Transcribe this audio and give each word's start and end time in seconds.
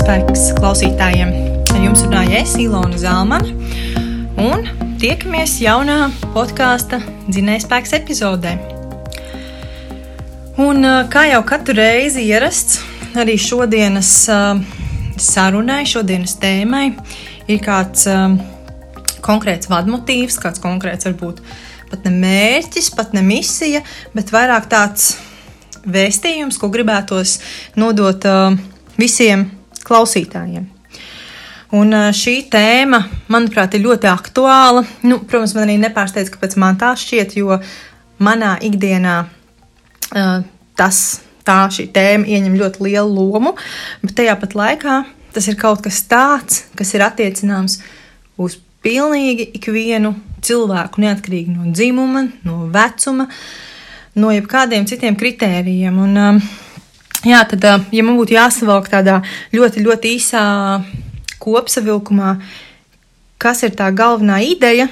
dzinējspēks 0.00 0.54
klausītājiem. 0.56 1.30
Ar 1.74 1.80
jums 1.84 2.02
runāja 2.06 2.38
es, 2.40 2.54
Ilona 2.56 2.96
Zalmana, 2.96 3.50
un 4.40 4.62
tiekamies 5.00 5.58
jaunā 5.60 6.08
podkāsta 6.32 7.02
dzinējspēks 7.28 7.92
epizodē. 7.98 8.54
Un 10.64 10.88
kā 11.12 11.26
jau 11.28 11.42
katru 11.44 11.76
reizi 11.76 12.24
ierasts, 12.30 12.80
arī 13.12 13.36
šodienas 13.36 14.14
sarunai, 15.20 15.82
šodienas 15.84 16.38
tēmai 16.40 16.86
ir 17.50 17.60
kāds 17.60 18.08
konkrēts 19.20 19.68
vadmotīvs, 19.68 20.40
kāds 20.40 20.64
konkrēts 20.64 21.10
varbūt 21.10 21.44
pat 21.92 22.08
ne 22.08 22.16
mērķis, 22.24 22.92
pat 22.96 23.12
ne 23.12 23.26
misija, 23.26 23.84
bet 24.16 24.32
vairāk 24.32 24.72
tāds 24.72 25.12
vēstījums, 25.84 26.56
ko 26.56 26.72
gribētos 26.72 27.40
nodot 27.76 28.24
visiem 28.96 29.50
klausītājiem. 29.86 30.66
Un 31.78 31.94
uh, 31.94 32.08
šī 32.16 32.36
tēma, 32.50 33.04
manuprāt, 33.30 33.76
ir 33.76 33.84
ļoti 33.84 34.10
aktuāla. 34.10 34.82
Nu, 35.06 35.20
protams, 35.22 35.54
man 35.54 35.68
arī 35.68 35.78
nepārsteidz, 35.84 36.32
kāpēc 36.34 36.56
man 36.58 36.78
tā 36.80 36.92
šķiet, 36.98 37.36
jo 37.38 37.60
manā 38.22 38.56
ikdienā 38.66 39.14
uh, 39.22 40.42
tas, 40.78 40.98
tā 41.46 41.60
šī 41.72 41.86
tēma 41.94 42.26
ieņem 42.26 42.58
ļoti 42.58 42.84
lielu 42.88 43.14
lomu, 43.14 43.54
bet 44.02 44.18
tajā 44.18 44.36
pat 44.40 44.58
laikā 44.58 45.00
tas 45.30 45.46
ir 45.46 45.54
kaut 45.60 45.84
kas 45.84 46.02
tāds, 46.10 46.64
kas 46.74 46.90
ir 46.96 47.06
attiecināms 47.06 47.78
uz 48.40 48.58
pilnīgi 48.82 49.46
ikvienu 49.60 50.16
cilvēku, 50.42 51.04
neatkarīgi 51.04 51.54
no 51.54 51.70
dzimuma, 51.70 52.24
no 52.42 52.64
vecuma, 52.74 53.28
uh, 53.30 53.68
no 54.18 54.30
jebkādiem 54.34 54.86
citiem 54.88 55.16
kritērijiem. 55.18 55.98
Un, 56.02 56.16
um, 56.18 56.40
jā, 57.26 57.42
tad, 57.50 57.66
ja 57.92 58.06
man 58.06 58.18
būtu 58.18 58.36
jāsavalk 58.36 58.90
tādā 58.92 59.20
ļoti, 59.54 59.84
ļoti 59.84 60.16
īsā 60.16 60.42
kopsavilkumā, 61.40 62.34
kas 63.40 63.64
ir 63.64 63.76
tā 63.76 63.88
galvenā 63.96 64.40
ideja 64.44 64.88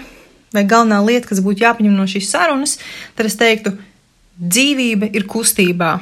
vai 0.55 0.65
galvenā 0.65 1.01
lieta, 1.05 1.29
kas 1.29 1.43
būtu 1.45 1.65
jāpaņem 1.65 1.97
no 1.97 2.07
šīs 2.09 2.31
sarunas, 2.33 2.79
tad 3.17 3.29
es 3.29 3.37
teiktu, 3.37 3.75
dzīvība 4.39 5.11
ir 5.17 5.27
kustībā. 5.29 5.99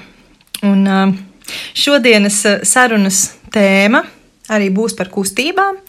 Un 0.67 0.87
šodienas 1.77 2.43
sarunas 2.69 3.25
tēma 3.53 4.05
arī 4.53 4.71
būs 4.75 4.95
par 4.97 5.11
kustībām, 5.13 5.81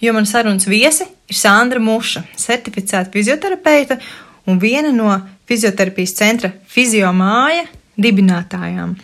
jo 0.00 0.14
man 0.16 0.28
sarunas 0.28 0.68
viesi 0.70 1.04
ir 1.04 1.36
Sandra 1.36 1.82
Muša, 1.82 2.24
certificēta 2.40 3.12
fizioterapeita 3.12 4.00
un 4.48 4.58
viena 4.62 4.92
no 4.94 5.12
fizioterapijas 5.50 6.16
centra 6.16 6.52
Fiziomāja 6.70 7.66
dibinātājām. 8.00 8.96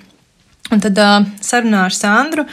Un 0.74 0.82
tad 0.82 0.98
uh, 0.98 1.26
sarunā 1.44 1.84
ar 1.86 1.94
Sandru 1.94 2.46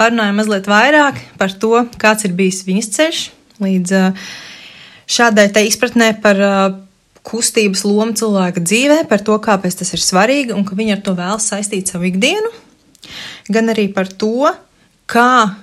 parunājām 0.00 0.40
mazliet 0.40 0.66
vairāk 0.70 1.20
par 1.38 1.52
to, 1.62 1.84
kāds 2.00 2.26
ir 2.26 2.34
bijis 2.38 2.64
viņas 2.66 2.90
ceļš 2.96 3.20
līdz 3.62 3.94
uh, 3.98 4.24
šādai 5.06 5.66
izpratnē 5.68 6.12
par 6.24 6.42
uh, 6.42 6.64
kustības 7.22 7.84
lomu 7.86 8.16
cilvēka 8.18 8.62
dzīvē, 8.64 9.02
par 9.10 9.22
to, 9.22 9.38
kāpēc 9.42 9.78
tas 9.78 9.92
ir 9.94 10.02
svarīgi 10.02 10.56
un 10.56 10.66
ka 10.66 10.78
viņi 10.78 10.96
ar 10.96 11.02
to 11.06 11.14
vēlas 11.18 11.46
saistīt 11.52 11.92
savu 11.92 12.08
ikdienu, 12.10 12.50
gan 13.52 13.70
arī 13.70 13.86
par 13.94 14.10
to, 14.10 14.50
kā 15.10 15.54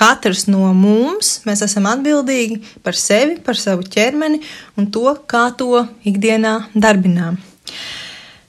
Katrs 0.00 0.46
no 0.48 0.68
mums 0.72 1.40
mēs 1.44 1.64
esam 1.66 1.88
atbildīgi 1.90 2.60
par 2.84 2.96
sevi, 2.96 3.34
par 3.44 3.58
savu 3.58 3.84
ķermeni 3.84 4.38
un 4.78 4.86
to, 4.94 5.10
kā 5.28 5.48
to 5.58 5.82
ikdienā 6.08 6.54
darbinām. 6.72 7.36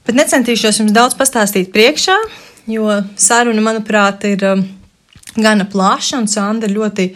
Bet 0.08 0.18
necentīšos 0.18 0.82
jums 0.82 0.94
daudz 0.96 1.16
pastāstīt 1.18 1.70
priekšā, 1.74 2.16
jo 2.72 2.88
saruna, 3.20 3.62
manuprāt, 3.64 4.26
ir 4.26 4.46
um, 4.50 4.64
gana 5.38 5.68
plaša 5.70 6.22
un 6.22 6.28
Sandra 6.32 6.72
ļoti, 6.72 7.12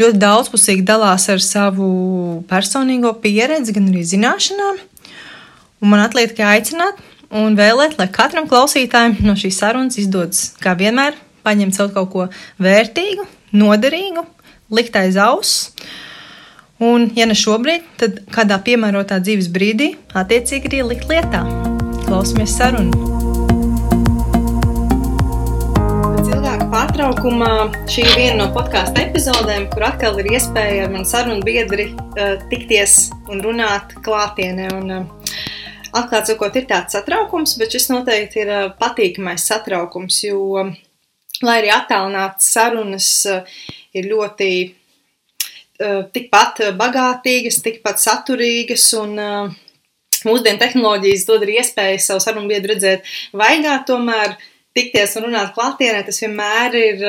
ļoti 0.00 0.20
daudzpusīgi 0.22 0.86
dalās 0.88 1.28
ar 1.32 1.42
savu 1.44 1.88
personīgo 2.50 3.12
pieredzi, 3.20 3.76
gan 3.76 3.90
arī 3.92 4.04
zināšanām. 4.08 4.80
Un 5.84 5.92
man 5.92 6.04
atliek 6.06 6.32
tikai 6.32 6.56
aicināt 6.56 7.02
un 7.34 7.58
vēlēt, 7.58 7.98
lai 7.98 8.08
katram 8.12 8.48
klausītājam 8.48 9.18
no 9.26 9.36
šīs 9.38 9.60
sarunas 9.60 9.98
izdodas, 10.00 10.46
kā 10.62 10.72
vienmēr, 10.78 11.18
paņemt 11.44 11.76
kaut 11.92 12.10
ko 12.12 12.26
vērtīgu, 12.62 13.26
noderīgu, 13.52 14.24
likt 14.72 14.96
aiz 14.96 15.20
auss. 15.20 15.68
Un, 16.82 17.10
ja 17.14 17.28
ne 17.28 17.36
šobrīd, 17.38 17.84
tad 18.00 18.24
kādā 18.34 18.58
piemērotā 18.64 19.20
dzīves 19.22 19.52
brīdī, 19.54 19.94
attiecīgi 20.16 20.72
arī 20.72 20.82
likt 20.94 21.08
lietā. 21.12 21.73
Klausamies 22.14 22.52
sarunu! 22.54 22.94
Pārtraukumā 26.70 27.48
šī 27.90 28.04
ir 28.04 28.12
viena 28.14 28.36
no 28.38 28.46
podkāstu 28.54 29.02
epizodēm, 29.02 29.66
kur 29.72 29.88
atkal 29.88 30.20
ir 30.22 30.28
iespēja 30.36 30.84
ar 30.86 30.92
manu 30.94 31.10
sarunu 31.10 31.42
biedri 31.42 31.88
uh, 31.90 32.36
tikties 32.52 33.10
un 33.26 33.42
runāt 33.42 33.96
klātienē. 34.06 34.70
Un, 34.78 34.94
uh, 34.94 35.34
Atklāti 35.90 36.36
sakot, 36.36 36.54
ir 36.54 36.70
tāds 36.70 36.94
satraukums, 36.94 37.56
bet 37.58 37.74
šis 37.74 37.90
noteikti 37.90 38.44
ir 38.44 38.54
uh, 38.54 38.64
patīkamais 38.78 39.50
satraukums, 39.50 40.22
jo 40.28 40.38
uh, 40.62 40.70
lai 41.42 41.58
arī 41.62 41.74
attālināts 41.74 42.52
sarunas 42.54 43.10
eh, 43.26 43.58
ir 43.98 44.08
ļoti 44.12 44.50
eh, 44.62 46.00
tikpat 46.14 46.62
bagātīgas, 46.78 47.60
tikpat 47.64 48.02
saturīgas 48.02 48.86
un 49.00 49.18
eh, 49.18 49.60
mūsdienu 50.28 50.60
tehnoloģijas 50.60 51.26
dod 51.28 51.44
arī 51.46 51.58
iespēju 51.60 52.02
savu 52.02 52.22
sarunu 52.24 52.50
biedru 52.50 52.74
redzēt 52.74 53.08
vaigā, 53.36 53.78
tomēr 53.88 54.36
tikties 54.74 55.16
un 55.20 55.28
runāt 55.28 55.54
klātienē, 55.56 56.02
tas 56.06 56.20
vienmēr 56.22 56.78
ir 56.80 57.04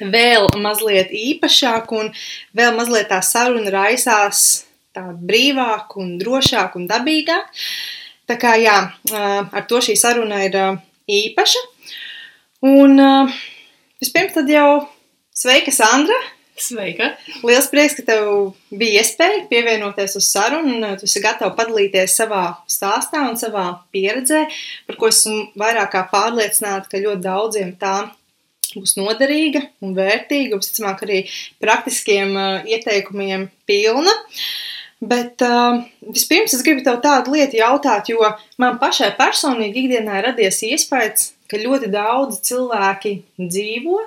vēl 0.00 0.48
mazliet 0.60 1.12
īpašāk 1.12 1.92
un 1.96 2.12
vēl 2.56 2.76
mazliet 2.76 3.10
tā 3.12 3.20
saruna 3.24 3.72
raisās 3.72 4.64
tā 4.92 5.04
brīvāk 5.16 5.96
un 6.00 6.16
drošāk 6.20 6.76
un 6.76 6.88
dabīgāk. 6.90 7.64
Tā 8.28 8.36
kā 8.40 8.54
jā, 8.60 8.76
ar 9.12 9.64
to 9.68 9.80
šī 9.84 9.96
saruna 9.98 10.44
ir 10.46 10.56
īpaša. 11.10 11.62
Un 12.68 13.00
vispirms 14.00 14.36
tad 14.36 14.52
jau 14.52 14.68
sveika, 15.34 15.74
Sandra! 15.74 16.20
Sveika! 16.66 17.12
Liels 17.42 17.68
prieks, 17.72 17.96
ka 17.98 18.04
tev 18.06 18.28
bija 18.70 19.02
iespēja 19.02 19.44
pievienoties 19.50 20.14
uz 20.20 20.28
sarunu, 20.30 20.76
un 20.78 20.98
tu 21.00 21.08
esi 21.08 21.22
gatava 21.24 21.54
padalīties 21.58 22.14
savā 22.20 22.42
stāstā 22.70 23.24
un 23.28 23.38
savā 23.40 23.64
pieredzē, 23.94 24.44
par 24.86 24.98
ko 25.00 25.10
esmu 25.10 25.48
vairāk 25.58 25.92
kā 25.94 26.04
pārliecināta, 26.12 26.90
ka 26.92 27.02
ļoti 27.02 27.24
daudziem 27.24 27.72
tā 27.80 27.96
būs 28.72 28.94
noderīga 28.96 29.64
un 29.84 29.96
vērtīga, 29.96 30.60
visticamāk, 30.60 31.02
arī 31.06 31.24
praktiskiem 31.62 32.36
uh, 32.36 32.68
ieteikumiem 32.68 33.48
pilna. 33.68 34.14
Bet 35.02 35.42
uh, 35.42 35.82
vispirms 36.14 36.54
es 36.54 36.62
gribu 36.62 36.84
tev 36.86 37.00
tādu 37.02 37.34
lietu 37.34 37.58
jautāt, 37.58 38.12
jo 38.12 38.22
man 38.62 38.78
pašai 38.78 39.10
personīgi 39.18 39.82
ikdienā 39.82 40.22
radies 40.28 40.62
iespējas, 40.68 41.32
ka 41.50 41.58
ļoti 41.58 41.90
daudz 41.92 42.38
cilvēki 42.46 43.16
dzīvo, 43.40 43.98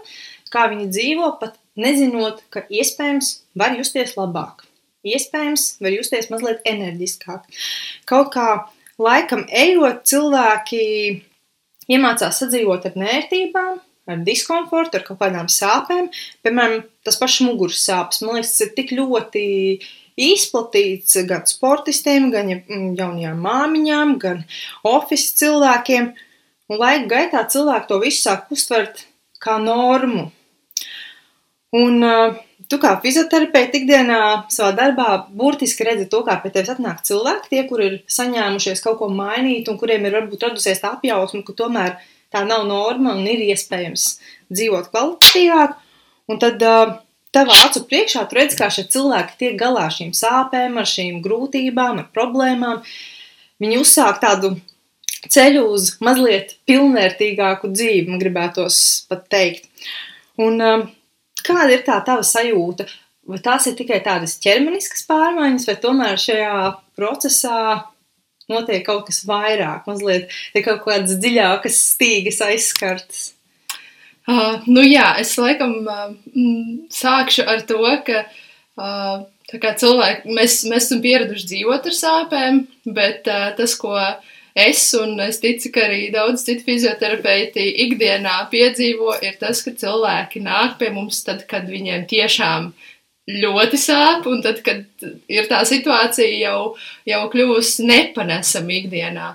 kā 0.56 0.70
viņi 0.72 0.88
dzīvo, 0.96 1.36
pat 1.42 1.60
nezinot, 1.80 2.44
ka 2.54 2.66
iespējams 2.72 3.32
var 3.58 3.76
justies 3.80 4.16
labāk. 4.20 4.66
Iespējams, 5.06 5.76
var 5.86 5.94
justies 5.94 6.32
mazliet 6.32 6.64
enerģiskāk. 6.66 7.46
Kaut 8.10 8.32
kā 8.34 8.48
laikam 9.02 9.44
ejot, 9.54 10.02
cilvēki 10.10 10.86
iemācās 11.92 12.40
sadzīvot 12.42 12.88
ar 12.90 12.96
nērtībām, 12.98 13.78
ar 14.10 14.24
diskomfortu, 14.26 15.00
ar 15.00 15.06
kaut 15.06 15.20
kādām 15.22 15.50
sāpēm. 15.52 16.10
Piemēram, 16.46 16.84
tas 17.06 17.20
pašs 17.22 17.44
muguras 17.46 17.84
sāpes. 17.86 18.22
Man 18.26 18.40
liekas, 18.40 18.56
tas 18.56 18.66
ir 18.68 18.74
tik 18.78 18.94
ļoti 18.98 19.46
izplatīts 20.26 21.18
gan 21.28 21.44
sportistiem, 21.50 22.30
gan 22.34 22.52
jaunajām 22.52 23.42
māmiņām, 23.46 24.16
gan 24.22 24.46
oficiāliem 24.86 25.42
cilvēkiem. 25.42 26.14
Un 26.66 26.82
laika 26.82 27.10
gaitā 27.12 27.44
cilvēki 27.52 27.90
to 27.92 28.00
visu 28.02 28.24
sāk 28.26 28.50
uztvert 28.54 29.06
kā 29.44 29.60
normu. 29.62 30.32
Un 31.76 32.04
uh, 32.06 32.36
tu 32.72 32.80
kā 32.82 32.96
fizioterapeits 33.04 33.80
ikdienā 33.82 34.20
savā 34.54 34.72
darbā 34.78 35.08
burtiski 35.30 35.88
redzi 35.88 36.08
to, 36.12 36.22
kā 36.28 36.38
pie 36.42 36.52
tevis 36.54 36.74
atnāk 36.76 37.02
cilvēki, 37.08 37.50
tie, 37.52 37.64
kur 37.70 37.84
ir 37.84 37.98
saņēmušies 38.12 38.84
kaut 38.86 39.00
ko 39.02 39.10
mainīt 39.12 39.70
un 39.72 39.80
kuriem 39.82 40.06
ir 40.08 40.20
varbūt 40.20 40.48
radusies 40.48 40.82
tā 40.82 40.96
apjausma, 40.96 41.44
ka 41.46 41.58
tomēr 41.64 41.98
tā 42.34 42.44
nav 42.48 42.66
norma 42.70 43.16
un 43.16 43.26
ir 43.30 43.44
iespējams 43.50 44.08
dzīvot 44.52 44.92
kvalitatīvāk. 44.94 45.76
Un 46.32 46.40
tad 46.42 46.64
uh, 46.66 46.96
tavā 47.36 47.58
acu 47.68 47.84
priekšā 47.90 48.26
tu 48.30 48.40
redz, 48.40 48.56
kā 48.58 48.70
šie 48.74 48.88
cilvēki 48.96 49.38
tiek 49.42 49.60
galā 49.60 49.90
ar 49.90 49.94
šīm 49.94 50.14
sāpēm, 50.16 50.80
ar 50.82 50.90
šīm 50.90 51.20
grūtībām, 51.26 52.02
ar 52.02 52.10
problēmām. 52.16 52.82
Viņi 53.62 53.82
uzsāk 53.82 54.20
tādu 54.24 54.56
ceļu 55.32 55.64
uz 55.76 55.96
mazliet 56.06 56.58
pilnvērtīgāku 56.70 57.72
dzīvi, 57.74 58.10
man 58.10 58.22
gribētos 58.22 58.78
pat 59.10 59.26
teikt. 59.32 59.70
Un 60.42 60.60
um, 60.62 60.86
kāda 61.46 61.72
ir 61.74 61.84
tā 61.88 61.98
tava 62.06 62.26
sajūta? 62.26 62.88
Vai 63.26 63.40
tās 63.42 63.66
ir 63.66 63.74
tikai 63.78 64.00
tādas 64.06 64.36
ķermeniskas 64.42 65.06
pārmaiņas, 65.10 65.66
vai 65.70 65.76
tomēr 65.82 66.20
šajā 66.22 66.58
procesā 66.98 67.60
notiek 68.52 68.84
kaut 68.86 69.08
kas 69.08 69.24
vairāk, 69.26 69.88
mazliet 69.90 70.34
ir 70.54 70.66
kaut 70.66 70.84
kādas 70.86 71.18
dziļākas 71.22 71.80
stīgas 71.96 72.44
aizskartas? 72.46 73.24
Uh, 74.26 74.62
nu 74.66 74.82
jā, 74.86 75.06
es 75.22 75.36
laikam 75.38 75.74
uh, 75.86 76.14
sākšu 76.94 77.46
ar 77.50 77.62
to, 77.70 77.82
ka 78.06 78.24
uh, 78.26 79.26
cilvēki, 79.54 80.34
mēs, 80.34 80.64
mēs 80.70 80.88
esam 80.88 81.04
pieraduši 81.04 81.50
dzīvot 81.52 81.90
ar 81.92 81.98
sāpēm, 81.98 82.64
bet 82.90 83.30
uh, 83.30 83.52
tas, 83.58 83.76
ko 83.78 83.94
es 84.56 84.82
un 84.96 85.20
es 85.20 85.42
ticu, 85.44 85.70
ka 85.76 85.84
arī 85.90 86.08
daudz 86.14 86.46
citu 86.48 86.64
fizioterapeiti 86.70 87.66
ikdienā 87.86 88.38
piedzīvo, 88.52 89.18
ir 89.26 89.36
tas, 89.42 89.62
ka 89.66 89.76
cilvēki 89.76 90.42
nāk 90.46 90.78
pie 90.80 90.94
mums 90.96 91.20
tad, 91.28 91.44
kad 91.50 91.68
viņiem 91.68 92.08
tiešām 92.08 92.72
ļoti 93.44 93.82
sāp, 93.82 94.30
un 94.32 94.42
tad, 94.46 94.62
kad 94.64 94.86
ir 95.28 95.50
tā 95.52 95.60
situācija 95.68 96.40
jau, 96.40 96.76
jau 97.10 97.22
kļūst 97.34 97.84
nepanesama 97.84 98.80
ikdienā. 98.80 99.30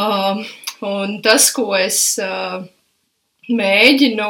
Uh, 0.00 0.42
un 0.86 1.18
tas, 1.22 1.50
ko 1.54 1.70
es 1.76 2.00
uh, 2.22 2.62
mēģinu 3.50 4.28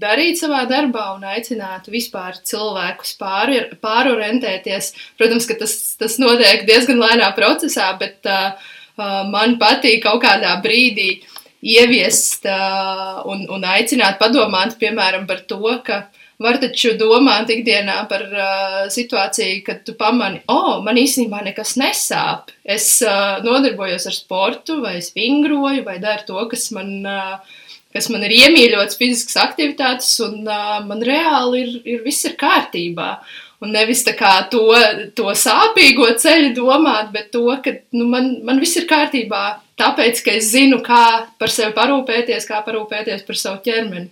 darīt 0.00 0.40
savā 0.40 0.64
darbā 0.68 1.06
un 1.14 1.24
aicinātu 1.30 1.92
vispār 1.94 2.38
cilvēkus 2.46 3.14
pāri, 3.20 3.62
pārorientēties. 3.82 4.92
Protams, 5.18 5.48
ka 5.48 5.56
tas, 5.62 5.76
tas 6.00 6.18
notiek 6.22 6.66
diezgan 6.68 7.00
lēnā 7.00 7.30
procesā, 7.38 7.90
bet 8.00 8.28
uh, 8.28 8.52
man 8.98 9.58
patīk 9.60 10.02
kaut 10.04 10.22
kādā 10.24 10.56
brīdī 10.64 11.20
ieviest 11.60 12.48
uh, 12.48 13.20
un, 13.28 13.44
un 13.52 13.66
aicināt 13.68 14.18
padomāt, 14.20 14.78
piemēram, 14.80 15.26
par 15.28 15.44
to, 15.48 15.60
ka 15.84 16.06
var 16.40 16.56
taču 16.60 16.94
domāt 16.96 17.52
ikdienā 17.52 17.98
par 18.08 18.24
uh, 18.32 18.76
situāciju, 18.92 19.60
kad 19.66 19.82
tu 19.84 19.94
pamani, 19.98 20.40
o, 20.48 20.56
oh, 20.56 20.76
man 20.84 20.96
īstenībā 20.96 21.42
nekas 21.44 21.76
nesāp. 21.80 22.54
Es 22.64 22.94
uh, 23.04 23.42
nodarbojos 23.44 24.08
ar 24.08 24.16
sportu, 24.16 24.80
vai 24.84 24.96
es 25.02 25.12
vingroju, 25.16 25.84
vai 25.84 25.98
daru 26.00 26.24
to, 26.32 26.46
kas 26.52 26.70
man 26.76 26.94
uh, 27.04 27.58
kas 27.94 28.08
man 28.12 28.24
ir 28.24 28.36
iemīļots 28.38 28.98
fiziskas 28.98 29.36
aktivitātes, 29.42 30.14
un 30.24 30.46
uh, 30.46 30.78
man 30.86 31.02
reāli 31.04 31.64
ir, 31.64 31.72
ir 31.96 32.04
viss 32.06 32.24
ir 32.28 32.38
kārtībā. 32.40 33.12
Un 33.60 33.74
nevis 33.76 34.00
tā 34.06 34.14
kā 34.16 34.32
to, 34.48 34.70
to 35.12 35.32
sāpīgo 35.36 36.06
ceļu 36.22 36.54
domāt, 36.56 37.10
bet 37.12 37.28
to, 37.34 37.44
ka 37.60 37.74
nu, 37.92 38.06
man, 38.08 38.30
man 38.46 38.60
viss 38.62 38.78
ir 38.80 38.86
kārtībā, 38.88 39.42
tāpēc, 39.80 40.22
ka 40.24 40.32
es 40.38 40.48
zinu, 40.54 40.78
kā 40.84 41.26
par 41.40 41.52
sevi 41.52 41.74
parūpēties, 41.76 42.46
kā 42.48 42.62
parūpēties 42.64 43.26
par 43.26 43.36
savu 43.36 43.60
ķermeni. 43.66 44.08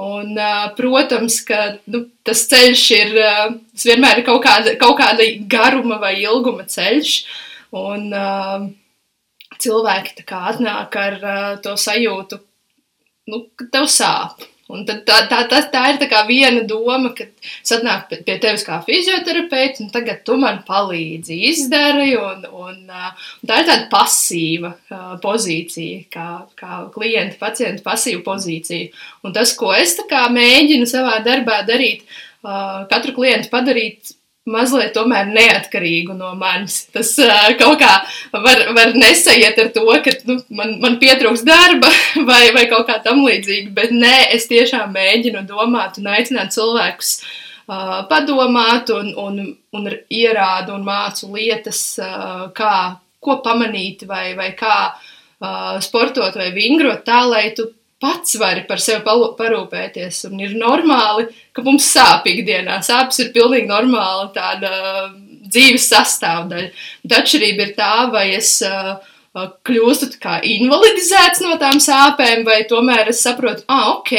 Un, 0.00 0.32
protams, 0.78 1.40
ka 1.44 1.58
nu, 1.92 2.06
tas 2.24 2.46
ceļš 2.48 2.84
ir, 2.96 3.16
tas 3.74 3.84
vienmēr 3.90 4.22
ir 4.22 4.26
kaut 4.28 4.40
kāda, 4.46 4.72
kaut 4.80 4.96
kāda 5.02 5.26
garuma 5.50 5.98
vai 6.00 6.14
ilguma 6.22 6.64
ceļš. 6.64 7.16
Un 7.76 8.08
cilvēki 9.60 10.16
tā 10.22 10.24
kā 10.30 10.40
atnāk 10.54 10.96
ar 10.96 11.18
to 11.64 11.76
sajūtu, 11.76 12.40
nu, 13.28 13.44
ka 13.60 13.68
tev 13.76 13.90
sāp. 13.92 14.48
Un 14.70 14.84
tā, 14.86 14.96
tā, 15.06 15.18
tā, 15.30 15.40
tā, 15.50 15.60
tā 15.72 15.82
ir 15.92 15.98
tā 16.02 16.20
viena 16.28 16.62
doma, 16.68 17.10
ka 17.16 17.26
es 17.26 17.72
atnāku 17.74 18.20
pie 18.26 18.36
tevis 18.42 18.64
kā 18.66 18.78
fizioterapeits, 18.86 19.82
un 19.82 19.90
tagad 19.94 20.22
tu 20.26 20.36
man 20.40 20.62
palīdzi, 20.68 21.38
izdari. 21.50 22.12
Un, 22.20 22.46
un, 22.46 22.78
un 22.86 23.50
tā 23.50 23.60
ir 23.62 23.68
tāda 23.70 23.88
pasīva 23.92 24.72
uh, 24.76 25.16
pozīcija, 25.22 26.06
kā, 26.12 26.28
kā 26.60 26.84
klienta, 26.94 27.38
pacienta 27.40 27.84
pasīva 27.86 28.22
pozīcija. 28.30 28.94
Un 29.26 29.36
tas, 29.36 29.56
ko 29.58 29.74
es 29.76 29.98
mēģinu 30.10 30.88
savā 30.90 31.18
darbā 31.26 31.60
darīt, 31.68 32.06
uh, 32.44 32.86
katru 32.90 33.16
klientu 33.18 33.50
padarīt 33.52 34.14
mazliet 34.48 34.94
tomēr 34.96 35.28
neatkarīgu 35.30 36.14
no 36.16 36.32
manis. 36.38 36.84
Tas 36.94 37.12
uh, 37.22 37.50
kaut 37.60 37.80
kā 37.82 37.90
var, 38.32 38.64
var 38.76 38.94
nesaiet 38.96 39.58
ar 39.60 39.70
to, 39.74 39.84
ka 40.04 40.14
nu, 40.28 40.38
man, 40.56 40.76
man 40.82 40.98
pietrūks 41.02 41.44
darba 41.46 41.90
vai, 42.30 42.48
vai 42.56 42.66
kaut 42.70 42.88
kā 42.88 43.00
tam 43.04 43.22
līdzīga, 43.26 43.74
bet 43.76 43.94
nē, 43.94 44.16
es 44.36 44.48
tiešām 44.50 44.94
mēģinu 44.96 45.44
domāt 45.48 46.00
un 46.00 46.10
aicināt 46.14 46.56
cilvēkus 46.56 47.12
uh, 47.20 48.00
padomāt 48.10 48.92
un, 48.96 49.12
un, 49.20 49.40
un 49.76 49.92
ierādu 50.08 50.78
un 50.78 50.88
mācu 50.88 51.30
lietas, 51.36 51.84
uh, 52.00 52.48
kā, 52.56 52.74
ko 53.20 53.40
pamanīt 53.44 54.06
vai, 54.08 54.32
vai 54.38 54.52
kā 54.56 54.76
sportot 55.80 56.34
vai 56.36 56.50
vingrot 56.52 57.00
tā, 57.06 57.22
lai 57.24 57.46
tu 57.56 57.64
pats 58.00 58.36
vari 58.40 58.64
par 58.68 58.80
sevi 58.82 59.04
parūpēties. 59.04 60.24
Un 60.30 60.40
ir 60.42 60.56
normāli, 60.58 61.28
ka 61.56 61.64
mums 61.66 61.88
sāp 61.92 62.28
ikdienā. 62.30 62.80
Sāpes 62.86 63.20
ir 63.24 63.32
pilnīgi 63.36 63.68
normāla 63.70 64.30
tāda 64.34 64.72
dzīves 65.50 65.88
sastāvdaļa. 65.90 66.70
Bet 67.04 67.16
atšķirība 67.20 67.66
ir 67.66 67.72
tā, 67.78 67.94
vai 68.12 68.26
es 68.36 68.56
uh, 68.66 68.96
kļūstu 69.66 70.10
kā 70.22 70.40
invalidizēts 70.46 71.42
no 71.44 71.54
tām 71.60 71.78
sāpēm, 71.82 72.42
vai 72.46 72.62
tomēr 72.70 73.12
es 73.12 73.22
saprotu, 73.26 73.64
ah, 73.70 73.96
ok, 73.96 74.14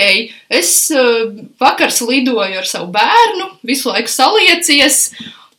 es 0.62 0.74
uh, 0.96 1.28
vakars 1.62 2.02
lidoju 2.08 2.62
ar 2.62 2.70
savu 2.70 2.92
bērnu, 2.96 3.52
visu 3.68 3.92
laiku 3.92 4.12
saliecies, 4.12 5.04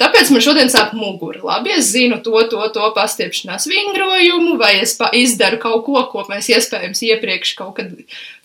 Tāpēc 0.02 0.32
man 0.34 0.42
šodien 0.42 0.70
sāp 0.72 0.96
mugura. 0.98 1.38
Labi, 1.46 1.70
es 1.76 1.92
zinu 1.94 2.18
to, 2.24 2.34
to, 2.50 2.58
to 2.74 2.88
pastiepšanās 2.96 3.68
vingrojumu, 3.70 4.56
vai 4.58 4.72
es 4.80 4.96
izdaru 5.14 5.60
kaut 5.62 5.84
ko, 5.86 6.02
ko 6.10 6.24
mēs 6.26 6.48
iespējams 6.50 7.04
iepriekš 7.06 7.54
kaut 7.60 7.76
kad 7.76 7.92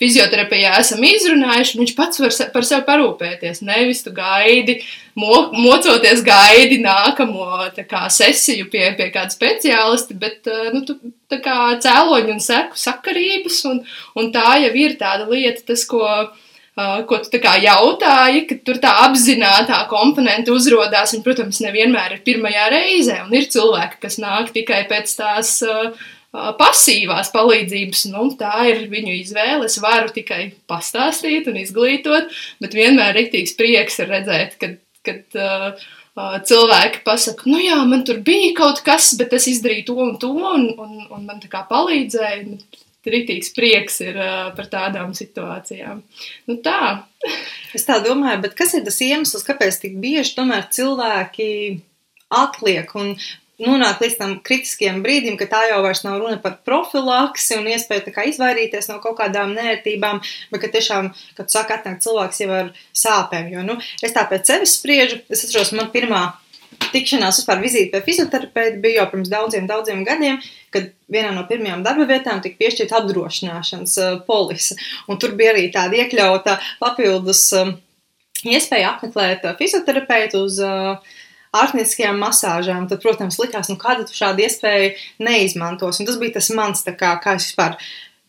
fizioterapijā 0.01 0.75
esam 0.83 1.01
izrunājuši. 1.07 1.80
Viņš 1.81 1.95
pats 1.98 2.21
var 2.21 2.38
par 2.54 2.68
sevi 2.68 2.86
parūpēties. 2.86 3.63
Nevis 3.65 4.04
tu 4.06 4.13
gaidi, 4.13 4.77
mo, 5.18 5.48
mocoties 5.56 6.21
gaidi 6.25 6.77
nākamo 6.83 7.71
kā, 7.89 8.06
sesiju 8.13 8.69
pie, 8.74 8.92
pie 9.00 9.09
kāda 9.15 9.33
speciālista, 9.33 10.18
bet 10.18 10.45
eh, 10.51 10.69
nu, 10.75 10.83
tu, 10.86 11.00
kā, 11.33 11.57
cēloņu 11.81 12.36
un 12.38 12.44
seku 12.44 12.77
sakarības, 12.77 13.63
un, 13.71 13.81
un 14.19 14.30
tā 14.36 14.59
jau 14.68 14.75
ir 14.77 15.00
tāda 15.01 15.25
lieta, 15.31 15.65
tas, 15.71 15.88
ko 15.89 16.06
ko 16.77 17.18
tu 17.25 17.39
jautāji, 17.41 18.44
ka 18.50 18.57
tur 18.65 18.77
tā 18.81 18.91
apzināta 19.07 19.79
komponente 19.89 20.53
uzrādās. 20.53 21.15
Protams, 21.25 21.62
nevienmēr 21.65 22.18
ir 22.18 22.21
pirmajā 22.27 22.68
reizē, 22.74 23.18
un 23.25 23.33
ir 23.33 23.50
cilvēki, 23.50 23.97
kas 24.03 24.19
nāk 24.21 24.53
tikai 24.53 24.83
pēc 24.89 25.15
tās 25.18 25.56
uh, 25.65 25.89
uh, 25.89 26.51
pasīvās 26.59 27.33
palīdzības. 27.33 28.06
Nu, 28.13 28.29
tā 28.38 28.68
ir 28.69 28.85
viņu 28.91 29.15
izvēle. 29.24 29.65
Es 29.65 29.79
varu 29.81 30.13
tikai 30.13 30.51
pastāstīt 30.69 31.50
un 31.50 31.57
izglītot, 31.63 32.29
bet 32.62 32.77
vienmēr 32.77 33.15
rīktīgs 33.18 33.57
prieks 33.57 33.97
ir 34.03 34.13
redzēt, 34.13 34.59
kad, 34.62 34.77
kad 35.07 35.41
uh, 35.41 35.88
cilvēki 36.18 37.01
pasaka, 37.06 37.45
nu 37.49 37.59
jā, 37.61 37.78
man 37.90 38.04
tur 38.06 38.21
bija 38.25 38.54
kaut 38.57 38.81
kas, 38.85 39.16
bet 39.18 39.33
es 39.37 39.49
izdarīju 39.49 39.85
to 39.90 39.97
un 40.01 40.18
to, 40.21 40.33
un, 40.33 40.69
un, 40.78 41.07
un 41.09 41.25
man 41.25 41.42
tā 41.42 41.49
kā 41.49 41.66
palīdzēja. 41.69 42.59
Rītīgs 43.07 43.54
prieks 43.56 44.01
ir 44.04 44.18
uh, 44.19 44.49
par 44.57 44.68
tādām 44.71 45.13
situācijām. 45.16 46.01
Nu, 46.49 46.57
tā. 46.63 47.07
es 47.77 47.85
tā 47.87 48.01
domāju, 48.04 48.42
bet 48.44 48.56
kas 48.57 48.73
ir 48.75 48.83
tas 48.87 48.99
iemesls, 49.06 49.45
kāpēc 49.47 49.81
tik 49.83 49.99
bieži 50.01 50.35
tomēr 50.35 50.66
cilvēki 50.75 51.49
atliek 52.33 52.92
un 52.99 53.13
nonāk 53.61 54.01
līdz 54.04 54.18
tam 54.19 54.33
kritiskiem 54.45 54.99
brīdim, 55.06 55.37
ka 55.39 55.47
tā 55.49 55.63
jau 55.71 55.80
vairs 55.85 56.04
nav 56.06 56.19
runa 56.21 56.37
par 56.42 56.59
profilaksi 56.68 57.57
un 57.57 57.69
iespēju 57.71 58.13
izvairīties 58.31 58.89
no 58.92 58.99
kaut 59.04 59.18
kādām 59.21 59.56
nērtībām, 59.57 60.21
bet 60.51 60.63
ka 60.63 60.71
tiešām, 60.73 61.09
kad 61.37 61.54
saka, 61.54 61.80
atnāk 61.80 62.04
cilvēks 62.06 62.44
jau 62.44 62.51
ar 62.54 62.73
sāpēm. 62.94 63.49
Jo, 63.56 63.63
nu, 63.66 63.80
es 64.04 64.13
tā 64.13 64.27
pēc 64.30 64.51
sevis 64.51 64.77
spriežu, 64.77 65.23
es 65.30 65.47
atceros, 65.47 65.73
man 65.77 65.89
pirmā 65.94 66.27
tikšanās 66.93 67.41
vispār 67.41 67.61
vizīte 67.61 67.97
pie 67.97 68.05
fizioterapeita 68.05 68.79
bija 68.83 69.01
jau 69.01 69.09
pirms 69.11 69.31
daudziem, 69.31 69.67
daudziem 69.69 70.03
gadiem, 70.07 70.39
kad 70.73 70.89
vienā 71.11 71.33
no 71.35 71.45
pirmajām 71.49 71.83
darba 71.85 72.07
vietām 72.09 72.41
tika 72.43 72.59
piešķirta 72.61 73.01
apdrošināšanas 73.01 73.97
uh, 74.01 74.17
polise. 74.27 74.77
Un 75.07 75.19
tur 75.21 75.35
bija 75.39 75.53
arī 75.55 75.67
tāda 75.73 75.99
iekļauta 76.01 76.57
papildus 76.81 77.43
um, 77.57 77.75
iespēja 78.47 78.95
apmeklēt 78.95 79.47
uh, 79.47 79.55
fizioterapeitu 79.59 80.43
uz 80.47 80.59
ārstnieciskajām 81.57 82.19
masāžām. 82.21 82.89
Tad, 82.89 83.01
protams, 83.03 83.39
likās, 83.41 83.71
nu 83.71 83.79
kāda 83.81 84.05
tu 84.07 84.17
šādu 84.17 84.45
iespēju 84.45 84.93
neizmantos. 85.25 86.01
Un 86.01 86.09
tas 86.09 86.19
bija 86.21 86.37
tas 86.37 86.51
mans, 86.55 86.85
kā, 86.87 87.15
kā 87.23 87.37
es 87.39 87.49
vispār 87.49 87.79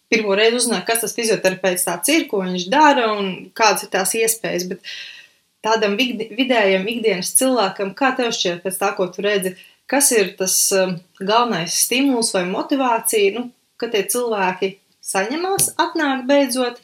pirmo 0.09 0.33
reizi 0.39 0.63
uzzināju, 0.63 0.87
kas 0.89 1.03
tas 1.05 1.13
fizioterapeits 1.13 1.85
tāds 1.85 2.15
ir, 2.15 2.25
ko 2.31 2.41
viņš 2.47 2.69
dara 2.73 3.11
un 3.19 3.51
kādas 3.59 3.85
ir 3.85 3.91
tās 3.93 4.15
iespējas. 4.17 4.65
Bet, 4.71 4.81
uh, 4.81 5.18
tādam 5.65 5.97
vidējam 5.99 6.87
ikdienas 6.89 7.33
cilvēkam, 7.39 7.95
kā 7.99 8.13
tev 8.19 8.33
šķiet, 8.35 8.63
pēc 8.65 8.79
tā, 8.81 8.93
ko 8.97 9.09
tu 9.13 9.25
redzi, 9.25 9.55
kas 9.91 10.11
ir 10.15 10.35
tas 10.39 10.57
um, 10.77 10.97
galvenais 11.19 11.75
stimuls 11.85 12.35
vai 12.37 12.45
motivācija, 12.51 13.35
nu, 13.39 13.49
ka 13.81 13.91
tie 13.93 14.05
cilvēki 14.11 14.75
saņemās, 15.05 15.73
atnāk 15.81 16.27
beidzot, 16.29 16.81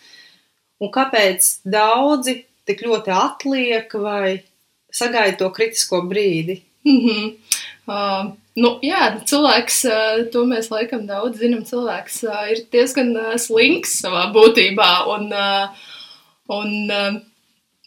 un 0.83 0.93
kāpēc 0.95 1.51
daudzi 1.69 2.41
tik 2.69 2.85
ļoti 2.87 3.13
atliek 3.15 3.93
vai 4.01 4.39
sagaida 4.95 5.39
to 5.43 5.51
kritisko 5.55 6.03
brīdi? 6.09 6.63
Mm 6.85 7.01
-hmm. 7.05 7.29
uh, 7.89 8.33
nu, 8.57 8.71
jā, 8.83 9.03
cilvēks, 9.25 9.85
uh, 9.89 10.25
to 10.33 10.45
mēs 10.49 10.71
laikam 10.71 11.07
daudz 11.07 11.39
zinām, 11.41 11.65
cilvēks 11.65 12.25
uh, 12.29 12.43
ir 12.53 12.65
diezgan 12.73 13.17
uh, 13.17 13.37
slinks 13.37 14.01
savā 14.03 14.27
būtībā, 14.33 14.91
un, 15.15 15.33
uh, 15.33 15.69
un 16.49 16.91
uh, 16.91 17.21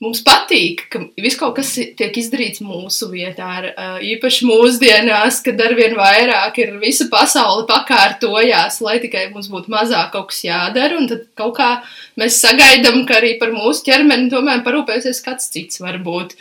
mums 0.03 0.21
patīk, 0.25 0.83
ka 0.93 1.01
viss 1.17 1.39
kaut 1.39 1.55
kas 1.57 1.71
tiek 1.97 2.19
izdarīts 2.21 2.61
mūsu 2.61 3.09
vietā. 3.09 3.47
Ar, 3.61 3.67
īpaši 4.05 4.45
mūsdienās, 4.49 5.41
kad 5.45 5.61
arvien 5.65 5.97
vairāk 5.97 6.59
ir 6.61 6.75
visa 6.81 7.07
pasaule 7.11 7.65
pakārtojās, 7.69 8.79
lai 8.85 8.99
tikai 9.03 9.27
mums 9.33 9.49
būtu 9.53 9.73
mazāk 9.73 10.13
kaut 10.13 10.29
kas 10.31 10.43
jādara. 10.45 10.99
Un 10.99 11.09
tad 11.09 11.25
kaut 11.37 11.57
kā 11.57 11.71
mēs 12.19 12.39
sagaidām, 12.43 13.03
ka 13.09 13.17
arī 13.21 13.35
par 13.41 13.53
mūsu 13.55 13.87
ķermeni 13.89 14.31
tomēr 14.33 14.63
parūpēsies 14.67 15.23
kāds 15.25 15.49
cits 15.53 15.81
varbūt. 15.81 16.37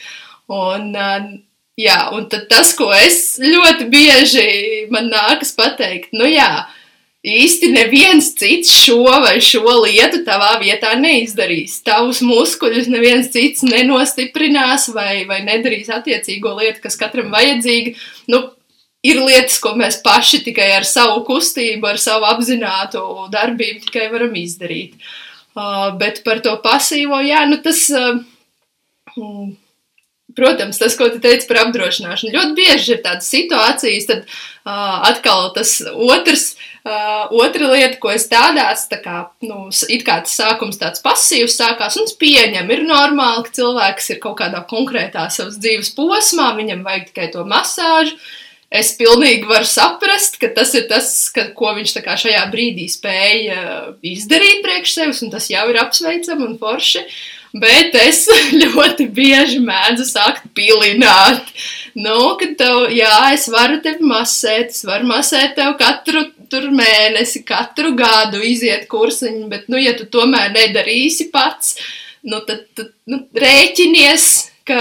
Un, 0.52 0.92
jā, 1.80 2.00
un 2.14 2.28
tas, 2.30 2.74
ko 2.78 2.92
es 2.94 3.38
ļoti 3.42 3.88
bieži 3.92 4.50
man 4.92 5.08
nākas 5.10 5.56
pateikt, 5.56 6.12
nu 6.14 6.28
jā, 6.28 6.66
īsti 7.26 7.70
neviens 7.74 8.28
cits 8.38 8.70
šo 8.70 9.00
vai 9.22 9.36
šo 9.42 9.64
lietu 9.82 10.22
tavā 10.26 10.54
vietā 10.62 10.94
neizdarīs. 11.00 11.80
Tavus 11.86 12.22
muskuļus 12.24 12.90
neviens 12.92 13.32
cits 13.34 13.64
nenostiprinās 13.66 14.88
vai, 14.94 15.24
vai 15.28 15.40
nedarīs 15.46 15.90
attiecīgo 15.92 16.54
lietu, 16.60 16.82
kas 16.84 16.98
katram 17.00 17.32
vajadzīga. 17.34 17.96
Nu, 18.30 18.44
ir 19.06 19.20
lietas, 19.22 19.58
ko 19.62 19.74
mēs 19.78 20.00
paši 20.06 20.44
tikai 20.46 20.70
ar 20.78 20.86
savu 20.88 21.24
kustību, 21.26 21.90
ar 21.90 22.00
savu 22.02 22.28
apzinātu 22.30 23.02
darbību 23.34 23.86
tikai 23.88 24.08
varam 24.14 24.34
izdarīt. 24.38 24.96
Uh, 25.56 25.94
bet 25.96 26.20
par 26.24 26.42
to 26.44 26.52
pasīvo, 26.62 27.18
jā, 27.24 27.46
nu 27.48 27.58
tas. 27.64 27.86
Uh, 27.90 29.56
protams, 30.36 30.78
tas, 30.82 30.96
ko 30.98 31.08
tu 31.12 31.22
teici 31.22 31.48
par 31.50 31.64
apdrošināšanu, 31.66 32.34
ļoti 32.36 32.56
bieži 32.58 32.96
ir 32.96 33.02
tādas 33.04 33.28
situācijas, 33.32 34.08
tad 34.10 34.24
uh, 34.24 35.02
atkal 35.10 35.50
tas 35.56 35.78
otrs 35.92 36.54
Uh, 36.86 37.26
otra 37.42 37.66
lieta, 37.66 37.96
ko 37.98 38.12
es 38.14 38.28
tādās, 38.30 38.84
tā 38.86 39.00
kā, 39.02 39.16
nu, 39.42 39.64
it 39.90 40.04
kā 40.06 40.20
tas 40.22 40.36
sākums 40.38 40.78
tāds 40.78 41.02
pasīvs 41.02 41.56
sākās, 41.58 41.96
un 41.98 42.06
es 42.06 42.14
pieņemu, 42.14 42.70
ir 42.70 42.84
normāli, 42.86 43.42
ka 43.42 43.54
cilvēks 43.56 44.12
ir 44.14 44.20
kaut 44.22 44.36
kādā 44.38 44.60
konkrētā 44.70 45.24
savas 45.34 45.56
dzīves 45.58 45.90
posmā, 45.96 46.52
viņam 46.54 46.84
vajag 46.86 47.08
tikai 47.08 47.26
to 47.34 47.42
masāžu. 47.50 48.14
Es 48.70 48.92
pilnīgi 48.98 49.50
varu 49.50 49.66
saprast, 49.66 50.38
ka 50.38 50.52
tas 50.54 50.76
ir 50.78 50.86
tas, 50.90 51.10
ka, 51.34 51.48
ko 51.58 51.72
viņš 51.74 51.96
šajā 52.22 52.44
brīdī 52.54 52.86
spēja 52.92 53.58
izdarīt 54.06 54.62
priekš 54.62 54.94
sevis, 55.00 55.24
un 55.26 55.34
tas 55.34 55.50
jau 55.50 55.66
ir 55.72 55.82
apsveicami 55.82 56.46
un 56.46 56.54
forši. 56.62 57.02
Bet 57.62 57.94
es 58.00 58.24
ļoti 58.62 59.08
bieži 59.16 59.60
mēdzu 59.64 60.06
sākt 60.08 60.48
pilināt. 60.56 61.52
Nu, 61.96 62.34
ka 62.40 62.48
tev, 62.58 62.90
jā, 62.92 63.12
es 63.32 63.46
varu 63.48 63.78
tevi 63.84 64.04
masēt, 64.04 64.74
es 64.74 64.84
varu 64.84 65.08
masēt 65.08 65.54
tev 65.56 65.76
katru 65.80 66.26
tur 66.52 66.68
mēnesi, 66.74 67.40
katru 67.46 67.94
gadu 67.96 68.42
iziet 68.44 68.84
kursiņu, 68.90 69.46
bet, 69.50 69.70
nu, 69.72 69.80
ja 69.80 69.94
tu 69.96 70.04
tomēr 70.12 70.52
nedarīsi 70.54 71.30
pats, 71.32 71.78
nu, 72.26 72.42
tad, 72.46 72.66
tad 72.76 72.92
nu, 73.08 73.22
rēķinies, 73.34 74.28
ka, 74.68 74.80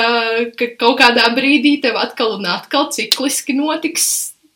ka 0.59 0.69
kaut 0.81 0.99
kādā 1.01 1.29
brīdī 1.37 1.77
tev 1.83 1.97
atkal 2.01 2.35
un 2.39 2.49
atkal 2.51 2.89
cikliski 2.93 3.55
notiks 3.57 4.09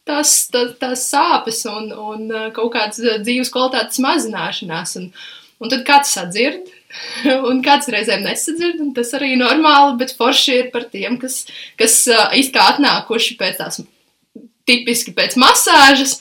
tās, 0.10 0.34
tās, 0.52 0.74
tās 0.82 1.06
sāpes 1.12 1.64
un, 1.70 1.92
un 1.94 2.26
uh, 2.34 2.48
kaut 2.56 2.74
kādas 2.76 3.02
uh, 3.04 3.20
dzīves 3.24 3.52
kvalitātes 3.54 4.02
mazināšanās. 4.04 4.96
Un, 5.00 5.10
un 5.62 5.72
tad 5.72 5.86
kāds 5.88 6.14
sadzird, 6.18 6.70
un 7.50 7.64
kāds 7.66 7.92
reizēm 7.94 8.26
nesadzird, 8.26 8.82
un 8.84 8.94
tas 8.98 9.14
arī 9.18 9.36
normāli, 9.40 9.98
bet 10.02 10.16
forši 10.18 10.60
ir 10.64 10.70
par 10.74 10.90
tiem, 10.92 11.18
kas, 11.22 11.44
kas 11.80 12.02
uh, 12.12 12.30
izkā 12.40 12.72
atnākuši 12.76 13.40
pēc 13.40 13.64
tās 13.64 13.82
tipiski 14.70 15.16
pēc 15.18 15.38
masāžas, 15.42 16.20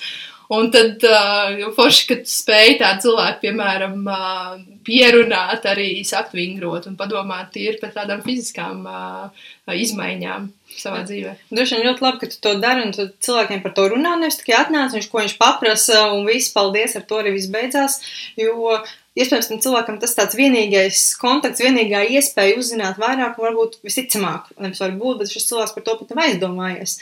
Un 0.48 0.70
tad 0.72 1.02
uh, 1.04 1.58
forši, 1.76 2.04
kad 2.08 2.28
spēj 2.28 2.78
tādu 2.80 3.02
cilvēku, 3.04 3.42
piemēram, 3.42 3.98
uh, 4.08 4.54
pierunāt, 4.86 5.66
arī 5.68 5.90
sakt 6.08 6.32
vingrot 6.32 6.86
un 6.88 6.94
padomāt 6.96 7.50
tīri 7.52 7.76
par 7.82 7.92
tādām 7.92 8.22
fiziskām 8.24 8.86
uh, 8.88 9.42
izmaiņām 9.68 10.46
savā 10.72 11.02
dzīvē. 11.04 11.34
Droši 11.52 11.76
vien 11.76 11.84
ļoti 11.90 12.06
labi, 12.06 12.20
ka 12.22 12.30
tu 12.32 12.40
to 12.46 12.54
dari, 12.62 12.86
un 12.86 12.96
tad 12.96 13.12
cilvēkiem 13.26 13.60
par 13.66 13.74
to 13.76 13.84
runā, 13.92 14.14
nevis 14.16 14.40
tikai 14.40 14.56
atnāc, 14.62 14.96
viņš 14.96 15.10
ko 15.12 15.20
viņš 15.20 15.36
paprasa, 15.42 16.06
un 16.16 16.24
viss, 16.30 16.54
paldies, 16.56 16.96
ar 16.96 17.04
to 17.04 17.20
arī 17.20 17.36
viss 17.36 17.52
beidzās, 17.52 18.00
jo 18.40 18.80
iespējams, 19.18 19.48
tam 19.50 19.60
cilvēkam 19.64 19.98
tas 20.02 20.14
tāds 20.16 20.36
vienīgais 20.38 21.02
kontakts, 21.20 21.62
vienīgā 21.64 22.04
iespēja 22.16 22.56
uzzināt 22.60 23.00
vairāk, 23.00 23.38
varbūt 23.42 23.78
visticamāk, 23.86 24.48
nevis 24.62 24.80
varbūt, 24.82 25.20
bet 25.22 25.32
šis 25.32 25.48
cilvēks 25.50 25.74
par 25.76 25.86
to 25.86 25.96
pat 26.00 26.14
nav 26.14 26.22
aizdomājies. 26.24 26.96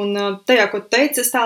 Un 0.00 0.14
tajā, 0.48 0.68
ko 0.72 0.82
tu 0.84 0.92
teici, 0.96 1.24
es 1.24 1.32
tā, 1.34 1.44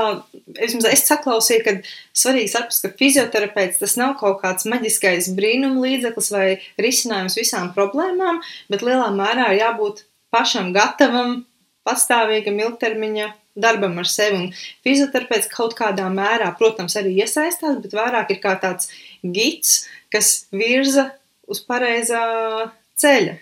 es, 0.59 0.77
es 0.93 1.07
saklausīju, 1.09 1.65
ka 1.67 1.77
svarīgi 2.19 2.53
saprast, 2.55 2.85
ka 2.85 3.01
fizioterapeits 3.01 3.83
tas 3.83 3.97
nav 4.01 4.17
kaut 4.21 4.43
kāds 4.43 4.69
maģiskais 4.71 5.33
brīnum 5.39 5.79
līdzeklis 5.85 6.33
vai 6.35 6.47
risinājums 6.81 7.39
visām 7.39 7.73
problēmām, 7.77 8.43
bet 8.73 8.87
lielā 8.87 9.11
mērā 9.15 9.53
ir 9.53 9.63
jābūt 9.63 10.07
pašam 10.35 10.73
gatavam, 10.77 11.43
pastāvīgam 11.89 12.59
ilgtermiņa 12.61 13.31
darbam 13.59 13.99
ar 13.99 14.09
sevi. 14.09 14.39
Un 14.39 14.51
fizioterapeits 14.87 15.51
kaut 15.53 15.77
kādā 15.79 16.07
mērā, 16.13 16.51
protams, 16.59 16.97
arī 17.01 17.17
iesaistās, 17.23 17.81
bet 17.83 17.97
vairāk 17.97 18.35
ir 18.35 18.43
kā 18.43 18.55
tāds 18.63 18.91
gids, 19.23 19.81
kas 20.13 20.49
virza 20.55 21.11
uz 21.49 21.63
pareizā 21.65 22.25
ceļa. 22.99 23.39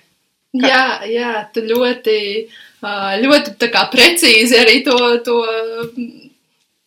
Kā? 0.57 0.69
Jā, 0.71 0.85
jā, 1.11 1.33
tu 1.53 1.65
ļoti, 1.67 2.19
ļoti 3.23 3.57
precīzi 3.93 4.57
arī 4.57 4.79
to, 4.87 4.97
to 5.27 5.41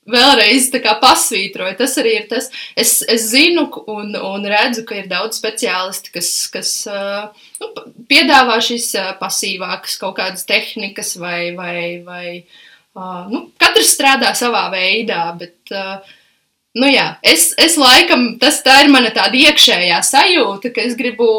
vēlreiz 0.09 0.69
pasvītroju. 1.01 1.75
Tas 1.79 1.97
arī 2.01 2.15
ir 2.19 2.27
tas, 2.31 2.49
es, 2.75 2.99
es 3.07 3.27
zinu 3.31 3.67
un, 3.91 4.15
un 4.15 4.47
redzu, 4.49 4.85
ka 4.89 4.97
ir 4.99 5.09
daudz 5.11 5.39
speciālisti, 5.41 6.13
kas, 6.15 6.31
kas 6.53 6.71
nu, 7.61 7.71
piedāvā 8.09 8.59
šīs 8.63 8.91
pasīvākas 9.21 9.99
kaut 10.01 10.17
kādas 10.19 10.47
tehnikas 10.49 11.15
vai, 11.21 11.51
vai, 11.57 12.01
vai 12.05 12.25
nu, 13.29 13.49
katrs 13.61 13.93
strādā 13.95 14.33
savā 14.37 14.67
veidā, 14.73 15.27
bet 15.39 15.75
Nu 16.77 16.85
jā, 16.85 17.15
es, 17.25 17.49
es 17.57 17.79
laikam, 17.81 18.35
tas 18.41 18.59
tā 18.61 18.83
ir 18.83 18.91
mana 18.93 19.09
tāda 19.13 19.39
iekšējā 19.39 20.03
sajūta, 20.05 20.69
ka 20.75 20.83
es 20.85 20.93
gribu 20.99 21.29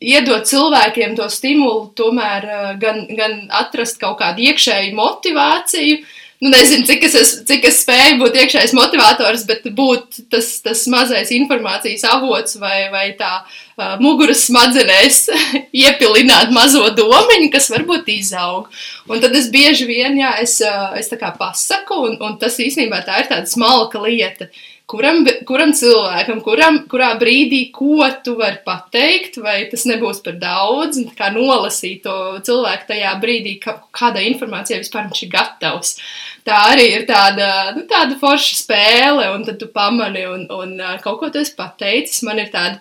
iedot 0.00 0.48
cilvēkiem 0.48 1.12
to 1.18 1.26
stimulu, 1.28 1.90
tomēr 1.96 2.48
gan, 2.80 3.04
gan 3.12 3.42
atrast 3.60 4.00
kaut 4.00 4.16
kādu 4.22 4.46
iekšēju 4.48 4.94
motivāciju, 4.96 5.98
nu, 6.40 6.48
nezinu, 6.54 6.86
cik 6.88 7.04
es, 7.10 7.34
cik 7.44 7.66
es 7.68 7.82
spēju 7.82 8.16
būt 8.22 8.38
iekšējais 8.40 8.72
motivators, 8.78 9.44
bet 9.50 9.68
būt 9.76 10.22
tas, 10.32 10.48
tas 10.64 10.86
mazais 10.88 11.34
informācijas 11.36 12.06
avots 12.08 12.56
vai, 12.62 12.88
vai 12.88 13.04
tā 13.20 13.34
uh, 13.42 14.00
muguras 14.00 14.46
smadzenēs 14.48 15.26
iepilināt 15.84 16.56
mazo 16.56 16.86
domiņu, 16.96 17.52
kas 17.52 17.68
varbūt 17.74 18.08
izaug. 18.16 18.72
Un 19.12 19.20
tad 19.20 19.36
es 19.36 19.52
bieži 19.52 19.84
vien, 19.92 20.16
jā, 20.24 20.32
es, 20.40 20.56
uh, 20.64 20.96
es 20.96 21.12
tā 21.12 21.20
kā 21.20 21.34
pasaku, 21.36 22.00
un, 22.08 22.16
un 22.24 22.40
tas 22.40 22.56
īstenībā 22.56 23.04
tā 23.04 23.20
ir 23.20 23.32
tāda 23.34 23.44
smalka 23.44 24.00
lieta. 24.08 24.48
Uh, 24.48 24.66
kuram, 24.90 25.22
kuram 25.48 25.72
cilvēkam, 25.76 26.40
kuram, 26.44 26.80
kurā 26.90 27.12
brīdī, 27.20 27.62
ko 27.74 28.08
tu 28.24 28.34
vari 28.40 28.58
pateikt, 28.66 29.38
vai 29.44 29.62
tas 29.70 29.86
nebūs 29.88 30.22
par 30.24 30.36
daudz, 30.40 31.00
un 31.00 31.14
kā 31.16 31.30
nolasīt 31.34 32.02
to 32.06 32.16
cilvēku 32.46 32.90
tajā 32.90 33.14
brīdī, 33.22 33.56
ka, 33.62 33.78
kādai 33.96 34.26
informācijai 34.32 34.82
vispār 34.82 35.08
viņš 35.08 35.24
ir 35.26 35.32
gatavs. 35.36 35.96
Tā 36.46 36.58
arī 36.72 36.86
ir 36.96 37.08
tāda, 37.08 37.48
nu, 37.76 37.86
tāda 37.88 38.18
forša 38.20 38.60
spēle, 38.62 39.30
un 39.34 39.46
tad 39.46 39.60
tu 39.60 39.70
pamani, 39.72 40.26
un, 40.30 40.46
un 40.50 40.76
kaut 41.04 41.20
ko 41.20 41.32
tu 41.32 41.42
esi 41.42 41.56
pateicis. 41.58 42.24
Man 42.26 42.40
ir 42.42 42.50
tāda 42.52 42.80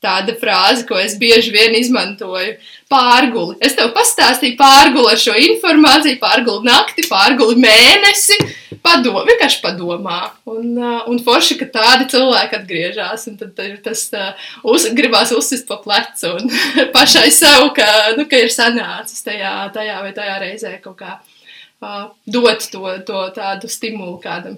tāda 0.00 0.34
frāze, 0.40 0.86
ko 0.88 0.98
es 1.00 1.16
bieži 1.20 1.52
vien 1.54 1.74
izmantoju. 1.76 2.54
Pārguli. 2.90 3.54
Es 3.62 3.76
tev 3.78 3.92
pastāstīju 3.94 4.56
pārguli 4.58 5.12
ar 5.12 5.20
šo 5.20 5.36
informāciju, 5.38 6.18
pārguli 6.22 6.66
nakti, 6.66 7.04
pārguli 7.10 7.60
mēnesi. 7.62 8.38
Padomā, 8.80 9.26
vienkārši 9.28 9.60
padomā. 9.60 10.18
Un, 10.48 10.72
uh, 10.78 11.02
un 11.10 11.20
forši, 11.22 11.58
ka 11.60 11.68
tādi 11.74 12.08
cilvēki 12.10 12.56
atgriežas. 12.56 13.26
Un 13.30 13.36
tad 13.38 13.60
ir 13.66 13.76
tas 13.84 14.06
uh, 14.16 14.46
uz, 14.72 14.88
gribās 14.96 15.34
uzsist 15.36 15.68
pa 15.68 15.78
plecu 15.84 16.32
un 16.38 16.48
pašai 16.96 17.28
sev, 17.34 17.68
ka, 17.76 17.90
nu, 18.16 18.24
ka 18.30 18.40
ir 18.40 18.50
sanācis 18.54 19.20
tajā, 19.26 19.52
tajā 19.76 20.00
vai 20.06 20.14
tajā 20.16 20.40
reizē 20.42 20.74
kaut 20.80 20.96
kā 21.02 21.18
uh, 21.20 22.08
dot 22.26 22.66
to, 22.72 22.96
to 23.06 23.22
tādu 23.36 23.70
stimulu 23.70 24.16
kādam. 24.24 24.56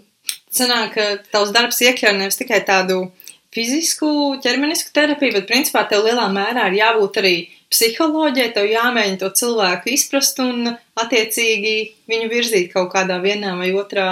Sanāk, 0.53 0.95
ka 0.95 1.05
tavs 1.33 1.53
darbs 1.53 1.81
iekļauj 1.83 2.17
nevis 2.19 2.39
tikai 2.39 2.61
tādu 2.69 3.07
fizisku, 3.53 4.11
ķermenisku 4.43 4.93
terapiju, 4.97 5.37
bet 5.39 5.49
principā 5.51 5.85
tev 5.89 6.07
lielā 6.07 6.29
mērā 6.33 6.69
ir 6.71 6.79
jābūt 6.81 7.19
arī 7.21 7.35
psiholoģijai, 7.73 8.53
tev 8.55 8.69
jāmēģina 8.71 9.21
to 9.21 9.31
cilvēku 9.43 9.93
izprast 9.93 10.41
un 10.45 10.73
attiecīgi 11.01 11.75
viņu 12.11 12.31
virzīt 12.33 12.73
kaut 12.73 12.93
kādā 12.95 13.19
vienā 13.23 13.55
vai 13.59 13.71
otrā 13.77 14.09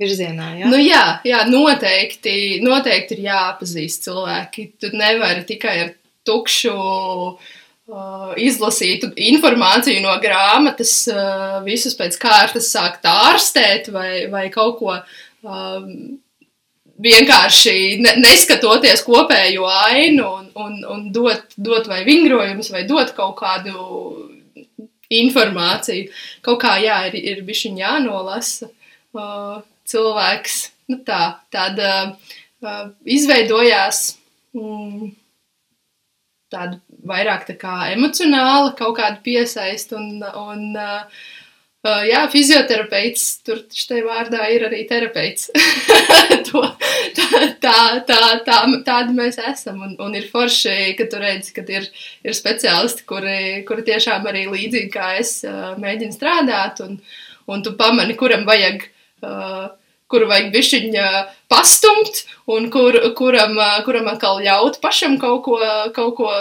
virzienā. 0.00 0.50
Ja? 0.60 0.70
Nu 0.70 0.80
jā, 0.80 1.04
jā 1.26 1.44
noteikti, 1.50 2.60
noteikti 2.64 3.18
ir 3.18 3.26
jāpazīst 3.28 4.06
cilvēki. 4.08 4.70
Tu 4.80 4.92
nevari 4.96 5.44
tikai 5.48 5.76
ar 5.84 5.92
tukšu 6.26 6.74
uh, 6.74 8.32
izlasītu 8.40 9.12
informāciju 9.30 10.02
no 10.04 10.16
grāmatas, 10.22 10.94
uh, 11.12 11.60
visus 11.66 11.96
pēc 11.98 12.18
kārtas 12.22 12.70
sākt 12.72 13.06
ārstēt 13.08 13.92
vai, 13.94 14.26
vai 14.32 14.48
kaut 14.54 14.78
ko. 14.80 14.98
Uh, 15.40 15.86
vienkārši 17.00 17.76
ne, 18.04 18.14
neskatoties 18.20 19.04
kopējo 19.06 19.68
ainu 19.70 20.26
un, 20.40 20.50
un, 20.64 20.76
un 20.94 21.06
dot, 21.14 21.56
dot 21.56 21.88
vai 21.90 22.02
vingrojumus, 22.08 22.70
vai 22.74 22.84
dot 22.88 23.14
kaut 23.16 23.36
kādu 23.40 23.86
informāciju. 25.10 26.10
Kaut 26.46 26.60
kā, 26.62 26.76
jā, 26.82 27.00
ir, 27.10 27.16
ir 27.32 27.42
bišķiņ 27.46 27.80
jānolasa 27.80 28.70
uh, 28.70 29.62
cilvēks. 29.90 30.60
Nu 30.90 31.00
tā, 31.06 31.22
tāda 31.54 31.90
uh, 32.10 32.86
izveidojās 33.06 34.04
mm, 34.56 35.10
tāda 36.50 36.80
vairāk 37.06 37.46
tā 37.48 37.56
kā 37.58 37.74
emocionāla 37.94 38.74
kaut 38.78 38.98
kāda 38.98 39.22
piesaist 39.24 39.94
un, 39.96 40.18
un 40.22 40.64
uh, 40.78 41.22
Uh, 41.80 42.02
jā, 42.04 42.26
fizioterapeits, 42.28 43.22
tur 43.40 43.62
štai 43.72 44.02
vārdā 44.04 44.50
ir 44.52 44.66
arī 44.66 44.82
terapeits. 44.84 45.46
to, 46.50 46.60
tā, 47.16 47.40
tā, 47.62 47.76
tā, 48.04 48.18
tā, 48.44 48.58
tādi 48.84 49.16
mēs 49.16 49.40
esam. 49.40 49.78
Un, 49.86 49.94
un 50.04 50.18
ir 50.18 50.26
forši, 50.28 50.92
ka 50.98 51.08
tu 51.08 51.22
redzi, 51.22 51.54
ka 51.56 51.64
ir, 51.72 51.88
ir 52.20 52.36
speciālisti, 52.36 53.06
kuri, 53.08 53.40
kuri 53.64 53.86
tiešām 53.88 54.28
arī 54.28 54.44
līdzīgi 54.52 54.92
kā 54.92 55.14
es 55.22 55.38
uh, 55.48 55.72
mēģina 55.80 56.18
strādāt, 56.18 56.84
un, 56.84 57.00
un 57.48 57.64
tu 57.64 57.72
pamani, 57.80 58.18
kuram 58.20 58.44
vajag. 58.48 58.84
Uh, 59.24 59.70
kuru 60.10 60.26
vajag 60.26 60.48
bišķiņa 60.50 61.08
pastumt, 61.48 62.24
un 62.50 62.66
kur, 62.74 62.96
kuram, 63.16 63.54
kuram 63.86 64.08
atkal 64.10 64.40
ļaut 64.42 64.80
pašam 64.82 65.16
kaut 65.22 65.44
ko, 65.46 65.60
kaut 65.94 66.16
ko 66.18 66.32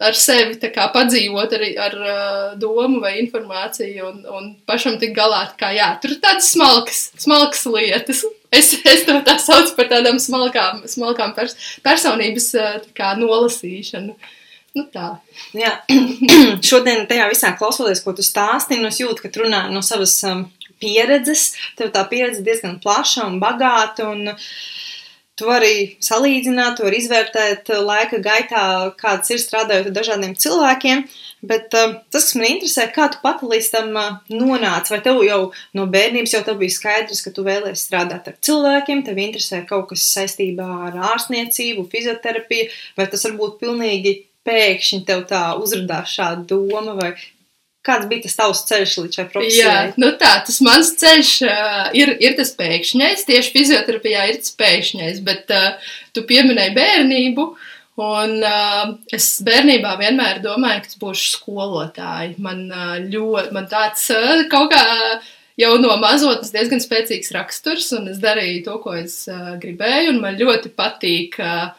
ar 0.00 0.16
sevi 0.16 0.56
padzīvot 0.94 1.54
arī 1.56 1.70
ar 1.78 1.94
uh, 2.00 2.58
domu 2.60 3.00
vai 3.02 3.18
informāciju 3.20 4.08
un, 4.08 4.20
un 4.26 4.50
pašam 4.66 4.98
tik 5.00 5.14
galā. 5.16 5.44
Kā, 5.60 5.72
jā, 5.76 5.92
tur 6.02 6.16
ir 6.16 6.20
tādas 6.22 6.50
smalkas, 6.54 7.10
smalkas 7.20 7.66
lietas. 7.68 8.24
Es, 8.50 8.72
es 8.82 9.04
to 9.06 9.14
tā 9.26 9.36
saucu 9.38 9.76
par 9.76 9.90
tādām 9.92 10.18
smalkām, 10.18 10.82
smalkām 10.90 11.34
pers 11.36 11.54
personības 11.84 12.50
kā, 12.96 13.12
nolasīšanu. 13.20 14.16
Nu 14.78 14.86
tā. 14.94 15.12
Jā, 15.54 15.76
šodien 16.68 17.06
tajā 17.10 17.26
visā 17.30 17.52
klausoties, 17.58 18.02
ko 18.04 18.14
tu 18.14 18.24
stāstīji, 18.26 18.82
nu 18.82 18.90
es 18.90 19.00
jūtu, 19.02 19.24
ka 19.24 19.30
tu 19.30 19.44
runā 19.44 19.64
no 19.70 19.82
savas 19.86 20.14
um, 20.26 20.44
pieredzes. 20.82 21.50
Tev 21.78 21.90
tā 21.94 22.04
pieredze 22.10 22.44
diezgan 22.46 22.78
plaša 22.82 23.26
un 23.26 23.40
bagāta. 23.42 24.06
Un, 24.14 24.30
uh, 24.32 24.50
Tu 25.40 25.46
vari 25.48 25.74
salīdzināt, 26.04 26.74
tu 26.76 26.84
vari 26.84 26.98
izvērtēt 27.00 27.70
laika 27.80 28.18
gaitā, 28.20 28.62
kāds 29.00 29.32
ir 29.32 29.40
strādājot 29.40 29.86
ar 29.88 29.94
dažādiem 29.96 30.34
cilvēkiem, 30.36 31.06
bet 31.48 31.72
uh, 31.72 31.94
tas, 32.12 32.26
kas 32.26 32.34
man 32.36 32.50
interesē, 32.50 32.84
kā 32.92 33.06
tu 33.08 33.22
pati 33.22 33.48
līdz 33.48 33.70
tam 33.72 33.96
uh, 33.96 34.18
nonāci, 34.28 34.92
vai 34.92 35.00
tev 35.06 35.22
jau 35.24 35.40
no 35.78 35.86
bērnības 35.94 36.36
jau 36.36 36.56
bija 36.60 36.76
skaidrs, 36.76 37.24
ka 37.24 37.32
tu 37.32 37.46
vēlēsies 37.46 37.86
strādāt 37.88 38.28
ar 38.28 38.36
cilvēkiem, 38.44 39.00
tev 39.06 39.22
interesē 39.24 39.62
kaut 39.70 39.88
kas 39.94 40.04
saistībā 40.12 40.68
ar 40.90 41.00
ārstniecību, 41.14 41.88
fizioterapiju, 41.88 42.68
vai 43.00 43.08
tas 43.08 43.24
varbūt 43.30 43.56
pilnīgi 43.64 44.18
pēkšņi 44.44 45.04
tev 45.08 45.24
tā 45.32 45.46
uzrādās 45.56 46.12
šāda 46.20 46.44
doma, 46.52 46.98
vai 47.00 47.14
Kāds 47.80 48.10
bija 48.10 48.26
tas 48.26 48.36
tavs 48.36 48.60
ceļš 48.68 48.94
līdz 49.00 49.16
šai 49.16 49.24
profesijai? 49.32 49.64
Jā, 49.64 49.76
nu 50.02 50.10
tā, 50.20 50.34
tas 50.44 50.58
mans 50.64 50.90
ceļš 51.00 51.30
uh, 51.46 51.86
ir, 51.96 52.12
ir 52.20 52.34
tas 52.36 52.52
pēkšņais, 52.58 53.24
tieši 53.24 53.52
fizioterapijā 53.54 54.26
ir 54.28 54.40
tas 54.42 54.52
pēkšņais, 54.60 55.22
bet 55.24 55.52
uh, 55.56 55.94
tu 56.12 56.26
pieminēji 56.28 56.74
bērnību, 56.76 57.46
un 58.04 58.36
uh, 58.44 58.92
es 59.16 59.30
bērnībā 59.46 59.94
vienmēr 60.02 60.42
domāju, 60.44 60.84
ka 60.84 60.92
es 60.92 61.00
būšu 61.00 61.32
skolotāji. 61.38 62.36
Man 62.44 62.66
uh, 62.68 62.98
ļoti, 63.00 63.54
man 63.56 63.70
tāds 63.72 64.04
uh, 64.12 64.44
kaut 64.52 64.74
kā 64.76 64.84
jau 65.60 65.72
no 65.80 65.96
mazotnes 66.04 66.52
diezgan 66.52 66.84
spēcīgs 66.84 67.32
raksturs, 67.36 67.88
un 67.96 68.12
es 68.12 68.20
darīju 68.20 68.60
to, 68.68 68.76
ko 68.84 68.98
es 69.00 69.22
uh, 69.32 69.54
gribēju, 69.62 70.12
un 70.12 70.20
man 70.26 70.36
ļoti 70.36 70.74
patīk 70.76 71.40
uh, 71.40 71.70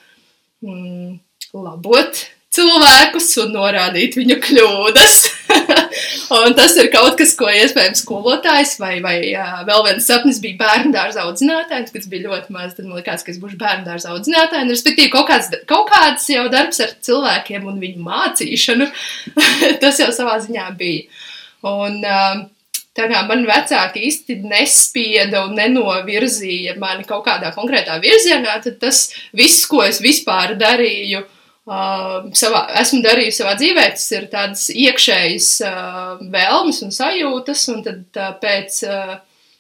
mm, 0.65 1.13
labot 1.62 2.25
cilvēkus 2.51 3.31
un 3.46 3.55
norādīt 3.55 4.17
viņu 4.20 4.41
kļūdas. 4.43 5.22
un 6.38 6.56
tas 6.58 6.76
ir 6.80 6.90
kaut 6.94 7.18
kas, 7.20 7.34
ko 7.40 7.50
iespējams 7.52 8.04
skolotājs 8.06 8.76
vai, 8.82 8.94
vai 9.04 9.16
uh, 9.32 9.62
vēl 9.68 9.86
viens 9.88 10.08
sapnis 10.08 10.42
bija 10.44 10.60
bērnu 10.62 10.94
dārza 10.96 11.25
audzinātājs, 11.25 11.92
kas 11.96 12.08
bija 12.12 12.30
ļoti 12.30 12.56
maz. 12.56 12.75
Tad 12.77 12.88
man 12.88 13.01
likās, 13.01 13.25
ka 13.25 13.34
es 13.34 13.42
būšu 13.42 13.60
bērnu 13.62 13.88
dārza 13.88 14.14
audzinātājs. 14.14 14.72
Respektīvi, 14.72 15.12
kaut 15.14 15.30
kāds, 15.32 15.51
kaut 15.70 15.92
kāds 15.92 16.30
jau 16.32 16.48
darbs 16.54 16.82
ar 16.84 16.96
cilvēkiem 17.08 17.68
un 17.72 17.82
viņu 17.82 18.08
mācīšanu, 18.08 18.90
tas 19.84 20.01
jau 20.01 20.10
savā 20.16 20.40
ziņā 20.46 20.72
bija. 20.80 21.22
Un, 21.68 22.01
uh, 22.06 22.48
Tā 22.92 23.06
kā 23.08 23.22
man 23.24 23.46
vecāki 23.48 24.01
īsti 24.10 24.36
nespieda 24.51 25.46
un 25.46 25.54
nenovirzīja 25.56 26.74
mani 26.75 27.06
kaut 27.08 27.24
kādā 27.24 27.54
konkrētā 27.56 27.96
virzienā, 28.04 28.58
tad 28.66 28.82
tas 28.82 29.06
viss, 29.32 29.64
ko 29.72 29.80
es 29.86 30.01
vispār 30.04 30.58
darīju, 30.60 31.22
uh, 31.24 31.38
Uh, 31.62 32.32
savā, 32.34 32.64
esmu 32.82 33.04
darījusi 33.06 33.44
savā 33.44 33.52
dzīvē, 33.60 33.84
tas 33.94 34.06
ir 34.16 34.24
tādas 34.32 34.64
iekšējas 34.74 35.50
uh, 35.62 36.24
vēlmes 36.34 36.80
un 36.82 36.94
sajūtas, 36.96 37.66
un 37.70 37.84
tad 37.86 38.18
uh, 38.18 38.32
pēc 38.42 38.80
uh, 38.88 39.12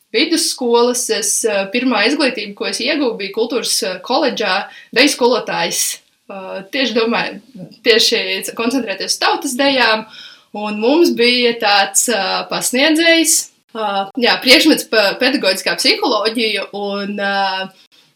vidusskolas 0.09 1.03
es 1.13 1.29
uh, 1.45 1.67
pirmā 1.69 2.01
izglītība, 2.09 2.55
ko 2.57 2.71
es 2.71 2.81
ieguvu, 2.81 3.19
bija 3.19 3.35
kultūras 3.35 3.75
uh, 3.85 3.99
koledžā, 4.01 4.55
deju 4.97 5.13
skolotājs. 5.13 5.83
Uh, 6.31 6.63
tieši 6.73 6.97
domāju, 6.97 7.69
tieši 7.85 8.49
koncentrēties 8.57 9.13
uz 9.13 9.21
tautas 9.21 9.53
dejām, 9.59 10.07
un 10.57 10.81
mums 10.81 11.13
bija 11.13 11.53
tāds 11.61 12.07
uh, 12.09 12.47
pasniedzējs, 12.49 13.37
uh, 13.77 14.07
jā, 14.17 14.39
priekšmets 14.41 14.89
pedagoģiskā 15.21 15.77
psiholoģija, 15.77 16.71
un 16.81 17.21
uh, 17.21 17.67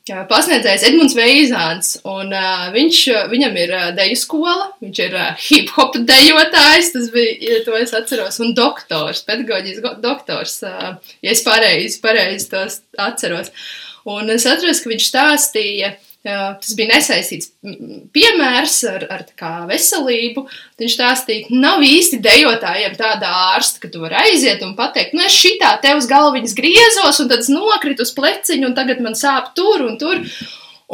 pasniedzējs 0.06 0.84
Edmunds 0.86 1.16
Veizāns, 1.18 1.96
un 2.06 2.30
uh, 2.30 2.68
viņš, 2.76 3.00
viņam 3.32 3.56
ir 3.58 3.72
uh, 3.74 3.86
deju 3.98 4.18
skola, 4.22 4.68
viņš 4.84 5.00
ir 5.02 5.16
uh, 5.18 5.32
hip-hop 5.48 5.98
dejotājs, 6.06 6.92
tas 6.94 7.08
bija, 7.14 7.64
to 7.66 7.74
es 7.80 7.94
atceros, 7.98 8.38
un 8.46 8.54
doktors, 8.58 9.24
pedagoģijas 9.26 9.98
doktors, 10.04 10.60
uh, 10.68 10.94
ja 11.26 11.34
es 11.34 11.42
pareizi, 11.46 11.98
pareizi 12.04 12.52
tos 12.54 12.84
atceros. 13.02 13.50
Un 14.06 14.30
es 14.30 14.46
atceros, 14.46 14.84
ka 14.84 14.92
viņš 14.92 15.10
stāstīja, 15.10 15.96
Tas 16.26 16.72
bija 16.74 16.90
nesaistīts 16.90 17.52
piemērs 18.16 18.80
ar, 18.90 19.04
ar 19.14 19.24
kā 19.38 19.52
veselību. 19.70 20.48
Viņš 20.82 20.96
stāstīja, 20.98 21.46
ka 21.46 21.60
nav 21.62 21.86
īsti 21.86 22.18
dejotājiem 22.26 22.96
tāda 22.98 23.30
ārsta, 23.54 23.84
ka 23.84 23.92
tu 23.94 24.02
vari 24.02 24.18
aiziet 24.24 24.64
un 24.66 24.74
pateikt, 24.78 25.14
nu 25.14 25.22
es 25.28 25.38
šitā 25.38 25.76
te 25.84 25.94
uz 25.94 26.10
galviņas 26.10 26.58
griezos, 26.58 27.22
un 27.22 27.30
tad 27.30 27.46
es 27.46 27.52
nokritu 27.54 28.08
uz 28.08 28.14
pleciņu, 28.18 28.72
un 28.72 28.78
tagad 28.78 29.06
man 29.06 29.18
sāp 29.20 29.54
tur 29.58 29.86
un 29.86 30.00
tur. 30.02 30.24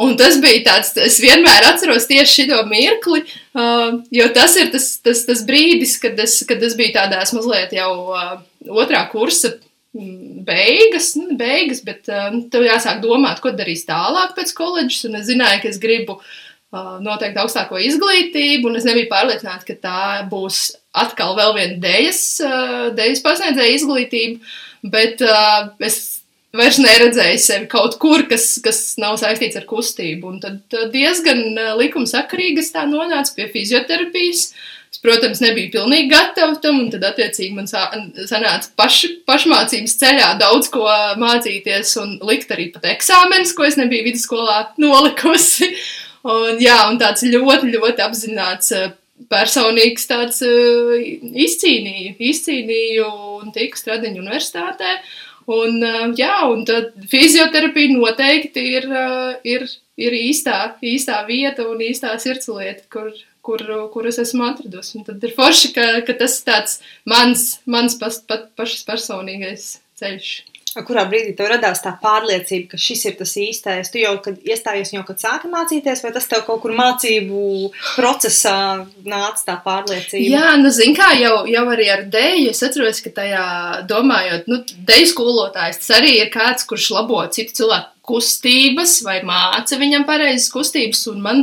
Un 0.02 0.14
tas 0.16 0.38
bija 0.40 0.62
tāds, 0.70 0.94
es 1.04 1.18
vienmēr 1.20 1.66
atceros 1.68 2.06
tieši 2.08 2.46
šo 2.48 2.62
mirkli, 2.68 3.24
uh, 3.56 3.98
jo 4.12 4.28
tas 4.32 4.54
ir 4.60 4.70
tas, 4.72 4.86
tas, 5.04 5.24
tas 5.28 5.42
brīdis, 5.48 5.98
kad 6.00 6.16
es, 6.20 6.38
kad 6.48 6.64
es 6.64 6.76
biju 6.78 6.94
tādās 6.96 7.34
mazliet 7.36 7.74
jau 7.76 7.90
uh, 8.12 8.38
otrā 8.72 9.04
kursa 9.12 9.52
beigas, 9.92 11.14
nu, 11.14 11.36
beigas, 11.36 11.82
bet 11.84 12.08
uh, 12.08 12.30
tev 12.52 12.64
jāsāk 12.64 13.02
domāt, 13.02 13.42
ko 13.44 13.52
darīs 13.52 13.84
tālāk 13.88 14.32
pēc 14.36 14.54
koledžas, 14.56 15.04
un 15.08 15.18
es 15.20 15.28
zināju, 15.28 15.60
ka 15.62 15.68
es 15.68 15.80
gribu 15.82 16.16
uh, 16.16 16.96
noteikti 17.04 17.42
augstāko 17.42 17.80
izglītību, 17.82 18.70
un 18.70 18.80
es 18.80 18.88
nebiju 18.88 19.10
pārliecināta, 19.12 19.68
ka 19.68 19.76
tā 19.84 20.06
būs 20.32 20.64
atkal 20.96 21.36
vēl 21.36 21.54
viena 21.58 21.78
dēļas, 21.84 22.24
uh, 22.46 22.88
dēļas 22.96 23.22
pasniedzēja 23.26 23.76
izglītība, 23.76 24.56
bet 24.96 25.24
uh, 25.28 25.70
es 25.84 26.00
vairs 26.56 26.80
neredzēju 26.80 27.40
sevi 27.40 27.68
kaut 27.72 27.96
kur, 28.00 28.24
kas, 28.28 28.54
kas 28.64 28.82
nav 29.00 29.18
saistīts 29.20 29.60
ar 29.60 29.68
kustību, 29.68 30.34
un 30.34 30.40
tad 30.40 30.92
diezgan 30.92 31.52
likumsakarīgi 31.80 32.64
es 32.64 32.72
tā 32.72 32.84
nonācu 32.88 33.36
pie 33.36 33.52
fizioterapijas, 33.52 34.50
uh, 34.52 34.81
Es, 34.92 35.00
protams, 35.00 35.40
nebiju 35.40 35.70
pilnīgi 35.72 36.10
gatava 36.10 36.58
tam, 36.60 36.82
un 36.82 36.90
tad, 36.92 37.04
attiecīgi, 37.08 37.54
man 37.56 37.68
sanāca 37.70 38.68
paš, 38.76 38.98
pašmācības 39.28 39.94
ceļā 40.02 40.26
daudz 40.42 40.68
ko 40.72 40.84
mācīties 41.20 41.94
un 42.02 42.18
likt 42.28 42.52
arī 42.52 42.68
pat 42.74 42.84
eksāmenus, 42.92 43.54
ko 43.56 43.64
es 43.64 43.78
nebiju 43.80 44.10
vidusskolā 44.10 44.58
nolikusi. 44.82 45.72
Un, 46.22 46.60
jā, 46.62 46.76
un 46.86 47.00
tāds 47.00 47.24
ļoti, 47.26 47.72
ļoti 47.72 48.02
apzināts 48.04 48.68
eh, 48.78 48.92
personīgs 49.26 50.04
tāds 50.06 50.36
uh, 50.46 50.92
izcīnīju, 50.94 52.12
izcīnīju 52.28 53.08
un 53.40 53.50
tiku 53.50 53.80
Stradiņu 53.80 54.22
universitātē. 54.22 54.92
Un, 55.50 55.80
uh, 55.82 56.04
jā, 56.14 56.36
un 56.46 56.62
tad 56.68 56.92
fizioterapija 57.10 57.96
noteikti 57.96 58.68
ir, 58.76 58.86
ir, 59.42 59.66
ir 59.98 60.16
īstā, 60.20 60.76
īstā 60.78 61.18
vieta 61.26 61.66
un 61.66 61.82
īstā 61.82 62.14
sirdslieta, 62.22 62.86
kur, 62.94 63.10
kur, 63.42 63.64
kur 63.92 64.08
es 64.10 64.20
esmu 64.22 64.46
atradusi. 64.48 64.96
Un 65.00 65.08
tad 65.08 65.24
ir 65.26 65.34
forši, 65.36 65.74
ka, 65.76 65.88
ka 66.06 66.16
tas 66.18 66.38
ir 66.38 66.48
tāds 66.48 66.78
mans, 67.08 67.48
mans 67.66 67.98
pas, 68.00 68.22
pat, 68.28 68.48
pašas 68.58 68.86
personīgais 68.88 69.68
ceļš. 70.00 70.32
Kurā 70.72 71.02
brīdī 71.04 71.34
tev 71.36 71.50
radās 71.50 71.82
tā 71.84 71.90
pārliecība, 72.00 72.70
ka 72.70 72.78
šis 72.80 73.02
ir 73.10 73.16
tas 73.18 73.34
īstais? 73.36 73.90
Tu 73.92 74.00
jau, 74.00 74.14
kad 74.24 74.38
iestājies, 74.40 74.94
jau 74.94 75.02
kad 75.04 75.20
sāki 75.20 75.50
mācīties, 75.52 76.00
vai 76.00 76.12
tas 76.14 76.28
tev 76.30 76.46
kaut 76.46 76.62
kur 76.62 76.72
mācību 76.78 77.42
procesā 77.98 78.56
nāca 79.04 79.44
tā 79.50 79.58
pārliecība? 79.66 80.24
Jā, 80.32 80.54
nu, 80.62 80.72
zin 80.72 80.96
kā, 80.96 81.10
jau, 81.20 81.42
jau 81.50 81.66
arī 81.74 81.90
ar 81.92 82.06
dēļu 82.14 82.54
es 82.54 82.64
atceros, 82.64 83.02
ka 83.04 83.12
tajā 83.20 83.44
domājot, 83.90 84.48
nu, 84.48 84.62
dēļu 84.88 85.12
skolotājs, 85.12 85.82
tas 85.82 85.98
arī 85.98 86.16
ir 86.22 86.32
kāds, 86.32 86.64
kurš 86.70 86.88
labo 86.96 87.20
citu 87.36 87.60
cilvēku 87.60 87.92
kustības 88.02 88.98
vai 89.06 89.20
māca 89.26 89.78
viņam 89.78 90.06
pareizas 90.08 90.50
kustības. 90.52 91.06
Un 91.12 91.22
man 91.24 91.42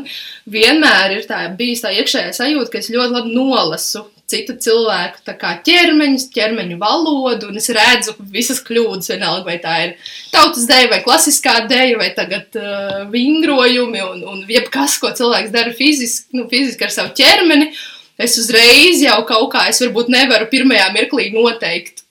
vienmēr 0.49 1.17
ir 1.17 1.27
tā 1.29 1.45
bijis 1.57 1.83
tā 1.85 1.93
iekšējā 1.95 2.35
sajūta, 2.35 2.71
ka 2.73 2.81
es 2.81 2.91
ļoti 2.93 3.15
labi 3.15 3.35
nolasu 3.35 4.05
citu 4.29 4.55
cilvēku 4.61 5.23
ķermeņus, 5.65 6.27
ķermeņu 6.33 6.77
valodu, 6.81 7.49
un 7.49 7.57
es 7.57 7.69
redzu 7.73 8.13
visas 8.29 8.61
kļūdas, 8.65 9.09
vienalga, 9.09 9.45
vai 9.47 9.57
tā 9.63 9.75
ir 9.87 9.95
tautas 10.33 10.67
dēļa, 10.69 10.91
vai 10.93 10.99
klasiskā 11.05 11.55
dēļa, 11.69 11.97
vai 11.97 12.09
tagad 12.17 12.59
uh, 12.59 12.99
vingrojumi, 13.13 14.03
un, 14.05 14.23
un 14.29 14.43
jebkas, 14.49 14.99
ko 15.01 15.09
cilvēks 15.17 15.53
dara 15.55 15.73
fiziski, 15.73 16.37
nu, 16.37 16.45
fiziski 16.51 16.85
ar 16.85 16.93
savu 16.93 17.15
ķermeni. 17.17 17.71
Es 18.19 18.35
uzreiz 18.37 19.01
jau 19.01 19.21
kaut 19.25 19.53
kā, 19.55 19.65
es 19.71 19.79
varbūt 19.81 20.11
nevaru 20.11 20.49
pirmajā 20.51 20.89
mirklī 20.93 21.29
noteikt, 21.33 22.03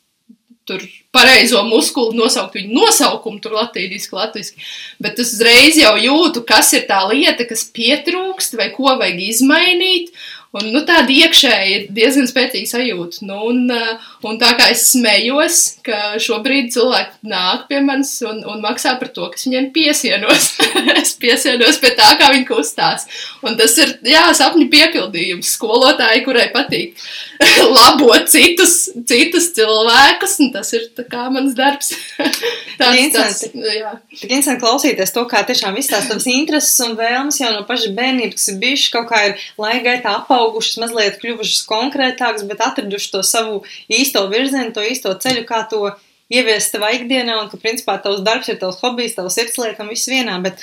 tur 0.67 0.83
pareizo 1.15 1.63
muskuli 1.65 2.19
nosaukt 2.19 2.57
viņu 2.59 2.75
nosaukumu, 2.77 3.41
tur 3.43 3.57
latīniski, 3.57 4.15
latviski, 4.17 4.67
bet 5.03 5.21
es 5.23 5.33
uzreiz 5.37 5.79
jau 5.81 5.95
jūtu, 6.01 6.45
kas 6.49 6.73
ir 6.77 6.85
tā 6.91 7.01
lieta, 7.09 7.47
kas 7.49 7.65
pietrūkst 7.75 8.59
vai 8.61 8.69
ko 8.75 8.93
vajag 9.01 9.23
izmainīt, 9.31 10.13
Un, 10.57 10.71
nu, 10.73 10.81
tāda 10.89 11.13
iekšēji 11.13 11.73
ir 11.75 11.83
diezgan 11.93 12.29
spēcīga 12.29 12.71
sajūta. 12.71 13.21
Nu, 13.29 13.37
un, 13.51 13.67
uh, 13.69 14.07
un 14.25 14.39
tā 14.41 14.55
kā 14.57 14.71
es 14.73 14.87
smējos, 14.95 15.59
ka 15.85 16.17
šobrīd 16.25 16.71
cilvēki 16.73 17.29
nāk 17.29 17.67
pie 17.69 17.83
manis 17.85 18.15
un, 18.25 18.41
un 18.49 18.63
maksā 18.65 18.95
par 18.97 19.11
to, 19.13 19.27
kas 19.35 19.45
viņiem 19.45 19.69
piesienos. 19.75 20.55
es 21.03 21.13
piesienos 21.21 21.81
pie 21.83 21.93
tā, 21.99 22.15
kā 22.17 22.31
viņi 22.33 22.49
kustās. 22.49 23.05
Un 23.45 23.59
tas 23.61 23.77
ir, 23.83 23.93
jā, 24.09 24.25
sapņu 24.39 24.71
piepildījums 24.73 25.53
skolotāji, 25.59 26.25
kurai 26.25 26.49
patīk 26.55 26.97
labot 27.77 28.33
citus, 28.33 28.79
citus 29.05 29.51
cilvēkus, 29.59 30.39
un 30.47 30.55
tas 30.57 30.73
ir 30.79 30.89
mans 31.35 31.53
darbs. 31.61 31.93
tas. 33.13 33.45
Tik 33.45 34.31
interesanti 34.31 34.65
klausīties 34.65 35.13
to, 35.13 35.29
kā 35.29 35.45
tiešām 35.45 35.77
viss 35.77 35.93
tās 35.93 36.09
tavas 36.09 36.29
intereses 36.33 36.81
un 36.87 36.97
vēlmes 36.97 37.41
jau 37.43 37.53
no 37.53 37.69
paša 37.69 37.93
bērnības, 37.97 38.41
kas 38.41 38.51
ir 38.55 38.61
bijušas 38.65 38.93
kaut 38.97 39.09
kā 39.13 39.23
ir 39.29 39.49
laika 39.61 39.85
gaitā 39.91 40.17
apā 40.23 40.39
izaugušas, 40.49 40.81
mazliet 40.81 41.21
kļuvušas 41.23 41.67
konkrētākas, 41.69 42.47
bet 42.49 42.61
atradušas 42.61 43.11
to 43.13 43.23
savu 43.23 43.65
īsto 43.89 44.29
virzienu, 44.29 44.73
to 44.73 44.81
īsto 44.83 45.13
ceļu, 45.15 45.45
kā 45.47 45.67
to 45.69 45.95
ieviest 46.29 46.75
savā 46.75 46.91
ikdienā, 46.93 47.39
un 47.41 47.49
ka, 47.49 47.57
principā, 47.57 47.97
tavs 48.03 48.21
darbs 48.21 48.49
ir 48.51 48.59
tavs 48.61 48.81
hobijs, 48.83 49.15
tavs 49.17 49.33
sirdslieta 49.39 49.83
un 49.83 49.89
viss 49.89 50.09
vienā. 50.11 50.37
Bet, 50.45 50.61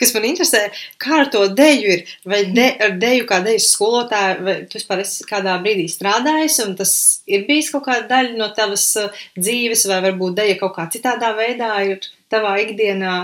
kas 0.00 0.12
man 0.14 0.26
interesē, 0.26 0.72
kā 0.98 1.20
ar 1.22 1.30
to 1.30 1.46
deju 1.54 1.92
ir, 1.94 2.14
vai 2.26 2.42
de, 2.50 2.66
ar 2.82 2.96
deju 2.98 3.26
kā 3.28 3.38
deju 3.44 3.62
skolotāju, 3.62 4.40
vai 4.42 4.56
tu 4.66 4.80
vispār 4.80 5.04
esi 5.04 5.26
kādā 5.28 5.54
brīdī 5.62 5.86
strādājis, 5.90 6.58
un 6.66 6.74
tas 6.80 6.94
ir 7.30 7.46
bijis 7.46 7.70
kaut 7.70 7.86
kāda 7.86 8.08
daļa 8.10 8.34
no 8.40 8.50
tavas 8.56 8.88
uh, 8.98 9.22
dzīves, 9.38 9.86
vai 9.92 10.00
varbūt 10.08 10.34
deja 10.40 10.58
kaut 10.58 10.74
kā 10.80 10.88
citādā 10.90 11.30
veidā 11.38 11.76
ir 11.86 12.10
tavā 12.32 12.56
ikdienā, 12.64 13.14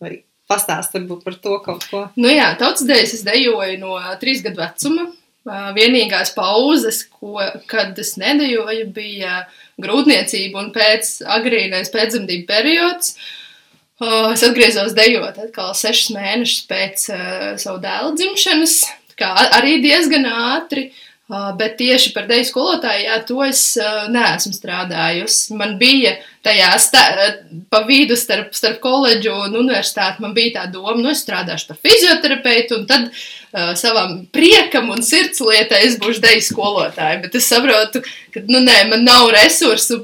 vai 0.00 0.16
pastāst 0.48 0.96
varbūt 0.96 1.20
par 1.26 1.36
to 1.42 1.60
kaut 1.68 1.84
ko. 1.90 2.06
Nu 2.16 2.32
jā, 2.32 2.48
tautas 2.56 2.88
dēļas 2.88 3.16
es 3.18 3.28
dejoju 3.28 3.76
no 3.82 4.00
trīs 4.22 4.40
gadu 4.46 4.62
vecuma. 4.64 5.10
Vienīgās 5.46 6.32
pauzes, 6.34 7.04
ko, 7.06 7.38
kad 7.70 7.98
es 8.02 8.16
nedejoju, 8.18 8.88
bija 8.94 9.44
grūtniecība 9.82 10.58
un 10.58 10.72
pēc 10.74 11.20
agrīnais 11.36 11.92
pēcdzemdību 11.94 12.48
periods. 12.48 13.14
Es 14.32 14.42
atgriezos 14.44 14.92
dejot 14.96 15.38
atkal 15.40 15.70
sešus 15.76 16.10
mēnešus 16.16 16.66
pēc 16.68 17.08
savu 17.62 17.78
dēlu 17.80 18.16
dzimšanas, 18.18 18.80
kā 19.16 19.32
arī 19.60 19.78
diezgan 19.84 20.26
ātri. 20.28 20.90
Bet 21.26 21.72
tieši 21.80 22.12
par 22.14 22.28
deju 22.28 22.44
skolotāju, 22.46 23.06
jā, 23.08 23.14
to 23.26 23.40
es 23.42 23.62
neesmu 24.14 24.52
strādājusi. 24.54 25.56
Man 25.58 25.72
bija 25.80 26.12
tajā 26.46 26.68
pa 27.70 27.80
vidu 27.88 28.14
starp, 28.14 28.52
starp 28.54 28.78
koledžu 28.82 29.32
un 29.48 29.56
universitāti, 29.64 30.22
man 30.22 30.36
bija 30.36 30.60
tā 30.60 30.68
doma, 30.70 30.94
nu, 31.00 31.10
es 31.10 31.24
strādāšu 31.26 31.72
par 31.72 31.80
fizioterapeitu, 31.82 32.78
un 32.78 32.86
tad 32.86 33.08
uh, 33.08 33.24
savam 33.78 34.18
priekam 34.32 34.90
un 34.92 35.02
sirdslietai 35.04 35.82
es 35.86 35.96
būšu 36.00 36.22
deju 36.24 36.42
skolotāja. 36.44 37.20
Bet 37.22 37.38
es 37.38 37.48
saprotu, 37.48 38.02
ka, 38.34 38.42
nu, 38.50 38.60
nē, 38.64 38.82
man 38.90 39.06
nav 39.06 39.30
resursu, 39.34 40.02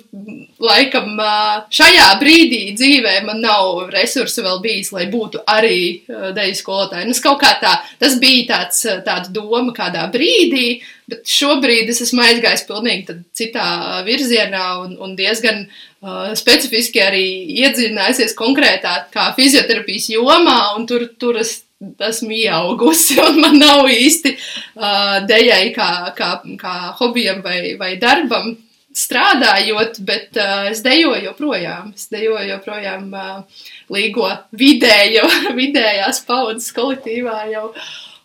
laikam, 0.63 1.13
uh, 1.19 1.67
šajā 1.75 2.09
brīdī 2.23 2.63
dzīvē 2.79 3.19
man 3.27 3.43
nav 3.45 3.91
resursu 3.93 4.45
vēl 4.47 4.63
bijis, 4.65 4.93
lai 4.95 5.09
būtu 5.13 5.43
arī 5.51 5.79
uh, 6.07 6.31
deju 6.37 6.59
skolotāja. 6.59 7.21
Kā 7.43 7.55
tā, 7.61 7.77
tas 8.01 8.19
bija 8.23 8.49
tāds, 8.55 8.83
tāda 9.07 9.31
doma 9.35 9.75
kādā 9.77 10.05
brīdī, 10.13 10.83
bet 11.11 11.29
šobrīd 11.29 11.91
es 11.91 12.05
esmu 12.07 12.23
aizgājis 12.25 12.67
pilnīgi 12.69 13.21
citā 13.37 14.03
virzienā 14.07 14.67
un, 14.85 14.95
un 15.03 15.17
diezgan 15.19 15.67
uh, 15.67 15.81
Uh, 16.03 16.33
specifiski 16.35 16.99
arī 16.99 17.27
iedziļinājusies 17.63 18.33
konkrētāk 18.35 19.13
kā 19.15 19.29
fizioterapijas 19.37 20.09
jomā, 20.11 20.57
un 20.75 20.83
tur, 20.91 21.05
tur 21.15 21.37
es 21.39 21.61
esmu 22.09 22.35
ieaugusi, 22.37 23.19
un 23.27 23.41
man 23.43 23.59
nav 23.61 23.87
īsti 23.91 24.35
uh, 24.37 25.23
dejai 25.29 25.73
kā, 25.77 25.89
kā, 26.19 26.35
kā 26.61 26.77
hobijam 27.01 27.43
vai, 27.45 27.75
vai 27.81 27.97
darbam 28.03 28.55
strādājot, 28.93 30.01
bet 30.05 30.37
uh, 30.37 30.69
es 30.71 30.83
dejoju 30.85 31.25
joprojām. 31.27 31.93
Es 31.97 32.09
dejoju 32.13 32.49
joprojām 32.51 33.13
uh, 33.17 33.67
līgo 33.93 34.29
vidējo, 34.59 35.29
vidējās 35.61 36.23
paudzes 36.29 36.73
kolektīvā 36.77 37.39
jau, 37.53 37.71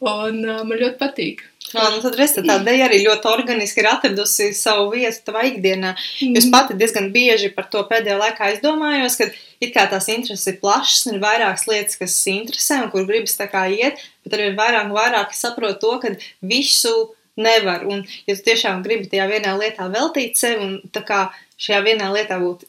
un 0.03 0.41
uh, 0.43 0.63
man 0.63 0.75
ļoti 0.75 0.99
patīk. 0.99 1.45
Nu 1.77 2.01
tad 2.03 2.15
redz, 2.19 2.35
tā 2.37 2.57
dēļ 2.65 2.83
arī 2.87 2.99
ļoti 3.03 3.29
organiski 3.31 3.83
ir 3.83 3.89
atradusi 3.91 4.49
savu 4.57 4.89
vietu 4.93 5.23
tavā 5.27 5.43
ikdienā. 5.49 5.93
Mm. 6.23 6.37
Jūs 6.37 6.49
pati 6.53 6.77
diezgan 6.79 7.11
bieži 7.15 7.51
par 7.55 7.69
to 7.73 7.83
pēdējā 7.89 8.17
laikā 8.21 8.51
aizdomājos, 8.51 9.17
ka 9.19 9.29
it 9.63 9.73
kā 9.75 9.87
tās 9.91 10.09
intereses 10.13 10.47
ir 10.51 10.59
plašas 10.61 11.11
ir 11.11 11.19
vairākas 11.23 11.67
lietas, 11.69 11.99
kas 11.99 12.17
interesē 12.31 12.81
un 12.85 12.91
kur 12.93 13.07
gribas 13.09 13.37
tā 13.39 13.49
kā 13.51 13.67
iet, 13.73 14.01
bet 14.25 14.37
arī 14.37 14.51
ir 14.51 14.57
vairāk 14.59 14.89
un 14.89 14.95
vairāk 14.97 15.35
saprot 15.37 15.81
to, 15.83 15.93
ka 16.03 16.15
visu 16.41 16.95
nevar. 17.37 17.85
Un, 17.87 18.05
ja 18.27 18.37
tu 18.37 18.47
tiešām 18.47 18.81
gribi 18.85 19.09
tajā 19.11 19.27
vienā 19.29 19.53
lietā 19.59 19.89
veltīt 19.93 20.39
sevi 20.39 20.63
un 20.65 20.79
tā 20.93 21.03
kā 21.05 21.27
šajā 21.61 21.83
vienā 21.85 22.09
lietā 22.13 22.39
būt 22.41 22.65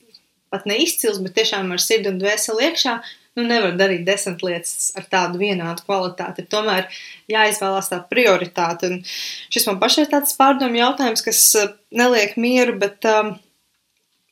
pat 0.53 0.69
neizcils, 0.69 1.21
bet 1.25 1.37
tiešām 1.37 1.73
ar 1.75 1.83
sirdi 1.83 2.13
un 2.13 2.21
dvēseli 2.21 2.69
iekšā, 2.71 2.95
nu, 3.39 3.47
nevar 3.49 3.77
darīt 3.79 4.05
desmit 4.07 4.43
lietas 4.45 4.91
ar 4.99 5.07
tādu 5.11 5.41
vienādu 5.41 5.85
kvalitāti. 5.87 6.45
Ir 6.45 6.51
tomēr 6.53 6.89
jāizvēlās 7.31 7.91
tā 7.93 8.01
prioritāte. 8.11 8.91
Un 8.91 9.03
šis 9.55 9.69
man 9.71 9.81
pašai 9.83 10.09
tāds 10.11 10.37
pārdomu 10.39 10.81
jautājums, 10.81 11.25
kas 11.25 11.43
eh, 11.59 11.71
neliek 11.95 12.37
mieru, 12.41 12.77
bet 12.83 13.07
um, 13.09 13.37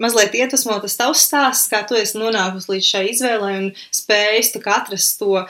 mazliet 0.02 0.36
iedvesmo 0.36 0.76
tas 0.82 0.98
tavs 0.98 1.24
stāsts, 1.28 1.70
kā 1.72 1.82
tu 1.88 1.98
esi 1.98 2.18
nonākusi 2.20 2.74
līdz 2.74 2.90
šai 2.90 3.04
izvēlei 3.12 3.54
un 3.62 3.70
spējis 3.94 4.56
atrast 4.60 5.20
to 5.20 5.46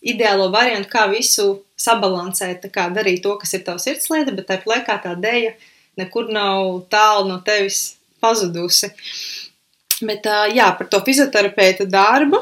ideālo 0.00 0.48
variantu, 0.52 0.88
kā 0.92 1.04
visu 1.12 1.60
sabalansēt, 1.80 2.64
kā 2.72 2.88
darīt 2.94 3.22
to, 3.24 3.34
kas 3.40 3.52
ir 3.56 3.64
tavs 3.66 3.84
sirdslieta, 3.88 4.32
bet 4.36 4.48
tāpat 4.48 4.70
laikā 4.70 4.96
tā 5.04 5.14
dēļa 5.20 5.52
nekur 6.00 6.30
nav 6.32 6.86
tālu 6.92 7.28
no 7.28 7.40
tevis 7.44 7.98
pazudusi. 8.20 8.92
Bet 10.00 10.24
jā, 10.54 10.70
par 10.78 10.88
to 10.88 11.02
fizioterapeita 11.04 11.84
darbu. 11.88 12.40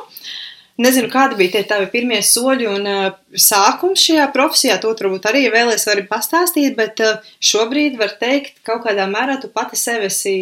Nezinu, 0.79 1.09
kādi 1.11 1.35
bija 1.41 1.57
tie 1.57 1.65
tavi 1.67 1.89
pirmie 1.91 2.21
soļi 2.23 2.69
un 2.71 2.85
uh, 2.87 3.17
sākums 3.35 4.05
šajā 4.07 4.29
profesijā. 4.35 4.77
To 4.83 4.93
varbūt 4.95 5.27
arī 5.27 5.49
vēlēs 5.51 5.89
vari 5.89 6.05
pastāstīt, 6.07 6.77
bet 6.79 7.03
uh, 7.03 7.25
šobrīd 7.43 7.99
var 7.99 8.15
teikt, 8.21 8.61
kaut 8.67 8.85
kādā 8.87 9.09
mērā 9.11 9.41
tu 9.43 9.51
pati 9.51 9.79
sevi 9.81 10.07
esi 10.07 10.37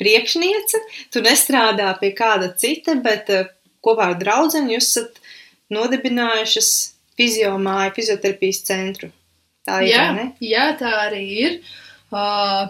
priekšniece. 0.00 0.82
Tu 1.14 1.22
nestrādā 1.24 1.94
pie 2.02 2.12
kāda 2.18 2.50
cita, 2.60 2.98
bet 3.00 3.32
uh, 3.32 3.48
kopā 3.84 4.10
ar 4.12 4.18
draugiem 4.20 4.68
jūs 4.74 4.90
esat 4.92 5.22
nodibinājušas 5.72 6.72
fiziomāju, 7.18 7.94
fizioterapijas 7.96 8.60
centru. 8.68 9.08
Tā 9.64 9.80
ir. 9.84 9.94
Jā, 9.94 10.04
ne? 10.16 10.28
jā 10.44 10.68
tā 10.80 10.92
arī 11.06 11.24
ir. 11.46 11.56
Uh, 12.12 12.68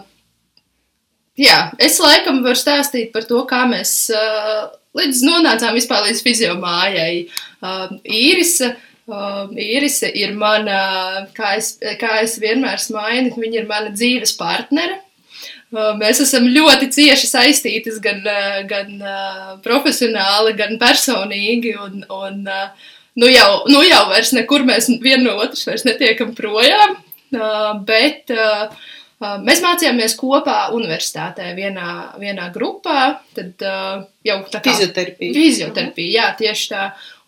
jā, 1.39 1.57
es 1.81 1.97
laikam 2.03 2.43
varu 2.43 2.59
stāstīt 2.59 3.13
par 3.15 3.25
to, 3.29 3.41
kā 3.49 3.63
mēs. 3.69 3.95
Uh, 4.13 4.69
līdz 4.97 5.23
nonācām 5.25 5.75
vispār 5.77 6.07
līdz 6.07 6.21
fiziomājai. 6.25 7.13
Uh, 7.61 7.91
īrise, 8.03 8.73
uh, 9.09 9.45
īrise 9.53 10.09
ir 10.17 10.33
mana, 10.37 10.79
kā 11.37 11.55
es, 11.59 11.75
kā 12.01 12.19
es 12.23 12.39
vienmēr 12.41 12.81
smainu, 12.81 13.35
viņa 13.37 13.61
ir 13.61 13.69
mana 13.69 13.93
dzīves 13.93 14.35
partnere. 14.39 15.03
Mēs 15.69 16.17
esam 16.23 16.47
ļoti 16.49 16.87
cieši 16.89 17.27
saistītas 17.29 17.99
gan, 18.01 18.23
gan 18.65 18.87
profesionāli, 19.61 20.55
gan 20.57 20.79
personīgi. 20.81 21.75
Un, 21.77 21.99
un, 22.09 22.39
nu, 23.13 23.29
jau, 23.29 23.51
nu 23.69 23.83
jau 23.85 23.99
vairs 24.09 24.31
nekur 24.33 24.65
mēs 24.65 24.89
viena 24.97 25.27
no 25.27 25.35
otras 25.43 25.61
vairs 25.69 25.85
netiekam 25.85 26.33
projām. 26.33 26.97
Bet 27.85 28.33
Uh, 28.33 28.73
mēs 29.19 29.61
mācījāmies 29.63 30.15
kopā 30.19 30.69
universitātē 30.75 31.51
vienā, 31.57 31.89
vienā 32.21 32.49
grupā, 32.55 33.19
tad 33.35 33.65
uh, 33.67 34.05
jau 34.25 34.39
tā 34.51 34.61
kā 34.63 34.71
fizioterapija. 34.71 35.35
Fizioterapija, 35.35 36.13
jā, 36.21 36.27
tieši 36.39 36.71
tā. 36.71 36.85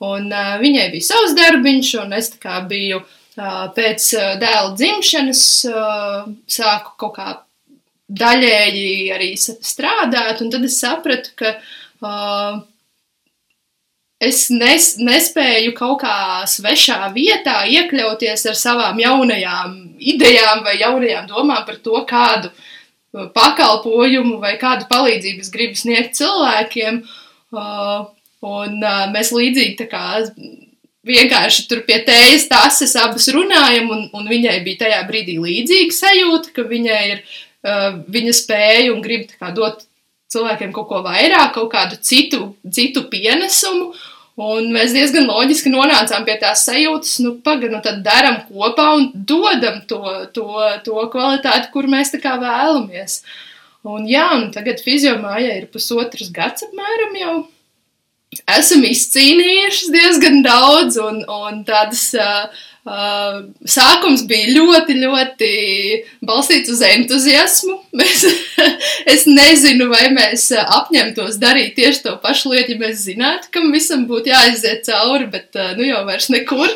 Un 0.07 0.31
uh, 0.31 0.55
viņai 0.61 0.87
bija 0.93 1.09
savs 1.11 1.35
darbiņš, 1.37 1.93
un 2.05 2.17
es 2.17 2.31
tā 2.33 2.41
kā 2.45 2.61
biju 2.69 3.01
uh, 3.03 3.67
pēc 3.75 4.07
uh, 4.17 4.33
dēla 4.41 4.73
dzimšanas, 4.79 5.45
uh, 5.69 6.31
sāku 6.47 6.95
kaut 7.03 7.15
kā 7.19 7.29
daļēji 8.21 9.11
arī 9.15 9.31
strādāt, 9.39 10.41
un 10.43 10.51
tad 10.51 10.67
es 10.67 10.79
sapratu, 10.81 11.35
ka 11.39 11.55
uh, 11.59 12.61
es 14.21 14.45
nes, 14.53 14.95
nespēju 15.01 15.73
kaut 15.77 16.03
kā 16.03 16.15
svešā 16.49 17.09
vietā 17.15 17.61
iekļauties 17.69 18.45
ar 18.51 18.57
savām 18.59 18.99
jaunajām 19.01 19.77
idejām 19.97 20.63
vai 20.65 20.77
jaunajām 20.79 21.29
domām 21.29 21.65
par 21.65 21.79
to, 21.83 22.03
kādu 22.09 22.51
uh, 22.51 23.27
pakalpojumu 23.35 24.39
vai 24.43 24.55
kādu 24.61 24.87
palīdzību 24.91 25.45
es 25.45 25.53
gribu 25.53 25.79
sniegt 25.79 26.17
cilvēkiem. 26.19 27.03
Uh, 27.51 28.09
un 28.47 28.77
uh, 28.79 29.05
mēs 29.13 29.33
līdzīgi 29.35 29.77
tā 29.81 29.89
kā 29.91 30.05
vienkārši 31.07 31.67
tur 31.69 31.81
pie 31.87 31.99
tējas 32.05 32.47
tases 32.49 32.93
abas 32.99 33.27
runājam, 33.33 33.89
un, 33.93 34.03
un 34.13 34.27
viņai 34.29 34.59
bija 34.65 34.85
tajā 34.85 34.99
brīdī 35.09 35.37
līdzīga 35.41 35.97
sajūta, 35.97 36.53
ka 36.55 36.65
viņai 36.69 37.01
ir, 37.15 37.23
uh, 37.65 37.87
viņa 38.11 38.35
spēja 38.37 38.91
un 38.93 39.01
grib 39.05 39.29
kā, 39.33 39.51
dot 39.55 39.87
cilvēkiem 40.31 40.71
kaut 40.75 40.87
ko 40.89 41.01
vairāk, 41.05 41.53
kaut 41.57 41.71
kādu 41.73 41.99
citu, 41.99 42.53
citu 42.71 43.07
pienesumu. 43.11 43.91
Un 44.41 44.71
mēs 44.73 44.93
diezgan 44.95 45.27
loģiski 45.29 45.69
nonācām 45.73 46.25
pie 46.25 46.37
tās 46.41 46.63
sajūtas, 46.65 47.17
nu, 47.21 47.35
pagaidi, 47.45 47.75
nu, 47.75 47.81
tad 47.85 47.99
darām 48.05 48.39
kopā 48.47 48.87
un 48.97 49.09
dodam 49.13 49.81
to, 49.89 50.01
to, 50.33 50.47
to 50.85 51.05
kvalitāti, 51.13 51.69
kur 51.73 51.89
mēs 51.91 52.13
tā 52.13 52.21
kā 52.23 52.37
vēlamies. 52.41 53.19
Un 53.91 54.05
jā, 54.09 54.27
un 54.37 54.49
tagad 54.55 54.81
fiziomājai 54.81 55.59
ir 55.59 55.67
pusotrs 55.73 56.31
gads 56.33 56.65
apmēram 56.67 57.17
jau 57.19 57.35
esam 58.31 58.83
izcīnījušas 58.87 59.91
diezgan 59.91 60.41
daudz, 60.45 60.97
un, 61.01 61.21
un 61.27 61.61
tādas 61.67 62.03
uh, 62.15 62.47
uh, 62.87 63.41
sākums 63.67 64.23
bija 64.29 64.53
ļoti, 64.55 64.95
ļoti 65.01 65.51
balstīts 66.27 66.71
uz 66.71 66.83
entuziasmu. 66.87 67.77
Mēs, 67.99 68.23
es 69.11 69.27
nezinu, 69.27 69.89
vai 69.91 70.07
mēs 70.15 70.47
apņemtos 70.61 71.39
darīt 71.41 71.75
tieši 71.75 72.05
to 72.05 72.15
pašu 72.23 72.53
lietu, 72.53 72.77
ja 72.77 72.79
mēs 72.85 73.01
zinātu, 73.03 73.49
kam 73.51 73.73
visam 73.75 74.05
būtu 74.07 74.31
jāiziet 74.31 74.85
cauri, 74.87 75.27
bet 75.33 75.59
uh, 75.59 75.73
nu 75.75 75.89
jau 75.89 76.05
vairs 76.07 76.31
nekur. 76.31 76.71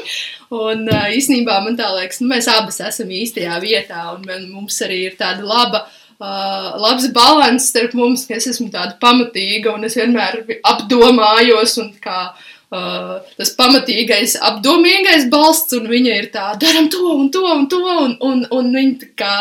Un 0.55 0.83
uh, 0.91 1.07
īsnībā 1.15 1.61
man 1.63 1.79
tā 1.79 1.87
liekas, 1.95 2.19
nu, 2.21 2.27
mēs 2.33 2.51
abas 2.51 2.81
esam 2.83 3.15
īstajā 3.15 3.61
vietā, 3.63 4.09
un 4.17 4.27
mums 4.51 4.81
arī 4.83 5.05
ir 5.07 5.15
tāda 5.19 5.47
laba 5.47 5.85
uh, 5.85 6.01
uh, 6.19 6.75
labs 6.81 7.07
līdzsvars 7.09 7.69
starp 7.71 7.95
mums, 7.97 8.25
ka 8.27 8.35
es 8.39 8.49
esmu 8.51 8.69
tāda 8.73 8.97
pamatīga 9.01 9.75
un 9.75 9.87
es 9.87 9.97
vienmēr 9.99 10.43
apdomājos 10.63 11.79
kā. 12.03 12.33
Uh, 12.75 13.21
tas 13.37 13.51
pamatīgais, 13.55 14.33
apdomīgais 14.41 15.27
balsts, 15.31 15.75
un 15.77 15.85
viņa 15.87 16.15
ir 16.17 16.25
tāda, 16.33 16.57
darām 16.63 16.89
to 16.91 17.03
un 17.13 17.29
to 17.31 17.43
un 17.45 17.67
to, 17.71 17.77
un, 17.77 18.15
un, 18.25 18.41
un 18.51 18.71
viņa 18.73 19.11
kā 19.15 19.35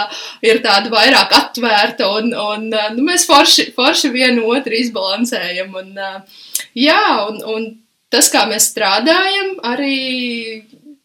ir 0.44 0.60
tāda 0.62 0.92
vairāk 0.92 1.32
atvērta, 1.32 2.10
un, 2.20 2.34
un 2.36 2.68
uh, 2.68 2.90
nu, 2.94 3.06
mēs 3.08 3.24
forši, 3.26 3.70
forši 3.74 4.12
vienu 4.12 4.44
otru 4.52 4.76
izbalansējam, 4.76 5.72
un 5.80 5.96
uh, 5.96 6.44
jā, 6.78 7.00
un, 7.30 7.40
un 7.56 7.66
tas, 8.12 8.28
kā 8.30 8.44
mēs 8.52 8.68
strādājam, 8.74 9.56
arī 9.72 9.96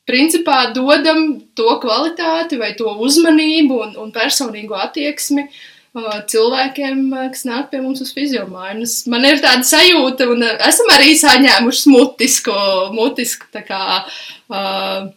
principā 0.10 0.62
dodam 0.76 1.39
to 1.58 1.76
kvalitāti 1.84 2.60
vai 2.60 2.74
to 2.80 2.89
uzmanību 3.06 3.82
un, 3.86 3.93
un 4.02 4.10
personīgo 4.15 4.78
attieksmi 4.80 5.45
uh, 5.45 6.17
cilvēkiem, 6.32 7.06
uh, 7.13 7.30
kas 7.34 7.45
nāk 7.50 7.69
pie 7.72 7.84
mums 7.84 8.02
uz 8.06 8.12
fiziomājas. 8.15 9.04
Man 9.12 9.28
ir 9.30 9.41
tāda 9.43 9.67
sajūta, 9.67 10.28
un 10.34 10.43
uh, 10.48 10.58
esam 10.67 10.91
arī 10.95 11.13
saņēmuši 11.19 11.93
mutisku, 11.93 12.58
mutisku 12.98 13.50
tā 13.54 13.65
kā. 13.67 13.86
Uh, 14.50 15.13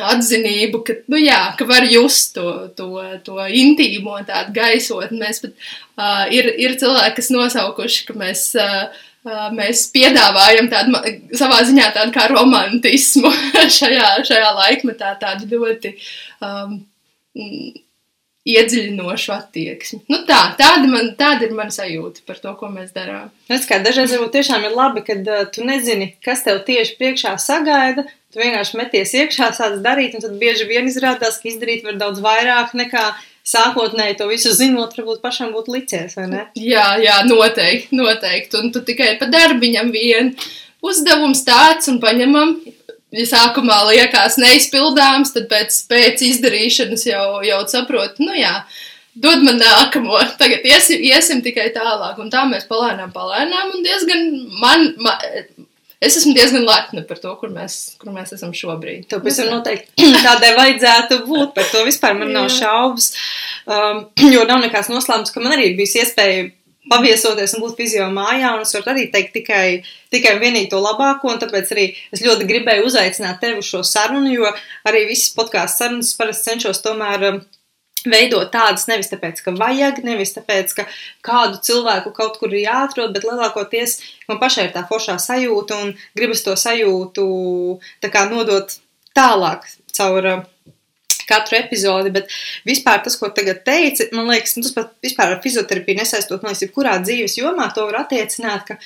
Atzinību, 0.00 0.78
ka, 0.86 0.94
nu 1.12 1.18
jā, 1.18 1.38
ka 1.58 1.66
var 1.68 1.84
just 1.90 2.30
to, 2.36 2.70
to, 2.78 3.02
to 3.26 3.42
intīmo 3.52 4.14
tādu 4.24 4.54
gaisotni. 4.56 5.18
Mēs 5.20 5.42
pat 5.42 5.52
uh, 5.52 6.22
ir, 6.32 6.46
ir 6.62 6.76
cilvēki, 6.80 7.16
kas 7.18 7.28
nosaukuši, 7.34 8.04
ka 8.08 8.16
mēs 8.16 8.44
uh, 8.56 9.02
mēs 9.56 9.84
piedāvājam 9.92 10.70
tādu 10.72 11.02
savā 11.36 11.60
ziņā 11.68 11.90
tādu 11.96 12.14
kā 12.14 12.26
romantismu 12.30 13.32
šajā, 13.78 14.08
šajā 14.24 14.50
laikmetā, 14.56 15.14
tādu 15.20 15.50
ļoti 15.50 15.94
um, 16.44 16.78
iedziļinošu 18.50 19.32
attieksmi. 19.34 20.00
Nu 20.08 20.22
tā, 20.28 20.38
tāda, 20.58 20.88
man, 20.88 21.12
tāda 21.18 21.44
ir 21.46 21.52
mana 21.56 21.74
sajūta 21.74 22.24
par 22.26 22.40
to, 22.40 22.54
ko 22.56 22.70
mēs 22.72 22.94
darām. 22.96 23.28
Es 23.52 23.68
kā 23.68 23.78
dažreiz 23.84 24.14
varbūt 24.14 24.38
tiešām 24.38 24.64
ir 24.64 24.76
labi, 24.76 25.04
kad 25.04 25.28
uh, 25.28 25.44
tu 25.52 25.66
nezini, 25.68 26.14
kas 26.24 26.46
tev 26.46 26.62
tieši 26.64 26.96
priekšā 27.00 27.34
sagaida, 27.42 28.06
tu 28.32 28.40
vienkārši 28.40 28.80
meties 28.80 29.12
iekšā, 29.20 29.50
sāc 29.58 29.80
darīt, 29.84 30.16
un 30.16 30.24
tad 30.24 30.38
bieži 30.40 30.68
vien 30.70 30.88
izrādās, 30.88 31.40
ka 31.42 31.50
izdarīt 31.52 31.84
var 31.84 32.00
daudz 32.00 32.22
vairāk 32.24 32.72
nekā 32.78 33.04
sākotnēji 33.50 34.18
to 34.20 34.28
visu 34.30 34.52
zinot, 34.54 34.94
varbūt 34.96 35.22
pašam 35.24 35.54
būtu 35.54 35.74
licies, 35.74 36.16
vai 36.18 36.26
ne? 36.30 36.44
Jā, 36.58 36.94
jā, 37.02 37.20
noteikti, 37.28 37.96
noteikti. 37.98 38.60
Un 38.60 38.74
tu 38.74 38.82
tikai 38.86 39.16
pa 39.20 39.28
darbiņam 39.30 39.90
vien 39.94 40.34
uzdevums 40.84 41.42
tāds 41.46 41.90
un 41.92 42.00
paņemam. 42.02 42.58
Ja 43.10 43.24
sākumā 43.26 43.80
liekas 43.88 44.36
neizpildāms, 44.38 45.32
tad 45.34 45.48
pēc, 45.50 45.80
pēc 45.90 46.20
izdarīšanas 46.28 47.08
jau, 47.08 47.24
jau 47.42 47.56
saproti, 47.66 48.22
nu 48.22 48.36
jā, 48.38 48.52
dod 49.18 49.42
man 49.42 49.58
nākamo, 49.58 50.20
tagad 50.40 50.62
iesim, 50.70 51.02
iesim 51.02 51.42
tikai 51.42 51.72
tālāk. 51.74 52.20
Un 52.22 52.30
tā 52.30 52.44
mēs 52.46 52.68
palēnām, 52.70 53.10
palēnām 53.16 53.74
un 53.74 53.82
diezgan 53.86 54.30
man, 54.62 54.92
man 55.02 55.66
es 56.00 56.16
esmu 56.16 56.32
diezgan 56.36 56.64
lepna 56.64 57.04
par 57.08 57.20
to, 57.22 57.32
kur 57.40 57.52
mēs, 57.52 57.96
kur 58.00 58.12
mēs 58.14 58.32
esam 58.36 58.54
šobrīd. 58.56 59.06
Tev 59.10 59.20
pavisam 59.24 59.50
noteikti 59.52 60.08
tādai 60.26 60.54
vajadzētu 60.56 61.20
būt, 61.26 61.52
par 61.56 61.68
to 61.72 61.84
vispār 61.88 62.16
man 62.18 62.32
nav 62.36 62.48
šaubas, 62.54 63.12
um, 63.66 64.06
jo 64.34 64.46
nav 64.48 64.64
nekāds 64.64 64.90
noslēpums, 64.92 65.34
ka 65.34 65.44
man 65.44 65.58
arī 65.58 65.74
bija 65.78 66.04
iespēja 66.04 66.48
paviesoties 66.90 67.52
un 67.54 67.64
būt 67.66 67.76
fizio 67.78 68.08
mājā, 68.10 68.54
un 68.56 68.64
es 68.64 68.72
varu 68.74 68.94
arī 68.94 69.06
teikt 69.12 69.34
tikai, 69.36 69.64
tikai 70.10 70.34
vienīgi 70.40 70.70
to 70.72 70.80
labāko, 70.80 71.28
un 71.30 71.40
tāpēc 71.42 71.70
arī 71.76 71.86
es 72.10 72.24
ļoti 72.24 72.48
gribēju 72.48 72.86
uzaicināt 72.88 73.38
tevi 73.42 73.60
uz 73.60 73.68
šo 73.68 73.84
sarunu, 73.86 74.32
jo 74.32 74.50
arī 74.88 75.04
visas 75.10 75.34
podkāstu 75.36 75.84
sarunas 75.84 76.14
parasti 76.18 76.50
cenšos 76.50 76.82
tomēr 76.86 77.26
um, 77.28 77.42
veidot 78.08 78.50
tādas 78.52 78.86
nevis 78.90 79.10
tāpēc, 79.12 79.42
ka 79.44 79.54
vajag, 79.56 80.02
nevis 80.06 80.34
tāpēc, 80.36 80.76
ka 80.76 80.86
kādu 81.26 81.60
cilvēku 81.66 82.14
kaut 82.16 82.38
kur 82.40 82.52
ir 82.54 82.64
jāatrod, 82.64 83.12
bet 83.16 83.26
lielākoties 83.28 83.98
man 84.30 84.40
pašai 84.42 84.68
ir 84.68 84.76
tā 84.76 84.86
foršā 84.88 85.18
sajūta 85.20 85.82
un 85.84 85.92
gribas 86.16 86.44
to 86.46 86.56
sajūtu 86.56 87.26
tā 88.00 88.12
kā 88.12 88.26
nodot 88.30 88.78
tālāk 89.16 89.66
caur 89.96 90.28
uh, 90.30 90.48
katru 91.30 91.58
epizodi, 91.60 92.12
bet 92.14 92.32
vispār 92.66 93.02
tas, 93.04 93.16
ko 93.18 93.30
tagad 93.34 93.62
teici, 93.66 94.08
man 94.16 94.30
liekas, 94.30 94.56
nu, 94.58 94.64
tas 94.66 94.74
pat 94.76 94.96
vispār 95.04 95.36
ar 95.36 95.42
fizioterapiju 95.44 96.00
nesaistot, 96.00 96.42
man 96.42 96.54
liekas, 96.54 96.64
jebkurā 96.66 96.96
dzīves 97.04 97.38
jomā 97.40 97.70
to 97.74 97.86
var 97.88 98.02
attiecināt, 98.04 98.66
ka 98.66 98.78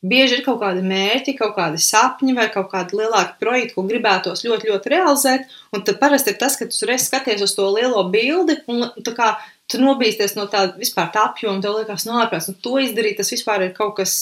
bieži 0.00 0.38
ir 0.38 0.44
kaut 0.44 0.60
kādi 0.62 0.82
mērķi, 0.86 1.36
kaut 1.38 1.54
kādi 1.58 1.80
sapņi 1.84 2.34
vai 2.36 2.46
kaut 2.52 2.70
kādi 2.72 2.96
lielāki 3.00 3.36
projekti, 3.42 3.74
ko 3.76 3.84
gribētos 3.88 4.44
ļoti, 4.46 4.70
ļoti 4.72 4.92
realizēt. 4.94 5.50
Un 5.76 5.84
tad 5.86 6.00
parasti 6.00 6.32
ir 6.32 6.38
tas, 6.40 6.56
ka 6.56 6.68
tu 6.70 6.88
reiz 6.88 7.06
skaties 7.08 7.44
uz 7.44 7.54
to 7.56 7.66
lielo 7.74 8.06
bildi 8.12 8.60
un 8.72 8.88
tā 9.04 9.14
kā 9.16 9.34
tu 9.70 9.80
nobīsties 9.82 10.34
no 10.38 10.48
tāda 10.50 10.80
vispār 10.80 11.12
tā 11.14 11.28
apjoma, 11.28 11.60
tev 11.62 11.76
liekas, 11.78 12.06
no 12.08 12.16
ārprāts, 12.22 12.48
un 12.50 12.56
to 12.64 12.78
izdarīt, 12.82 13.20
tas 13.20 13.30
vispār 13.30 13.68
ir 13.68 13.76
kaut 13.76 13.98
kas 14.00 14.16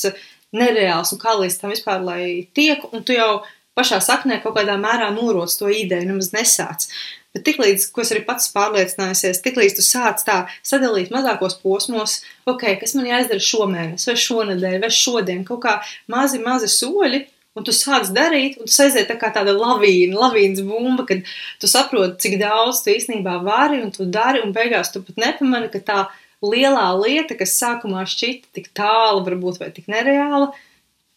nereāls 0.52 1.12
un 1.14 1.22
kā 1.22 1.36
līdz 1.38 1.60
tam 1.60 1.72
vispār, 1.72 2.02
lai 2.04 2.24
tiek, 2.56 2.82
un 2.92 3.04
tu 3.06 3.16
jau 3.16 3.44
pašā 3.78 4.00
saknē 4.02 4.40
kaut 4.42 4.56
kādā 4.58 4.74
mērā 4.80 5.08
noroc 5.14 5.52
to 5.54 5.70
ideju, 5.70 6.08
nemaz 6.10 6.32
nesāc. 6.34 6.88
Bet 7.36 7.44
tiklīdz, 7.44 7.90
ko 7.92 8.00
es 8.00 8.10
arī 8.14 8.22
pats 8.24 8.48
pārliecinājusies, 8.54 9.42
tiklīdz 9.44 9.76
tu 9.76 9.82
sāc 9.84 10.22
tā 10.24 10.38
sadalīt 10.64 11.10
mazākos 11.12 11.58
posmos, 11.60 12.22
ok, 12.48 12.64
kas 12.80 12.94
man 12.96 13.10
jāizdara 13.10 13.44
šomēnes, 13.44 14.06
vai 14.08 14.14
šonadēļ, 14.22 14.78
vai 14.84 14.92
šodien, 14.94 15.42
kaut 15.48 15.60
kā 15.66 15.74
mazi, 16.08 16.40
mazi 16.40 16.70
soļi, 16.72 17.26
un 17.58 17.66
tu 17.66 17.74
sāc 17.74 18.08
darīt, 18.14 18.56
un 18.62 18.70
tu 18.70 18.78
aiziet 18.84 19.10
tā 19.10 19.18
kā 19.20 19.28
tāda 19.34 19.52
lavīna, 19.56 20.16
lavīnas 20.22 20.64
bumba, 20.64 21.04
kad 21.08 21.26
tu 21.60 21.70
saproti, 21.70 22.16
cik 22.24 22.38
daudz 22.40 22.80
tu 22.84 22.94
īstenībā 22.94 23.36
vari, 23.44 23.82
un 23.84 23.92
tu 23.94 24.08
dari, 24.08 24.40
un 24.44 24.54
beigās 24.56 24.92
tu 24.94 25.02
pat 25.04 25.20
nepamani, 25.20 25.68
ka 25.72 25.82
tā 25.84 25.98
lielā 26.44 26.86
lieta, 26.96 27.36
kas 27.38 27.58
sākumā 27.58 28.06
šķita 28.08 28.54
tik 28.56 28.72
tālu, 28.78 29.24
varbūt 29.26 29.60
vai 29.60 29.70
tik 29.74 29.90
nereāla, 29.90 30.52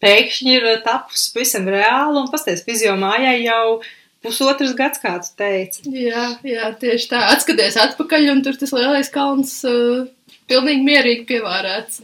pēkšņi 0.01 0.55
ir 0.57 0.69
tapusi 0.85 1.31
pavisam 1.35 1.69
reāla, 1.69 2.23
un 2.23 2.29
pasties 2.33 2.65
fiziomājai 2.65 3.37
jau 3.45 3.81
pusotrs 4.23 4.73
gads, 4.77 5.01
kā 5.01 5.17
tu 5.23 5.31
teici. 5.39 5.85
Jā, 5.91 6.31
jā, 6.45 6.71
tieši 6.81 7.11
tā. 7.11 7.21
Atskaties 7.35 7.77
atpakaļ, 7.81 8.27
un 8.35 8.43
tur 8.45 8.57
tas 8.59 8.73
lielais 8.75 9.09
kalns 9.13 9.55
uh, 9.67 10.03
pilnīgi 10.49 10.85
mierīgi 10.85 11.25
pievārēts. 11.29 12.01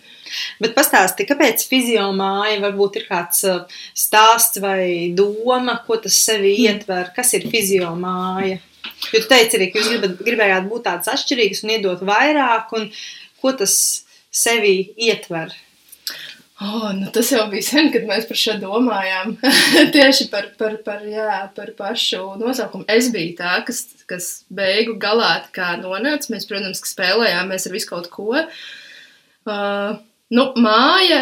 Bet 0.61 0.73
pastāsti, 0.75 1.27
kāpēc 1.29 1.63
fiziomāja 1.69 2.59
varbūt 2.63 3.01
ir 3.01 3.05
kāds 3.07 3.43
uh, 3.47 3.77
stāsts 3.95 4.59
vai 4.63 5.13
doma, 5.15 5.77
ko 5.85 5.99
tas 6.03 6.17
sevi 6.25 6.55
hmm. 6.55 6.65
ietver, 6.65 7.13
kas 7.15 7.35
ir 7.37 7.47
fiziomāja? 7.51 8.59
Jo 9.13 9.21
tu 9.21 9.29
teici 9.29 9.59
arī, 9.59 9.69
ka 9.71 9.79
jūs 9.79 9.93
gribat, 9.93 10.17
gribējāt 10.25 10.67
būt 10.71 10.85
tāds 10.87 11.11
atšķirīgs 11.11 11.63
un 11.63 11.73
iedot 11.75 12.03
vairāk, 12.07 12.73
un 12.77 12.89
ko 13.43 13.53
tas 13.55 13.77
sevi 14.33 14.91
ietver? 15.07 15.53
Oh, 16.57 16.89
nu 16.93 17.05
tas 17.13 17.29
jau 17.29 17.43
bija 17.51 17.61
sen, 17.61 17.91
kad 17.93 18.07
mēs 18.09 18.25
par 18.25 18.37
šo 18.41 18.55
domājām. 18.57 19.35
Tieši 19.93 20.25
par, 20.31 20.47
par, 20.57 20.79
par, 20.85 21.03
jā, 21.05 21.43
par 21.53 21.69
pašu 21.77 22.31
nosaukumu. 22.41 22.87
Es 22.89 23.11
biju 23.13 23.35
tā, 23.37 23.59
kas, 23.67 23.83
kas 24.09 24.29
beigu 24.49 24.95
galā 24.97 25.35
nonāca. 25.83 26.31
Mēs, 26.33 26.47
protams, 26.49 26.81
spēlējāmies 26.81 27.67
ar 27.69 27.75
visu 27.75 27.89
kaut 27.91 28.09
ko. 28.09 28.41
Uh, 29.45 29.99
nu, 30.33 30.47
māja 30.57 31.19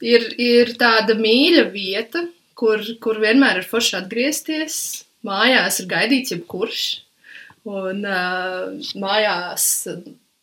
ir, 0.00 0.24
ir 0.40 0.72
tāda 0.80 1.18
mīļa 1.20 1.66
vieta, 1.74 2.24
kur, 2.56 2.80
kur 3.04 3.20
vienmēr 3.20 3.60
ir 3.60 3.68
forši 3.68 3.98
atgriezties. 4.00 4.80
Mājās 5.28 5.82
ir 5.82 5.90
gaidīts 5.92 6.32
jebkurš. 6.32 6.86
Un 7.68 8.00
uh, 8.08 8.72
mājās 8.96 9.68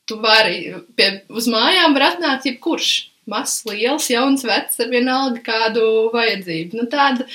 tu 0.05 0.21
vari, 0.21 0.75
pie, 0.93 1.12
uz 1.34 1.49
mājām 1.49 1.97
var 1.97 2.12
atnākt 2.12 2.45
jebkurš. 2.51 2.93
Mazs, 3.29 3.63
liels, 3.65 4.07
jauns, 4.11 4.45
vecs, 4.45 4.79
ar 4.83 4.91
vienalga 4.91 5.41
kādu 5.45 5.85
vajadzību. 6.13 6.77
Nu, 6.77 6.85
tāda, 6.91 7.25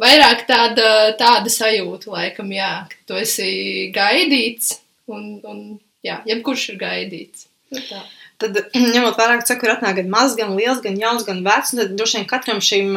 vairāk 0.00 0.46
tāda, 0.48 0.88
tāda 1.20 1.52
sajūta, 1.52 2.10
laikam, 2.10 2.50
jā, 2.54 2.72
ka 2.90 3.02
tu 3.06 3.18
esi 3.20 3.90
gaidīts 3.94 4.80
un, 5.06 5.36
un 5.46 5.60
jā, 6.06 6.18
jebkurš 6.26 6.70
ir 6.72 6.80
gaidīts. 6.82 7.46
Nu, 7.70 7.82
tā. 7.86 8.02
Tad, 8.42 8.58
ņemot 8.94 9.16
vērā, 9.16 9.38
ka 9.40 9.48
cekur 9.52 9.76
atnāk 9.76 10.00
gan 10.00 10.10
maz, 10.12 10.36
gan 10.38 10.54
liels, 10.58 10.82
gan 10.84 10.98
jauns, 11.00 11.24
gan 11.28 11.42
vecs, 11.46 11.74
tad 11.78 11.94
droši 11.96 12.20
vien 12.20 12.30
katram 12.30 12.62
šim, 12.64 12.96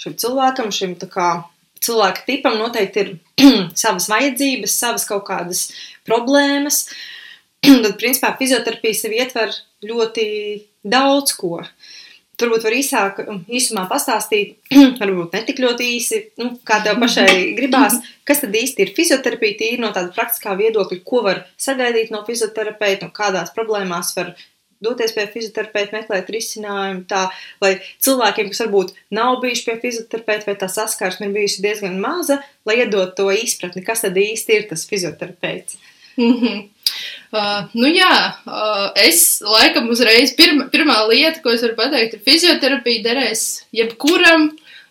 šim 0.00 0.16
cilvēkam, 0.22 0.70
šim 0.74 0.94
kā, 1.10 1.30
cilvēka 1.84 2.26
tipam 2.28 2.58
noteikti 2.60 3.04
ir 3.04 3.10
savas 3.82 4.08
vajadzības, 4.12 4.76
savas 4.84 5.08
kaut 5.08 5.26
kādas 5.28 5.66
problēmas. 6.08 6.84
tad, 7.66 7.92
principā, 8.00 8.32
fizioterapija 8.38 9.02
sev 9.02 9.16
ietver 9.18 9.52
ļoti 9.86 10.26
daudz 10.82 11.34
ko. 11.38 11.60
Turbūt 12.40 12.64
var 12.64 12.72
īsāk, 12.72 13.18
īsumā 13.52 13.84
pastāstīt, 13.90 14.54
varbūt 15.00 15.34
ne 15.36 15.42
tik 15.44 15.60
ļoti 15.60 15.88
īsi, 15.96 16.20
nu, 16.40 16.54
kā 16.64 16.80
tev 16.84 17.00
pašai 17.02 17.32
gribās, 17.58 17.98
kas 18.28 18.40
tad 18.44 18.56
īsti 18.56 18.86
ir 18.86 18.94
fizioterapija, 18.96 19.58
tīri 19.58 19.82
no 19.82 19.92
tāda 19.92 20.14
praktiskā 20.16 20.54
viedokļa, 20.60 21.02
ko 21.04 21.20
var 21.26 21.44
sagaidīt 21.60 22.14
no 22.14 22.22
fizioterapeita, 22.24 23.10
un 23.10 23.12
kādās 23.16 23.52
problēmās 23.56 24.14
var 24.16 24.32
doties 24.80 25.12
pie 25.12 25.26
fizioterapeita, 25.28 25.98
meklēt 25.98 26.32
risinājumu, 26.32 27.04
tā, 27.08 27.26
lai 27.60 27.74
cilvēkiem, 28.00 28.48
kas 28.52 28.64
varbūt 28.64 28.94
nav 29.12 29.42
bijuši 29.44 29.66
pie 29.66 29.76
fizioterapeita, 29.82 30.48
vai 30.48 30.56
tā 30.62 30.70
saskarsme 30.72 31.28
ir 31.28 31.36
bijusi 31.36 31.64
diezgan 31.64 32.00
maza, 32.00 32.40
lai 32.64 32.80
iedot 32.80 33.12
to 33.18 33.28
izpratni, 33.34 33.84
kas 33.84 34.06
tad 34.06 34.16
īsti 34.16 34.56
ir 34.56 34.68
tas 34.72 34.86
fizioterapeits. 34.88 35.76
Mm 36.16 36.36
-hmm. 36.40 36.68
Uh, 37.30 37.68
nu 37.78 37.86
jā, 37.94 38.14
uh, 38.50 38.88
es 38.98 39.38
laikam 39.46 39.86
uzreiz 39.92 40.32
pirma, 40.34 40.66
pirmā 40.72 40.96
lieta, 41.12 41.38
ko 41.44 41.52
es 41.54 41.62
varu 41.62 41.76
pateikt, 41.78 42.16
ir 42.16 42.24
fizioterapija 42.26 43.04
derēs 43.04 43.44
jebkuram, 43.76 44.48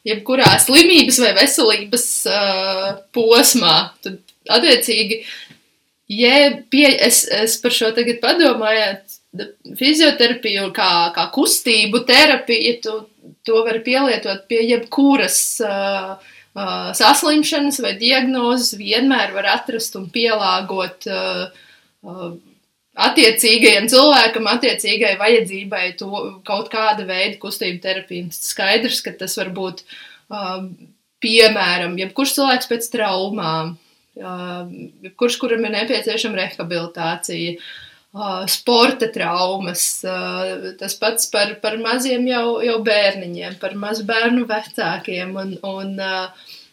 jebkurā 0.08 0.54
slimības 0.64 1.20
vai 1.20 1.34
veselības 1.36 2.08
uh, 2.32 2.88
posmā. 3.16 3.76
Tad, 4.06 4.22
attiecīgi, 4.56 5.20
ja 6.16 6.36
pie, 6.72 6.88
es, 6.96 7.26
es 7.28 7.60
par 7.60 7.76
šo 7.76 7.92
tagad 7.98 8.24
padomāju, 8.24 8.88
fizioterapiju 9.78 10.72
kā, 10.74 10.90
kā 11.14 11.30
kustību 11.36 12.06
terapiju, 12.08 12.76
tu 12.82 13.00
to 13.46 13.64
var 13.66 13.84
pielietot 13.84 14.48
pie 14.50 14.64
jebkuras 14.64 15.40
uh, 15.66 16.16
uh, 16.56 16.92
saslimšanas 16.96 17.80
vai 17.84 17.96
diagnozes, 18.00 18.78
vienmēr 18.80 19.34
var 19.36 19.52
atrast 19.58 19.98
un 20.00 20.08
pielāgot 20.14 21.08
uh, 21.10 21.50
attiecīgajam 23.00 23.90
cilvēkam, 23.92 24.48
attiecīgai 24.54 25.16
vajadzībai 25.20 25.84
to 26.00 26.24
kaut 26.48 26.72
kāda 26.74 27.06
veida 27.08 27.38
kustību 27.42 27.82
terapiju. 27.84 28.32
Skaidrs, 28.36 29.04
ka 29.06 29.14
tas 29.20 29.38
var 29.40 29.52
būt 29.56 29.84
uh, 29.84 30.64
piemēram, 31.24 31.98
jebkurš 32.00 32.38
cilvēks 32.40 32.72
pēc 32.72 32.90
traumām, 32.96 33.76
uh, 34.22 34.64
jebkurš, 35.10 35.40
kuram 35.42 35.68
ir 35.68 35.78
nepieciešama 35.78 36.44
rehabilitācija. 36.44 37.60
Uh, 37.60 37.86
sporta 38.50 39.06
traumas, 39.14 40.02
tas 40.80 40.96
pats 40.98 41.28
par, 41.30 41.60
par 41.62 41.78
maziem 41.78 42.26
jau, 42.26 42.58
jau 42.66 42.80
bērniņiem, 42.82 43.60
par 43.62 43.76
mazu 43.78 44.06
bērnu 44.08 44.48
vecākiem 44.50 45.36
un, 45.38 45.52
un 45.62 45.94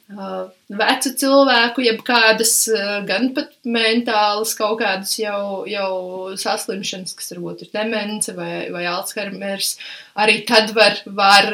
vecu 0.06 1.10
cilvēku, 1.18 1.82
jeb 1.82 2.02
kādas 2.06 2.68
gan 3.08 3.32
pat 3.34 3.50
mentālas 3.66 4.52
kaut 4.54 4.78
kādas 4.78 5.16
jau, 5.18 5.64
jau 5.66 6.36
saslimšanas, 6.38 7.16
kas 7.18 7.32
varbūt 7.34 7.64
ir 7.66 7.72
demence 7.72 8.34
vai, 8.36 8.68
vai 8.70 8.84
Alzheimers, 8.86 9.76
arī 10.14 10.44
tad 10.46 10.70
var, 10.76 11.00
var 11.06 11.50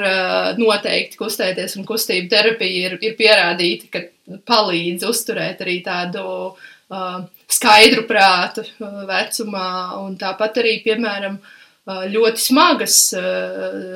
noteikti 0.60 1.16
kustēties 1.16 1.78
un 1.80 1.88
kustību 1.88 2.28
terapija 2.28 2.90
ir, 2.90 2.98
ir 3.00 3.16
pierādīta, 3.16 3.88
ka 3.88 4.38
palīdz 4.48 5.08
uzturēt 5.08 5.64
arī 5.64 5.80
tādu 5.86 6.26
uh, 6.52 7.24
skaidru 7.48 8.04
prātu 8.04 8.66
vecumā, 9.08 9.72
un 10.04 10.20
tāpat 10.20 10.60
arī, 10.60 10.76
piemēram, 10.84 11.40
uh, 11.40 11.58
ļoti 11.82 12.38
smagas 12.38 12.96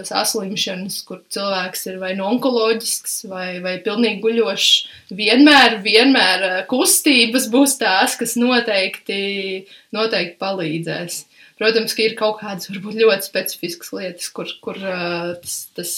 saslimšanas, 0.08 0.98
kur 1.06 1.20
cilvēks 1.30 1.86
ir 1.86 2.00
vai 2.02 2.14
nu 2.18 2.26
onkoloģisks, 2.32 3.20
vai, 3.30 3.60
vai 3.62 3.76
pilnīgi 3.84 4.22
guļošs. 4.24 4.72
Vienmēr, 5.14 5.78
vienmēr 5.84 6.66
kustības 6.70 7.46
būs 7.52 7.76
tās, 7.78 8.16
kas 8.18 8.34
noteikti, 8.40 9.66
noteikti 9.94 10.38
palīdzēs. 10.42 11.20
Protams, 11.56 11.94
ka 11.96 12.02
ir 12.04 12.16
kaut 12.18 12.40
kādas 12.42 12.68
varbūt 12.68 12.98
ļoti 13.00 13.30
specifiskas 13.30 13.92
lietas, 13.96 14.28
kur, 14.34 14.50
kur 14.60 14.76
tas, 14.76 15.54
tas 15.78 15.92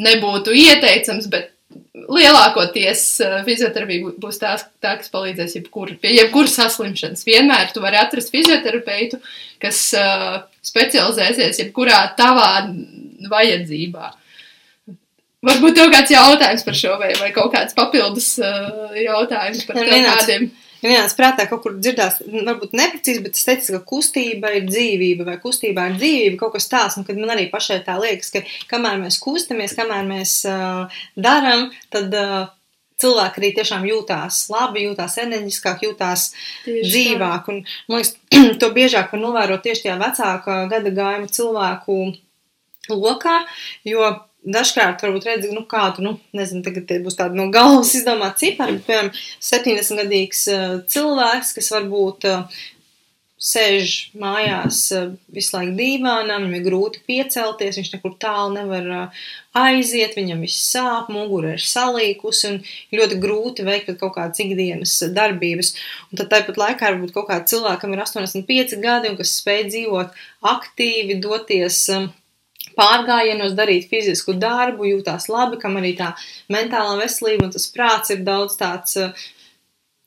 nebūtu 0.00 0.54
ieteicams, 0.56 1.26
bet 1.32 1.50
lielākoties 1.94 3.04
uh, 3.24 3.36
fizioterapija 3.46 4.14
būs 4.22 4.40
tā, 4.40 4.54
tā 4.82 4.96
kas 5.00 5.12
palīdzēs 5.12 5.58
jebkur, 5.58 5.94
pie 6.02 6.14
jebkuras 6.16 6.56
saslimšanas. 6.58 7.26
Vienmēr 7.28 7.74
tu 7.74 7.84
vari 7.84 8.00
atrast 8.00 8.32
fizioterapeitu, 8.34 9.20
kas 9.62 9.84
uh, 9.98 10.42
specializēsies 10.64 11.62
jebkurā 11.64 12.00
tavā 12.18 12.66
vajadzībā. 13.30 14.10
Varbūt 15.42 15.74
tev 15.74 15.88
kāds 15.90 16.12
jautājums 16.14 16.66
par 16.66 16.76
šo, 16.78 16.96
vai, 17.00 17.14
vai 17.18 17.32
kaut 17.34 17.50
kāds 17.54 17.74
papildus 17.74 18.36
uh, 18.42 18.92
jautājums 18.94 19.64
par 19.66 19.80
kaut 19.80 20.10
kādiem. 20.10 20.50
Ja 20.50 20.62
vienāds 20.82 21.16
prātā 21.18 21.46
kaut 21.50 21.62
kur 21.64 21.76
dzirdās, 21.78 22.20
varbūt 22.26 22.74
neprecīzi, 22.78 23.22
bet 23.24 23.38
es 23.38 23.46
teicu, 23.48 23.76
ka 23.76 23.82
kustība 23.92 24.52
ir 24.56 24.66
dzīvība 24.68 25.26
vai 25.28 25.36
kustībā 25.42 25.90
ir 25.90 26.00
dzīvība, 26.00 26.40
kaut 26.40 26.56
kas 26.56 26.70
tāds, 26.72 26.98
un 26.98 27.06
kad 27.08 27.20
man 27.20 27.34
arī 27.36 27.48
pašai 27.52 27.82
tā 27.86 27.98
liekas, 28.02 28.32
ka 28.34 28.42
kamēr 28.72 28.98
mēs 29.02 29.20
kustamies, 29.22 29.76
kamēr 29.78 30.08
mēs 30.08 30.40
uh, 30.50 31.02
daram, 31.14 31.68
tad 31.94 32.14
uh, 32.18 32.50
cilvēki 33.02 33.40
arī 33.42 33.52
tiešām 33.58 33.86
jūtās 33.88 34.42
labi, 34.52 34.86
jūtās 34.86 35.18
enerģiskāk, 35.22 35.86
jūtās 35.86 36.28
tieši 36.66 36.90
dzīvāk. 36.90 37.48
Un, 37.52 37.62
man 37.90 38.02
liekas, 38.02 38.16
to 38.62 38.70
biežāk 38.74 39.14
var 39.14 39.22
novērot 39.22 39.64
tieši 39.64 39.88
tajā 39.88 39.96
vecākā 40.02 40.58
gada 40.72 40.94
gājuma 40.98 41.30
cilvēku 41.38 41.98
lokā, 42.90 43.38
jo 43.86 44.12
dažkārt 44.42 45.02
varbūt 45.04 45.26
redz, 45.28 45.48
nu, 45.54 45.64
kādu, 45.68 46.02
nu, 46.04 46.16
nezinu, 46.36 46.64
tagad 46.66 46.90
būs 47.04 47.18
tāda 47.18 47.38
no 47.38 47.48
galvas 47.54 47.94
izdomāta 47.98 48.42
cipara, 48.42 48.74
bet, 48.76 48.86
piemēram, 48.88 49.10
70-gadīgs 49.42 50.44
uh, 50.52 50.68
cilvēks, 50.90 51.54
kas 51.58 51.70
varbūt 51.76 52.26
uh, 52.30 52.62
sēž 53.42 53.94
mājās 54.18 54.80
uh, 54.94 55.12
visu 55.34 55.56
laiku 55.56 55.74
dīvānā, 55.78 56.38
viņam 56.38 56.56
ir 56.58 56.64
grūti 56.66 57.02
piecelties, 57.06 57.78
viņš 57.78 57.92
nekur 57.96 58.16
tālu 58.22 58.54
nevar 58.54 58.88
aiziet, 59.58 60.16
viņam 60.18 60.42
viss 60.46 60.70
sāp, 60.72 61.10
mugura 61.12 61.56
ir 61.56 61.62
salīkusi 61.62 62.48
un 62.50 62.58
ļoti 62.94 63.18
grūti 63.22 63.66
veikt 63.66 63.92
kaut 64.00 64.16
kādas 64.16 64.42
ikdienas 64.42 64.96
darbības. 65.14 65.74
Un 66.10 66.22
tad 66.22 66.32
tāpat 66.34 66.58
laikā 66.62 66.94
varbūt 66.94 67.14
kaut 67.14 67.28
kāda 67.30 67.50
cilvēkam 67.50 67.94
ir 67.94 68.02
85 68.06 68.78
gadi 68.82 69.12
un 69.12 69.18
kas 69.20 69.36
spēj 69.42 69.68
dzīvot 69.70 70.18
aktīvi, 70.54 71.18
doties. 71.22 71.84
Pārgājienos, 72.78 73.54
darīt 73.58 73.88
fizisku 73.90 74.34
darbu, 74.38 74.88
jūtās 74.88 75.28
labi, 75.32 75.60
kam 75.62 75.78
arī 75.80 75.94
tā 75.98 76.12
mentālā 76.52 76.98
veselība 77.02 77.48
un 77.48 77.54
tas 77.54 77.68
prāts 77.74 78.14
ir 78.14 78.22
daudz 78.26 78.58
tāds 78.60 78.98
uh, 79.00 79.24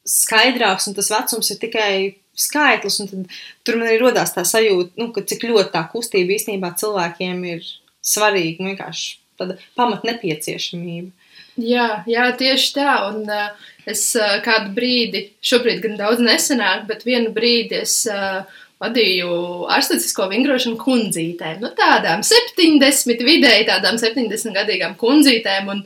skaidrāks, 0.05 0.89
un 0.89 0.97
tas 0.97 1.11
vecums 1.13 1.51
ir 1.51 1.59
tikai 1.61 1.91
skaitlis, 2.35 2.99
un 3.01 3.11
tad 3.11 3.37
tur 3.65 3.79
man 3.79 3.89
arī 3.89 3.99
rodās 4.01 4.33
tā 4.35 4.43
sajūta, 4.47 4.95
nu, 4.99 5.11
ka 5.15 5.23
cik 5.25 5.47
ļoti 5.49 5.73
tā 5.73 5.85
kustība 5.91 6.35
īstenībā 6.35 6.73
cilvēkiem 6.79 7.45
ir 7.53 7.69
svarīga, 8.05 8.61
nu, 8.61 8.73
vienkārši 8.73 9.15
tāda 9.39 9.57
pamat 9.77 10.05
nepieciešamība. 10.07 11.11
Jā, 11.55 12.03
jā, 12.09 12.25
tieši 12.35 12.71
tā, 12.75 12.91
un 13.09 13.23
uh, 13.31 13.69
es 13.87 14.09
uh, 14.19 14.37
kādu 14.43 14.73
brīdi, 14.75 15.29
šobrīd 15.45 15.81
gan 15.85 15.95
daudz 15.99 16.23
nesenāk, 16.23 16.83
bet 16.89 17.05
vienu 17.07 17.31
brīdi 17.35 17.79
es 17.79 18.01
uh, 18.11 18.43
vadīju 18.83 19.29
ārstniecisko 19.71 20.27
vingrošanu 20.31 20.79
kundzītēm. 20.81 21.61
Nu, 21.63 21.71
tādām 21.77 22.23
70, 22.25 23.23
vidēji 23.27 23.67
tādām 23.69 23.99
70 24.01 24.55
gadīgām 24.55 24.97
kundzītēm. 24.99 25.71
Un, 25.71 25.83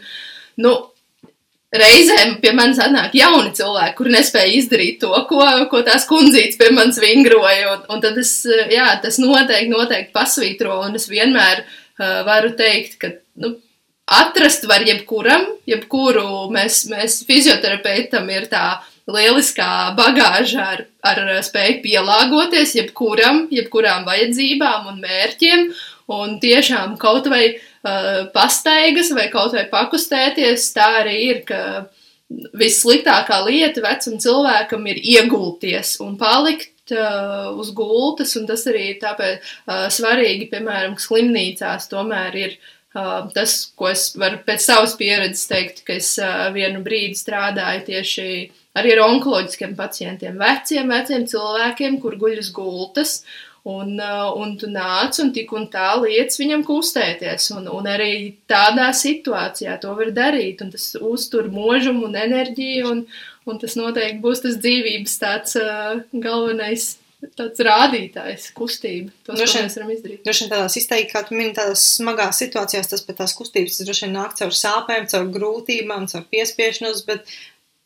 nu, 0.63 0.73
reizēm 1.75 2.39
pie 2.41 2.51
manis 2.57 2.81
atnāk 2.81 3.13
jauni 3.17 3.53
cilvēki, 3.57 3.95
kuri 3.97 4.15
nespēja 4.15 4.53
izdarīt 4.57 4.99
to, 5.03 5.13
ko, 5.29 5.43
ko 5.69 5.83
tās 5.85 6.07
kundzītes 6.09 6.57
pie 6.59 6.71
manis 6.73 6.99
vingroja. 7.01 7.75
Un, 7.75 7.87
un 7.93 8.03
tad 8.03 8.17
es, 8.21 8.33
jā, 8.73 8.89
tas 9.03 9.21
noteikti, 9.21 9.71
noteikti 9.73 10.15
pasvītro, 10.15 10.81
un 10.87 10.97
es 10.99 11.09
vienmēr 11.11 11.63
uh, 11.63 12.21
varu 12.27 12.55
teikt, 12.57 12.97
ka, 13.01 13.13
nu, 13.43 13.53
atrast 14.09 14.65
var 14.69 14.81
jebkuram, 14.87 15.45
jebkuru 15.69 16.47
mēs, 16.53 16.87
mēs 16.89 17.21
fizioterapeitam 17.29 18.25
ir 18.33 18.49
tā 18.49 18.79
lieliskā 19.09 19.69
bagāža 19.97 20.65
ar, 20.73 20.83
ar 21.05 21.21
spēju 21.45 21.81
pielāgoties 21.83 22.75
jebkuram, 22.77 23.47
jebkurām 23.53 24.05
vajadzībām 24.09 24.91
un 24.93 24.99
mērķiem. 25.05 25.71
un 26.09 26.39
tiešām 26.41 26.95
kaut 26.97 27.27
vai 27.29 27.43
uh, 27.53 28.25
pastaigas 28.33 29.11
vai 29.13 29.27
kaut 29.29 29.53
vai 29.53 29.67
pakustēties, 29.69 30.71
tā 30.73 30.87
arī 31.03 31.17
ir, 31.27 31.43
ka 31.45 31.61
vissliktākā 32.29 33.39
lieta 33.47 33.81
vecam 33.83 34.17
cilvēkam 34.21 34.85
ir 34.91 34.99
iegulties 35.15 35.95
un 36.05 36.15
palikt 36.17 36.93
uh, 36.93 37.49
uz 37.57 37.71
gultas, 37.75 38.35
un 38.37 38.45
tas 38.49 38.65
arī 38.69 38.91
ir 38.93 38.99
tāpēc 39.01 39.39
uh, 39.39 39.87
svarīgi, 39.93 40.49
piemēram, 40.51 40.97
slimnīcās 41.01 41.89
tomēr 41.89 42.37
ir 42.37 42.55
uh, 42.57 43.25
tas, 43.33 43.59
ko 43.75 43.89
es 43.89 44.11
varu 44.19 44.41
pēc 44.45 44.65
savas 44.65 44.95
pieredzes 44.99 45.49
teikt, 45.49 45.83
ka 45.87 45.97
es 45.97 46.15
uh, 46.21 46.49
vienu 46.53 46.83
brīdi 46.85 47.17
strādāju 47.17 47.85
tieši 47.89 48.29
arī 48.77 48.93
ar 48.95 49.05
onkoloģiskiem 49.07 49.75
pacientiem, 49.77 50.37
veciem, 50.39 50.89
veciem 50.89 51.25
cilvēkiem, 51.29 52.01
kur 52.01 52.17
guļ 52.21 52.41
uz 52.43 52.51
gultas, 52.55 53.21
Un, 53.67 53.97
uh, 53.99 54.29
un 54.39 54.53
tu 54.57 54.69
nāc 54.71 55.17
un 55.19 55.33
tik 55.35 55.51
un 55.53 55.65
tā 55.71 55.89
lietas 55.99 56.39
viņam 56.39 56.63
kustēties. 56.63 57.49
Un, 57.57 57.67
un 57.75 57.89
arī 57.91 58.13
tādā 58.49 58.87
situācijā 58.95 59.75
to 59.83 59.91
var 59.97 60.13
darīt. 60.15 60.63
Un 60.63 60.71
tas 60.71 60.85
uztur 60.95 61.51
mūžumu 61.51 62.07
un 62.07 62.15
enerģiju. 62.15 62.87
Un, 62.93 63.03
un 63.49 63.59
tas 63.59 63.75
noteikti 63.75 64.23
būs 64.23 64.45
tas 64.45 64.57
dzīvības 64.63 65.19
tāds 65.21 65.59
uh, 65.59 65.99
galvenais. 66.13 66.93
Tāds 67.35 67.59
rādītājs, 67.67 68.45
kustība. 68.55 69.11
To 69.27 69.35
vien- 69.35 69.65
mēs 69.65 69.75
varam 69.75 69.89
izdarīt. 69.91 70.21
Droši 70.23 70.45
vien 70.45 70.51
tādās 70.53 70.77
izteikti, 70.79 71.11
kā 71.11 71.25
tu 71.27 71.35
mini, 71.35 71.51
tādās 71.57 71.83
smagās 71.97 72.39
situācijās, 72.39 72.87
tas 72.87 73.03
pat 73.03 73.17
tās 73.19 73.35
kustības 73.35 73.81
droši 73.83 74.05
vien 74.05 74.15
nāk 74.15 74.37
caur 74.39 74.55
sāpēm, 74.55 75.09
caur 75.11 75.27
grūtībām, 75.35 76.07
caur 76.07 76.23
piespiešanos, 76.31 77.03
bet 77.09 77.27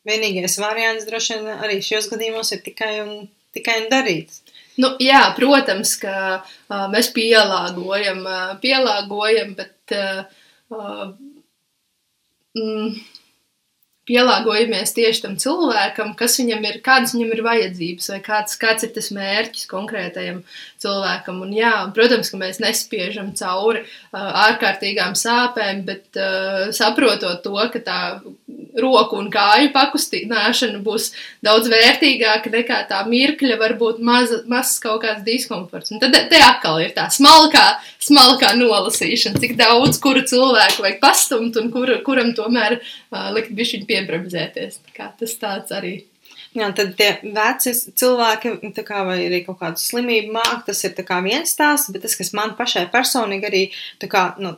vienīgais 0.08 0.58
variants 0.62 1.06
droši 1.08 1.38
vien 1.38 1.64
arī 1.64 1.80
šajos 1.84 2.10
gadījumos 2.12 2.52
ir 2.54 2.62
tikai 2.64 2.92
un, 3.04 3.12
tikai 3.56 3.78
un 3.82 3.90
darīt. 3.92 4.40
Nu, 4.80 4.90
jā, 5.02 5.20
protams, 5.36 5.94
ka 6.02 6.14
uh, 6.40 6.86
mēs 6.90 7.12
pielāgojam, 7.14 8.24
uh, 8.26 8.54
pielāgojam, 8.62 9.54
bet 9.58 9.94
uh, 9.94 10.24
uh, 10.74 11.04
mm, 12.58 12.88
pielāgojamies 14.08 14.92
tieši 14.96 15.22
tam 15.24 15.36
cilvēkam, 15.40 16.12
kas 16.18 16.36
viņam 16.40 16.66
ir, 16.68 16.80
kādas 16.84 17.14
viņam 17.16 17.32
ir 17.32 17.42
vajadzības, 17.46 18.10
vai 18.12 18.20
kāds, 18.24 18.58
kāds 18.60 18.84
ir 18.84 18.92
tas 18.96 19.08
mērķis 19.16 19.68
konkrētajam 19.70 20.42
cilvēkam. 20.84 21.40
Un, 21.46 21.54
jā, 21.56 21.72
protams, 21.96 22.30
ka 22.32 22.40
mēs 22.40 22.60
nespiežam 22.60 23.32
cauri 23.38 23.84
uh, 23.84 24.28
ārkārtīgām 24.48 25.16
sāpēm, 25.16 25.84
bet 25.88 26.20
uh, 26.20 26.68
saprotot 26.76 27.40
to, 27.44 27.56
ka 27.72 27.80
tā 27.84 28.00
roku 28.80 29.18
un 29.20 29.30
kāju 29.32 29.70
pakustināšana 29.74 30.80
būs 30.84 31.12
daudz 31.44 31.70
vērtīgāka 31.70 32.50
nekā 32.52 32.80
tā 32.90 33.00
mirkļa, 33.08 33.58
varbūt 33.60 34.00
maza, 34.04 34.40
mazs 34.50 34.80
kaut 34.82 35.04
kāds 35.04 35.24
diskomforts. 35.26 35.94
Un 35.94 36.02
tad 36.02 36.16
te 36.30 36.40
atkal 36.42 36.80
ir 36.82 36.92
tā 36.96 37.06
smalkā, 37.14 37.64
smalkā 38.02 38.52
nolasīšana, 38.58 39.40
cik 39.42 39.56
daudz 39.60 40.00
kuru 40.02 40.24
cilvēku 40.26 40.84
vajag 40.84 41.00
pastumt 41.02 41.58
un 41.60 41.70
kur, 41.74 41.94
kuram 42.06 42.34
tomēr 42.36 42.80
likt 43.34 43.54
bišķiņu 43.56 43.88
piebremzēties. 43.90 44.80
Tā 44.96 45.10
tas 45.18 45.38
tāds 45.40 45.74
arī. 45.74 45.94
Jā, 46.54 46.68
tad 46.76 46.92
tie 46.98 47.08
veci 47.34 47.72
cilvēki, 47.98 48.52
kā, 48.86 49.00
vai 49.06 49.16
arī 49.24 49.40
kaut 49.46 49.58
kādu 49.58 49.82
slimību 49.82 50.36
māk, 50.36 50.62
tas 50.68 50.84
ir 50.86 50.94
viens 51.26 51.50
stāsts, 51.50 51.90
bet 51.90 52.04
tas, 52.06 52.14
kas 52.14 52.30
man 52.36 52.54
pašai 52.58 52.86
personīgi 52.92 53.48
arī, 53.48 53.62
kā, 54.06 54.22
nu, 54.38 54.54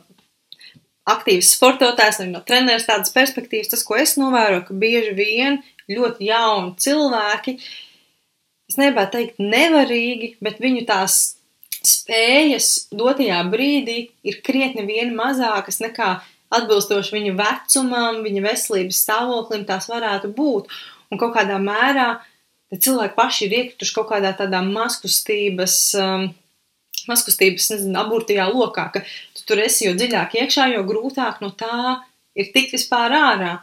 aktīvs 1.09 1.55
sportotājs, 1.55 2.21
arī 2.21 2.33
no 2.33 2.43
treneris 2.45 2.85
tādas 2.87 3.13
perspektīvas, 3.15 3.71
tas, 3.71 3.85
ko 3.87 3.97
es 3.97 4.17
novēroju, 4.19 4.67
ka 4.67 4.77
bieži 4.77 5.15
vien 5.17 5.61
ļoti 5.89 6.29
jauni 6.29 6.75
cilvēki, 6.83 7.55
es 8.67 8.77
negribētu 8.77 9.15
teikt 9.15 9.41
nevarīgi, 9.41 10.33
bet 10.43 10.61
viņu 10.61 10.85
tās 10.89 11.19
spējas 11.87 12.89
dotajā 12.95 13.39
brīdī 13.51 13.99
ir 14.27 14.41
krietni 14.45 14.83
vien 14.87 15.13
mazākas 15.15 15.79
nekā 15.83 16.17
atbilstoši 16.53 17.15
viņu 17.15 17.35
vecumam, 17.37 18.21
viņa 18.25 18.43
veselības 18.45 19.03
stāvoklim 19.03 19.65
tās 19.67 19.89
varētu 19.91 20.31
būt. 20.37 20.71
Un 21.11 21.19
kaut 21.21 21.35
kādā 21.35 21.59
mērā 21.61 22.09
cilvēki 22.71 23.15
paši 23.15 23.47
ir 23.47 23.55
iekrituši 23.61 23.95
kaut 23.95 24.09
kādā 24.11 24.33
tādā 24.35 24.59
mazkustības, 24.65 25.77
um, 26.01 26.27
mazkustības 27.07 27.71
nezinu, 27.73 27.95
aburtajā 28.01 28.47
lokā, 28.51 28.89
ka 28.93 29.03
tu 29.37 29.45
tur 29.47 29.63
esi 29.63 29.87
jo 29.87 29.95
dziļāk 29.95 30.35
iekšā, 30.41 30.71
jo 30.75 30.83
grūtāk 30.87 31.39
no 31.43 31.53
tā 31.55 32.01
ir 32.37 32.51
tikt 32.55 32.75
vispār 32.75 33.15
ārā. 33.15 33.53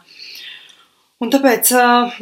Un 1.23 1.29
tāpēc, 1.31 1.69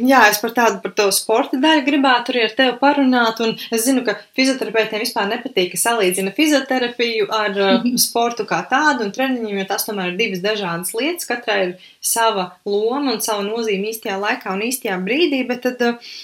jā, 0.06 0.18
es 0.30 0.38
par 0.38 0.52
tādu, 0.54 0.76
par 0.84 0.92
to 0.94 1.08
sporta 1.14 1.58
daļu 1.58 1.82
gribētu 1.88 2.30
arī 2.30 2.44
ar 2.46 2.52
tevi 2.54 2.74
parunāt, 2.78 3.40
un 3.42 3.56
es 3.74 3.88
zinu, 3.88 4.04
ka 4.06 4.14
fizioterapeitiem 4.38 5.02
vispār 5.02 5.26
nepatīk, 5.32 5.72
ka 5.72 5.80
salīdzina 5.82 6.30
fizioterapiju 6.36 7.26
ar 7.34 7.58
sportu 8.04 8.46
kā 8.46 8.60
tādu 8.70 9.08
un 9.08 9.10
treniņiem, 9.16 9.58
jo 9.58 9.66
tas 9.72 9.88
tomēr 9.88 10.12
ir 10.12 10.20
divas 10.20 10.44
dažādas 10.44 10.94
lietas, 10.94 11.26
katrai 11.26 11.58
ir 11.64 11.74
sava 11.98 12.52
loma 12.62 13.16
un 13.16 13.18
sava 13.24 13.42
nozīme 13.42 13.90
īstajā 13.90 14.20
laikā 14.28 14.54
un 14.54 14.62
īstajā 14.68 15.00
brīdī, 15.02 15.42
bet 15.50 15.66
tad 15.66 15.82
uh, 15.82 16.14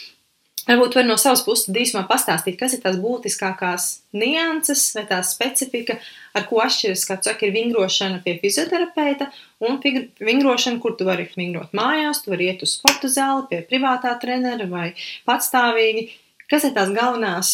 varbūt 0.71 0.97
var 0.99 1.07
no 1.09 1.17
savas 1.21 1.43
puses 1.47 1.71
īsumā 1.83 2.05
pastāstīt, 2.09 2.57
kas 2.61 2.77
ir 2.77 2.83
tās 2.85 2.99
būtiskākās 3.03 3.87
nianses 4.17 4.85
vai 4.97 5.05
tā 5.09 5.21
specifika, 5.27 5.97
ar 6.37 6.47
ko 6.49 6.61
atšķiras, 6.65 7.05
kā 7.09 7.17
saki, 7.25 7.49
ir 7.49 7.57
vingrošana 7.57 8.21
pie 8.25 8.37
fizioterapeita 8.43 9.31
un 9.67 9.81
vingrošana, 9.83 10.81
kur 10.83 10.97
tu 10.99 11.09
vari 11.09 11.29
vingrot 11.35 11.75
mājās, 11.77 12.23
tu 12.25 12.35
vari 12.35 12.51
iet 12.51 12.65
uz 12.67 12.77
sporta 12.79 13.11
zāli 13.11 13.49
pie 13.51 13.63
privātā 13.71 14.15
trenera 14.23 14.69
vai 14.71 14.91
patstāvīgi. 15.29 16.09
Kas 16.51 16.67
ir 16.67 16.75
tās 16.77 16.93
galvenās 16.95 17.51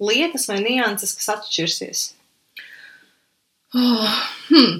lietas 0.00 0.48
vai 0.48 0.60
nianses, 0.64 1.14
kas 1.18 1.32
atšķirsies? 1.36 2.04
Oh, 3.76 4.20
hmm. 4.48 4.78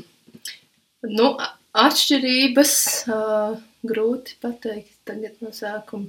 Nu, 1.13 1.33
atšķirības 1.77 2.75
uh, 3.13 3.59
grūti 3.87 4.39
pateikt 4.43 4.95
tagad 5.09 5.37
no 5.45 5.53
sākuma. 5.55 6.09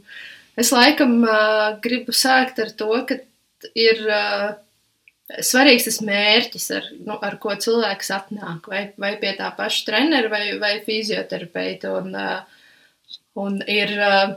Es 0.60 0.74
laikam 0.76 1.22
uh, 1.24 1.78
gribu 1.84 2.16
sākt 2.16 2.60
ar 2.60 2.74
to, 2.76 2.90
ka 3.08 3.16
ir 3.80 4.02
uh, 4.12 4.50
svarīgs 5.46 5.86
tas 5.88 6.00
mērķis, 6.04 6.68
ar, 6.76 6.90
nu, 7.06 7.16
ar 7.24 7.38
ko 7.42 7.54
cilvēks 7.56 8.12
atnāk, 8.16 8.68
vai, 8.72 8.84
vai 9.00 9.14
pie 9.22 9.36
tā 9.38 9.52
paša 9.56 9.86
trenera 9.88 10.32
vai, 10.32 10.44
vai 10.60 10.76
fizioterapeita. 10.86 11.94
Un, 12.02 12.16
uh, 12.18 13.20
un 13.40 13.60
ir 13.70 13.96
uh, 13.96 14.36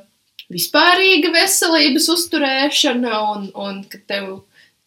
vispārīga 0.52 1.32
veselības 1.34 2.08
uzturēšana, 2.14 3.18
un, 3.34 3.48
un 3.58 3.82
ka 3.90 4.02
tev 4.06 4.30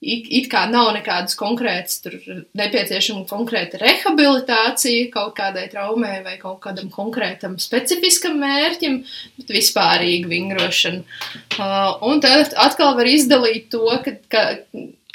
it, 0.05 0.27
it 0.29 0.49
kā 0.51 0.65
nav 0.69 0.91
nekādas 0.95 1.37
konkrētas, 1.39 1.99
tur 2.03 2.17
nepieciešama 2.57 3.25
konkrēta 3.29 3.79
rehabilitācija 3.81 5.09
kaut 5.13 5.33
kādai 5.39 5.65
traumai 5.71 6.19
vai 6.25 6.35
kaut 6.41 6.59
kādam 6.63 6.91
konkrētam 6.93 7.57
specifiskam 7.61 8.37
mērķim, 8.43 8.99
bet 9.39 9.55
vispārīga 9.57 10.29
vingrošana. 10.31 11.21
Uh, 11.57 11.95
un 12.05 12.21
tad 12.23 12.53
atkal 12.61 12.95
var 12.99 13.09
izdalīt 13.09 13.71
to, 13.73 13.87
ka, 14.05 14.15
ka 14.31 14.45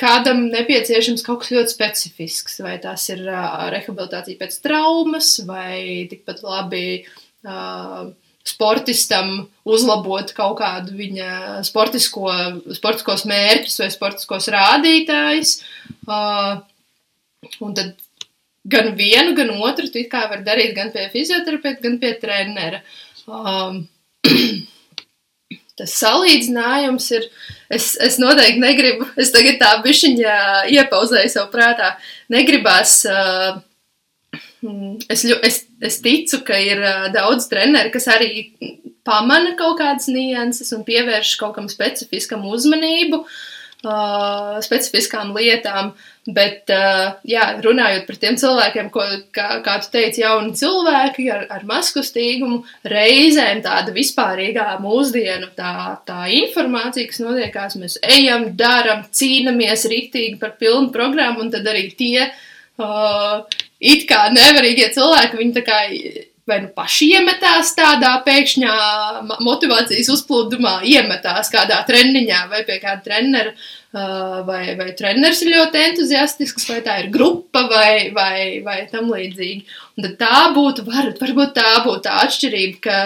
kādam 0.01 0.47
nepieciešams 0.53 1.25
kaut 1.27 1.45
kas 1.45 1.53
ļoti 1.55 1.75
specifisks, 1.75 2.61
vai 2.65 2.79
tas 2.83 3.07
ir 3.13 3.23
uh, 3.29 3.69
rehabilitācija 3.73 4.41
pēc 4.41 4.59
traumas, 4.65 5.37
vai 5.49 6.09
tikpat 6.11 6.43
labi. 6.47 6.87
Uh, 7.41 8.11
sportistam 8.47 9.49
uzlabot 9.69 10.33
kaut 10.37 10.59
kādu 10.61 10.95
viņa 10.97 11.61
sportisko, 11.67 12.31
sportiskos 12.77 13.27
mērķus 13.29 13.81
vai 13.83 13.89
sportiskos 13.93 14.49
rādītājus. 14.55 15.57
Uh, 16.09 16.63
un 17.61 17.75
tad 17.77 17.95
gan 18.71 18.93
vienu, 18.97 19.35
gan 19.37 19.53
otru 19.61 19.89
tu 19.93 20.03
kā 20.11 20.27
var 20.33 20.43
darīt 20.47 20.75
gan 20.77 20.91
pie 20.95 21.07
fizioterapeita, 21.13 21.83
gan 21.85 21.99
pie 22.03 22.15
trenera. 22.21 22.83
Um, 23.29 23.85
tas 25.79 25.95
salīdzinājums 26.01 27.07
ir. 27.17 27.27
Es, 27.71 27.93
es 28.03 28.17
noteikti 28.19 28.59
negribu, 28.61 29.07
es 29.21 29.31
tagad 29.31 29.61
tā 29.63 29.75
bišķiņā 29.85 30.37
iepauzēju 30.75 31.31
savu 31.37 31.53
prātā. 31.55 31.97
Negribās. 32.33 33.03
Uh, 33.09 33.61
Mm, 34.61 34.99
Es, 35.09 35.23
ļu- 35.25 35.39
es, 35.41 35.55
es 35.81 36.01
ticu, 36.05 36.43
ka 36.47 36.59
ir 36.61 36.83
daudz 37.15 37.49
treneri, 37.51 37.93
kas 37.95 38.09
arī 38.13 38.31
pamana 39.07 39.55
kaut 39.59 39.79
kādas 39.81 40.11
nianses 40.13 40.75
un 40.77 40.85
pievērš 40.87 41.37
kaut 41.41 41.57
kam 41.57 41.69
specifiskam 41.73 42.45
uzmanību, 42.51 43.23
uh, 43.25 44.59
specifiskām 44.65 45.33
lietām. 45.37 45.95
Bet, 46.31 46.69
uh, 46.71 47.17
jā, 47.27 47.47
runājot 47.65 48.05
par 48.07 48.19
tiem 48.21 48.37
cilvēkiem, 48.39 48.91
ko, 48.93 49.07
kā, 49.35 49.47
kā 49.65 49.79
tu 49.83 49.89
teici, 49.95 50.21
jauni 50.21 50.53
cilvēki 50.59 51.25
ar, 51.33 51.47
ar 51.57 51.65
maskustīgumu, 51.67 52.61
reizēm 52.93 53.63
tāda 53.65 53.95
vispārīgā 53.97 54.67
mūsdienu 54.85 55.49
tā, 55.57 55.73
tā 56.07 56.29
informācija, 56.43 57.09
kas 57.09 57.23
notiekās, 57.25 57.79
mēs 57.81 57.97
ejam, 58.05 58.51
daram, 58.61 59.03
cīnamies 59.17 59.89
rīktīgi 59.91 60.39
par 60.43 60.55
pilnu 60.61 60.93
programmu, 60.95 61.47
un 61.47 61.51
tad 61.57 61.67
arī 61.73 61.89
tie 61.99 62.29
uh, 62.29 63.59
it 63.81 64.07
kā 64.09 64.27
nevarīgie 64.35 64.91
cilvēki, 64.95 65.41
viņi 65.41 65.57
tā 65.57 65.65
kā 65.67 65.79
vai 66.51 66.61
nu 66.65 66.71
paši 66.75 67.11
iemetās 67.17 67.75
tādā 67.79 68.15
pēkšņā 68.27 68.77
motivācijas 69.45 70.11
uzplūdumā, 70.15 70.81
iemetās 70.89 71.53
kādā 71.53 71.81
treniņā 71.89 72.47
vai 72.51 72.63
pie 72.69 72.79
kāda 72.83 73.05
trenera, 73.05 73.53
vai, 74.49 74.63
vai 74.79 74.89
treneris 74.99 75.43
ir 75.45 75.53
ļoti 75.55 75.85
entuziastisks, 75.91 76.67
vai 76.71 76.81
tā 76.87 76.99
ir 77.05 77.13
grupa, 77.15 77.67
vai, 77.71 78.11
vai, 78.17 78.41
vai 78.67 78.81
tam 78.91 79.13
līdzīgi. 79.13 79.63
Un 79.97 80.09
tad 80.09 80.19
tā 80.23 80.43
būtu, 80.57 80.87
var, 80.89 81.13
varbūt 81.21 81.55
tā 81.59 81.77
būtu 81.87 82.05
tā 82.09 82.19
atšķirība, 82.25 82.83
ka 82.89 82.99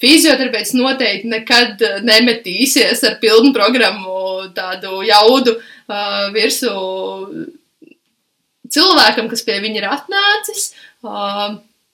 Fizioterapeits 0.00 0.70
noteikti 0.72 1.28
nekad 1.28 1.82
nemetīsies 2.08 3.02
ar 3.04 3.18
pilnu 3.20 3.50
programmu 3.52 4.46
tādu 4.56 5.02
jaudu 5.04 5.58
uh, 5.58 6.30
virsū 6.32 6.70
cilvēkam, 8.72 9.28
kas 9.30 9.44
pie 9.46 9.58
viņa 9.62 9.82
ir 9.82 9.88
atnācis. 9.90 10.70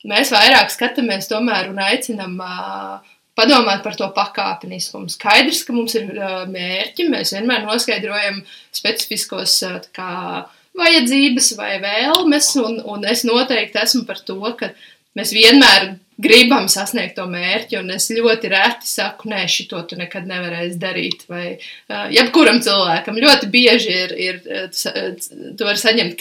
Mēs 0.07 0.31
vairāk 0.31 0.71
skatāmies 0.71 1.27
tomēr 1.31 1.73
un 1.73 1.81
aicinam 1.83 2.37
uh, 2.39 3.15
padomāt 3.37 3.85
par 3.85 3.97
to 3.99 4.09
pakāpeniskumu. 4.17 5.11
Skaidrs, 5.13 5.63
ka 5.67 5.77
mums 5.77 5.97
ir 5.99 6.09
mērķi, 6.53 7.09
mēs 7.13 7.35
vienmēr 7.37 7.67
noskaidrojam 7.67 8.41
specifiskos 8.75 9.59
kā, 9.97 10.47
vajadzības 10.77 11.53
vai 11.59 11.77
vēlmes, 11.85 12.51
un, 12.63 12.81
un 12.97 13.07
es 13.09 13.25
noteikti 13.29 13.81
esmu 13.83 14.05
par 14.09 14.21
to, 14.25 14.41
ka 14.59 14.73
mēs 15.17 15.33
vienmēr 15.37 15.95
gribam 16.21 16.69
sasniegt 16.73 17.17
to 17.19 17.27
mērķi, 17.29 17.79
un 17.83 17.93
es 17.93 18.09
ļoti 18.13 18.51
reti 18.53 18.89
saku, 18.89 19.29
nē, 19.33 19.43
šito 19.53 19.83
tu 19.89 19.99
nekad 20.01 20.29
nevarēsi 20.29 20.81
darīt. 20.81 21.27
Vai 21.29 21.47
uh, 21.57 22.07
jebkuram 22.13 22.63
cilvēkam 22.65 23.21
ļoti 23.21 23.53
bieži 23.53 23.97
ir, 24.05 24.17
ir 24.17 24.45
tu 24.73 25.69
vari 25.69 25.81
saņemt 25.81 26.17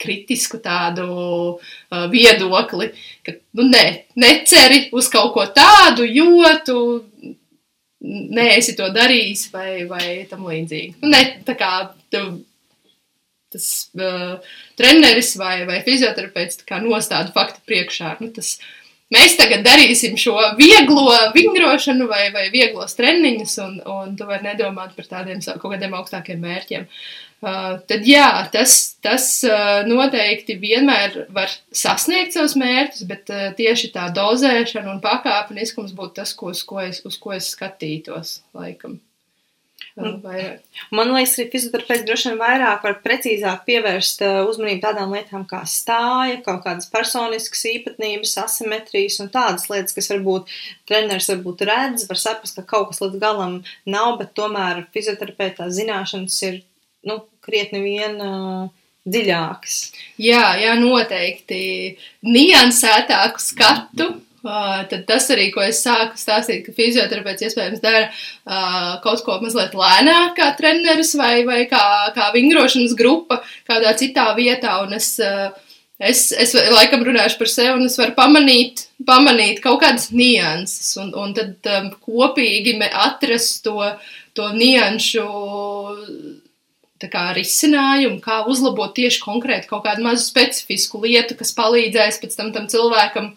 kritisku 0.00 0.60
tādu 0.62 1.06
uh, 1.10 2.04
viedokli, 2.12 2.90
ka, 3.26 3.36
nu, 3.58 3.66
nē, 3.68 3.84
neceri 4.20 4.86
uz 4.96 5.10
kaut 5.12 5.34
ko 5.36 5.46
tādu, 5.54 6.06
jo 6.08 6.48
tu 6.66 6.78
neesi 8.00 8.76
to 8.78 8.88
darījis, 8.94 9.48
vai, 9.52 9.70
vai 9.90 10.06
tam 10.30 10.46
līdzīgi. 10.48 10.96
Nu, 11.02 11.12
ne, 11.12 11.24
tā 11.46 11.56
kā 11.58 11.72
tev 12.12 12.38
tas 13.50 13.66
uh, 13.98 14.52
treneris 14.78 15.34
vai, 15.38 15.64
vai 15.68 15.80
fizioterapeits 15.86 16.62
nostāda 16.84 17.34
faktu 17.34 17.64
priekšā. 17.66 18.14
Nu, 18.22 18.30
tas, 18.32 18.54
mēs 19.12 19.34
tagad 19.36 19.66
darīsim 19.66 20.14
šo 20.20 20.36
vieglo 20.58 21.10
vingrošanu 21.34 22.06
vai, 22.08 22.28
vai 22.32 22.46
vieglos 22.54 22.94
treniņus, 22.96 23.56
un, 23.66 23.80
un 23.90 24.14
tu 24.16 24.28
vari 24.28 24.46
nedomāt 24.46 24.94
par 24.96 25.10
tādiem 25.10 25.42
kaut 25.42 25.66
kādiem 25.74 25.98
augstākiem 25.98 26.40
mērķiem. 26.46 26.86
Uh, 26.86 27.29
tad 27.40 28.04
jā, 28.04 28.28
tas, 28.52 28.76
tas 29.00 29.26
uh, 29.48 29.80
noteikti 29.88 30.58
vienmēr 30.60 31.22
var 31.32 31.52
sasniegt 31.72 32.36
savus 32.36 32.56
mērķus, 32.60 33.04
bet 33.08 33.32
uh, 33.32 33.46
tieši 33.56 33.92
tā 33.94 34.10
dozēšana 34.16 34.92
un 34.92 35.04
pakāpeniskums 35.04 35.94
būtu 35.96 36.20
tas, 36.20 36.34
ko, 36.36 36.52
uz, 36.52 36.64
ko 36.68 36.82
es, 36.84 37.00
uz 37.08 37.16
ko 37.20 37.32
es 37.36 37.54
skatītos 37.54 38.40
laikam. 38.56 39.00
Vairāk. 40.00 40.60
Man 40.94 41.10
liekas, 41.12 41.34
arī 41.36 41.48
fizioterapeits 41.50 42.04
droši 42.06 42.30
vien 42.30 42.38
vairāk 42.40 42.84
var 42.86 42.94
precīzāk 43.04 43.64
pievērst 43.66 44.22
uzmanību 44.48 44.80
tādām 44.84 45.12
lietām 45.16 45.42
kā 45.50 45.60
stāja, 45.68 46.38
kaut 46.44 46.62
kādas 46.64 46.88
personiskas 46.92 47.64
īpatnības, 47.72 48.36
asimetrijas 48.44 49.18
un 49.24 49.32
tādas 49.34 49.66
lietas, 49.72 49.96
kas 49.96 50.08
varbūt 50.12 50.52
treneris 50.88 51.28
varbūt 51.32 51.66
redz, 51.68 52.06
var 52.08 52.20
saprast, 52.22 52.56
ka 52.60 52.68
kaut 52.76 52.92
kas 52.92 53.02
līdz 53.02 53.20
galam 53.20 53.60
nav, 53.84 54.14
bet 54.22 54.32
tomēr 54.38 54.86
fizioterapeitā 54.94 55.68
zināšanas 55.74 56.38
ir, 56.48 56.62
nu, 57.08 57.20
krietni 57.44 57.82
vien 57.84 58.18
uh, 58.20 58.64
dziļākas. 59.08 59.76
Jā, 60.20 60.56
jā, 60.60 60.74
noteikti 60.80 61.62
niansētāku 62.26 63.42
skatu 63.44 64.10
tad 64.42 65.04
tas 65.06 65.26
arī, 65.34 65.50
ko 65.52 65.62
es 65.64 65.82
sāku 65.84 66.18
stāstīt, 66.18 66.64
ka 66.64 66.74
fizioterapeits 66.76 67.44
iespējams 67.44 67.82
dara 67.82 68.06
uh, 68.08 69.00
kaut 69.04 69.24
ko 69.26 69.38
mazliet 69.42 69.74
lēnāk 69.76 70.36
kā 70.38 70.52
treneris 70.56 71.12
vai, 71.18 71.42
vai 71.44 71.64
kā, 71.68 71.82
kā 72.16 72.30
vingrošanas 72.34 72.96
grupa 72.96 73.42
kādā 73.68 73.92
citā 74.00 74.30
vietā. 74.38 74.78
Un 74.86 74.96
es, 74.96 75.12
uh, 75.20 75.50
es, 75.98 76.30
es 76.32 76.54
laikam 76.56 77.04
runāšu 77.04 77.40
par 77.40 77.52
sevi 77.52 77.74
un 77.76 77.88
es 77.88 77.98
varu 78.00 78.16
pamanīt, 78.16 78.86
pamanīt 79.06 79.60
kaut 79.64 79.82
kādas 79.84 80.10
nianses 80.12 80.94
un, 81.02 81.12
un 81.12 81.36
tad 81.36 81.72
um, 81.76 81.92
kopīgi 82.00 82.78
atrast 82.90 83.64
to, 83.66 83.92
to 84.32 84.48
nianšu 84.56 85.26
risinājumu, 87.36 88.20
kā 88.20 88.42
uzlabot 88.50 88.92
tieši 88.94 89.22
konkrēti 89.22 89.70
kaut 89.70 89.84
kādu 89.86 90.04
mazu 90.04 90.26
specifisku 90.26 91.00
lietu, 91.04 91.36
kas 91.38 91.54
palīdzēs 91.56 92.20
pēc 92.20 92.36
tam 92.36 92.52
tam 92.52 92.68
cilvēkam 92.68 93.32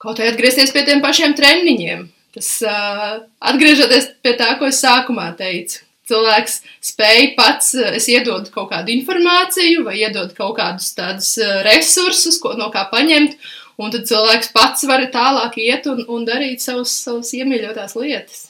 kaut 0.00 0.18
vai 0.18 0.30
atgriezties 0.30 0.72
pie 0.72 0.86
tiem 0.86 1.02
pašiem 1.04 1.36
treniņiem. 1.36 2.08
Tas 2.34 2.48
uh, 2.62 3.22
atgriežoties 3.42 4.12
pie 4.22 4.36
tā, 4.38 4.54
ko 4.58 4.68
es 4.70 4.80
sākumā 4.80 5.32
teicu. 5.36 5.82
Cilvēks 6.10 6.60
spēj 6.82 7.34
pats, 7.36 7.74
es 7.74 8.08
iedodu 8.10 8.50
kaut 8.54 8.70
kādu 8.72 8.90
informāciju, 8.94 9.84
vai 9.86 10.00
iedodu 10.00 10.34
kaut 10.34 10.56
kādus 10.58 10.90
tādus 10.96 11.36
resursus, 11.66 12.40
ko 12.42 12.56
no 12.58 12.70
kā 12.74 12.88
paņemt, 12.90 13.36
un 13.78 13.94
tad 13.94 14.08
cilvēks 14.10 14.50
pats 14.54 14.86
var 14.90 15.04
tālāk 15.14 15.60
iet 15.62 15.86
un, 15.90 16.02
un 16.10 16.26
darīt 16.26 16.64
savus, 16.64 16.96
savus 17.04 17.30
iemīļotās 17.38 17.94
lietas. 18.00 18.49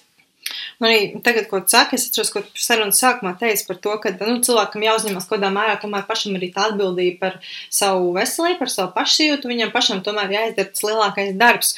Man 0.80 0.90
arī 0.90 1.22
tagad, 1.24 1.46
ko 1.50 1.60
tu 1.64 1.72
saki, 1.74 1.98
es 1.98 2.08
atceros, 2.08 2.32
ko 2.34 2.42
sarunas 2.58 3.00
sākumā 3.02 3.34
teici 3.40 3.66
par 3.68 3.78
to, 3.84 3.94
ka 4.02 4.12
nu, 4.18 4.38
cilvēkam 4.46 4.84
jāuzņemas 4.86 5.28
kaut 5.28 5.38
kādā 5.38 5.50
mērā 5.54 5.76
tomēr 5.82 6.06
pašam 6.08 6.38
arī 6.38 6.50
tā 6.54 6.70
atbildība 6.70 7.18
par 7.20 7.38
savu 7.68 8.14
veselību, 8.16 8.58
par 8.62 8.72
savu 8.72 8.92
pašsajūtu, 8.96 9.50
viņam 9.50 9.72
pašam 9.74 10.04
tomēr 10.06 10.32
jāizdara 10.36 10.72
tas 10.72 10.86
lielākais 10.86 11.34
darbs. 11.40 11.74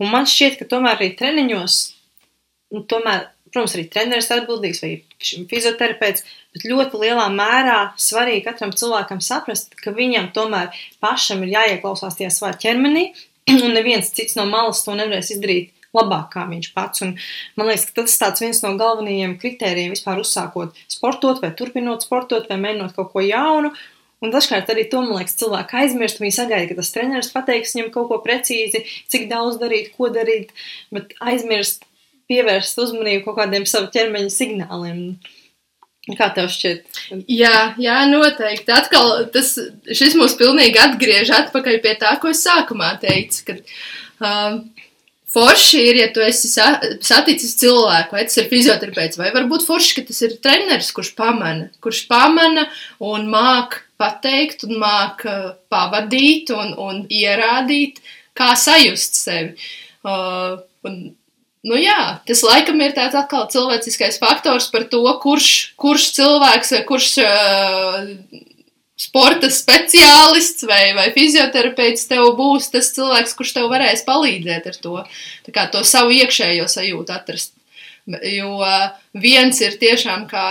Un 0.00 0.12
man 0.14 0.28
šķiet, 0.28 0.56
ka 0.60 0.68
tomēr 0.70 0.96
arī 0.96 1.10
treniņos, 1.18 1.78
nu, 2.76 2.84
tomēr, 2.88 3.26
protams, 3.52 3.74
arī 3.76 3.86
treneris 3.92 4.30
atbildīgs 4.32 4.80
vai 4.84 4.92
fizioterapeits, 5.50 6.24
bet 6.54 6.64
ļoti 6.70 7.02
lielā 7.02 7.26
mērā 7.34 7.80
svarīgi 8.00 8.46
katram 8.46 8.72
cilvēkam 8.72 9.20
saprast, 9.24 9.76
ka 9.76 9.92
viņam 9.94 10.30
tomēr 10.36 10.72
pašam 11.04 11.44
ir 11.44 11.52
jāieklausās 11.58 12.16
tajā 12.18 12.32
savā 12.32 12.54
ķermenī, 12.62 13.10
un 13.64 13.76
neviens 13.76 14.12
cits 14.16 14.38
no 14.38 14.46
malas 14.48 14.84
to 14.86 14.96
nevarēs 14.96 15.34
izdarīt 15.36 15.74
labāk 15.96 16.28
kā 16.34 16.46
viņš 16.50 16.72
pats. 16.74 17.04
Un, 17.06 17.14
man 17.58 17.70
liekas, 17.70 17.88
ka 17.90 18.02
tas 18.02 18.18
ir 18.40 18.46
viens 18.46 18.62
no 18.64 18.74
galvenajiem 18.80 19.36
kritērijiem 19.40 19.94
vispār 19.94 20.22
uzsākot 20.22 20.76
sportot, 20.90 21.40
vai 21.42 21.52
turpinot 21.56 22.06
sportot, 22.06 22.46
vai 22.50 22.60
mēģinot 22.62 22.94
kaut 22.98 23.12
ko 23.14 23.24
jaunu. 23.24 23.72
Un 24.20 24.32
dažkārt 24.34 24.68
arī 24.68 24.84
to, 24.92 25.00
man 25.00 25.16
liekas, 25.16 25.38
cilvēki 25.40 25.78
aizmirst. 25.80 26.20
Viņi 26.20 26.36
sagaida, 26.36 26.68
ka 26.68 26.82
tas 26.82 26.92
treneris 26.92 27.32
pateiks 27.32 27.72
viņam 27.76 27.92
kaut 27.94 28.10
ko 28.10 28.18
precīzi, 28.24 28.84
cik 29.08 29.30
daudz 29.30 29.56
darīt, 29.62 29.94
ko 29.96 30.10
darīt, 30.12 30.52
bet 30.92 31.14
aizmirst 31.24 31.86
pievērst 32.30 32.78
uzmanību 32.84 33.24
kaut 33.26 33.40
kādiem 33.40 33.64
savu 33.68 33.88
ķermeņa 33.94 34.34
signāliem. 34.34 35.04
Kā 36.16 36.30
tev 36.34 36.48
šķiet? 36.50 37.00
Jā, 37.28 37.74
jā, 37.78 37.96
noteikti. 38.10 38.72
Atkal 38.74 39.26
tas, 39.34 39.52
šis 39.86 40.16
mūs 40.18 40.34
pilnīgi 40.38 40.80
atgriež 40.80 41.30
atpakaļ 41.36 41.80
pie 41.84 41.92
tā, 42.00 42.14
ko 42.20 42.32
es 42.32 42.40
sākumā 42.46 42.94
teicu, 43.02 43.42
kad 43.46 43.60
uh, 44.24 44.60
Forši 45.30 45.80
ir, 45.86 45.98
ja 46.00 46.08
tu 46.10 46.22
esi 46.26 46.48
saticis 46.50 47.52
cilvēku, 47.60 48.16
vai 48.16 48.24
tas 48.26 48.38
ir 48.40 48.48
fizioterapeits, 48.50 49.18
vai 49.20 49.28
varbūt 49.30 49.62
forši, 49.62 49.92
ka 50.00 50.02
tas 50.08 50.18
ir 50.26 50.34
treneris, 50.42 50.90
kurš 50.96 51.12
pamana, 51.18 51.68
kurš 51.84 52.00
pamana 52.10 52.64
un 52.98 53.28
māk 53.30 53.78
pateikt 54.00 54.64
un 54.66 54.80
māk 54.82 55.22
uh, 55.30 55.52
pavadīt 55.70 56.50
un, 56.56 56.74
un 56.82 57.04
ierādīt, 57.06 58.00
kā 58.34 58.56
sajust 58.58 59.20
sevi. 59.20 59.54
Uh, 60.02 60.58
un, 60.88 60.98
nu 61.62 61.78
jā, 61.78 62.00
tas 62.26 62.42
laikam 62.48 62.82
ir 62.82 62.96
tāds 62.98 63.14
atkal 63.20 63.46
cilvēciskais 63.54 64.18
faktors 64.18 64.66
par 64.74 64.88
to, 64.90 65.04
kurš, 65.22 65.50
kurš 65.78 66.10
cilvēks 66.18 66.74
kurš 66.90 67.12
uh, 67.22 68.10
sporta 69.00 69.48
speciālists 69.52 70.66
vai, 70.68 70.92
vai 70.96 71.08
fizioterapeits 71.14 72.08
tev 72.10 72.34
būs 72.38 72.68
tas 72.74 72.92
cilvēks, 72.96 73.34
kurš 73.38 73.54
tev 73.56 73.70
varēs 73.72 74.04
palīdzēt 74.08 74.68
ar 74.72 74.78
to, 74.84 74.94
kā, 75.48 75.66
to 75.72 75.82
savu 75.88 76.12
iekšējo 76.18 76.68
sajūtu 76.68 77.16
atrast. 77.16 77.54
Jo 78.10 78.58
viens 79.22 79.60
ir 79.62 79.76
tiešām 79.80 80.24
kā 80.28 80.46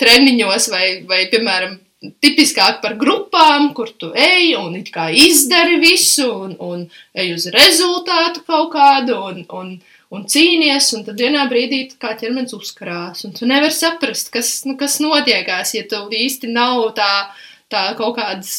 treniņos 0.00 0.70
vai, 0.72 0.86
vai 1.08 1.26
piemēram, 1.32 1.76
tipiskāk 2.22 2.80
par 2.82 2.96
grupām, 2.98 3.72
kur 3.74 3.90
tu 3.90 4.10
ej 4.14 4.54
un 4.58 4.76
it 4.78 4.90
kā 4.94 5.08
izdari 5.14 5.78
visu 5.82 6.28
un, 6.28 6.56
un 6.58 6.84
ej 7.14 7.34
uz 7.36 7.48
rezultātu 7.54 8.44
kaut 8.46 8.72
kādu 8.74 9.18
un, 9.30 9.42
un, 9.60 9.74
un 10.14 10.24
cīnies, 10.28 10.92
un 10.96 11.04
tad 11.08 11.20
vienā 11.20 11.44
brīdī 11.50 11.84
kā 12.00 12.14
ķermenis 12.18 12.56
uzkarās, 12.56 13.24
un 13.26 13.36
tu 13.36 13.48
nevari 13.50 13.74
saprast, 13.74 14.32
kas, 14.34 14.54
nu, 14.68 14.76
kas 14.80 14.98
notiekās, 15.04 15.74
ja 15.76 15.84
tev 15.90 16.12
īsti 16.14 16.50
nav 16.54 16.86
tā, 16.98 17.12
uh, 17.26 17.44
tā 17.72 17.84
kaut 17.98 18.16
kādas 18.18 18.54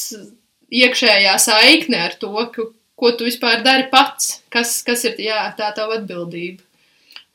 iekšējā 0.69 1.35
saikne 1.41 2.01
ar 2.07 2.15
to, 2.21 2.31
ka, 2.53 2.69
ko 2.99 3.13
tu 3.17 3.27
vispār 3.27 3.63
dari 3.65 3.87
pats, 3.91 4.39
kas, 4.53 4.79
kas 4.85 5.05
ir 5.09 5.21
jā, 5.23 5.43
tā 5.57 5.71
tava 5.75 5.99
atbildība. 5.99 6.63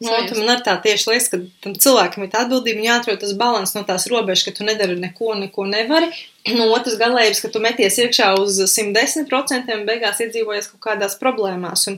No, 0.03 0.11
nu, 0.11 0.43
man 0.43 0.59
ir 0.59 0.63
tā 0.67 0.75
tieši 0.83 1.07
liekas, 1.09 1.29
ka 1.31 1.39
tam 1.65 1.75
cilvēkam 1.81 2.25
ir 2.27 2.31
tā 2.33 2.43
atbildība, 2.45 2.83
jāatrod 2.83 3.21
tas 3.23 3.33
balans 3.39 3.73
no 3.77 3.85
tās 3.87 4.09
robežas, 4.11 4.43
ka 4.49 4.53
tu 4.57 4.67
nedari 4.67 4.97
neko, 5.01 5.37
neko 5.45 5.69
nevari. 5.71 6.11
No 6.59 6.67
otras 6.77 6.99
galējības, 7.01 7.39
ka 7.41 7.49
tu 7.49 7.61
meties 7.65 7.95
iekšā 8.03 8.27
uz 8.37 8.59
110% 8.69 9.71
un 9.73 9.87
beigās 9.89 10.19
iedzīvojies 10.21 10.67
kaut 10.75 10.83
kādās 10.91 11.15
problēmās. 11.17 11.87
Un 11.89 11.97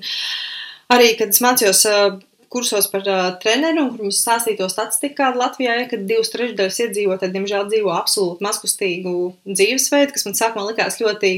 arī, 0.95 1.09
kad 1.19 1.35
es 1.35 1.43
mācījos 1.43 1.81
kursos 2.53 2.89
par 2.93 3.05
uh, 3.07 3.27
treneru, 3.43 3.85
un 3.85 3.93
kur 3.93 4.07
mums 4.07 4.23
stāstīja 4.23 4.61
to 4.63 4.71
statistiku, 4.73 5.19
kāda 5.21 5.43
Latvijā 5.43 5.77
ir, 5.81 5.91
kad 5.91 6.07
divas 6.09 6.33
trešdaļas 6.33 6.81
iedzīvotāji, 6.87 7.35
diemžēl, 7.35 7.69
dzīvo 7.73 7.93
absolūti 7.97 8.47
mazkustīgu 8.47 9.15
dzīvesveidu, 9.49 10.15
kas 10.15 10.27
man 10.29 10.39
sākumā 10.39 10.67
likās 10.71 11.01
ļoti 11.03 11.33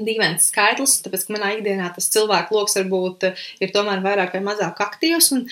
dīvains 0.00 0.46
skaitlis, 0.48 0.94
tāpēc, 1.04 1.26
ka 1.26 1.34
manā 1.34 1.50
ikdienā 1.58 1.90
tas 1.92 2.08
cilvēku 2.14 2.56
lokus 2.56 2.78
varbūt 2.78 3.26
ir 3.60 3.72
tomēr 3.74 4.00
vairāk 4.04 4.36
vai 4.36 4.44
mazāk 4.46 4.80
aktīvs, 4.80 5.28
un, 5.36 5.42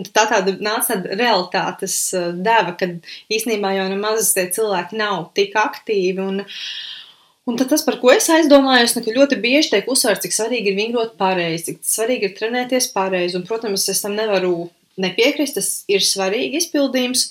un 0.00 0.08
tā 0.08 0.24
tāda 0.30 0.54
nāca 0.56 0.94
tāda 0.94 1.18
realitātes 1.20 1.98
deva, 2.40 2.72
kad 2.80 2.96
īstenībā 3.32 3.74
jau 3.76 3.90
nemaz 3.92 4.32
tie 4.36 4.46
cilvēki 4.56 4.96
nav 5.00 5.28
tik 5.36 5.58
aktīvi, 5.60 6.24
un, 6.24 6.40
Un 7.50 7.56
tas, 7.58 7.82
par 7.82 7.96
ko 7.98 8.12
es 8.14 8.28
aizdomājos, 8.30 8.92
nu, 8.94 9.02
ka 9.02 9.14
ļoti 9.14 9.38
bieži 9.42 9.72
tiek 9.72 9.88
uzsvērts, 9.90 10.22
cik 10.22 10.36
svarīgi 10.36 10.70
ir 10.70 10.76
vingrot 10.76 11.16
pareizi, 11.18 11.72
cik 11.72 11.80
svarīgi 11.82 12.28
ir 12.28 12.36
trenēties 12.36 12.92
pareizi. 12.94 13.34
Un, 13.40 13.46
protams, 13.48 13.88
es 13.90 14.02
tam 14.04 14.14
nevaru 14.14 14.68
nepiekrist, 15.02 15.58
tas 15.58 15.70
ir 15.90 16.04
svarīgi 16.06 16.60
izpildījums, 16.60 17.24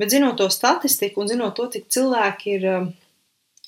bet 0.00 0.14
zinot 0.14 0.38
to 0.40 0.48
statistiku 0.52 1.20
un 1.20 1.28
zinot 1.28 1.58
to, 1.58 1.68
cik 1.74 1.84
cilvēki 1.92 2.54
ir 2.54 2.66
um, 2.72 2.88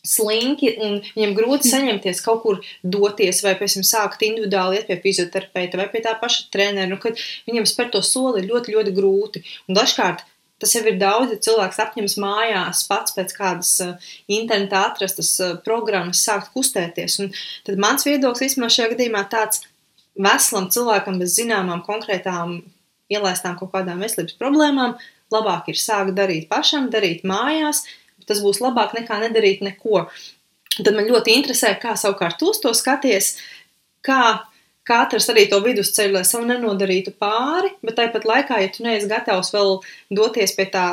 slinki 0.07 0.73
un 0.81 0.99
viņiem 1.05 1.37
grūti 1.37 1.69
saņemties 1.69 2.25
kaut 2.25 2.43
kur 2.47 2.61
doties, 2.81 3.43
vai, 3.45 3.55
piemēram, 3.59 3.85
sākt 3.85 4.25
individuāli 4.25 4.81
iet 4.81 4.89
pie 4.89 4.97
fizioterapeita 5.03 5.81
vai 5.81 5.91
pie 5.93 6.05
tā 6.07 6.15
paša 6.21 6.49
trenera, 6.55 6.89
nu, 6.89 6.97
kad 7.03 7.21
viņiem 7.51 7.69
spēr 7.69 7.93
to 7.93 8.01
soli 8.07 8.41
ir 8.41 8.49
ļoti, 8.55 8.77
ļoti 8.77 8.97
grūti. 8.97 9.45
Un 9.69 9.77
dažkārt 9.77 10.25
Tas 10.61 10.75
jau 10.77 10.83
ir 10.85 10.99
daudz, 11.01 11.33
ja 11.33 11.41
cilvēks 11.47 11.81
apņems 11.87 12.17
mājās 12.21 12.83
pats 12.89 13.15
pēc 13.17 13.33
kādas 13.37 13.73
uh, 13.85 14.11
internetā 14.29 14.83
atrastas 14.91 15.33
uh, 15.41 15.55
programmas 15.65 16.21
sākt 16.27 16.53
kustēties. 16.57 17.17
Un 17.25 17.31
tad 17.67 17.81
mans 17.81 18.05
viedoklis 18.05 18.51
īstenībā 18.51 18.69
šajā 18.75 18.91
gadījumā 18.95 19.25
tāds 19.33 19.65
veselam 20.21 20.69
cilvēkam 20.73 21.17
bez 21.23 21.39
zināmām 21.39 21.81
konkrētām 21.87 22.59
ielaistām 23.11 23.57
kaut 23.59 23.73
kādām 23.75 24.03
veselības 24.05 24.37
problēmām, 24.41 24.99
labāk 25.33 25.71
ir 25.73 25.81
sākt 25.81 26.15
darīt 26.19 26.49
pašam, 26.51 26.91
darīt 26.93 27.25
mājās, 27.27 27.85
tas 28.29 28.43
būs 28.45 28.61
labāk 28.63 28.95
nekā 28.99 29.19
nedarīt 29.25 29.65
neko. 29.67 30.05
Tad 30.77 30.95
man 30.95 31.09
ļoti 31.11 31.35
interesē, 31.35 31.75
kā 31.81 31.97
savukārt 31.99 32.39
tu 32.41 32.53
to 32.63 32.73
skaties, 32.77 33.35
kā 34.07 34.23
katrs 34.91 35.31
arī 35.33 35.47
to 35.51 35.61
vidusceļu, 35.65 36.17
lai 36.19 36.25
sev 36.27 36.45
nenodarītu 36.49 37.15
pāri, 37.23 37.73
bet 37.87 37.99
tāpat 38.01 38.27
laikā, 38.29 38.59
ja 38.63 38.73
tu 38.75 38.85
neesi 38.87 39.09
gatavs 39.11 39.53
vēl 39.55 39.79
doties 40.21 40.57
pie 40.59 40.67
tā 40.75 40.87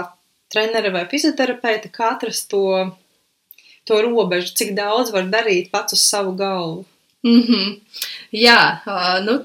trenera 0.53 0.93
vai 0.93 1.03
fizioterapeita, 1.11 1.91
katrs 1.93 2.45
to, 2.51 2.63
to 3.87 3.99
robežu, 4.05 4.53
cik 4.59 4.75
daudz 4.77 5.11
var 5.15 5.27
darīt 5.33 5.71
pats 5.73 5.97
uz 5.97 6.05
savu 6.05 6.35
galvu. 6.39 6.85
Mm 7.25 7.41
-hmm. 7.43 7.79
Jā, 8.31 8.79
uh, 8.85 9.25
nu, 9.25 9.43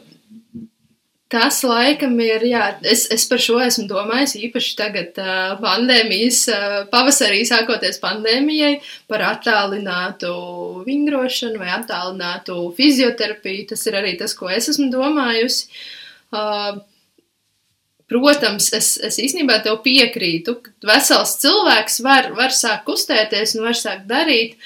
Tas 1.33 1.63
laikam 1.65 2.19
ir, 2.21 2.43
jā, 2.45 2.65
es, 2.85 3.07
es 3.15 3.23
par 3.25 3.41
šo 3.41 3.57
esmu 3.65 3.87
domājis 3.89 4.35
īpaši 4.37 4.73
tagad 4.77 5.17
uh, 5.23 5.55
pandēmijas, 5.63 6.43
uh, 6.53 6.75
pavasarī 6.93 7.41
sākoties 7.49 7.97
pandēmijai, 8.03 8.75
par 9.09 9.25
attālinātu 9.31 10.33
vingrošanu 10.85 11.63
vai 11.63 11.71
attālinātu 11.79 12.59
fizioterapiju. 12.77 13.71
Tas 13.71 13.87
ir 13.89 13.97
arī 14.03 14.13
tas, 14.21 14.37
ko 14.37 14.53
es 14.53 14.69
esmu 14.75 14.91
domājusi. 14.93 15.71
Uh, 16.37 16.83
protams, 18.13 18.69
es, 18.77 18.93
es 19.01 19.17
īstenībā 19.25 19.63
tev 19.65 19.81
piekrītu, 19.87 20.59
ka 20.61 20.93
vesels 20.93 21.39
cilvēks 21.41 22.01
var, 22.05 22.29
var 22.37 22.53
sākt 22.53 22.85
kustēties 22.91 23.57
un 23.57 23.71
var 23.71 23.79
sākt 23.79 24.05
darīt, 24.11 24.61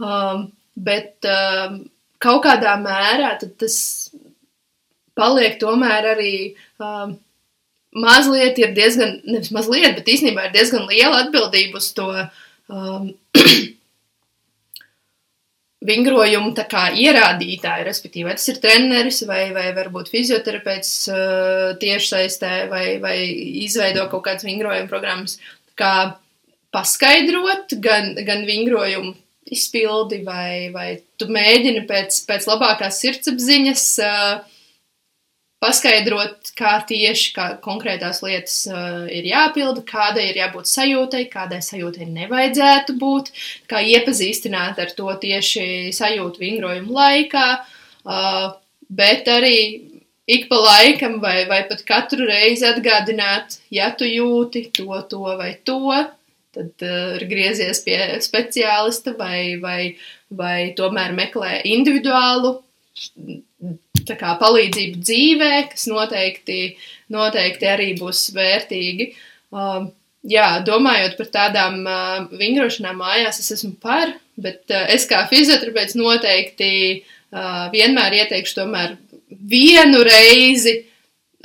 um, 0.00 0.48
bet 0.80 1.28
um, 1.28 1.82
kaut 2.24 2.44
kādā 2.48 2.78
mērā 2.80 3.36
tas 3.44 3.76
paliek 5.16 5.56
tomēr 5.60 6.12
arī 6.14 6.34
um, 6.82 7.16
mazliet 7.96 8.58
ir 8.60 8.74
diezgan, 8.76 9.20
nevis 9.24 9.52
mazliet, 9.54 9.96
bet 9.96 10.10
īstenībā 10.12 10.48
ir 10.48 10.54
diezgan 10.56 10.86
liela 10.90 11.24
atbildība 11.24 11.80
uz 11.80 11.88
to 11.96 12.10
um, 12.12 13.10
vingrojumu 15.86 16.52
kā 16.56 16.86
ierādītāju, 16.98 17.86
respektīvi, 17.86 18.26
vai 18.28 18.36
tas 18.38 18.48
ir 18.52 18.60
treneris 18.62 19.22
vai, 19.28 19.42
vai 19.56 19.68
varbūt 19.76 20.10
fizioterapeits 20.12 20.92
uh, 21.12 21.74
tiešsaistē 21.80 22.54
vai, 22.72 22.86
vai 23.02 23.18
izveido 23.64 24.08
kaut 24.12 24.26
kādas 24.26 24.46
vingrojuma 24.46 24.90
programmas, 24.90 25.38
kā 25.78 26.18
paskaidrot 26.74 27.76
gan, 27.80 28.14
gan 28.26 28.44
vingrojumu 28.48 29.14
izpildi 29.46 30.24
vai, 30.26 30.68
vai 30.74 30.88
tu 31.20 31.28
mēģini 31.30 31.84
pēc, 31.86 32.18
pēc 32.26 32.48
labākās 32.50 32.98
sirdsapziņas 33.04 33.86
uh, 34.02 34.55
paskaidrot, 35.62 36.50
kā 36.56 36.74
tieši 36.88 37.32
kā 37.36 37.46
konkrētās 37.64 38.20
lietas 38.24 38.56
uh, 38.68 39.06
ir 39.12 39.26
jāpilda, 39.30 39.82
kādai 39.88 40.28
ir 40.30 40.40
jābūt 40.42 40.68
sajūtai, 40.70 41.24
kādai 41.32 41.62
sajūtai 41.64 42.08
nevajadzētu 42.12 42.96
būt, 43.00 43.32
kā 43.70 43.80
iepazīstināt 43.94 44.80
ar 44.82 44.92
to 44.98 45.08
tieši 45.22 45.94
sajūtu 45.96 46.42
vingrojumu 46.42 46.98
laikā, 46.98 47.46
uh, 48.04 48.44
bet 48.92 49.30
arī 49.32 49.56
ik 50.28 50.50
pa 50.50 50.60
laikam 50.60 51.20
vai, 51.24 51.46
vai 51.48 51.62
pat 51.70 51.86
katru 51.88 52.28
reizi 52.28 52.66
atgādināt, 52.68 53.60
ja 53.72 53.90
tu 53.96 54.08
jūti 54.08 54.66
to, 54.76 54.90
to 55.08 55.24
vai 55.40 55.54
to, 55.64 55.80
tad 56.56 56.84
uh, 56.84 57.16
griezies 57.32 57.80
pie 57.86 58.00
speciālista 58.24 59.16
vai, 59.16 59.56
vai, 59.62 59.80
vai 60.28 60.58
tomēr 60.76 61.16
meklē 61.16 61.62
individuālu 61.64 62.58
kā, 64.14 64.36
palīdzību 64.40 65.02
dzīvē, 65.02 65.52
kas 65.72 65.86
noteikti, 65.90 66.60
noteikti 67.12 67.70
arī 67.70 67.88
būs 67.98 68.28
vērtīgi. 68.36 69.08
Um, 69.50 69.90
jā, 70.26 70.46
domājot 70.66 71.16
par 71.18 71.32
tādām 71.34 71.82
uh, 71.82 72.26
vingrošanām 72.38 73.02
mājās, 73.02 73.40
es 73.42 73.56
esmu 73.58 73.74
par, 73.82 74.14
bet 74.38 74.62
uh, 74.70 74.86
es 74.94 75.08
kā 75.10 75.24
fizioterapeits 75.30 75.98
noteikti 75.98 76.72
uh, 77.00 77.66
vienmēr 77.74 78.20
ieteikšu 78.22 78.60
tomēr 78.60 78.96
vienu 79.30 80.04
reizi 80.06 80.84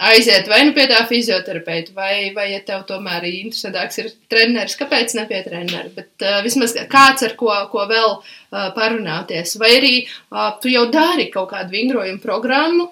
aiziet 0.09 0.47
vai 0.49 0.63
nu 0.65 0.73
pie 0.75 0.87
tā 0.89 1.01
fizioterapeita, 1.09 1.93
vai, 1.97 2.31
vai 2.35 2.47
ja 2.51 2.61
tev 2.65 2.85
tomēr 2.89 3.27
interesantāks 3.29 4.01
ir 4.01 4.09
treneris, 4.31 4.77
kāpēc 4.79 5.13
ne 5.17 5.27
pie 5.29 5.41
trenera, 5.45 5.89
bet 5.95 6.25
uh, 6.25 6.39
vismaz 6.45 6.73
kāds, 6.91 7.25
ar 7.27 7.35
ko, 7.39 7.51
ko 7.73 7.85
vēl 7.89 8.15
uh, 8.17 8.71
parunāties, 8.77 9.57
vai 9.61 9.75
arī 9.77 9.93
uh, 10.07 10.49
tu 10.61 10.73
jau 10.73 10.87
dari 10.93 11.29
kaut 11.33 11.51
kādu 11.53 11.77
vingrojumu 11.77 12.23
programmu, 12.23 12.89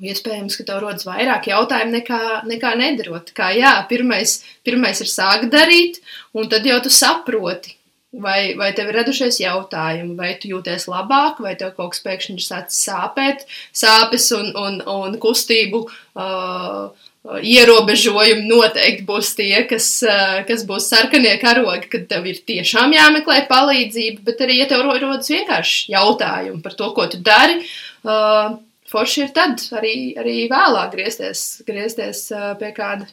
Iespējams, 0.00 0.54
ka 0.56 0.64
tev 0.64 0.78
rodas 0.80 1.04
vairāk 1.04 1.50
jautājumu 1.50 1.92
nekā, 1.92 2.20
nekā 2.48 2.70
nedarot. 2.80 3.34
Kā 3.36 3.50
jā, 3.52 3.74
pirmais, 3.90 4.38
pirmais 4.64 5.02
ir 5.04 5.10
sākt 5.12 5.50
darīt, 5.52 5.98
un 6.32 6.48
tad 6.48 6.64
jau 6.64 6.78
tu 6.80 6.92
saproti, 6.94 7.74
Vai, 8.10 8.56
vai 8.58 8.72
tev 8.74 8.88
ir 8.90 8.96
radušies 8.98 9.36
jautājumi, 9.38 10.16
vai 10.18 10.32
tu 10.42 10.48
jūties 10.50 10.88
labāk, 10.90 11.38
vai 11.44 11.52
tev 11.54 11.76
kaut 11.76 11.92
kas 11.92 12.02
pēkšņi 12.02 12.32
ir 12.34 12.42
sācis 12.42 12.80
sāpēt, 12.88 13.44
sāpes 13.70 14.24
un, 14.34 14.48
un, 14.58 14.80
un 14.82 15.14
kustību 15.22 15.84
uh, 15.86 16.90
ierobežojumi 17.38 18.48
noteikti 18.48 19.06
būs 19.06 19.30
tie, 19.38 19.62
kas, 19.70 19.86
uh, 20.02 20.40
kas 20.48 20.66
būs 20.66 20.88
sarkanie 20.90 21.36
karogi, 21.38 21.86
kad 21.92 22.08
tev 22.10 22.26
ir 22.26 22.42
tiešām 22.50 22.96
jāmeklē 22.98 23.44
palīdzība, 23.46 24.24
bet 24.26 24.42
arī, 24.42 24.58
ja 24.64 24.66
tev 24.74 24.82
rodas 24.88 25.30
vienkārši 25.30 25.94
jautājumi 25.94 26.64
par 26.66 26.74
to, 26.82 26.90
ko 26.98 27.06
tu 27.14 27.22
dari, 27.30 27.60
uh, 28.10 28.58
forši 28.90 29.26
ir 29.28 29.32
tad 29.38 29.62
arī, 29.78 29.94
arī 30.18 30.36
vēlāk 30.50 30.96
griezties, 30.98 31.46
griezties 31.62 32.26
uh, 32.34 32.56
pie 32.58 32.74
kāda 32.74 33.06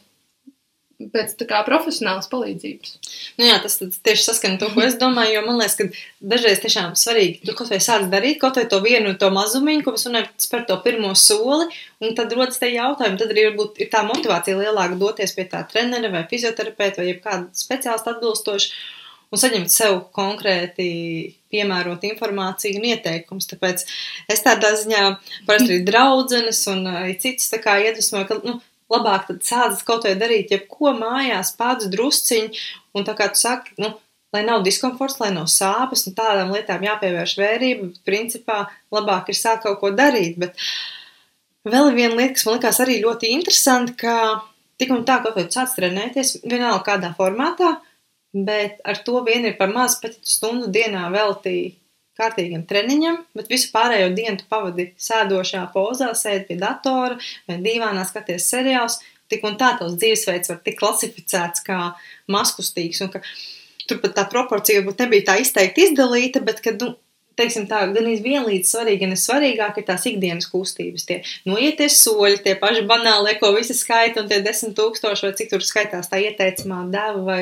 pēc 0.98 1.34
kā 1.46 1.60
profesionālas 1.66 2.26
palīdzības. 2.32 2.94
Nu 3.38 3.46
jā, 3.46 3.58
tas 3.62 3.78
tieši 3.78 4.24
saskana 4.24 4.58
to, 4.58 4.70
ko 4.74 4.82
es 4.82 4.96
domāju, 4.98 5.36
jo 5.36 5.44
man 5.46 5.60
liekas, 5.60 5.76
ka 5.78 5.86
dažreiz 6.32 6.58
tiešām 6.64 6.96
svarīgi, 6.98 7.44
tu 7.46 7.54
kaut 7.58 7.70
vai 7.70 7.78
sāc 7.84 8.08
darīt 8.10 8.40
kaut 8.42 8.58
vai 8.58 8.66
to 8.70 8.80
vienu 8.82 9.14
to 9.20 9.30
mazumiņu, 9.34 9.84
ko 9.86 9.94
mēs 9.94 10.08
runājam, 10.08 10.28
spēr 10.42 10.66
to 10.66 10.78
pirmo 10.82 11.14
soli, 11.18 11.68
un 12.02 12.18
tad 12.18 12.34
rodas 12.34 12.58
te 12.58 12.72
jautājumi, 12.72 13.20
tad 13.22 13.34
arī 13.34 13.46
varbūt 13.52 13.78
ir 13.84 13.92
tā 13.94 14.02
motivācija 14.08 14.58
lielāka 14.58 14.98
doties 14.98 15.36
pie 15.38 15.46
tā 15.52 15.62
trenera 15.70 16.10
vai 16.14 16.26
fizioterapeita 16.30 17.04
vai 17.04 17.12
jebkāda 17.12 17.46
speciālista 17.62 18.16
atbilstoši 18.16 18.72
un 19.28 19.40
saņemt 19.40 19.72
sev 19.72 19.98
konkrēti 20.16 20.88
piemērot 21.52 22.04
informāciju 22.08 22.80
un 22.80 22.88
ieteikumus. 22.90 23.48
Tāpēc 23.50 23.84
es 24.32 24.44
tādā 24.44 24.72
ziņā 24.80 25.02
parasti 25.46 25.74
arī 25.74 25.84
draudzenes 25.86 26.62
un 26.72 26.86
arī 26.90 27.14
citas 27.20 27.52
iedvesmoju, 27.54 28.28
ka, 28.28 28.40
nu, 28.44 28.58
labāk 28.92 29.28
tad 29.28 29.40
sācis 29.46 29.84
kaut 29.86 30.06
vai 30.08 30.14
darīt 30.18 30.52
jebko 30.54 30.92
mājās 30.96 31.54
pats 31.58 31.88
drusciņi, 31.92 32.62
un 32.96 33.06
tā 33.06 33.14
kā 33.18 33.30
tu 33.32 33.40
saki, 33.40 33.74
nu, 33.82 33.92
lai 34.34 34.44
nav 34.44 34.64
diskomforts, 34.66 35.18
lai 35.22 35.30
nav 35.34 35.48
sāpes, 35.52 36.06
un 36.08 36.16
tādām 36.16 36.52
lietām 36.54 36.84
jāpievērš 36.84 37.34
vērība, 37.40 37.88
bet 37.88 38.04
principā 38.08 38.60
labāk 38.94 39.32
ir 39.32 39.38
sākt 39.38 39.64
kaut 39.66 39.80
ko 39.82 39.92
darīt, 39.96 40.38
bet 40.40 40.56
vēl 41.68 41.92
viena 41.96 42.16
lieta, 42.16 42.36
kas 42.36 42.46
man 42.48 42.58
likās 42.58 42.80
arī 42.84 43.00
ļoti 43.04 43.32
interesanti, 43.36 43.96
ka 44.04 44.14
tik 44.80 44.92
un 44.94 45.04
tā, 45.08 45.20
kaut 45.24 45.36
vai 45.38 45.48
sāc 45.52 45.74
trenēties, 45.76 46.38
vienalga 46.44 46.84
kādā 46.92 47.12
formātā, 47.18 47.78
bet 48.32 48.82
ar 48.84 49.00
to 49.04 49.22
vien 49.26 49.48
ir 49.48 49.56
par 49.60 49.72
maz, 49.72 49.98
pat 50.02 50.16
ja 50.16 50.22
tu 50.22 50.32
stundu 50.36 50.68
dienā 50.72 51.08
veltīji 51.12 51.72
kārtīgam 52.18 52.64
treniņam, 52.68 53.20
bet 53.38 53.50
visu 53.52 53.70
pārējo 53.74 54.10
dienu 54.16 54.44
pavadi 54.50 54.90
sēdošā 55.00 55.64
pozā, 55.74 56.10
sēdi 56.18 56.50
pie 56.50 56.58
datora 56.60 57.18
vai 57.48 57.60
divānā 57.64 58.04
skaties 58.08 58.50
seriālus. 58.52 59.00
Tik 59.28 59.42
un 59.44 59.58
tā 59.60 59.74
tavs 59.76 59.98
dzīvesveids 60.00 60.48
var 60.48 60.62
tikt 60.64 60.78
klasificēts 60.80 61.64
kā 61.66 61.78
maskustīgs. 62.32 63.02
Un 63.04 63.10
ka 63.12 63.20
tur 63.88 64.00
pat 64.00 64.16
tā 64.16 64.24
proporcija 64.30 64.80
varbūt 64.80 65.04
nebija 65.04 65.30
tā 65.30 65.36
izteikti 65.42 65.84
izdalīta, 65.88 66.40
bet 66.44 66.62
kad, 66.64 66.80
nu, 66.80 66.94
teiksim 67.38 67.68
tā, 67.70 67.84
gan 67.94 68.08
vienlīdz 68.24 68.70
svarīgi, 68.72 69.04
gan 69.04 69.18
svarīgāk 69.18 69.80
ir 69.80 69.86
tās 69.88 70.06
ikdienas 70.10 70.48
kustības. 70.50 71.06
Tie 71.08 71.18
noieties 71.48 72.00
soļi, 72.02 72.40
tie 72.44 72.54
paši 72.60 72.84
banālie, 72.88 73.36
ko 73.40 73.52
visi 73.56 73.76
skaita, 73.78 74.24
un 74.24 74.30
tie 74.30 74.40
desmit 74.44 74.74
tūkstoši 74.78 75.28
vai 75.28 75.32
cik 75.38 75.52
tur 75.52 75.64
skaitās 75.64 76.10
tā 76.10 76.20
ieteicamā 76.24 76.84
deva 76.92 77.24
vai 77.28 77.40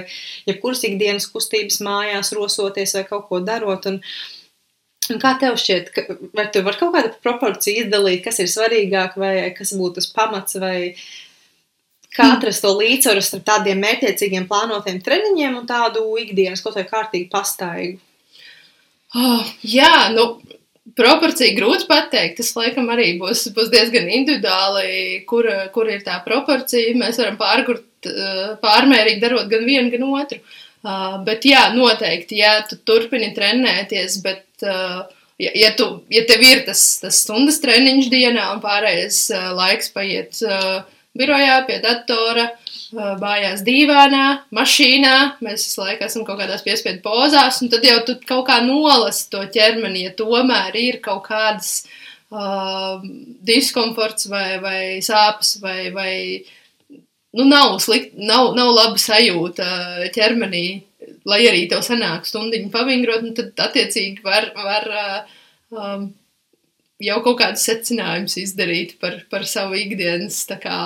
jebkuras 0.49 0.85
ikdienas 0.89 1.29
kustības 1.33 1.81
mājās 1.87 2.35
rosoties 2.37 2.97
vai 2.99 3.07
kaut 3.09 3.29
ko 3.31 3.41
darot. 3.45 3.89
Un, 3.91 4.03
Un 5.13 5.21
kā 5.23 5.37
tev 5.41 5.59
šķiet, 5.61 5.93
ka, 5.95 6.17
vai 6.37 6.49
tu 6.53 6.63
vari 6.67 6.81
kaut 6.81 6.95
kādu 6.95 7.13
proporciju 7.25 7.85
izdalīt, 7.85 8.25
kas 8.25 8.41
ir 8.43 8.51
svarīgāk, 8.51 9.17
vai 9.21 9.35
kas 9.57 9.75
būtu 9.79 10.01
tas 10.01 10.11
pamats, 10.15 10.59
vai 10.63 10.97
kā 12.17 12.33
atrast 12.37 12.65
to 12.65 12.73
līdzsvaru 12.79 13.23
starp 13.23 13.47
tādiem 13.47 13.81
mērķiecīgiem 13.85 14.49
plānotiem 14.51 15.03
treniņiem 15.05 15.59
un 15.61 15.69
tādu 15.69 16.05
ikdienas 16.23 16.65
kaut 16.65 16.79
vai 16.79 16.87
kārtīgi 16.89 17.31
pastaigu? 17.33 18.01
Oh, 19.17 19.49
jā, 19.65 20.11
nu, 20.13 20.27
proporcija 20.99 21.55
grūti 21.57 21.87
pateikt. 21.89 22.41
Tas, 22.41 22.53
laikam, 22.59 22.89
arī 22.93 23.13
būs, 23.21 23.47
būs 23.57 23.71
diezgan 23.73 24.09
individuāli, 24.13 25.25
kur, 25.29 25.49
kur 25.75 25.91
ir 25.93 26.03
tā 26.07 26.19
proporcija. 26.25 26.97
Mēs 26.99 27.21
varam 27.23 27.39
pārgurt, 27.41 27.87
pārmērīgi 28.63 29.23
darot 29.23 29.51
gan 29.53 29.67
vienu, 29.69 29.93
gan 29.95 30.09
otru. 30.11 30.41
Uh, 30.87 31.17
bet 31.27 31.43
jā, 31.49 31.65
noteikti, 31.75 32.39
ja 32.39 32.61
tu 32.69 32.77
turpini 32.87 33.33
trenēties, 33.35 34.21
bet 34.23 34.46
uh, 34.65 35.05
ja, 35.39 35.51
ja, 35.55 35.73
tu, 35.77 35.89
ja 36.13 36.25
tev 36.29 36.45
ir 36.47 36.65
tas, 36.69 36.83
tas 37.03 37.21
stundas 37.25 37.61
treniņš 37.65 38.11
dienā 38.13 38.47
un 38.55 38.63
pārējais 38.65 39.27
uh, 39.35 39.51
laiks 39.57 39.93
paiet 39.95 40.41
uh, 40.47 40.87
birojā 41.17 41.59
pie 41.69 41.79
datora, 41.85 42.49
uh, 42.53 43.13
bājās 43.21 43.63
dīvānā, 43.67 44.25
mašīnā, 44.57 45.15
mēs 45.45 45.69
visu 45.69 45.83
laiku 45.83 46.07
esam 46.09 46.27
kaut 46.29 46.41
kādās 46.41 46.65
piespiedu 46.67 47.03
pozās, 47.05 47.61
un 47.63 47.73
tad 47.73 47.87
jau 47.87 48.01
tu 48.09 48.19
kaut 48.27 48.47
kā 48.51 48.61
nolasi 48.65 49.31
to 49.33 49.45
ķermeni, 49.53 50.07
ja 50.09 50.17
tomēr 50.17 50.77
ir 50.81 51.01
kaut 51.05 51.25
kādas 51.29 51.87
uh, 52.31 53.01
diskomforts 53.47 54.31
vai, 54.33 54.59
vai 54.63 54.81
sāpes 55.05 55.57
vai, 55.63 55.91
vai 55.95 56.15
nu, 57.37 57.45
nav, 57.45 57.79
slikt, 57.85 58.17
nav, 58.17 58.55
nav 58.57 58.73
laba 58.73 59.01
sajūta 59.01 60.11
ķermenī, 60.15 60.67
lai 61.27 61.43
arī 61.49 61.67
tev 61.71 61.83
sanāk 61.87 62.27
stundiņu 62.29 62.71
pavingrot, 62.75 63.27
nu, 63.27 63.35
tad 63.37 63.67
attiecīgi 63.69 64.23
var, 64.27 64.51
var 64.55 64.89
um, 65.75 66.09
jau 67.03 67.21
kaut 67.25 67.41
kādus 67.43 67.67
secinājumus 67.67 68.39
izdarīt 68.41 68.97
par, 69.03 69.19
par 69.31 69.47
savu 69.49 69.79
ikdienas 69.81 70.45
kā, 70.63 70.77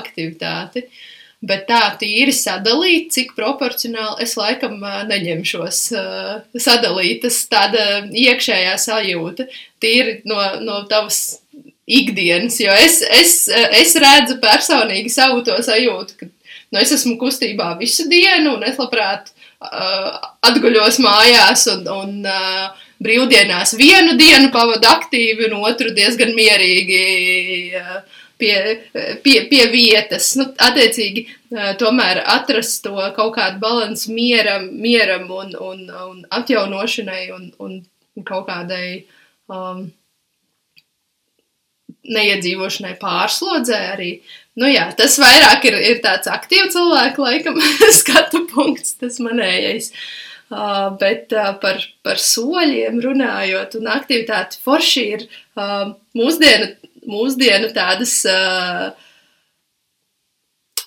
aktivitāti. 0.00 0.88
Bet 1.44 1.66
tā 1.68 1.82
tīri 2.00 2.32
sadalīt, 2.32 3.10
cik 3.12 3.34
proporcionāli 3.36 4.24
es 4.24 4.32
laikam 4.40 4.78
neņemšos 4.80 5.80
uh, 5.92 6.30
sadalīt. 6.56 7.20
Tas 7.26 7.42
tāda 7.52 7.82
iekšējā 8.08 8.78
sajūta, 8.80 9.46
tīri 9.82 10.22
no, 10.30 10.38
no 10.64 10.80
tavas 10.88 11.42
ikdienas, 11.84 12.56
jo 12.64 12.72
es, 12.80 13.02
es, 13.04 13.34
es 13.52 13.92
redzu 14.00 14.38
personīgi 14.40 15.12
savu 15.12 15.42
to 15.44 15.58
sajūtu, 15.66 16.16
ka 16.16 16.30
nu, 16.30 16.80
es 16.80 16.94
esmu 16.96 17.18
kustībā 17.20 17.74
visu 17.76 18.08
dienu, 18.08 18.54
un 18.56 18.64
es 18.64 18.80
labprāt 18.80 19.28
uh, 19.28 19.33
atguļos 20.48 20.98
mājās 21.04 21.66
un, 21.72 21.86
un 21.92 22.26
uh, 22.28 22.82
brīvdienās 23.04 23.74
vienu 23.78 24.16
dienu 24.18 24.50
pavadu 24.54 24.88
aktīvi, 24.90 25.48
un 25.48 25.64
otru 25.64 25.94
diezgan 25.96 26.34
mierīgi. 26.36 27.06
Uh, 27.80 28.20
Pie, 28.34 28.56
pie, 29.22 29.44
pie 29.46 29.60
vietas, 29.70 30.32
nu, 30.34 30.48
attiecīgi, 30.66 31.20
uh, 31.54 31.68
tomēr 31.78 32.18
atrast 32.32 32.80
to 32.82 32.96
kaut 33.14 33.36
kādu 33.36 33.60
balansu 33.62 34.10
mieram, 34.10 34.66
mieram 34.74 35.28
un, 35.30 35.52
un, 35.54 35.84
un 36.08 36.18
atjaunošanai 36.34 37.28
un, 37.30 37.44
un 37.62 38.24
kaut 38.26 38.48
kādai 38.50 39.04
um, 39.46 39.84
neiedzīvošanai 42.04 42.96
pārslodzē 43.00 43.80
arī. 43.94 44.10
Nu 44.60 44.68
jā, 44.70 44.84
tas 44.94 45.16
vairāk 45.18 45.64
ir, 45.66 45.76
ir 45.82 46.02
tāds 46.04 46.30
aktīvs 46.30 46.76
cilvēku 46.76 47.24
laikam 47.24 47.58
skatu 48.00 48.44
punkts, 48.52 48.94
tas 49.00 49.18
manējais. 49.22 49.90
Uh, 50.54 50.92
bet 51.00 51.32
uh, 51.34 51.54
par, 51.58 51.80
par 52.04 52.20
soļiem 52.20 53.00
runājot 53.02 53.78
un 53.80 53.88
aktivitāti 53.90 54.60
forši 54.62 55.04
ir 55.16 55.24
uh, 55.26 55.94
mūsdienu, 56.14 56.68
mūsdienu 57.10 57.72
tādas 57.74 58.12
uh, 58.28 58.92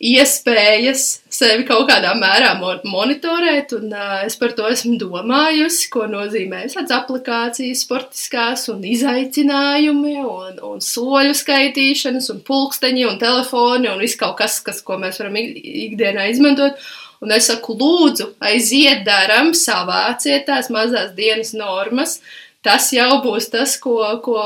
iespējas 0.04 1.04
sevi 1.34 1.66
kaut 1.68 1.88
kādā 1.89 2.14
mērā 2.18 2.52
monitorēt, 2.60 3.74
un 3.78 3.93
uh, 3.93 4.20
es 4.28 4.38
par 4.39 4.54
to 4.58 4.68
esmu 4.70 4.98
domājusi, 5.02 5.89
ko 5.93 6.06
nozīmē 6.10 6.64
visādas 6.68 6.93
aplikācijas, 7.00 7.82
sportiskās 7.86 8.68
un 8.74 8.86
izaicinājumi, 8.86 10.16
un, 10.22 10.62
un 10.70 10.84
soļu 10.84 11.34
skaitīšanas, 11.38 12.30
un 12.34 12.43
pulksteņi, 12.45 13.08
un 13.10 13.20
telefoni, 13.22 13.89
un 13.91 14.02
viss 14.04 14.20
kaut 14.20 14.38
kas, 14.41 14.60
kas, 14.66 14.84
ko 14.86 15.00
mēs 15.02 15.22
varam 15.22 15.39
ikdienā 15.41 16.30
izmantot. 16.34 16.78
Un 17.26 17.34
es 17.34 17.48
saku, 17.50 17.74
lūdzu, 17.74 18.36
aiziet, 18.45 19.02
daram, 19.08 19.50
savāciet 19.58 20.45
tās 20.45 20.70
mazās 20.70 21.16
dienas 21.18 21.56
normas. 21.58 22.20
Tas 22.62 22.91
jau 22.93 23.24
būs 23.24 23.50
tas, 23.50 23.74
ko, 23.82 24.04
ko 24.22 24.38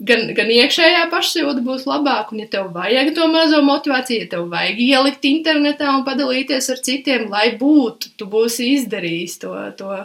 gan, 0.00 0.26
gan 0.36 0.52
iekšējā 0.54 1.06
pašsajūta 1.12 1.64
būs 1.64 1.86
labāka, 1.88 2.34
un 2.34 2.44
ja 2.44 2.48
tev 2.52 2.70
vajag 2.74 3.12
to 3.16 3.26
mazo 3.32 3.60
motivāciju, 3.66 4.24
ja 4.24 4.30
tev 4.34 4.46
vajag 4.52 4.80
ielikt 4.84 5.26
internetā 5.28 5.90
un 5.96 6.06
padalīties 6.06 6.70
ar 6.74 6.80
citiem, 6.86 7.28
lai 7.32 7.50
būtu, 7.60 8.14
tu 8.20 8.28
būsi 8.30 8.72
izdarījis 8.78 9.40
to, 9.44 9.52
to, 9.80 10.00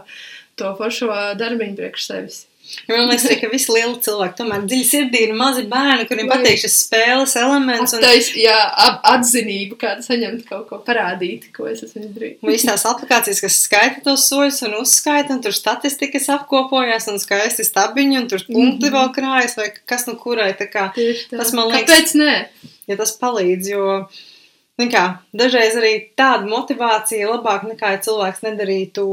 to 0.60 0.74
foršo 0.80 1.12
darbiņu 1.39 1.80
priekš 1.80 2.10
sevis. 2.12 2.43
Jo 2.88 2.97
man 2.97 3.09
liekas, 3.09 3.26
ka 3.41 3.49
visi 3.51 3.70
lieli 3.74 3.99
cilvēki 4.01 4.38
tomēr 4.39 4.63
dziļi 4.66 4.86
sirdī 4.88 5.22
ir 5.28 5.34
mazi 5.38 5.63
bērni, 5.70 6.07
kuriem 6.09 6.30
patīk 6.30 6.57
šis 6.63 6.78
spēles 6.86 7.36
elements. 7.38 7.93
Un... 7.93 8.01
Tais, 8.01 8.32
jā, 8.39 8.55
atzinību, 9.11 9.78
kāda 9.82 10.05
saņemt 10.05 10.47
kaut 10.49 10.66
ko 10.72 10.80
parādīt, 10.86 11.47
ko 11.55 11.70
es 11.70 11.84
esmu 11.86 12.07
izdarījis. 12.07 12.39
Visas 12.45 12.68
tās 12.72 12.86
aplikācijas, 12.89 13.41
kas 13.45 13.59
skaita 13.68 14.01
tos 14.07 14.26
soļus 14.32 14.61
un 14.66 14.78
uzskaita, 14.82 15.38
un 15.38 15.41
tur 15.45 15.55
statistikas 15.57 16.30
apkopojās, 16.36 17.09
un 17.13 17.22
skaisti 17.22 17.68
stabiņi, 17.68 18.20
un 18.24 18.30
tur 18.34 18.45
punkti 18.47 18.89
mm 18.89 18.91
-hmm. 18.91 18.95
vēl 18.97 19.13
krājas, 19.20 19.57
vai 19.61 19.72
kas 19.86 20.07
nu 20.09 20.18
kurai. 20.22 20.51
Kā, 20.66 20.89
tas 21.30 21.53
man 21.53 21.70
liekas, 21.70 21.89
kāpēc 21.89 22.16
nē? 22.22 22.36
Ja 22.89 22.97
tas 22.97 23.13
palīdz, 23.22 23.74
jo. 23.76 23.89
Kā, 24.91 25.03
dažreiz 25.32 25.78
arī 25.80 25.93
tāda 26.20 26.49
motivācija 26.49 27.30
labāk 27.30 27.63
nekā, 27.70 27.95
ja 27.95 27.99
cilvēks 28.03 28.41
nedarītu 28.43 29.05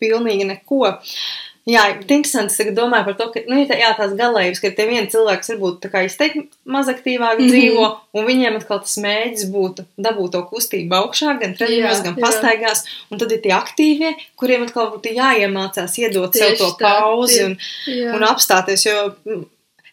pilnīgi 0.00 0.48
neko. 0.48 0.80
Uh, 0.88 1.18
Jā, 1.64 1.84
interesanti. 1.94 2.52
Es 2.60 2.74
domāju 2.76 3.06
par 3.06 3.14
to, 3.16 3.26
ka 3.32 3.40
nu, 3.48 3.62
jā, 3.64 3.92
tās 3.96 4.12
galējības, 4.18 4.60
ka 4.60 4.70
tie 4.76 4.84
vieni 4.90 5.08
cilvēki 5.08 5.48
varbūt 5.54 5.86
izteikti 6.04 6.42
mazaktīvāk 6.68 7.38
mm 7.38 7.40
-hmm. 7.40 7.54
dzīvo, 7.54 7.86
un 8.20 8.26
viņiem 8.28 8.58
atkal 8.58 8.82
tas 8.84 8.98
mēģis 9.00 9.48
būtu 9.54 9.86
dabūt 9.96 10.36
to 10.36 10.42
kustību 10.50 10.98
augšā, 10.98 11.38
gan 11.40 11.56
treniņos, 11.56 12.04
gan 12.04 12.20
pastaigās. 12.20 12.84
Un 13.08 13.18
tad 13.18 13.32
ir 13.32 13.40
tie 13.40 13.54
aktīvie, 13.56 14.12
kuriem 14.36 14.68
atkal 14.68 14.92
būtu 14.92 15.16
jāiemācās 15.16 15.96
iedot 16.04 16.36
Tieši 16.36 16.44
sev 16.44 16.58
to 16.58 16.70
pauzi 16.84 17.40
tā, 17.40 17.46
un, 17.46 17.56
jā. 17.88 18.12
un 18.12 18.28
apstāties. 18.28 18.84
Jo 18.84 19.14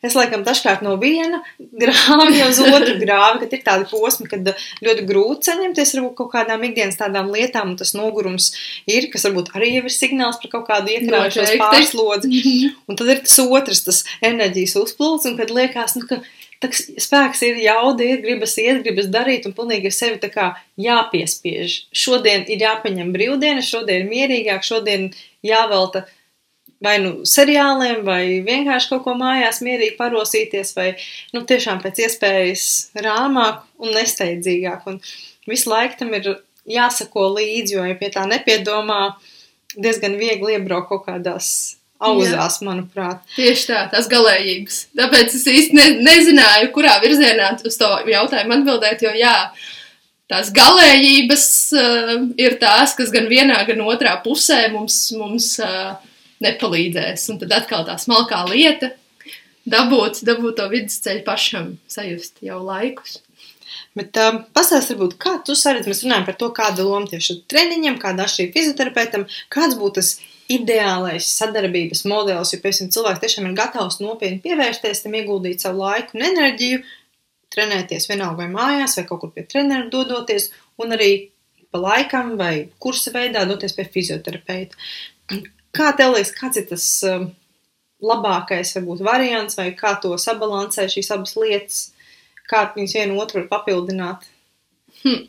Es 0.02 0.16
laikam 0.18 0.42
dažkārt 0.42 0.82
no 0.82 0.96
viena 1.02 1.44
grāvja 1.60 2.48
uz 2.50 2.60
otru 2.64 2.96
grāvi, 3.02 3.44
kad 3.44 3.52
ir 3.54 3.64
tādi 3.66 3.88
posmi, 3.92 4.26
kad 4.32 4.50
ļoti 4.82 5.06
grūti 5.06 5.52
saņemties 5.52 5.94
ar 5.98 6.08
kaut 6.18 6.32
kādām 6.34 6.66
ikdienas 6.66 6.98
tādām 6.98 7.30
lietām, 7.34 7.74
un 7.74 7.78
tas 7.78 7.94
nogurums 7.94 8.52
ir, 8.90 9.12
kas 9.14 9.28
varbūt 9.28 9.54
arī 9.58 9.76
ir 9.78 9.90
signāls 9.94 10.42
par 10.42 10.56
kaut 10.56 10.66
kādu 10.72 10.96
iekrājušos 10.96 11.54
pārslodzi. 11.62 12.42
Un 12.90 12.98
tad 12.98 13.12
ir 13.14 13.22
tas 13.24 13.38
otrs, 13.44 13.84
tas 13.86 14.00
enerģijas 14.26 14.74
uzplūds, 14.82 15.28
un 15.30 15.38
kad 15.38 15.52
liekas, 15.54 15.94
nu, 16.00 16.08
ka 16.10 16.20
tas 16.62 16.82
spēks 17.02 17.42
ir, 17.48 17.60
jauda 17.64 18.06
ir, 18.06 18.22
gribas 18.24 18.54
iet, 18.62 18.82
gribas 18.86 19.10
darīt, 19.14 19.48
un 19.50 19.56
pilnīgi 19.58 19.90
ar 19.90 19.96
sevi 19.96 20.32
jāpiespiež. 20.82 21.78
Šodien 21.94 22.46
ir 22.50 22.66
jāpaņem 22.66 23.14
brīvdiena, 23.16 23.64
šodien 23.66 24.04
ir 24.04 24.10
mierīgāk, 24.12 24.66
šodien 24.66 25.10
jāvelta 25.46 26.06
vai 26.82 26.96
nu 27.04 27.26
seriāliem, 27.28 28.02
vai 28.06 28.24
vienkārši 28.46 28.90
kaut 28.92 29.04
ko 29.06 29.16
mājās 29.20 29.62
mierīgi 29.66 29.98
parosīties, 30.00 30.74
vai 30.78 30.88
nu, 31.36 31.44
tiešām 31.48 31.82
pēc 31.84 32.06
iespējas 32.08 32.70
rāmāk 33.06 33.62
un 33.82 33.94
nesteidzīgāk. 33.98 34.88
Un 34.90 34.98
visu 35.50 35.70
laiku 35.72 36.02
tam 36.02 36.16
ir 36.18 36.34
jāsako 36.70 37.30
līdzi, 37.38 37.78
jo, 37.78 37.86
ja 37.86 37.98
pie 38.00 38.10
tā 38.14 38.26
nepiedomā, 38.30 39.04
diezgan 39.78 40.18
viegli 40.20 40.58
iebraukt 40.58 40.90
kaut 40.92 41.06
kādās 41.08 41.52
auzās, 42.02 42.58
Jā. 42.58 42.66
manuprāt. 42.66 43.22
Tieši 43.36 43.68
tā, 43.70 43.84
tās 43.92 44.10
galējības. 44.12 44.80
Tāpēc 44.98 45.36
es 45.38 45.46
īsti 45.48 45.78
ne, 45.78 45.88
nezināju, 46.02 46.72
kurā 46.74 46.98
virzienā 47.04 47.54
uz 47.68 47.78
to 47.78 47.90
jautājumu 48.10 48.58
atbildēt, 48.58 49.04
jo 49.06 49.14
jā, 49.14 49.36
tās 50.32 50.50
galējības 50.56 51.46
uh, 51.78 52.16
ir 52.42 52.58
tās, 52.62 52.96
kas 52.98 53.14
gan 53.14 53.30
vienā, 53.30 53.60
gan 53.70 53.84
otrā 53.86 54.16
pusē 54.26 54.64
mums, 54.74 55.04
mums 55.14 55.54
uh, 55.62 55.94
nepalīdzēs. 56.44 57.28
Un 57.34 57.42
tad 57.42 57.56
atkal 57.62 57.86
tā 57.88 57.98
smalkā 58.02 58.44
lieta 58.50 58.94
dabūt, 59.70 60.24
dabūt 60.28 60.58
to 60.60 60.70
vidusceļu 60.72 61.26
pašam 61.28 61.76
sajust 61.92 62.42
jau 62.46 62.62
laikus. 62.66 63.20
Bet 63.96 64.16
uh, 64.20 64.42
pastāstiet, 64.56 64.96
varbūt, 64.96 65.18
kā 65.20 65.36
tu 65.46 65.56
saredzi, 65.58 65.92
mēs 65.92 66.04
runājam 66.06 66.28
par 66.28 66.38
to, 66.40 66.48
kāda 66.56 66.84
loma 66.88 67.10
tieši 67.12 67.42
treniņam, 67.52 67.98
kāda 68.00 68.28
šī 68.32 68.48
fizioterapeitam, 68.54 69.26
kāds 69.52 69.76
būtu 69.80 70.00
tas 70.00 70.14
ideālais 70.52 71.28
sadarbības 71.38 72.06
modelis, 72.08 72.54
jo, 72.54 72.60
piemēram, 72.64 72.92
cilvēks 72.96 73.22
tiešām 73.24 73.50
ir 73.50 73.58
gatavs 73.60 74.00
nopietni 74.04 74.42
pievērsties 74.44 75.04
tam, 75.04 75.16
ieguldīt 75.20 75.64
savu 75.64 75.84
laiku 75.84 76.18
un 76.18 76.26
enerģiju, 76.28 76.82
trenēties 77.52 78.08
vienalga 78.08 78.46
vai 78.46 78.50
mājās, 78.52 78.98
vai 79.00 79.06
kaut 79.08 79.24
kur 79.24 79.34
pie 79.36 79.46
trenera 79.48 79.88
dodoties, 79.92 80.50
un 80.80 80.96
arī 80.96 81.12
pa 81.72 81.80
laikam 81.80 82.36
vai 82.40 82.70
kursa 82.84 83.14
veidā 83.16 83.44
doties 83.48 83.76
pie 83.76 83.88
fizioterapeita. 83.92 84.80
Kā 85.76 85.94
tev 85.98 86.18
liekas, 86.18 86.34
kāds 86.36 86.60
ir 86.60 86.68
tas 86.68 86.86
uh, 87.08 87.26
labākais 88.04 88.76
varbūt 88.76 89.04
variants, 89.08 89.58
vai 89.60 89.72
kā 89.78 89.96
to 90.04 90.12
sabalansē 90.20 90.90
šīs 90.92 91.12
abas 91.16 91.38
lietas? 91.40 91.82
kā 92.52 92.66
viņas 92.76 92.98
vienu 93.00 93.20
otru 93.22 93.42
var 93.42 93.50
papildināt? 93.56 94.28
Hm. 95.02 95.26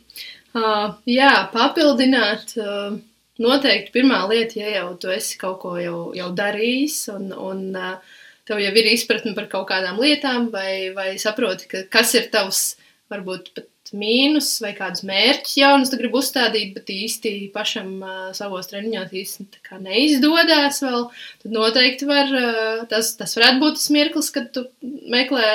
Uh, 0.53 0.95
jā, 1.09 1.31
papildināt. 1.53 2.55
Uh, 2.59 2.99
noteikti 3.41 3.93
pirmā 3.95 4.21
lieta, 4.29 4.59
ja 4.61 4.75
jau 4.75 4.89
tu 5.01 5.09
esi 5.13 5.39
kaut 5.41 5.57
ko 5.63 5.73
jau, 5.81 5.99
jau 6.13 6.29
darījis 6.37 6.99
un, 7.15 7.31
un 7.33 7.63
uh, 7.73 8.19
tev 8.47 8.61
jau 8.61 8.73
ir 8.77 8.89
izpratne 8.91 9.33
par 9.37 9.49
kaut 9.51 9.65
kādām 9.71 9.97
lietām, 10.03 10.51
vai, 10.53 10.91
vai 10.95 11.13
saproti, 11.21 11.69
ka, 11.71 11.85
kas 11.95 12.13
ir 12.19 12.29
tavs 12.33 12.65
varbūt 13.11 13.53
pat 13.55 13.69
mīnus 13.93 14.49
vai 14.63 14.73
kādus 14.77 15.03
mērķus 15.07 15.57
jaunus 15.59 15.91
tu 15.91 15.99
gribi 15.99 16.17
uzstādīt, 16.19 16.73
bet 16.75 16.89
īsti 16.93 17.33
pašam 17.53 17.91
uh, 18.01 18.21
savos 18.35 18.69
treniņos 18.71 19.13
īsti 19.21 19.45
neizdodas 19.83 20.81
vēl, 20.83 21.09
tad 21.43 21.55
noteikti 21.55 22.09
var, 22.09 22.31
uh, 22.33 22.85
tas, 22.89 23.13
tas 23.19 23.37
varētu 23.37 23.61
būt 23.61 23.77
tas 23.79 23.89
mirklis, 23.93 24.31
kad 24.33 24.49
tu 24.55 24.65
meklē 25.13 25.49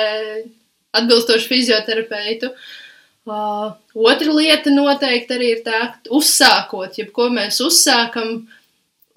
atbilstošu 0.99 1.51
fizioterapeitu. 1.51 2.53
Uh, 3.29 3.75
otra 3.93 4.31
lieta 4.33 4.71
noteikti 4.73 5.35
arī 5.35 5.51
ir 5.57 5.65
tā, 5.65 5.81
ka 5.91 6.15
uzsākot, 6.17 6.95
jebko 6.97 7.27
mēs 7.33 7.59
uzsākam, 7.61 8.47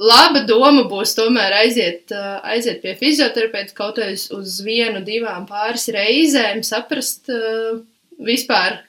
laba 0.02 0.42
doma 0.48 0.82
būs 0.90 1.14
tomēr 1.16 1.54
aiziet, 1.62 2.10
uh, 2.10 2.42
aiziet 2.52 2.82
pie 2.82 2.96
fizioterapeita 2.98 3.78
kaut 3.78 4.02
vai 4.02 4.12
uz, 4.16 4.58
vienu, 4.66 5.00
divām 5.06 5.46
pāris 5.48 5.86
reizēm, 5.94 6.60
saprast 6.66 7.30
uh, 7.32 7.80
vispār, 8.26 8.80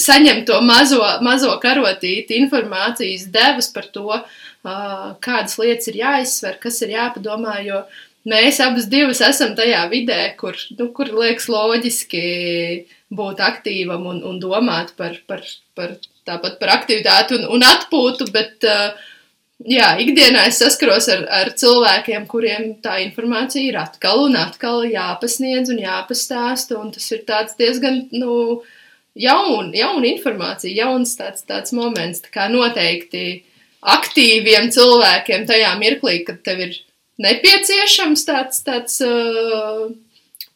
saņemt 0.00 0.46
to 0.48 0.60
mazo, 0.64 1.02
mazo 1.24 1.52
karotīti 1.62 2.38
informācijas 2.40 3.28
devas 3.32 3.70
par 3.74 3.88
to, 3.94 4.08
uh, 4.12 5.12
kādas 5.24 5.58
lietas 5.58 5.90
ir 5.90 6.00
jāizsver, 6.02 6.58
kas 6.62 6.80
ir 6.82 6.94
jāpadomā, 6.96 7.58
jo 7.66 7.82
mēs 8.28 8.60
abas 8.62 8.86
divas 8.90 9.22
esam 9.24 9.56
tajā 9.58 9.82
vidē, 9.90 10.34
kur, 10.38 10.58
nu, 10.78 10.90
kur 10.94 11.10
liekas 11.10 11.48
loģiski 11.50 12.24
būt 13.12 13.42
aktīvam 13.44 14.06
un, 14.08 14.22
un 14.24 14.38
domāt 14.40 14.94
par, 14.96 15.18
par, 15.26 15.42
par 15.74 15.96
tāpat 16.28 16.58
par 16.60 16.76
aktivitāti 16.78 17.36
un, 17.38 17.48
un 17.56 17.66
atpūtu, 17.66 18.30
bet 18.34 18.68
uh, 18.68 18.92
jā, 19.68 19.88
ikdienā 20.02 20.46
es 20.48 20.60
saskaros 20.62 21.08
ar, 21.12 21.24
ar 21.30 21.50
cilvēkiem, 21.58 22.26
kuriem 22.30 22.68
tā 22.84 22.98
informācija 23.04 23.64
ir 23.68 23.78
atkal 23.80 24.26
un 24.26 24.36
atkal 24.40 24.84
jāpasniedz 24.88 25.72
un 25.72 25.80
jāpastāsta, 25.82 26.78
un 26.80 26.92
tas 26.94 27.08
ir 27.14 27.24
diezgan, 27.58 28.06
nu, 28.12 28.62
jaun, 29.14 29.72
jauna 29.76 30.08
informācija, 30.10 30.74
jauns 30.84 31.16
tāds, 31.18 31.44
tāds 31.48 31.74
moments, 31.76 32.22
tā 32.24 32.32
kā 32.34 32.48
noteikti 32.52 33.42
aktīviem 33.82 34.70
cilvēkiem 34.74 35.46
tajā 35.48 35.74
mirklī, 35.80 36.22
kad 36.26 36.42
tev 36.46 36.62
ir 36.68 36.78
nepieciešams 37.22 38.24
tāds, 38.26 38.62
tāds 38.66 39.00
uh, 39.04 39.90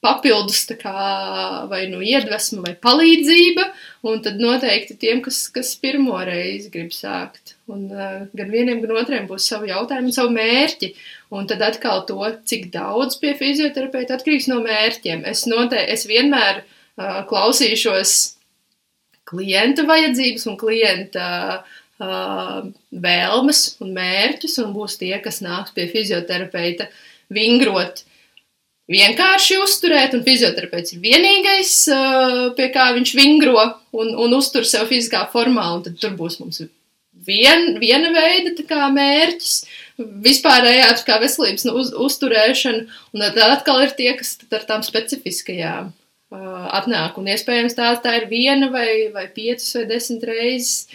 papildus 0.04 0.66
kā, 0.78 0.94
vai 1.70 1.86
nu 1.90 2.02
iedvesma 2.04 2.62
vai 2.68 2.74
palīdzība, 2.78 3.66
un 4.08 4.22
tad 4.24 4.38
noteikti 4.40 4.96
tiem, 5.00 5.20
kas, 5.24 5.44
kas 5.52 5.74
pirmo 5.82 6.16
reizi 6.26 6.70
grib 6.72 6.92
sākt. 6.94 7.54
Un 7.72 7.86
uh, 7.90 8.24
gan 8.36 8.52
vieniem, 8.52 8.80
gan 8.84 8.94
otriem 9.02 9.28
būs 9.28 9.48
savi 9.50 9.72
jautājumi 9.72 10.12
un 10.12 10.16
savu 10.16 10.32
mērķi. 10.36 10.92
Un 11.36 11.48
tad 11.50 11.64
atkal 11.66 12.04
to, 12.08 12.20
cik 12.46 12.70
daudz 12.74 13.18
pie 13.22 13.34
fizioterapeita 13.38 14.16
atkarīgs 14.16 14.48
no 14.52 14.60
mērķiem. 14.64 15.26
Es, 15.28 15.44
noteikti, 15.50 15.92
es 15.96 16.06
vienmēr 16.10 16.62
uh, 16.62 17.20
klausīšos 17.30 18.16
klienta 19.26 19.86
vajadzības 19.88 20.46
un 20.50 20.58
klienta 20.60 21.28
uh, 21.58 22.58
vēlmes 23.06 23.62
un 23.82 23.94
mērķus, 23.96 24.58
un 24.62 24.74
būs 24.76 24.98
tie, 25.02 25.14
kas 25.24 25.42
nāks 25.44 25.74
pie 25.76 25.88
fizioterapeita 25.90 26.88
vingrot. 27.34 28.05
Vienkārši 28.86 29.56
uzturēt, 29.64 30.14
un 30.14 30.22
fizioterapeits 30.22 30.94
ir 30.94 31.02
vienīgais, 31.02 31.74
uh, 31.90 32.42
pie 32.54 32.68
kā 32.74 32.92
viņš 32.94 33.14
vingro 33.18 33.58
un, 33.90 34.12
un 34.14 34.36
uztur 34.36 34.66
sev 34.68 34.86
fiziskā 34.92 35.24
formā, 35.32 35.66
un 35.74 35.82
tad 35.88 35.98
tur 35.98 36.14
būs 36.18 36.38
mums 36.38 36.62
vien, 37.26 37.76
viena 37.82 38.12
veida 38.14 38.54
kā, 38.68 38.86
mērķis, 38.94 39.56
vispārējā 40.24 40.88
kā 41.06 41.18
veselības 41.22 41.66
nu, 41.66 41.76
uz, 41.80 41.92
uzturēšana, 42.06 42.86
un 43.14 43.26
tad 43.26 43.42
atkal 43.58 43.82
ir 43.84 43.94
tie, 43.98 44.12
kas 44.18 44.36
ar 44.54 44.66
tām 44.68 44.84
specifiskajām 44.86 45.90
uh, 45.90 46.64
atnāk, 46.78 47.18
un 47.18 47.30
iespējams 47.32 47.76
tā, 47.78 47.90
tā 48.02 48.20
ir 48.20 48.30
viena 48.30 48.70
vai, 48.70 49.08
vai 49.14 49.26
piecas 49.32 49.72
vai 49.78 49.86
desmit 49.90 50.26
reizes 50.30 50.86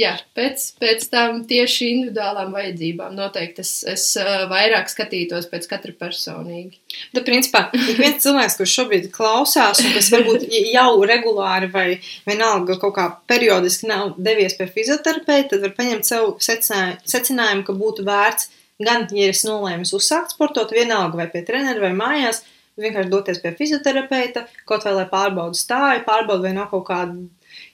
jā, 0.00 0.12
pēc, 0.36 0.64
pēc 0.80 1.04
tam 1.12 1.42
tieši 1.48 1.88
individuālām 1.96 2.54
vajadzībām 2.54 3.14
noteikti 3.16 3.62
es, 3.64 3.72
es 3.88 4.06
uh, 4.20 4.46
vairāk 4.50 4.90
skatītos 4.90 5.48
pēc 5.50 5.68
katra 5.70 5.92
personīgi. 5.98 6.80
Tad, 7.12 7.24
principā, 7.26 7.64
ik 7.76 8.00
viens 8.00 8.22
cilvēks, 8.24 8.56
kurš 8.60 8.76
šobrīd 8.78 9.10
klausās 9.14 9.82
un 9.84 9.92
kas 9.96 10.10
varbūt 10.14 10.48
jau 10.72 10.88
regulāri 11.08 11.68
vai 11.72 11.86
vienalga 12.28 12.78
kaut 12.80 12.96
kā 12.96 13.08
periodiski 13.30 13.90
nav 13.90 14.16
devies 14.16 14.56
pie 14.58 14.70
fizioterapeita, 14.72 15.54
tad 15.54 15.66
var 15.66 15.76
paņemt 15.76 16.08
sev 16.08 16.32
secinājumu, 16.40 17.66
ka 17.68 17.76
būtu 17.76 18.06
vērts 18.08 18.50
gan, 18.82 19.06
ja 19.14 19.30
es 19.30 19.44
nolēmu 19.46 19.86
uzsākt 19.86 20.34
sportot, 20.34 20.72
vienalga 20.74 21.20
vai 21.20 21.28
pie 21.30 21.44
trenera 21.46 21.84
vai 21.84 21.92
mājās, 21.96 22.42
vienkārši 22.80 23.12
doties 23.12 23.40
pie 23.42 23.52
fizioterapeita, 23.58 24.46
kaut 24.68 24.86
vai 24.86 24.96
lai 24.96 25.08
pārbaudu 25.10 25.58
stāju, 25.58 26.06
pārbaudu 26.06 26.48
vai 26.48 26.54
nav 26.56 26.70
kaut 26.72 26.86
kāda 26.88 27.18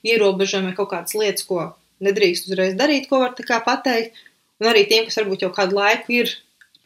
ierobežojuma 0.06 0.72
vai 0.72 0.78
kaut 0.78 0.90
kādas 0.90 1.14
lietas, 1.14 1.46
ko 1.46 1.68
nedrīkst 2.05 2.51
uzreiz 2.51 2.76
darīt, 2.78 3.09
ko 3.11 3.22
var 3.24 3.34
tā 3.38 3.46
kā 3.46 3.61
pateikt. 3.64 4.16
Un 4.59 4.70
arī 4.72 4.84
tiem, 4.90 5.07
kas 5.07 5.18
varbūt 5.20 5.44
jau 5.44 5.53
kādu 5.55 5.78
laiku 5.78 6.16
ir 6.18 6.32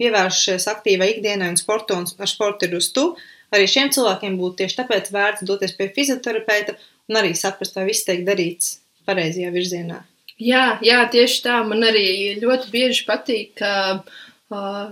pievērsušies 0.00 0.68
aktīvai 0.72 1.12
ikdienai 1.14 1.52
un 1.52 1.58
sportu 1.60 1.96
un 1.96 2.04
ar 2.04 2.30
sportu 2.30 2.68
ir 2.68 2.76
uz 2.76 2.90
tu, 2.92 3.12
arī 3.54 3.68
šiem 3.70 3.92
cilvēkiem 3.94 4.38
būtu 4.40 4.62
tieši 4.62 4.80
tāpēc 4.80 5.12
vērts 5.14 5.46
doties 5.48 5.76
pie 5.78 5.88
fizioterapeita 5.94 6.76
un 7.10 7.20
arī 7.20 7.32
saprast, 7.38 7.76
vai 7.76 7.86
viss 7.88 8.06
tiek 8.08 8.24
darīts 8.26 8.78
pareizajā 9.08 9.52
virzienā. 9.54 10.02
Jā, 10.42 10.78
jā, 10.84 11.00
tieši 11.12 11.40
tā. 11.44 11.60
Man 11.68 11.84
arī 11.86 12.36
ļoti 12.42 12.70
bieži 12.72 13.06
patīk 13.06 13.62
uh, 13.62 14.02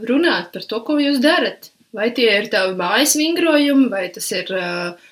runāt 0.06 0.50
par 0.54 0.66
to, 0.68 0.80
ko 0.86 0.98
jūs 1.00 1.20
darat. 1.24 1.70
Vai 1.96 2.12
tie 2.14 2.28
ir 2.36 2.46
tavi 2.52 2.76
mājas 2.78 3.16
vingrojumi, 3.18 3.88
vai 3.90 4.04
tas 4.14 4.28
ir 4.36 4.52
uh, 4.54 5.08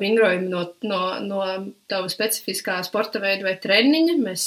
vingrojumi 0.00 0.48
no, 0.50 0.64
no, 0.88 1.02
no 1.24 1.42
tava 1.90 2.08
specifiskā 2.12 2.78
sporta 2.86 3.20
veida 3.22 3.46
vai 3.48 3.56
treniņa. 3.60 4.16
Mēs 4.22 4.46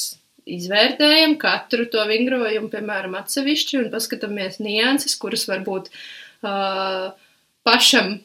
izvērtējam 0.49 1.37
katru 1.41 1.85
to 1.91 2.03
vingrojumu, 2.09 2.71
piemēram, 2.73 3.15
atsevišķi 3.19 3.79
un 3.83 3.91
paskatāmies 3.93 4.59
nianses, 4.63 5.15
kuras 5.21 5.45
varbūt 5.49 5.91
uh, 5.93 7.13
pašam 7.67 8.17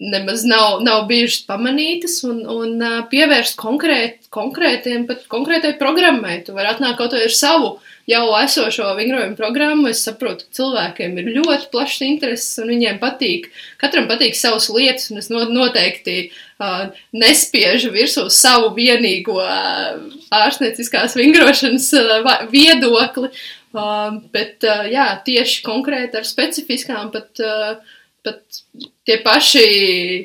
nemaz 0.00 0.44
nav, 0.48 0.78
nav 0.86 1.04
bijušas 1.10 1.44
pamanītas, 1.48 2.20
un, 2.28 2.44
un 2.48 2.76
uh, 2.80 3.00
pievērst 3.10 3.58
konkrēt, 3.60 4.30
konkrētiem, 4.32 5.04
pat 5.08 5.26
konkrētai 5.30 5.74
programmai. 5.80 6.40
Tu 6.46 6.54
vari 6.56 6.70
atnākt 6.72 7.00
kaut 7.00 7.16
vai 7.16 7.26
ar 7.26 7.34
savu 7.36 7.74
jau 8.08 8.24
esošo 8.38 8.94
vingrojumu 8.98 9.36
programmu, 9.38 9.88
es 9.90 10.02
saprotu, 10.06 10.46
ka 10.46 10.60
cilvēkiem 10.60 11.18
ir 11.20 11.30
ļoti 11.36 11.68
plašs 11.72 12.02
intereses 12.06 12.58
un 12.62 12.72
viņiem 12.72 12.98
patīk, 13.02 13.50
katram 13.80 14.08
patīk 14.10 14.38
savas 14.38 14.70
lietas, 14.72 15.10
un 15.12 15.20
es 15.20 15.30
noteikti 15.30 16.16
uh, 16.30 16.90
nespiežu 17.12 17.92
virsū 17.94 18.28
savu 18.34 18.72
vienīgo 18.76 19.38
uh, 19.42 20.02
ārstnieciskās 20.40 21.16
vingrošanas 21.20 21.88
uh, 22.00 22.34
viedokli, 22.52 23.32
uh, 23.76 24.20
bet 24.34 24.68
uh, 24.68 24.84
jā, 24.90 25.08
tieši 25.26 25.64
konkrēti 25.66 26.20
ar 26.20 26.28
specifiskām 26.28 27.12
pat, 27.14 27.32
uh, 27.44 27.98
pat 28.26 28.62
tie 29.08 29.20
paši 29.24 29.66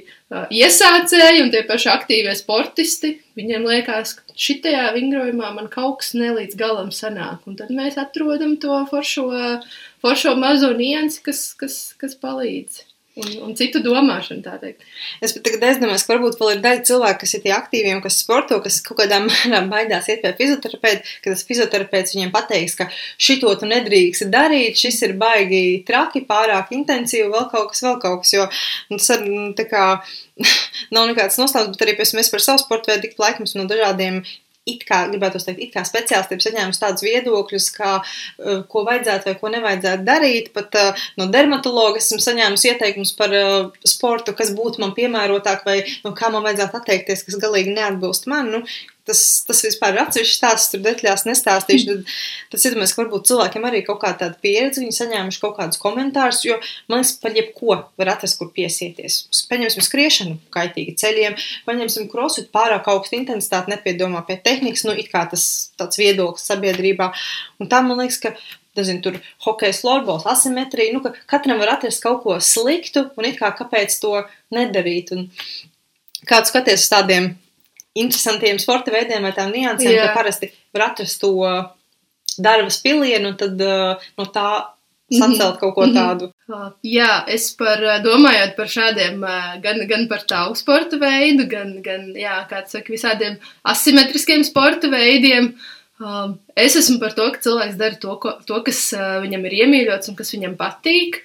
uh, 0.02 0.15
iesācēji 0.34 1.44
un 1.44 1.52
tie 1.54 1.62
paši 1.68 1.90
aktīvie 1.92 2.34
sportisti, 2.38 3.16
viņiem 3.38 3.68
liekas, 3.70 4.16
ka 4.18 4.38
šitajā 4.46 4.88
vingrojumā 4.96 5.52
man 5.54 5.70
kaut 5.70 6.00
kas 6.02 6.16
nelīdz 6.18 6.58
galam 6.58 6.90
sanāk. 6.96 7.46
Un 7.46 7.60
tad 7.60 7.70
mēs 7.70 8.00
atrodam 8.02 8.58
to 8.58 8.80
foršo, 8.90 9.30
foršo 10.02 10.36
mazo 10.40 10.74
niansi, 10.74 11.22
kas, 11.26 11.48
kas, 11.60 11.80
kas 12.02 12.18
palīdz. 12.18 12.85
Un, 13.20 13.28
un 13.48 13.56
citu 13.58 13.80
domāšanu. 13.84 14.44
Es 15.24 15.34
pat 15.36 15.44
tagad 15.48 15.64
aizdomājos, 15.70 16.04
ka 16.06 16.14
varbūt 16.14 16.38
vēl 16.40 16.52
ir 16.56 16.62
daļa 16.64 16.84
cilvēku, 16.90 17.20
kas 17.24 17.36
ir 17.38 17.44
tie 17.46 17.54
aktīvie 17.56 17.94
un 17.96 18.04
kas 18.04 18.20
sporto, 18.22 18.60
kas 18.64 18.82
kaut 18.86 19.00
kādā 19.02 19.22
mērā 19.24 19.62
baidās 19.72 20.10
iet 20.12 20.24
pie 20.24 20.34
fizioterapeita, 20.40 21.16
ka 21.24 21.34
tas 21.34 21.46
fizioterapeits 21.48 22.16
viņiem 22.16 22.34
pateiks, 22.36 22.78
ka 22.80 22.90
šito 22.92 23.54
tu 23.60 23.70
nedrīkst 23.72 24.28
darīt, 24.34 24.80
šis 24.82 25.02
ir 25.08 25.16
baigi 25.22 25.82
traki, 25.88 26.26
pārāk 26.28 26.74
intensīvi, 26.76 27.32
vēl 27.34 27.50
kaut 27.52 27.72
kas, 27.74 27.86
vēl 27.88 28.00
kaut 28.04 28.26
kas, 28.26 28.36
jo 28.36 28.48
nu, 28.92 29.00
tas 29.00 29.12
ar, 29.16 29.28
nu, 29.28 29.52
tā 29.58 29.68
kā 29.72 29.86
nav 30.96 31.12
nekāds 31.12 31.40
noslēgums, 31.42 31.80
bet 31.80 31.88
arī 31.88 32.00
mēs 32.20 32.34
par 32.34 32.44
savu 32.44 32.64
sportu 32.64 32.92
veidu 32.92 33.08
tik 33.08 33.22
laikmus 33.22 33.56
no 33.56 33.68
dažādiem 33.70 34.24
it 34.70 34.86
kā, 34.88 35.04
gribētu 35.12 35.42
teikt, 35.44 35.62
it 35.62 35.74
kā 35.74 35.84
speciālistiem 35.88 36.42
saņēmusi 36.44 36.82
tādus 36.82 37.06
viedokļus, 37.06 37.70
kā, 37.76 37.92
uh, 38.02 38.64
ko 38.72 38.86
vajadzētu 38.88 39.30
vai 39.30 39.36
ko 39.42 39.52
nevajadzētu 39.54 40.08
darīt. 40.08 40.52
Pat 40.56 40.80
uh, 40.82 41.06
no 41.20 41.30
dermatologa 41.34 42.02
esmu 42.02 42.22
saņēmusi 42.24 42.72
ieteikumus 42.74 43.14
par 43.20 43.36
uh, 43.38 43.86
sportu, 43.86 44.36
kas 44.38 44.54
būtu 44.58 44.82
man 44.84 44.96
piemērotāk 44.98 45.66
vai 45.68 45.80
no 46.06 46.16
kā 46.18 46.32
man 46.34 46.46
vajadzētu 46.48 46.82
atteikties, 46.82 47.26
kas 47.28 47.42
galīgi 47.42 47.76
neatbilst 47.78 48.30
man. 48.32 48.52
Nu, 48.56 48.64
tas, 49.08 49.22
tas 49.48 49.62
vispār 49.66 49.96
ir 49.96 50.02
atsevišķs 50.04 50.40
stāsts, 50.40 50.72
tur 50.74 50.82
detaļās 50.86 51.26
nestāstīšu. 51.28 51.86
Tad, 51.92 52.16
tas 52.54 52.66
iedomājas, 52.68 52.96
ka 52.96 53.04
varbūt 53.04 53.30
cilvēkiem 53.30 53.68
arī 53.70 53.82
kaut 53.86 54.02
kāda 54.02 54.26
tāda 54.26 54.40
pieredze, 54.42 54.82
viņi 54.84 54.98
saņēmuši 54.98 55.42
kaut 55.44 55.56
kādus 55.60 55.82
komentārus, 55.82 56.42
jo 56.48 56.58
man 56.92 57.02
liekas, 57.04 57.16
par 57.22 57.38
jebko 57.38 57.78
var 58.02 58.14
atrast, 58.16 58.40
kur 58.42 58.52
piesieties. 58.56 59.22
Paņemsim 59.52 59.86
skriešanu, 59.86 60.40
kaitīgi 60.56 60.98
ceļiem, 61.02 61.38
paņemsim 61.70 62.10
krosut, 62.12 62.52
pārāk 62.56 62.90
augstu 62.92 63.20
intensitāti, 63.20 63.76
nepiedomā 63.76 64.26
pie 64.28 64.40
tehnikas, 64.42 64.86
nu 64.88 64.98
it 64.98 65.12
kā 65.14 65.26
tas 65.32 65.48
tāds 65.80 66.02
viedoklis 66.02 66.50
sabiedrībā. 66.50 67.12
Un 67.62 67.72
tā 67.72 67.82
man 67.86 68.02
liekas, 68.02 68.22
ka 68.24 68.36
nezinu, 68.76 69.02
tur 69.06 69.20
hokeja, 69.46 69.78
florbols, 69.78 70.26
asimetrija, 70.28 70.96
nu, 70.96 71.02
ka 71.04 71.14
katram 71.32 71.62
var 71.62 71.78
atrast 71.78 72.04
kaut 72.04 72.24
ko 72.26 72.36
sliktu 72.44 73.08
un 73.16 73.30
it 73.30 73.40
kā 73.40 73.54
kāpēc 73.56 73.96
to 74.02 74.18
nedarīt. 74.56 75.14
Un 75.16 75.30
kāds 76.28 76.52
skaties 76.52 76.84
uz 76.84 76.92
tādiem 76.92 77.34
interesantiem 77.96 78.60
sporta 78.60 78.92
veidiem 78.92 79.24
vai 79.24 79.32
tām 79.36 79.52
niansēm, 79.56 79.94
Jā. 79.96 80.08
ka 80.10 80.16
parasti 80.22 80.52
var 80.76 80.90
atrast 80.92 81.22
to 81.22 81.32
darba 82.38 82.70
pilienu 82.84 83.32
un 83.32 83.38
tad 83.40 83.62
uh, 83.64 84.02
no 84.18 84.26
tā 84.26 84.48
sacelt 85.14 85.60
kaut 85.62 85.76
ko 85.76 85.86
Mhm. 85.86 85.94
tādu. 85.96 86.32
Jā, 86.84 87.24
es 87.30 87.52
par 87.54 87.78
ā, 87.78 88.00
domājot 88.04 88.56
par 88.58 88.66
šādiem, 88.66 89.20
ā, 89.22 89.62
gan, 89.62 89.88
gan 89.88 90.08
par 90.10 90.24
tavu 90.26 90.56
sporta 90.58 90.98
veidu, 90.98 91.48
gan, 91.48 91.82
gan 91.86 92.08
jā, 92.18 92.40
kāds 92.50 92.72
saka, 92.74 92.92
visādiem 92.92 93.38
asimetriskiem 93.64 94.44
sporta 94.44 94.90
veidiem. 94.90 95.54
ā, 96.02 96.38
Es 96.58 96.76
esmu 96.76 97.00
par 97.00 97.14
to, 97.14 97.30
ka 97.32 97.38
cilvēks 97.40 97.78
dara 97.78 97.96
to, 98.02 98.16
ko, 98.18 98.34
to 98.46 98.62
kas 98.64 98.94
ā, 98.98 99.22
viņam 99.22 99.46
ir 99.46 99.52
iemīļots 99.64 100.10
un 100.10 100.16
kas 100.16 100.32
viņam 100.34 100.58
patīk. 100.58 101.22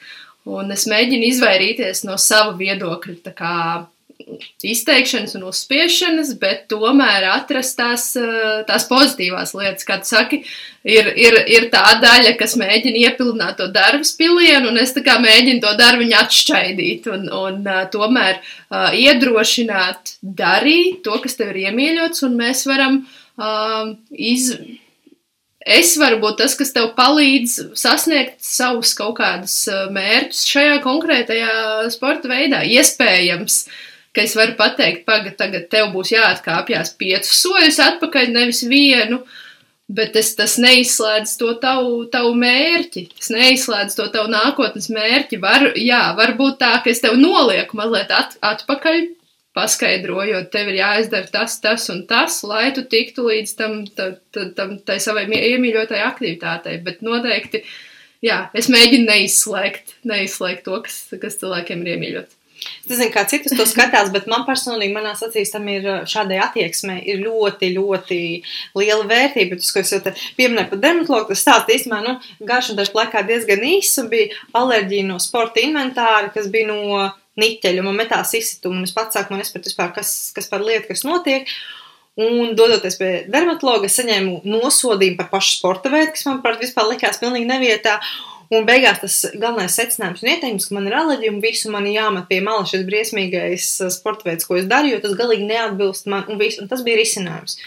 Un 0.47 0.71
es 0.73 0.87
mēģinu 0.87 1.27
izvairīties 1.33 2.05
no 2.05 2.17
sava 2.17 2.53
viedokļa, 2.57 3.17
tā 3.25 3.33
kā 3.35 3.87
izteikšanas 4.67 5.37
un 5.39 5.47
uzspiešanas, 5.51 6.35
bet 6.41 6.67
tomēr 6.73 7.29
atrast 7.33 7.77
tās, 7.79 8.11
ā, 8.19 8.61
tās 8.69 8.87
pozitīvās 8.91 9.55
lietas. 9.59 9.87
Kā 9.89 10.01
tu 10.03 10.11
saki, 10.11 10.41
ir, 10.85 11.13
ir, 11.17 11.39
ir 11.51 11.69
tā 11.73 11.85
daļa, 12.03 12.35
kas 12.41 12.57
mēģina 12.61 13.05
iepildīt 13.07 13.59
to 13.61 13.69
darbu 13.75 14.07
pilienu, 14.19 14.71
un 14.71 14.81
es 14.81 14.95
tā 14.97 15.05
kā 15.07 15.19
mēģinu 15.23 15.63
to 15.65 15.73
darbu 15.79 16.09
atšķaidīt 16.21 17.09
un, 17.13 17.27
un 17.31 17.63
uh, 17.65 17.83
tomēr 17.93 18.39
uh, 18.41 18.91
iedrošināt 18.97 20.17
darīt 20.23 21.03
to, 21.07 21.17
kas 21.23 21.39
tev 21.39 21.55
ir 21.55 21.67
iemīļots, 21.69 22.25
un 22.29 22.39
mēs 22.41 22.67
varam 22.69 23.03
uh, 23.05 23.97
iz. 24.11 24.55
Es 25.61 25.93
varu 26.01 26.17
būt 26.23 26.39
tas, 26.41 26.55
kas 26.57 26.73
tev 26.73 26.87
palīdz 26.97 27.77
sasniegt 27.77 28.39
savus 28.41 28.95
kaut 28.97 29.19
kādus 29.19 29.55
uh, 29.69 29.91
mērķus 29.93 30.47
šajā 30.49 30.79
konkrētajā 30.87 31.51
sporta 31.93 32.31
veidā. 32.33 32.63
Iespējams, 32.65 33.59
ka 34.17 34.25
es 34.25 34.35
varu 34.39 34.57
pateikt, 34.59 35.05
pagaidi, 35.07 35.37
tagad 35.39 35.69
tev 35.73 35.93
būs 35.95 36.15
jāatkāpjas 36.15 36.97
piecus 37.01 37.37
soļus 37.45 37.79
atpakaļ, 37.87 38.35
nevis 38.35 38.65
vienu. 38.71 39.23
Bet 39.91 40.15
es, 40.15 40.37
tas 40.39 40.53
neizslēdz 40.63 41.33
to 41.41 41.57
tavu, 41.63 42.05
tavu 42.13 42.31
mērķi. 42.39 43.09
Tas 43.17 43.33
neizslēdz 43.35 43.97
to 43.99 44.07
tavu 44.15 44.31
nākotnes 44.31 44.87
mērķi. 44.95 45.41
Var, 45.43 45.73
jā, 45.83 46.03
varbūt 46.19 46.61
tā, 46.61 46.77
ka 46.85 46.93
es 46.93 47.03
tev 47.03 47.17
nolieku 47.19 47.79
mazliet 47.81 48.13
at, 48.15 48.37
atpakaļ, 48.53 49.01
paskaidrojot, 49.59 50.47
tev 50.55 50.71
ir 50.71 50.79
jāizdara 50.79 51.27
tas, 51.35 51.59
tas 51.63 51.89
un 51.91 52.05
tas, 52.11 52.39
lai 52.47 52.69
tu 52.77 52.85
tiktu 52.87 53.27
līdz 53.27 53.55
tam, 53.59 53.81
tam, 53.99 54.15
tam, 54.55 54.77
tai 54.87 55.01
savai 55.03 55.27
iemīļotai 55.27 56.05
aktivitātei. 56.07 56.79
Bet 56.87 57.03
noteikti, 57.03 57.65
jā, 58.23 58.45
es 58.55 58.71
mēģinu 58.71 59.11
neizslēgt, 59.11 59.97
neizslēgt 60.07 60.69
to, 60.71 60.79
kas, 60.87 61.03
kas 61.19 61.43
cilvēkiem 61.43 61.83
ir 61.83 61.97
iemīļots. 61.97 62.40
Es 62.61 62.91
nezinu, 62.91 63.11
kā 63.15 63.25
citus 63.31 63.55
to 63.57 63.65
skatās, 63.69 64.11
bet 64.13 64.27
man 64.31 64.45
personīgi, 64.49 64.93
manās 64.93 65.23
acīs, 65.25 65.53
tam 65.55 65.69
ir 65.73 65.87
uh, 65.87 66.01
šādai 66.09 66.41
attieksmei 66.45 66.99
ir 67.13 67.23
ļoti, 67.25 67.71
ļoti 67.77 68.21
liela 68.77 69.07
vērtība. 69.09 69.61
Tas, 69.61 69.73
ko 69.73 69.85
es 69.85 69.95
jau 69.95 70.03
pieminēju 70.37 70.73
par 70.73 70.83
dermatologu, 70.83 71.33
tas 71.33 71.45
stāsts 71.47 71.77
īstenībā, 71.77 72.03
nu, 72.05 72.17
gājušajā 72.45 72.79
dažu 72.81 72.97
laikā 72.99 73.25
diezgan 73.29 73.65
īss 73.71 74.01
un 74.03 74.11
bija 74.13 74.31
alerģija 74.61 75.09
no 75.09 75.19
sporta 75.23 75.63
inventāra, 75.65 76.33
kas 76.35 76.51
bija 76.53 76.69
no 76.73 77.09
niķeļa, 77.41 77.85
man 77.87 77.99
metās 77.99 78.35
izsitumu, 78.37 78.81
un 78.81 78.89
es 78.89 78.95
pats 78.97 79.17
sāku 79.17 79.37
nespēt 79.39 79.69
vispār, 79.71 79.93
kas, 79.97 80.15
kas 80.37 80.51
par 80.51 80.65
lietu, 80.67 80.91
kas 80.91 81.07
notiek. 81.07 81.49
Un, 82.21 82.57
dodoties 82.59 82.99
pie 83.01 83.11
dermatologa, 83.31 83.89
saņēmu 83.89 84.43
nosodījumu 84.45 85.17
par 85.21 85.31
pašu 85.31 85.55
sporta 85.57 85.93
veidu, 85.93 86.11
kas 86.17 86.27
man, 86.27 86.41
protams, 86.45 86.67
vispār 86.67 86.91
likās 86.91 87.21
pilnīgi 87.23 87.49
nevietā. 87.49 87.97
Un 88.51 88.65
beigās 88.67 88.99
tas 88.99 89.17
galvenais 89.39 89.77
secinājums 89.79 90.25
un 90.25 90.33
ieteikums, 90.33 90.67
ka 90.67 90.75
man 90.75 90.89
ir 90.89 90.97
alerģija 90.99 91.31
un 91.31 91.39
visu 91.45 91.71
man 91.71 91.85
jāmet 91.87 92.27
pie 92.27 92.41
malas 92.43 92.73
šis 92.73 92.83
briesmīgais 92.89 93.67
uh, 93.85 93.93
sporta 93.95 94.27
veids, 94.27 94.47
ko 94.49 94.59
es 94.59 94.67
daru, 94.71 94.91
jo 94.91 94.99
tas 95.05 95.15
galīgi 95.19 95.47
neatbilst 95.47 96.11
man, 96.11 96.25
un, 96.27 96.41
visu, 96.41 96.65
un 96.65 96.71
tas 96.71 96.83
bija 96.87 96.99
risinājums. 96.99 97.61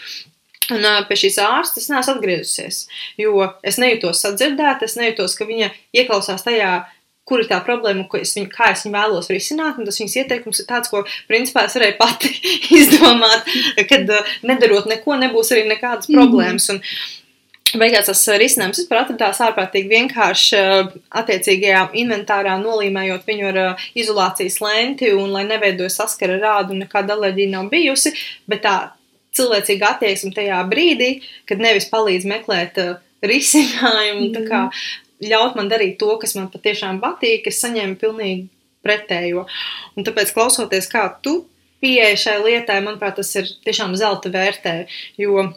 Un 0.71 0.83
uh, 0.83 0.99
pie 1.07 1.19
šīs 1.21 1.39
ārstes 1.43 1.85
es 1.85 1.91
neesmu 1.91 2.17
atgriezusies, 2.17 2.81
jo 3.19 3.47
es 3.63 3.79
nejūtos 3.79 4.25
sadzirdēta, 4.25 4.89
es 4.89 4.97
nejūtos, 4.99 5.37
ka 5.39 5.47
viņa 5.47 5.71
ieklausās 5.95 6.43
tajā, 6.43 6.75
kur 7.23 7.39
ir 7.39 7.47
tā 7.47 7.61
problēma, 7.63 8.03
ko 8.11 8.19
es 8.19 8.35
viņu, 8.35 8.51
kā 8.51 8.73
es 8.75 8.83
viņu 8.83 8.97
vēlos 8.97 9.31
risināt. 9.31 9.79
Un 9.79 9.87
tas 9.87 9.99
viņas 10.01 10.19
ieteikums 10.19 10.59
ir 10.59 10.67
tāds, 10.67 10.91
ko 10.91 11.05
principā 11.31 11.63
es 11.69 11.79
varēju 11.79 11.95
pati 11.99 12.31
izdomāt, 12.81 13.47
kad 13.87 14.11
uh, 14.11 14.35
nedarot 14.43 14.91
neko, 14.91 15.15
nebūs 15.23 15.55
arī 15.55 15.63
nekādas 15.71 16.11
problēmas. 16.11 16.67
Un, 16.75 16.83
Beigās 17.79 18.09
tas 18.09 18.21
uh, 18.29 18.37
risinājums 18.41 18.81
vispār 18.83 19.01
atradās 19.01 19.39
ārprātīgi 19.43 19.91
vienkārši 19.91 20.57
uh, 20.59 20.91
attiecīgajā 21.21 21.85
inventārā, 22.01 22.55
nolīmējot 22.61 23.29
viņu 23.29 23.47
ar 23.49 23.61
uh, 23.61 23.85
izolācijas 23.97 24.59
lenti, 24.63 25.09
un 25.17 25.31
lai 25.33 25.45
neveidoja 25.49 25.93
saskara 25.93 26.39
rādu, 26.41 26.77
nekāda 26.77 27.17
alerģija 27.17 27.53
nav 27.55 27.71
bijusi. 27.73 28.13
Bet 28.49 28.63
tā 28.65 28.75
cilvēcīga 29.37 29.95
attieksme 29.95 30.33
tajā 30.35 30.59
brīdī, 30.69 31.15
kad 31.49 31.63
nevis 31.63 31.89
palīdz 31.91 32.27
meklēt 32.29 32.77
risinājumu, 33.25 34.29
tā 34.35 34.43
kā 34.49 34.65
ļaut 35.23 35.57
man 35.57 35.71
darīt 35.71 35.97
to, 36.01 36.11
kas 36.21 36.35
man 36.37 36.51
patiešām 36.53 36.99
patīk, 37.03 37.47
es 37.49 37.61
saņēmu 37.63 37.97
pilnīgi 38.01 38.47
pretējo. 38.83 39.47
Un 39.97 40.05
tāpēc, 40.07 40.33
klausoties, 40.35 40.89
kā 40.91 41.07
tu 41.23 41.39
pieeja 41.83 42.15
šai 42.19 42.37
lietai, 42.43 42.79
manuprāt, 42.83 43.17
tas 43.19 43.31
ir 43.39 43.49
tiešām 43.65 43.95
zelta 43.99 44.31
vērtē. 44.33 44.75
Jo 45.19 45.49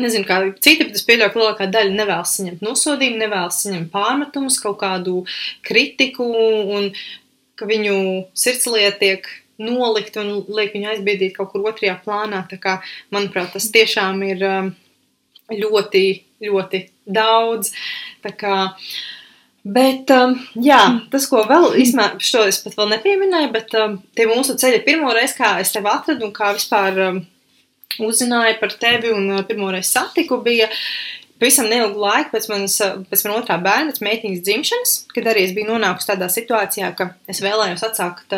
Nezinu, 0.00 0.24
kā 0.24 0.38
citi, 0.64 0.86
bet 0.86 0.96
es 0.96 1.04
pieļauju, 1.04 1.32
ka 1.34 1.40
lielākā 1.40 1.66
daļa 1.68 1.92
nevēlas 1.98 2.30
saņemt 2.38 2.62
nosodījumu, 2.64 3.18
nevēlas 3.20 3.58
saņemt 3.60 3.90
pārmetumus, 3.92 4.56
kaut 4.62 4.78
kādu 4.80 5.18
kritiku, 5.66 6.24
un 6.78 6.88
ka 7.60 7.68
viņu 7.68 7.96
sirdslieta 8.32 8.96
tiek 9.02 9.28
nolikt 9.60 10.16
un 10.20 10.32
liek 10.48 10.72
viņu 10.72 10.94
aizbiedīt 10.94 11.36
kaut 11.36 11.52
kur 11.52 11.68
otrajā 11.68 11.98
plānā. 12.04 12.40
Tā 12.48 12.56
kā, 12.62 12.78
manuprāt, 13.12 13.52
tas 13.52 13.68
tiešām 13.74 14.22
ir 14.30 14.46
um, 14.48 14.70
ļoti, 15.52 16.06
ļoti 16.48 16.86
daudz. 17.20 17.74
Tā 18.24 18.32
kā, 18.38 18.56
Bet, 19.62 20.10
um, 20.10 20.32
jā, 20.58 20.80
tas, 21.12 21.28
ko 21.30 21.44
vēl 21.46 21.76
īstenībā, 21.78 22.16
šo 22.18 22.40
es 22.50 22.56
pat 22.64 22.74
vēl 22.74 22.88
nepieminēju, 22.96 23.50
bet 23.54 23.76
um, 23.78 23.92
tie 24.18 24.24
mūsu 24.26 24.56
ceļi 24.58 24.80
pirmo 24.82 25.12
reizi, 25.14 25.36
kā 25.36 25.52
es 25.62 25.70
tevi 25.70 25.86
atradu 25.86 26.26
un 26.26 26.32
kā 26.34 26.48
vispār 26.56 26.98
um, 27.04 27.20
uzzināju 28.00 28.60
par 28.60 28.76
tevi 28.80 29.12
un 29.12 29.42
pirmo 29.48 29.70
reizi 29.74 29.92
satiku, 29.92 30.40
bija 30.44 30.68
pavisam 31.42 31.66
neilgu 31.70 31.98
laiku 31.98 32.36
pēc 32.36 32.48
manas, 32.52 32.76
pēc 33.10 33.24
man 33.26 33.40
otrā 33.40 33.58
bērna, 33.62 33.90
pēc 33.90 34.04
meitiņas 34.06 34.44
dzimšanas, 34.46 34.92
kad 35.14 35.30
arī 35.32 35.46
es 35.48 35.56
biju 35.56 35.72
nonākusi 35.72 36.12
tādā 36.12 36.28
situācijā, 36.30 36.92
ka 36.98 37.12
es 37.30 37.42
vēlējos 37.42 37.82
atsākt 37.88 38.36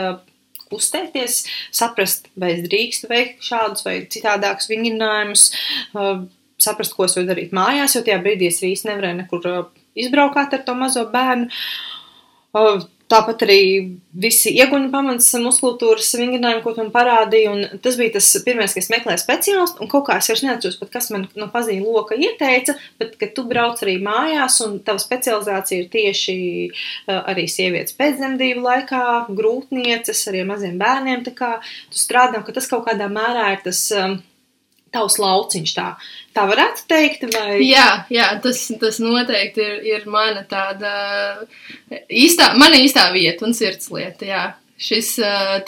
kustēties, 0.72 1.42
saprast, 1.74 2.30
vai 2.40 2.54
es 2.56 2.64
drīkstu 2.64 3.10
veikt 3.10 3.44
šādus 3.44 3.84
vai 3.86 3.98
citādākus 4.10 4.70
vingrinājumus, 4.72 5.50
saprast, 6.64 6.96
ko 6.96 7.06
es 7.06 7.16
varu 7.18 7.28
darīt 7.28 7.52
mājās, 7.56 7.96
jo 7.96 8.02
tajā 8.06 8.18
brīdī 8.24 8.48
es 8.48 8.62
īsti 8.64 8.88
nevarēju 8.88 9.20
nekur 9.20 9.48
izbraukāt 9.94 10.56
ar 10.56 10.64
to 10.66 10.74
mazo 10.78 11.04
bērnu. 11.12 11.50
Tāpat 13.12 13.42
arī 13.44 13.58
visi 14.16 14.48
ieguņu 14.56 14.88
pamats 14.88 15.26
muskultūras 15.36 16.08
vingrinājumi, 16.16 16.62
ko 16.64 16.72
tu 16.72 16.80
man 16.80 16.92
parādīji, 16.94 17.50
un 17.52 17.80
tas 17.84 17.98
bija 18.00 18.14
tas 18.14 18.30
pirmais, 18.46 18.72
kas 18.72 18.88
meklēja 18.92 19.20
speciālistu, 19.20 19.82
un 19.84 19.90
kaut 19.92 20.06
kā 20.06 20.16
es 20.22 20.30
vairs 20.30 20.44
neatceros 20.46 20.78
pat, 20.80 20.90
kas 20.96 21.10
man 21.12 21.26
no 21.36 21.50
pazīņa 21.52 21.84
loka 21.84 22.16
ieteica, 22.16 22.76
bet, 23.02 23.18
kad 23.20 23.34
tu 23.36 23.44
brauc 23.50 23.82
arī 23.84 23.98
mājās, 24.00 24.56
un 24.64 24.78
tava 24.86 25.02
specializācija 25.04 25.84
ir 25.84 25.90
tieši 25.92 26.36
uh, 26.64 27.20
arī 27.20 27.44
sievietes 27.52 27.98
pēcdzemdību 28.00 28.64
laikā, 28.64 29.04
grūtnieces, 29.36 30.24
arī 30.32 30.46
maziem 30.48 30.80
bērniem, 30.80 31.26
tā 31.28 31.36
kā 31.36 31.50
tu 31.92 32.00
strādā, 32.00 32.40
ka 32.40 32.56
tas 32.56 32.70
kaut 32.72 32.88
kādā 32.88 33.12
mērā 33.12 33.50
ir 33.52 33.66
tas 33.68 33.84
um, 34.00 34.16
tavs 34.94 35.18
lauciņš 35.22 35.74
tā. 35.76 35.88
Tā 36.34 36.46
varētu 36.50 36.86
teikt, 36.90 37.26
vai? 37.34 37.58
Jā, 37.62 38.06
jā 38.12 38.30
tas, 38.42 38.64
tas 38.80 38.98
noteikti 39.02 39.62
ir, 39.62 39.76
ir 39.90 40.08
mana 40.10 40.42
tāda 40.50 40.94
īstā, 42.08 42.52
mana 42.58 42.80
īstā 42.82 43.10
vieta 43.14 43.46
un 43.46 43.54
sirdslieta, 43.56 44.28
jā. 44.30 44.44
Šis 44.84 45.12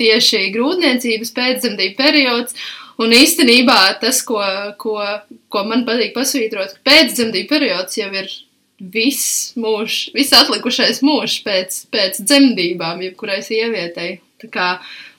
tieši 0.00 0.48
grūtniecības 0.56 1.30
pēcdzemdību 1.36 1.94
periods, 1.98 2.56
un 3.02 3.14
īstenībā 3.14 3.78
tas, 4.02 4.18
ko, 4.26 4.40
ko, 4.82 4.98
ko 5.52 5.62
man 5.68 5.86
patīk 5.86 6.16
pasvītrot, 6.16 6.80
pēcdzemdību 6.86 7.50
periods 7.52 8.00
jau 8.00 8.10
ir 8.10 8.32
viss 8.80 9.54
mūžs, 9.56 10.10
viss 10.16 10.34
atlikušais 10.36 11.00
mūžs 11.06 11.40
pēc, 11.46 11.78
pēc 11.92 12.20
dzemdībām, 12.26 13.02
jebkurai 13.06 13.40
sievietei. 13.44 14.18
Tā 14.42 14.50
kā 14.52 14.66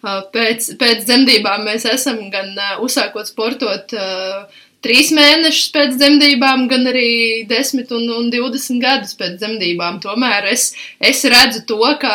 pēc, 0.03 0.71
pēc 0.79 1.03
dzemdībām 1.07 1.65
mēs 1.67 1.87
esam 1.89 2.27
gan 2.33 2.53
uzsākot 2.85 3.29
sportot, 3.29 3.93
uh, 3.97 4.63
trīs 4.85 5.09
mēnešus 5.15 5.71
pēc 5.73 5.95
dzemdībām, 5.97 6.65
gan 6.71 6.87
arī 6.91 7.45
10 7.49 7.93
un, 7.97 8.05
un 8.17 8.27
20 8.33 8.81
gadus 8.83 9.15
pēc 9.19 9.37
dzemdībām. 9.41 9.99
Tomēr 10.03 10.49
es, 10.51 10.69
es 10.99 11.23
redzu 11.27 11.63
to, 11.69 11.79
ka 12.01 12.13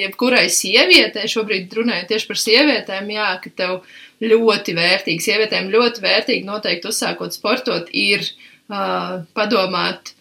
jebkurai 0.00 0.46
sievietei, 0.52 1.28
šobrīd 1.30 1.72
runāju 1.78 2.10
tieši 2.12 2.28
par 2.30 2.42
sievietēm, 2.42 3.14
jā, 3.16 3.30
ka 3.42 3.54
tev 3.62 3.78
ļoti 4.24 4.76
vērtīgi, 4.76 5.24
sievietēm 5.24 5.72
ļoti 5.72 6.04
vērtīgi 6.04 6.48
noteikti 6.48 6.92
uzsākot 6.92 7.36
sportot, 7.36 7.90
ir 7.92 8.24
uh, 8.24 9.24
padomāt 9.36 10.15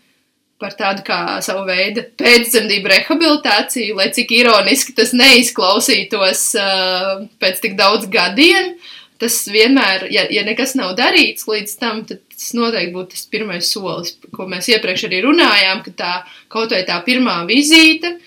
par 0.66 0.74
tādu 0.80 1.06
kā 1.06 1.20
savu 1.46 1.68
veidu 1.70 2.04
pēcdzemdību 2.18 2.90
rehabilitāciju, 2.90 3.96
lai 4.00 4.10
cik 4.16 4.34
ironiski 4.34 4.96
tas 4.98 5.14
neizklausītos 5.14 6.46
uh, 6.58 7.26
pēc 7.42 7.62
tik 7.62 7.78
daudz 7.78 8.10
gadiem. 8.12 8.74
Tas 9.22 9.38
vienmēr, 9.48 10.10
ja, 10.12 10.26
ja 10.34 10.42
nekas 10.44 10.74
nav 10.76 10.92
darīts 10.98 11.46
līdz 11.48 11.76
tam, 11.80 12.02
tad 12.10 12.20
tas 12.34 12.50
noteikti 12.58 12.92
būtu 12.98 13.14
tas 13.14 13.24
pirmais 13.32 13.70
solis, 13.72 14.12
ko 14.36 14.48
mēs 14.52 14.68
iepriekš 14.74 15.06
arī 15.08 15.22
runājām, 15.24 15.86
ka 15.86 15.94
tā 16.02 16.14
kaut 16.52 16.76
vai 16.76 16.82
tā 16.88 16.98
pirmā 17.06 17.38
vizīte, 17.48 18.18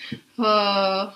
uh, 0.41 1.11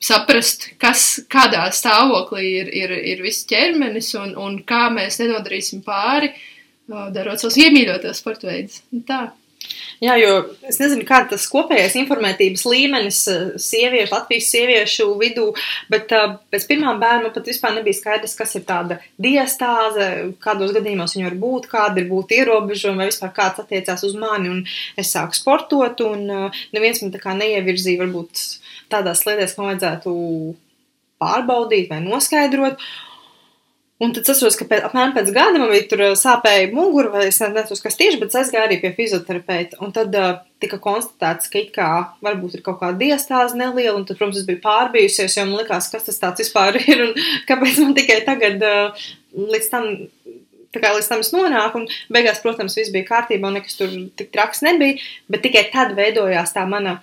saprast, 0.00 0.70
kas, 0.80 1.04
kādā 1.32 1.66
stāvoklī 1.76 2.46
ir, 2.62 2.72
ir, 2.80 2.96
ir 3.12 3.20
viss 3.26 3.44
ķermenis 3.50 4.14
un, 4.22 4.32
un 4.40 4.56
kā 4.64 4.86
mēs 4.94 5.20
nenodarīsim 5.20 5.84
pāri, 5.84 6.32
uh, 6.32 7.10
darot 7.12 7.44
savus 7.44 7.60
iemīļotos 7.60 8.24
sporta 8.24 8.48
veidus. 8.48 8.80
Tā. 9.04 9.26
Jā, 10.00 10.14
jo 10.16 10.30
es 10.64 10.78
nezinu, 10.80 11.04
kāda 11.04 11.34
tas 11.34 11.44
kopējais 11.52 11.92
informētības 12.00 12.62
līmenis 12.64 13.18
eh, 13.28 13.40
sieviešu, 13.60 14.14
Latvijas 14.14 14.46
sieviešu 14.54 15.08
vidū, 15.20 15.50
bet 15.92 16.14
uh, 16.16 16.38
pēc 16.52 16.64
pirmām 16.70 17.02
bērnu 17.02 17.32
pat 17.34 17.50
vispār 17.50 17.74
nebija 17.76 17.98
skaidrs, 17.98 18.36
kas 18.38 18.56
ir 18.56 18.64
tāda 18.68 18.96
diastāze, 19.20 20.06
kādos 20.40 20.72
gadījumos 20.76 21.16
viņa 21.16 21.28
var 21.28 21.36
būt, 21.42 21.68
kāda 21.74 22.00
ir 22.00 22.08
būt 22.08 22.32
ierobežojumi, 22.38 23.02
vai 23.02 23.10
vispār 23.10 23.34
kāds 23.36 23.60
attiecās 23.60 24.06
uz 24.08 24.16
mani, 24.16 24.54
un 24.54 24.64
es 25.00 25.12
sāku 25.12 25.36
sportot, 25.36 26.00
un 26.08 26.24
uh, 26.32 26.64
neviens 26.72 27.04
man 27.04 27.12
tā 27.12 27.20
kā 27.20 27.36
neievirzīja 27.36 28.00
varbūt 28.06 28.46
tādās 28.90 29.26
lietās, 29.28 29.52
ko 29.58 29.68
vajadzētu 29.68 30.16
pārbaudīt 31.20 31.92
vai 31.92 32.00
noskaidrot. 32.08 32.80
Un 34.00 34.14
tad 34.16 34.24
es 34.32 34.38
saprotu, 34.40 34.56
ka 34.62 34.64
pēc, 34.70 34.84
apmēram 34.88 35.10
pēc 35.12 35.26
gada 35.36 35.60
man 35.60 35.68
bija 35.74 35.84
tur 35.90 36.02
sāpēja 36.16 36.70
mugura, 36.72 37.10
vai 37.12 37.26
es 37.28 37.36
nezinu, 37.42 37.76
kas 37.84 37.98
tieši, 37.98 38.16
bet 38.22 38.36
es 38.40 38.48
gāju 38.48 38.64
arī 38.64 38.78
pie 38.80 38.94
fizioterapeita. 38.96 39.76
Un 39.84 39.90
tad 39.92 40.14
uh, 40.16 40.38
tika 40.62 40.78
konstatēts, 40.80 41.50
ka 41.52 41.60
it 41.60 41.68
kā 41.74 41.88
varbūt 42.24 42.56
ir 42.56 42.62
kaut 42.64 42.78
kāda 42.80 42.96
diastāze 43.02 43.58
neliela, 43.60 43.98
un 43.98 44.06
tad, 44.08 44.16
protams, 44.16 44.38
es 44.40 44.46
biju 44.48 44.62
pārbijusies, 44.64 45.36
jo 45.36 45.44
man 45.50 45.60
likās, 45.60 45.90
kas 45.92 46.08
tas 46.08 46.16
tāds 46.22 46.40
vispār 46.40 46.78
ir 46.80 47.02
un 47.10 47.12
kāpēc 47.50 47.82
man 47.82 47.92
tikai 47.98 48.16
tagad 48.28 48.64
uh, 48.64 49.04
līdz 49.36 49.68
tam. 49.74 49.90
Tā 50.70 50.78
kā 50.78 50.94
līdz 50.94 51.10
tam 51.10 51.20
es 51.20 51.32
nonāku, 51.34 51.82
un 51.82 52.14
beigās, 52.14 52.40
protams, 52.40 52.76
viss 52.78 52.92
bija 52.94 53.08
kārtībā, 53.08 53.50
un 53.50 53.58
nekas 53.58 53.74
tur 53.74 53.90
tik 54.16 54.30
traks 54.32 54.62
nebija, 54.62 54.96
bet 55.28 55.42
tikai 55.44 55.64
tad 55.74 55.92
veidojās 55.98 56.54
tā 56.54 56.62
mana 56.70 57.00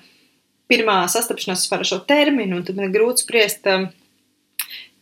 pirmā 0.72 1.02
sastapšanās 1.12 1.68
ar 1.76 1.86
šo 1.86 2.00
terminu, 2.08 2.58
un 2.58 2.66
tad 2.66 2.80
man 2.80 2.88
ir 2.88 2.96
grūti 2.96 3.26
spriest, 3.28 3.68
uh, 3.70 3.90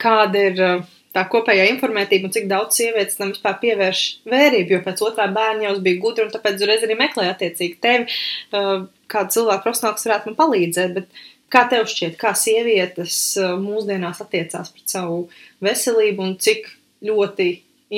kāda 0.01 0.43
ir 0.49 0.63
uh, 0.65 0.93
tā 1.15 1.23
kopējā 1.31 1.69
informētība 1.71 2.27
un 2.27 2.33
cik 2.35 2.49
daudz 2.51 2.79
sievietes 2.79 3.19
tam 3.19 3.31
vispār 3.31 3.57
pievērš 3.61 4.01
vērību, 4.31 4.75
jo 4.75 4.81
pēc 4.85 5.03
otrā 5.07 5.27
bērna 5.35 5.69
jau 5.69 5.75
bija 5.85 6.01
gudra 6.03 6.27
un 6.27 6.33
tāpēc 6.33 6.59
uzreiz 6.59 6.83
arī 6.85 6.97
meklēja 6.99 7.35
attiecīgi 7.35 7.79
tevi, 7.83 8.07
uh, 8.51 8.85
kādu 9.11 9.37
cilvēku 9.37 9.65
profesionāls 9.65 10.07
varētu 10.09 10.31
man 10.31 10.39
palīdzēt, 10.41 10.95
bet 10.97 11.21
kā 11.55 11.65
tev 11.71 11.87
šķiet, 11.91 12.17
kā 12.21 12.33
sievietes 12.37 13.19
uh, 13.39 13.53
mūsdienās 13.61 14.23
attiecās 14.25 14.73
pret 14.75 14.95
savu 14.97 15.25
veselību 15.63 16.25
un 16.25 16.35
cik 16.41 16.67
ļoti 17.05 17.51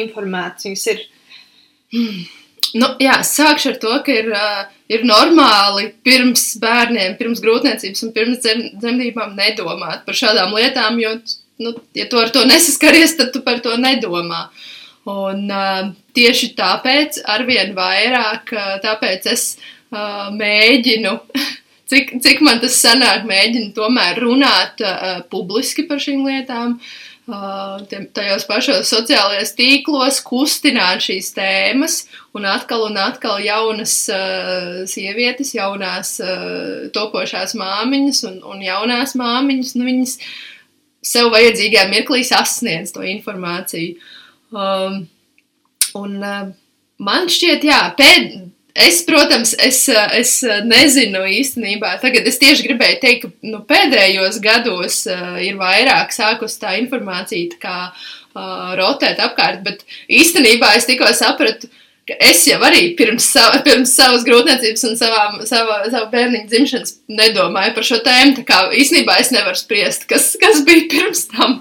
informētas 0.04 0.68
viņas 0.68 0.90
ir? 0.94 1.08
Hmm. 1.96 2.28
Nu, 2.76 2.90
jā, 3.00 3.14
sākšu 3.24 3.70
ar 3.72 3.78
to, 3.80 3.94
ka 4.04 4.14
ir, 4.14 4.30
uh, 4.36 4.66
ir 4.92 5.06
normāli 5.08 5.88
pirms 6.06 6.50
bērniem, 6.62 7.16
pirms 7.20 7.42
grūtniecības 7.44 8.04
un 8.04 8.14
pirms 8.16 8.42
dzem, 8.44 8.64
dzemdībām 8.82 9.38
nedomāt 9.40 10.04
par 10.06 10.18
šādām 10.20 10.52
lietām, 10.58 11.00
jo 11.00 11.14
nu, 11.58 11.74
ja 11.94 12.08
tu 12.10 12.20
ar 12.20 12.30
to 12.30 12.46
nesaskaries, 12.46 13.18
tad 13.18 13.34
tu 13.34 13.42
par 13.46 13.62
to 13.64 13.76
nedomā. 13.82 14.48
Un 15.08 15.48
uh, 15.48 15.90
tieši 16.18 16.52
tāpēc 16.58 17.22
arvien 17.32 17.72
vairāk, 17.78 18.52
uh, 18.54 18.76
tāpēc 18.84 19.30
es 19.32 19.50
uh, 19.56 20.28
mēģinu, 20.36 21.14
cik, 21.90 22.18
cik 22.24 22.44
man 22.46 22.60
tas 22.64 22.80
sanāk, 22.84 23.28
mēģinu 23.30 23.72
tomēr 23.78 24.20
runāt 24.24 24.84
uh, 24.84 25.22
publiski 25.32 25.88
par 25.88 26.04
šīm 26.04 26.26
lietām. 26.28 26.80
Uh, 27.28 27.82
tajos 28.16 28.46
pašos 28.48 28.88
sociālajos 28.88 29.50
tīklos 29.58 30.22
kustināt 30.24 31.04
šīs 31.04 31.34
tēmas, 31.36 31.98
un 32.36 32.48
atkal 32.48 32.86
un 32.86 33.00
atkal 33.04 33.42
jaunas 33.44 33.96
uh, 34.12 34.86
sievietes, 34.88 35.52
jaunās 35.56 36.14
uh, 36.24 36.86
topošās 36.96 37.56
māmiņas 37.60 38.22
un, 38.30 38.38
un 38.48 38.64
jaunās 38.64 39.18
māmiņas, 39.20 39.74
nu 39.76 39.90
viņas 39.90 40.16
uh, 40.22 40.30
sev 41.08 41.32
vajadzīgajā 41.34 41.88
mirklī 41.92 42.24
sasniedz 42.28 42.94
to 42.96 43.06
informāciju. 43.08 43.96
Um, 44.52 45.02
un 45.98 46.20
uh, 46.20 46.46
man 47.04 47.32
šķiet, 47.32 47.66
jā, 47.68 47.80
pēd, 47.98 48.30
es, 48.88 49.02
protams, 49.08 49.56
es, 49.64 49.82
uh, 49.94 50.06
es 50.18 50.38
nezinu 50.68 51.24
īstenībā, 51.40 51.96
tagad 52.04 52.28
es 52.30 52.40
tieši 52.42 52.70
gribēju 52.70 53.02
teikt, 53.04 53.26
ka 53.26 53.50
nu, 53.52 53.64
pēdējos 53.68 54.40
gados 54.44 55.02
uh, 55.12 55.36
ir 55.44 55.60
vairāk 55.60 56.16
sākus 56.16 56.60
tā 56.62 56.78
informācija 56.82 57.56
tā 57.56 57.64
kā 57.64 57.80
uh, 57.90 58.78
rotēt 58.80 59.20
apkārt, 59.24 59.64
bet 59.68 59.84
īstenībā 60.08 60.76
es 60.80 60.88
tikko 60.90 61.12
sapratu, 61.18 61.72
uh, 61.72 61.84
es 62.16 62.44
jau 62.48 62.58
arī 62.64 62.94
pirms, 62.98 63.26
sava, 63.34 63.60
pirms 63.66 63.92
savas 63.98 64.24
grūtniecības 64.28 64.86
un 64.88 64.98
savām, 65.00 65.40
sava, 65.50 65.82
savu 65.92 66.08
bērniņu 66.14 66.48
dzimšanas 66.52 66.94
nedomāju 67.12 67.76
par 67.76 67.88
šo 67.88 68.00
tēmu. 68.06 68.38
Tā 68.40 68.46
kā 68.48 68.60
īstenībā 68.80 69.18
es 69.22 69.34
nevaru 69.36 69.60
spriest, 69.60 70.08
kas, 70.10 70.30
kas 70.40 70.64
bija 70.68 70.88
pirms 70.94 71.26
tam, 71.34 71.58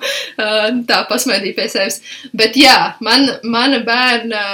tā 0.89 1.03
pasmaidīja 1.11 1.59
pie 1.59 1.69
sevis. 1.73 2.01
Bet 2.37 2.59
jā, 2.61 2.77
man, 3.05 3.29
mana 3.43 3.83
bērna 3.87 4.45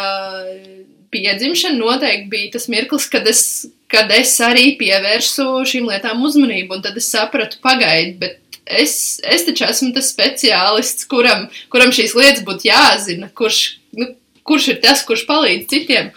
piedzimšana 1.12 1.76
noteikti 1.76 2.30
bija 2.32 2.54
tas 2.56 2.68
mirklis, 2.72 3.08
kad 3.12 3.26
es, 3.28 3.42
kad 3.92 4.10
es 4.16 4.32
arī 4.44 4.72
pievērsu 4.80 5.48
šīm 5.68 5.90
lietām 5.92 6.24
uzmanību, 6.24 6.78
un 6.78 6.86
tad 6.86 6.96
es 6.96 7.10
sapratu, 7.12 7.60
pagaidi, 7.64 8.16
bet 8.22 8.40
es, 8.64 9.20
es 9.20 9.44
taču 9.46 9.66
esmu 9.68 9.92
tas 9.96 10.08
speciālists, 10.14 11.06
kuram, 11.10 11.48
kuram 11.72 11.92
šīs 11.94 12.16
lietas 12.16 12.44
būtu 12.46 12.70
jāzina, 12.70 13.28
kurš, 13.36 13.62
nu, 13.98 14.08
kurš 14.46 14.72
ir 14.74 14.80
tas, 14.84 15.04
kurš 15.06 15.26
palīdz 15.28 15.68
citiem. 15.70 16.12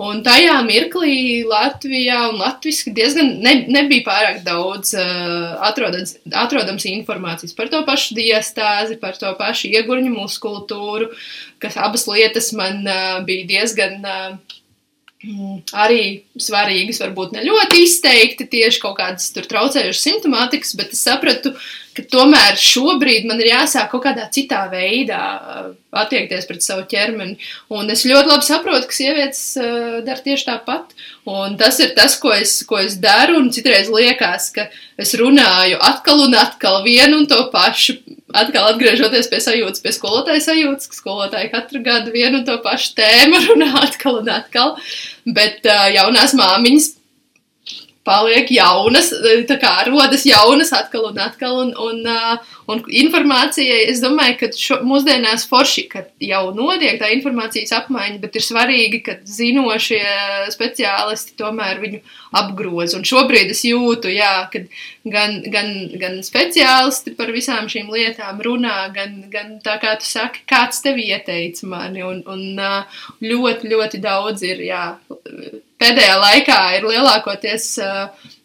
Un 0.00 0.22
tajā 0.24 0.54
mirklī 0.64 1.42
Latvijā 1.44 2.22
un 2.30 2.38
latviešu 2.40 2.94
diezgan 2.96 3.34
ne, 3.44 3.52
nebija 3.68 4.06
pārāk 4.06 4.38
daudz 4.46 4.94
uh, 4.96 5.58
atrodams, 5.68 6.14
atrodams 6.32 6.86
informācijas 6.88 7.52
par 7.58 7.68
to 7.72 7.82
pašu 7.84 8.16
diastāzi, 8.16 8.96
par 9.02 9.18
to 9.20 9.34
pašu 9.36 9.68
iegurņu 9.68 10.14
muskultūru, 10.14 11.10
kas 11.60 11.76
abas 11.76 12.06
lietas 12.08 12.48
man 12.56 12.80
uh, 12.88 13.20
bija 13.28 13.44
diezgan 13.52 14.00
uh, 14.00 14.56
arī 15.76 16.22
svarīgas, 16.40 17.02
varbūt 17.02 17.34
ne 17.36 17.42
ļoti 17.44 17.82
izteikti 17.84 18.46
tieši 18.48 18.80
kaut 18.80 18.96
kādas 19.02 19.28
tur 19.34 19.44
traucējušas 19.50 20.06
simptomātikas, 20.06 20.72
bet 20.78 20.94
es 20.96 21.02
sapratu, 21.04 21.52
ka 21.92 22.04
tomēr 22.08 22.56
šobrīd 22.56 23.26
man 23.28 23.42
ir 23.42 23.50
jāsāk 23.50 23.90
kaut 23.92 24.06
kādā 24.06 24.24
citā 24.32 24.62
veidā 24.72 25.20
uh, 25.20 25.66
attiekties 26.00 26.48
pret 26.48 26.64
savu 26.64 26.86
ķermeni. 26.88 27.36
Un 27.76 27.92
es 27.92 28.06
ļoti 28.08 28.32
labi 28.32 28.48
saprotu, 28.48 28.88
ka 28.88 28.96
sievietes 28.96 29.42
uh, 29.60 29.98
dara 30.06 30.24
tieši 30.24 30.46
tāpat. 30.48 30.94
Un 31.28 31.58
tas 31.60 31.82
ir 31.84 31.92
tas, 31.98 32.16
ko 32.22 32.32
es, 32.32 32.56
ko 32.64 32.80
es 32.80 32.96
daru. 33.02 33.36
Un 33.42 33.52
citreiz 33.52 33.90
liekas, 33.92 34.48
ka 34.56 34.70
es 35.00 35.12
runāju 35.20 35.82
atkal 35.90 36.24
un 36.24 36.38
atkal 36.38 36.80
vienu 36.86 37.20
un 37.20 37.28
to 37.28 37.42
pašu. 37.52 37.98
Atkal 38.36 38.68
atgriežoties 38.70 39.28
pie 39.30 39.40
sajūtas, 39.42 39.82
pie 39.82 39.92
skolotāja 39.96 40.42
sajūtas, 40.44 40.90
ka 40.90 40.98
skolotāji 40.98 41.50
katru 41.52 41.82
gadu 41.86 42.14
vienu 42.14 42.40
un 42.40 42.46
to 42.46 42.56
pašu 42.64 42.94
tēmu 43.00 43.42
runā 43.48 43.72
atkal 43.86 44.20
un 44.22 44.30
atkal. 44.30 44.76
Bet 45.26 45.66
uh, 45.66 45.88
jaunās 45.94 46.36
māmiņas 46.38 46.92
paliek 48.06 48.48
jaunas, 48.48 49.10
tā 49.48 49.56
kā 49.60 49.70
rodas 49.84 50.24
jaunas 50.24 50.72
atkal 50.72 51.10
un 51.10 51.18
atkal, 51.20 51.58
un, 51.66 51.72
un, 51.76 52.00
uh, 52.08 52.54
un 52.72 52.80
informācijai, 53.02 53.82
es 53.92 54.00
domāju, 54.00 54.38
ka 54.40 54.48
šo, 54.56 54.78
mūsdienās 54.88 55.44
forši, 55.50 55.84
ka 55.92 56.06
jau 56.24 56.42
notiek 56.56 56.96
tā 57.00 57.10
informācijas 57.12 57.74
apmaiņa, 57.76 58.16
bet 58.22 58.40
ir 58.40 58.46
svarīgi, 58.46 59.02
ka 59.04 59.18
zinošie 59.28 60.00
speciālisti 60.56 61.36
tomēr 61.40 61.82
viņu 61.84 62.02
apgroz, 62.40 62.96
un 62.96 63.04
šobrīd 63.04 63.52
es 63.52 63.66
jūtu, 63.68 64.12
jā, 64.16 64.32
ka 64.52 64.64
gan, 65.04 65.40
gan, 65.52 65.72
gan 66.00 66.20
speciālisti 66.24 67.12
par 67.20 67.34
visām 67.36 67.68
šīm 67.68 67.92
lietām 67.92 68.40
runā, 68.46 68.78
gan, 68.96 69.26
gan 69.32 69.58
tā 69.64 69.76
kā 69.82 69.98
tu 70.00 70.08
saki, 70.08 70.46
kāds 70.48 70.80
tev 70.84 71.00
ieteica 71.04 71.68
mani, 71.68 72.06
un, 72.06 72.24
un 72.24 72.46
uh, 72.56 73.02
ļoti, 73.20 73.74
ļoti 73.74 74.00
daudz 74.00 74.48
ir, 74.48 74.70
jā, 74.72 74.86
pēdējā 75.80 76.16
laikā 76.20 76.58
ir 76.76 76.86
lielākoties 76.88 77.68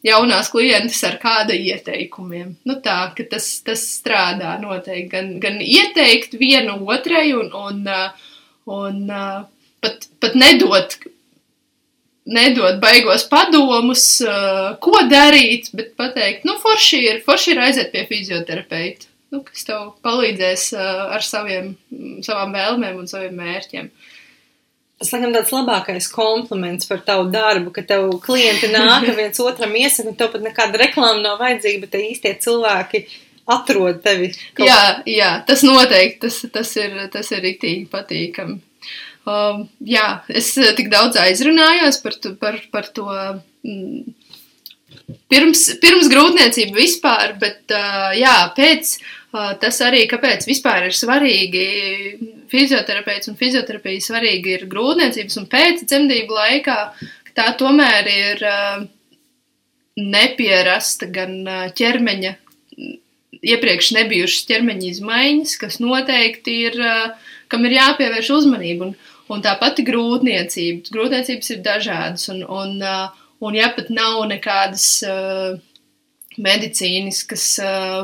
jaunās 0.05 0.51
klientes 0.53 1.01
ar 1.07 1.17
kāda 1.21 1.55
ieteikumiem. 1.55 2.55
Nu 2.67 2.77
tā, 2.85 2.97
ka 3.17 3.25
tas, 3.31 3.49
tas 3.65 3.83
strādā 3.97 4.55
noteikti. 4.61 5.09
Gan, 5.11 5.33
gan 5.43 5.59
ieteikt 5.63 6.37
vienu 6.39 6.77
otrai 6.85 7.27
un, 7.37 7.51
un, 7.55 7.81
un 8.71 9.01
pat, 9.83 10.07
pat 10.21 10.37
nedot, 10.39 10.95
nedot 12.37 12.79
baigos 12.83 13.27
padomus, 13.31 14.05
ko 14.85 15.03
darīt, 15.09 15.73
bet 15.75 15.93
pateikt, 15.99 16.47
nu 16.47 16.57
forši 16.61 17.03
ir, 17.09 17.21
forši 17.25 17.55
ir 17.55 17.65
aiziet 17.67 17.91
pie 17.93 18.07
fizioterapeita. 18.09 19.11
Nu, 19.33 19.41
kas 19.43 19.65
tev 19.67 19.95
palīdzēs 20.05 20.69
ar 20.77 21.23
saviem, 21.25 21.73
savām 22.23 22.53
vēlmēm 22.55 23.01
un 23.01 23.09
saviem 23.09 23.33
mērķiem. 23.41 23.89
Uh, 23.89 24.04
Tas, 24.95 25.09
laikam, 25.11 25.33
tāds 25.35 25.51
labākais 25.51 26.05
kompliments 26.07 26.87
par 26.87 27.01
tavu 27.03 27.27
darbu, 27.31 27.73
ka 27.75 27.83
tev 27.83 28.13
klienti 28.23 28.69
nāk, 28.71 29.09
viens 29.17 29.41
otram 29.43 29.75
iesaka, 29.75 30.07
un 30.13 30.15
tev 30.19 30.31
pat 30.31 30.45
nekāda 30.45 30.79
reklāma 30.79 31.19
nav 31.19 31.41
vajadzīga, 31.41 31.81
bet 31.83 31.91
te 31.91 32.03
īstie 32.05 32.31
cilvēki 32.45 33.03
atrod 33.51 33.99
tevi. 34.05 34.31
Kaut... 34.55 34.65
Jā, 34.69 34.79
jā, 35.09 35.31
tas 35.47 35.65
noteikti, 35.67 36.21
tas, 36.23 36.39
tas 36.53 36.71
ir, 36.79 36.95
tas 37.13 37.31
ir 37.35 37.43
riktīgi 37.43 37.89
patīkami. 37.91 38.61
Um, 39.25 39.65
jā, 39.81 40.05
es 40.29 40.51
eh, 40.61 40.71
tik 40.77 40.91
daudz 40.93 41.17
aizrunājos 41.17 41.97
par, 42.03 42.15
tu, 42.21 42.35
par, 42.37 42.59
par 42.71 42.87
to 42.93 43.07
mm, 43.65 44.03
pirms, 45.33 45.63
pirms 45.81 46.09
grūtniecību 46.11 46.77
vispār, 46.77 47.33
bet 47.41 47.73
uh, 47.73 48.11
jā, 48.15 48.35
pēc 48.57 48.95
tas 49.61 49.79
arī, 49.83 50.05
kāpēc 50.09 50.47
vispār 50.47 50.87
ir 50.87 50.95
svarīgi 50.95 51.65
fizioterapeits 52.51 53.29
un 53.31 53.37
fizioterapija 53.39 54.03
svarīgi 54.03 54.55
ir 54.55 54.67
grūtniecības 54.71 55.39
un 55.41 55.47
pēc 55.51 55.85
dzemdību 55.85 56.37
laikā, 56.37 56.77
tā 57.35 57.47
tomēr 57.59 58.09
ir 58.11 58.45
uh, 58.45 58.85
nepierasta 59.99 61.09
gan 61.11 61.35
uh, 61.43 61.65
ķermeņa, 61.75 62.35
iepriekš 63.45 63.91
nebijušas 63.97 64.47
ķermeņa 64.49 64.89
izmaiņas, 64.93 65.57
kas 65.61 65.81
noteikti 65.83 66.57
ir, 66.69 66.79
uh, 66.79 67.35
kam 67.51 67.67
ir 67.67 67.77
jāpievērš 67.79 68.31
uzmanība. 68.39 68.89
Un, 68.89 69.13
un 69.33 69.45
tā 69.45 69.55
pati 69.59 69.85
grūtniecība. 69.85 70.91
Grūtniecības 70.93 71.55
ir 71.55 71.63
dažādas, 71.65 72.27
un, 72.33 72.43
un, 72.45 72.75
un 73.41 73.57
ja 73.57 73.71
pat 73.73 73.89
nav 73.93 74.21
nekādas 74.29 74.89
medicīniskas 76.41 77.45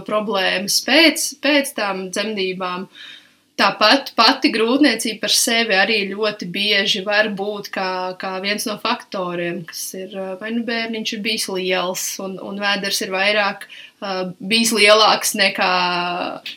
problēmas 0.07 0.79
pēc, 0.85 1.25
pēc 1.43 1.73
tām 1.77 2.05
dzemdībām, 2.13 2.87
uh, 2.87 3.20
Tāpat 3.59 4.13
pati 4.15 4.49
grūtniecība 4.53 5.25
par 5.25 5.33
sevi 5.35 5.75
arī 5.75 5.97
ļoti 6.13 6.47
bieži 6.49 7.03
var 7.05 7.27
būt 7.35 7.67
kā, 7.75 7.89
kā 8.17 8.37
viens 8.41 8.63
no 8.65 8.77
faktoriem, 8.81 9.61
kas 9.67 9.83
ir 9.99 10.15
vai 10.39 10.53
nu 10.55 10.63
bērniņš 10.65 11.13
ir 11.17 11.23
bijis 11.25 11.47
liels 11.51 12.05
un, 12.23 12.37
un 12.41 12.61
vēders 12.61 13.01
ir 13.03 13.11
vairāk 13.13 13.67
uh, 13.67 14.31
bijis 14.39 14.71
lielāks 14.75 15.35
nekā, 15.37 15.73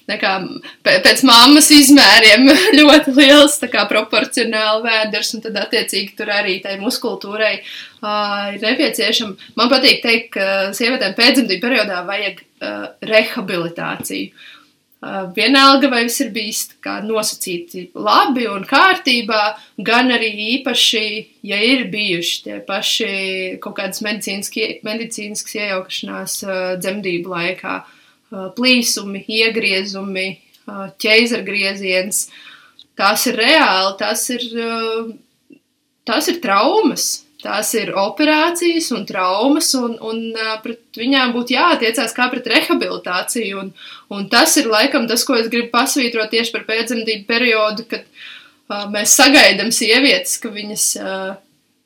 nekā 0.08 0.32
pēc 0.86 1.24
mammas 1.28 1.68
izmēriem 1.74 2.46
ļoti 2.80 3.16
liels, 3.18 3.58
tā 3.60 3.68
kā 3.74 3.84
proporcionāli 3.90 4.86
vēders, 4.86 5.34
un 5.36 5.44
tad 5.44 5.60
attiecīgi 5.66 6.14
tur 6.16 6.30
arī 6.32 6.60
tai 6.64 6.78
muskultūrai 6.80 7.54
uh, 7.58 8.54
ir 8.54 8.64
nepieciešama. 8.64 9.52
Man 9.60 9.74
patīk 9.74 10.00
teikt, 10.06 10.32
ka 10.38 10.72
sievietēm 10.78 11.18
pēcdzemdību 11.18 11.66
periodā 11.66 12.04
vajag 12.08 12.40
uh, 12.40 12.90
rehabilitāciju. 13.12 14.52
Vienalga, 15.36 15.90
vai 15.92 16.04
viss 16.06 16.22
ir 16.22 16.30
bijis 16.32 16.62
nosacīti 17.04 17.90
labi 17.92 18.46
un 18.48 18.62
kārtībā, 18.64 19.40
gan 19.84 20.08
arī 20.14 20.30
īpaši, 20.54 21.02
ja 21.44 21.58
ir 21.60 21.88
bijuši 21.92 22.38
tie 22.44 22.60
paši 22.64 23.10
kaut 23.60 23.76
kādas 23.80 24.00
medicīniskas 24.04 25.56
iejaukšanās 25.58 26.38
dzemdību 26.80 27.34
laikā, 27.34 27.74
plīsumi, 28.56 29.24
iegriezumi, 29.28 30.28
ķeizargrieziens. 31.04 32.28
Tās 32.96 33.26
ir 33.28 33.36
reāli, 33.42 33.92
tās 34.00 34.24
ir, 34.32 34.48
tās 36.08 36.32
ir 36.32 36.40
traumas. 36.40 37.23
Tās 37.44 37.74
ir 37.76 37.90
operācijas 38.00 38.86
un 38.96 39.02
traumas, 39.04 39.74
un, 39.76 39.98
un 40.00 40.20
pret 40.64 40.96
viņām 40.96 41.34
būtu 41.34 41.52
jāattiecās 41.58 42.16
kā 42.16 42.30
pret 42.32 42.48
rehabilitāciju. 42.48 43.60
Un, 43.60 43.72
un 44.16 44.28
tas 44.32 44.56
ir 44.60 44.70
laikam 44.72 45.08
tas, 45.10 45.26
ko 45.28 45.36
es 45.36 45.50
gribu 45.52 45.68
pasvītrot 45.74 46.32
tieši 46.32 46.54
par 46.54 46.64
pēcdzemdību 46.70 47.28
periodu, 47.28 47.84
kad 47.90 48.06
uh, 48.08 48.86
mēs 48.94 49.16
sagaidām 49.20 49.74
sievietes, 49.76 50.38
ka 50.40 50.52
viņas 50.54 50.86
uh, 51.02 51.34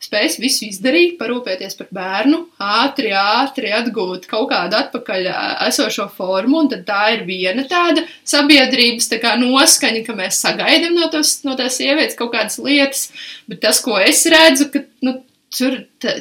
spēs 0.02 0.38
visu 0.38 0.68
izdarīt, 0.68 1.16
parūpēties 1.18 1.74
par 1.78 1.88
bērnu, 1.94 2.40
ātri, 2.62 3.10
ātri 3.18 3.72
atgūt 3.74 4.28
kaut 4.30 4.48
kādu 4.52 4.78
atpakaļ 4.78 5.26
esošo 5.66 6.06
formu, 6.14 6.62
un 6.62 6.70
tad 6.72 6.84
tā 6.88 7.02
ir 7.16 7.24
viena 7.26 7.66
tāda 7.68 8.04
sabiedrības 8.22 9.10
tā 9.10 9.18
kā 9.22 9.34
noskaņa, 9.40 10.04
ka 10.06 10.14
mēs 10.18 10.38
sagaidām 10.44 10.94
no, 10.96 11.10
tos, 11.12 11.40
no 11.46 11.56
tās 11.58 11.80
sievietes 11.80 12.18
kaut 12.18 12.30
kādas 12.36 12.60
lietas, 12.62 13.08
bet 13.50 13.62
tas, 13.66 13.82
ko 13.82 13.98
es 13.98 14.22
redzu, 14.30 14.70
ka, 14.74 14.86
nu, 15.02 15.18
tur, 15.54 15.78
ta, 16.02 16.16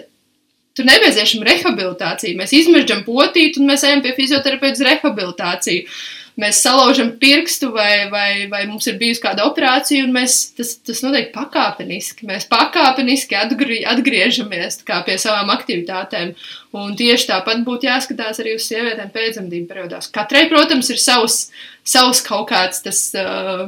tur 0.77 0.87
nepieciešama 0.87 1.47
rehabilitācija. 1.47 2.37
Mēs 2.37 2.53
izmežģam 2.57 3.03
potīti 3.07 3.61
un 3.61 3.71
mēs 3.71 3.85
ejam 3.87 4.03
pie 4.05 4.13
fizioterapeitas 4.17 4.85
rehabilitāciju. 4.87 5.89
Mēs 6.37 6.59
salaužam 6.61 7.15
pirkstu 7.17 7.71
vai, 7.73 8.11
vai, 8.13 8.45
vai 8.51 8.59
mums 8.69 8.85
ir 8.85 8.99
bijusi 8.99 9.23
kāda 9.23 9.47
operācija, 9.49 10.03
un 10.05 10.11
mēs, 10.13 10.35
tas, 10.53 10.75
tas 10.85 10.99
notiek 11.01 11.31
pakāpeniski. 11.33 12.27
Mēs 12.29 12.45
pakāpeniski 12.51 13.33
atgri, 13.39 13.79
atgriežamies 13.89 14.83
pie 14.85 15.15
savām 15.17 15.49
aktivitātēm. 15.55 16.35
Un 16.77 16.93
tieši 16.99 17.31
tāpat 17.31 17.65
būtu 17.65 17.89
jāskatās 17.89 18.37
arī 18.43 18.53
uz 18.59 18.69
sievietēm 18.69 19.09
pēcdzemdību 19.15 19.65
periodās. 19.71 20.11
Katrai, 20.13 20.45
protams, 20.51 20.91
ir 20.93 21.01
savs, 21.01 21.39
savs 21.81 22.21
kaut 22.27 22.51
kāds 22.53 22.85
tas 22.85 23.01
uh, 23.17 23.65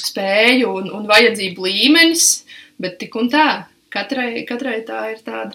spēju 0.00 0.72
un, 0.80 0.90
un 0.96 1.06
vajadzību 1.12 1.68
līmenis, 1.68 2.30
bet 2.80 2.96
tik 3.04 3.20
un 3.20 3.28
tā 3.36 3.48
katrai, 3.94 4.44
katrai 4.48 4.80
tā 4.86 5.00
ir 5.14 5.22
tāda 5.24 5.54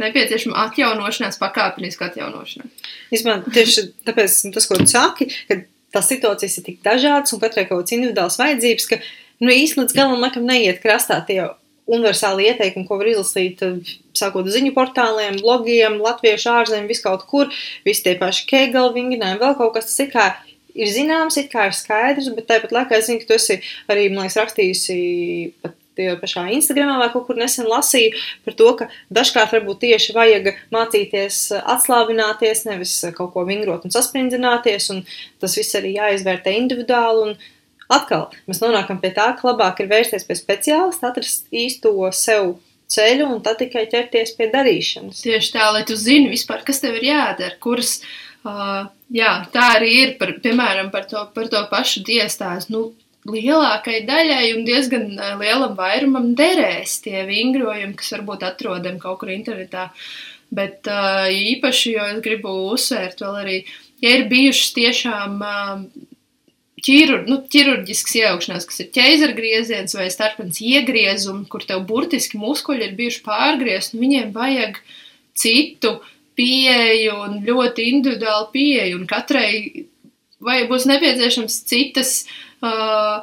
nepieciešama 0.00 0.56
atjaunošanās, 0.68 1.40
pakāpeniska 1.40 2.08
atjaunošanās. 2.10 2.92
Izmēr, 3.12 3.42
tieši 3.52 3.88
tāpēc 4.06 4.38
nu, 4.46 4.52
tas, 4.54 4.68
ko 4.68 4.78
tu 4.80 4.88
saki, 4.88 5.28
ka 5.48 5.58
tās 5.92 6.08
situācijas 6.08 6.58
ir 6.58 6.68
tik 6.68 6.78
dažādas 6.86 7.34
un 7.34 7.42
katrai 7.42 7.66
kaut 7.68 7.84
kāds 7.84 7.96
individuāls 7.96 8.38
vajadzības, 8.40 8.88
ka 8.88 9.00
nu, 9.44 9.50
īsti 9.52 9.82
līdz 9.82 9.98
galam 9.98 10.22
laikam 10.24 10.46
neiet 10.48 10.80
krastā 10.84 11.20
tie 11.28 11.42
universāli 11.92 12.46
ieteikumi, 12.48 12.86
ko 12.88 12.96
var 13.00 13.10
izlasīt, 13.10 13.60
sākot 14.16 14.48
ziņu 14.48 14.72
portāliem, 14.76 15.40
blogiem, 15.42 15.98
latviešu 16.00 16.52
ārzemēm, 16.54 16.88
viskaut 16.88 17.26
kur, 17.28 17.50
visi 17.84 18.06
tie 18.06 18.14
paši 18.20 18.46
kegeli, 18.48 18.94
vingrinājumi, 18.96 19.42
vēl 19.42 19.58
kaut 19.58 19.74
kas, 19.76 19.90
tas 19.90 20.04
ir 20.06 20.12
kā 20.14 20.26
ir 20.78 20.88
zināms, 20.88 21.36
it 21.42 21.50
kā 21.52 21.66
ir 21.68 21.76
skaidrs, 21.76 22.30
bet 22.36 22.48
tāpat 22.48 22.72
laikā 22.72 22.96
es 22.96 23.10
zinu, 23.10 23.20
ka 23.20 23.28
tu 23.28 23.36
esi 23.36 23.58
arī, 23.90 24.08
man 24.12 24.24
liekas, 24.24 24.38
rakstījusi 24.40 24.98
pat 25.60 25.76
tie 25.98 26.08
pašā 26.20 26.46
Instagramā 26.56 26.98
vai 27.00 27.08
kaut 27.12 27.26
kur 27.28 27.38
nesen 27.40 27.68
lasīju 27.70 28.16
par 28.46 28.56
to, 28.58 28.68
ka 28.78 28.88
dažkārt 29.14 29.54
varbūt 29.56 29.82
tieši 29.84 30.16
vajag 30.16 30.50
mācīties 30.74 31.40
atslābināties, 31.60 32.66
nevis 32.68 32.98
kaut 33.16 33.32
ko 33.34 33.46
vingrot 33.48 33.86
un 33.86 33.94
sasprindzināties, 33.94 34.90
un 34.94 35.04
tas 35.42 35.56
viss 35.58 35.78
arī 35.78 35.96
jāizvērtē 35.98 36.56
individuāli. 36.62 37.32
Un 37.32 37.92
atkal 37.92 38.28
mēs 38.48 38.62
nonākam 38.64 39.00
pie 39.02 39.12
tā, 39.16 39.32
ka 39.38 39.50
labāk 39.50 39.82
ir 39.82 39.90
vērsties 39.92 40.26
pie 40.28 40.38
speciālista, 40.38 41.12
atrast 41.12 41.48
īsto 41.52 41.94
sev 42.16 42.56
ceļu 42.92 43.28
un 43.34 43.40
tad 43.44 43.60
tikai 43.62 43.86
ķerties 43.90 44.34
pie 44.36 44.50
darīšanas. 44.52 45.22
Tieši 45.24 45.54
tā, 45.54 45.68
lai 45.74 45.84
tu 45.88 45.96
zini 45.98 46.32
vispār, 46.32 46.64
kas 46.66 46.82
tev 46.82 46.98
ir 47.00 47.08
jādara, 47.08 47.56
kuras, 47.62 47.98
uh, 48.44 48.90
jā, 49.12 49.32
tā 49.54 49.68
arī 49.78 49.92
ir, 50.02 50.14
par, 50.20 50.34
piemēram, 50.44 50.90
par 50.94 51.08
to, 51.10 51.24
par 51.36 51.48
to 51.52 51.62
pašu 51.72 52.04
diestās, 52.08 52.68
nu, 52.72 52.90
lielākai 53.28 54.02
daļai 54.08 54.44
un 54.56 54.64
diezgan 54.66 55.08
lielam 55.40 55.76
vairumam 55.78 56.32
derēs 56.38 56.98
tie 57.04 57.22
vingrojumi, 57.28 57.94
kas 57.98 58.14
varbūt 58.16 58.46
atrodam 58.46 58.98
kaut 59.02 59.20
kur 59.20 59.32
internetā. 59.34 59.90
Bet 60.52 60.88
uh, 60.90 61.30
īpaši, 61.32 61.94
jo 61.94 62.06
es 62.12 62.18
gribu 62.24 62.50
uzsvērt 62.74 63.22
vēl 63.24 63.36
arī, 63.40 63.58
ja 64.04 64.16
ir 64.18 64.26
bijušas 64.28 64.74
tiešām 64.76 65.38
uh, 65.40 65.84
ķirur, 66.82 67.22
nu, 67.30 67.38
ķirurģisks 67.52 68.18
iejaukšanās, 68.20 68.66
kas 68.68 68.82
ir 68.82 68.90
ķēzargrieziens 68.96 69.96
vai 69.96 70.08
starpens 70.12 70.60
iegriezumi, 70.60 71.46
kur 71.48 71.64
tev 71.64 71.86
burtiski 71.88 72.40
muskuļi 72.42 72.90
ir 72.90 72.98
bijuši 72.98 73.22
pārgriezt, 73.24 73.94
un 73.94 74.04
viņiem 74.04 74.34
vajag 74.34 74.82
citu 75.38 76.00
pieeju 76.36 77.16
un 77.28 77.40
ļoti 77.46 77.88
individuālu 77.92 78.50
pieeju, 78.52 78.98
un 78.98 79.08
katrai 79.08 79.86
vai 80.42 80.62
būs 80.70 80.86
nepieciešams 80.90 81.58
citas, 81.70 82.14
uh, 82.64 83.22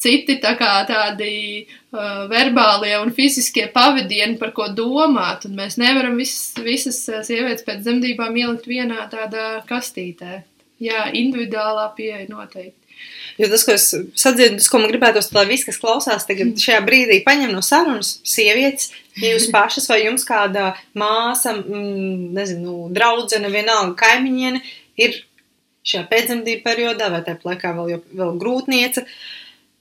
citi 0.00 0.38
tā 0.40 0.54
kā 0.58 0.72
tādi 0.88 1.32
uh, 1.64 2.26
verbālie 2.30 2.94
un 3.00 3.12
fiziskie 3.16 3.66
pavadieni, 3.72 4.38
par 4.40 4.54
ko 4.56 4.70
domāt, 4.76 5.46
un 5.48 5.56
mēs 5.60 5.78
nevaram 5.80 6.16
visas, 6.20 6.54
visas 6.64 7.02
sievietes 7.28 7.66
pēc 7.66 7.82
dzemdībām 7.84 8.36
ielikt 8.42 8.68
vienā 8.70 9.08
tādā 9.12 9.60
kastītē. 9.68 10.44
Jā, 10.80 11.10
individuālā 11.12 11.90
pieeja 11.96 12.24
noteikti. 12.30 12.80
Jo 13.40 13.48
tas, 13.48 13.62
ko 13.64 13.74
es 13.76 13.86
sadzirdu, 14.20 14.60
ko 14.68 14.80
man 14.80 14.90
gribētos, 14.92 15.30
lai 15.32 15.46
viss, 15.48 15.64
kas 15.68 15.78
klausās, 15.80 16.26
tagad 16.28 16.52
šajā 16.60 16.80
brīdī 16.84 17.20
paņem 17.24 17.52
no 17.54 17.62
sarunas, 17.64 18.18
sievietes, 18.26 18.90
jūs 19.20 19.48
pašas 19.54 19.88
vai 19.92 20.02
jums 20.02 20.26
kāda 20.28 20.74
māsa, 20.98 21.54
mm, 21.56 22.30
nezinu, 22.36 22.76
draudzene, 22.96 23.52
vienalga 23.52 23.96
kaimiņiene, 24.02 24.60
ir 25.00 25.16
šajā 25.86 26.06
pēcdzemdību 26.10 26.64
periodā, 26.64 27.10
vai 27.12 27.22
tajā 27.26 27.40
laikā 27.46 27.74
vēl, 27.76 28.00
vēl 28.20 28.34
grūtniece. 28.40 29.06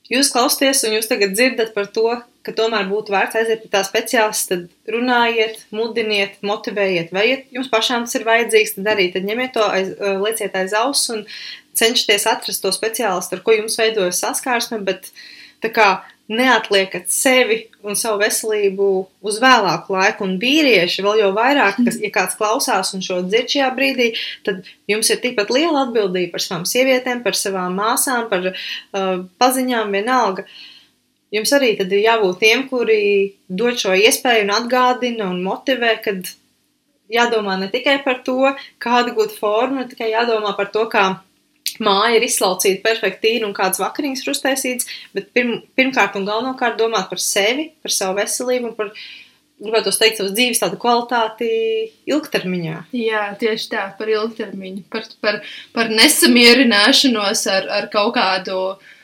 Jūs 0.10 0.32
klausāties, 0.34 0.82
un 0.88 0.96
jūs 0.98 1.10
tagad 1.10 1.36
dzirdat 1.38 1.76
par 1.76 1.90
to, 1.94 2.16
ka 2.46 2.54
tomēr 2.56 2.88
būtu 2.90 3.14
vērts 3.14 3.38
aiziet 3.38 3.62
pie 3.62 3.70
tā 3.70 3.84
speciālista, 3.86 4.56
tad 4.56 4.94
runājiet, 4.96 5.60
mudiniet, 5.76 6.40
motivējiet, 6.46 7.12
vai 7.14 7.26
jums 7.54 7.70
pašām 7.70 8.08
tas 8.08 8.18
ir 8.18 8.26
vajadzīgs, 8.26 8.74
tad 8.80 8.90
arī 8.96 9.10
tad 9.14 9.28
ņemiet 9.28 9.54
to, 9.58 9.66
aiz, 9.70 9.92
lieciet 10.24 10.56
aiz 10.58 10.74
auss 10.80 11.12
un 11.14 11.26
cenšaties 11.78 12.26
atrast 12.32 12.66
to 12.66 12.72
speciālistu, 12.74 13.38
ar 13.38 13.44
ko 13.46 13.54
jums 13.60 13.78
veidojas 13.78 14.24
saskarsme, 14.24 14.82
bet 14.88 15.12
tā 15.62 15.70
kā 15.76 15.90
neatliekat 16.30 17.10
sevi 17.10 17.64
un 17.82 17.98
savu 17.98 18.22
veselību 18.22 18.88
uz 19.26 19.40
vēlāku 19.42 19.96
laiku, 19.96 20.28
un 20.28 20.38
vīrieši 20.42 21.06
vēl 21.06 21.24
jau 21.24 21.30
vairāk, 21.36 21.80
kas, 21.86 22.00
ja 22.04 22.12
kāds 22.14 22.38
klausās 22.38 22.94
un 22.94 23.04
šo 23.06 23.22
dzird 23.26 23.50
šajā 23.50 23.70
brīdī, 23.78 24.10
tad 24.46 24.68
jums 24.90 25.10
ir 25.10 25.22
tikpat 25.24 25.50
liela 25.54 25.88
atbildība 25.88 26.36
par 26.36 26.46
savām 26.46 26.68
sievietēm, 26.70 27.24
par 27.26 27.38
savām 27.38 27.80
māsām, 27.80 28.28
par 28.32 28.52
uh, 28.52 29.16
paziņām, 29.42 29.96
vienalga. 29.98 30.46
Jums 31.34 31.54
arī 31.54 31.76
tad 31.78 31.92
ir 31.94 32.06
jābūt 32.06 32.40
tiem, 32.42 32.68
kuri 32.70 33.02
dod 33.50 33.78
šo 33.82 33.94
iespēju 33.98 34.48
un 34.48 34.54
atgādina 34.54 35.30
un 35.30 35.42
motivē, 35.46 35.96
kad 36.06 36.30
jādomā 37.10 37.58
ne 37.60 37.70
tikai 37.74 38.00
par 38.06 38.22
to, 38.26 38.54
kādu 38.82 39.16
gūt 39.18 39.34
formu, 39.38 39.82
ne 39.82 39.90
tikai 39.90 40.12
jādomā 40.14 40.54
par 40.58 40.70
to, 40.74 40.86
kā 40.90 41.06
māja 41.84 42.18
ir 42.18 42.28
izslaucīta, 42.28 42.84
perfekti 42.86 43.26
tīra 43.28 43.48
un 43.48 43.56
kādas 43.58 43.82
vakariņas 43.82 44.26
ir 44.26 44.34
uztaisītas, 44.34 44.92
bet 45.16 45.32
pirm, 45.36 45.58
pirmkārt 45.80 46.20
un 46.20 46.28
galvenokārt 46.30 46.80
domāt 46.80 47.10
par 47.12 47.24
sevi, 47.24 47.72
par 47.84 47.96
savu 47.96 48.20
veselību 48.20 48.72
un 48.72 48.78
par, 48.78 48.94
gribētu 49.60 49.96
teikt, 49.96 50.20
savas 50.22 50.36
dzīves 50.38 50.62
tādu 50.62 50.80
kvalitāti 50.80 51.50
ilgtermiņā. 52.10 52.78
Jā, 52.96 53.26
tieši 53.42 53.74
tā, 53.74 53.90
par 54.00 54.12
ilgtermiņu, 54.12 54.86
par, 54.94 55.10
par, 55.24 55.42
par 55.76 55.92
nesamierināšanos 55.92 57.44
ar, 57.52 57.68
ar 57.80 57.92
kaut 57.94 58.16
kādu 58.20 58.62
uh, 58.70 58.96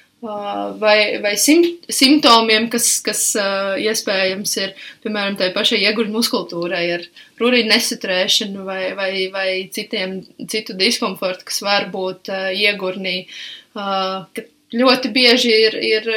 vai, 0.82 0.98
vai 1.24 1.34
simt, 1.40 1.86
simptomiem, 1.92 2.68
kas, 2.72 2.90
kas 3.06 3.22
uh, 3.40 3.76
iespējams 3.82 4.56
ir, 4.62 4.74
piemēram, 5.04 5.38
tai 5.40 5.52
pašai 5.56 5.82
ieguļu 5.84 6.14
muskultūrai 6.14 6.86
ar 6.98 7.06
rūrīņu 7.42 7.72
nesaturēšanu 7.72 8.66
vai, 8.68 8.82
vai, 8.98 9.12
vai 9.34 9.50
citiem, 9.76 10.20
citu 10.52 10.78
diskomfortu, 10.80 11.48
kas 11.52 11.62
var 11.66 11.90
būt 11.94 12.34
uh, 12.34 12.50
iegurnī. 12.56 13.22
Uh, 13.76 14.26
ļoti 14.76 15.12
bieži 15.16 15.52
ir, 15.68 15.76
ir 15.84 16.08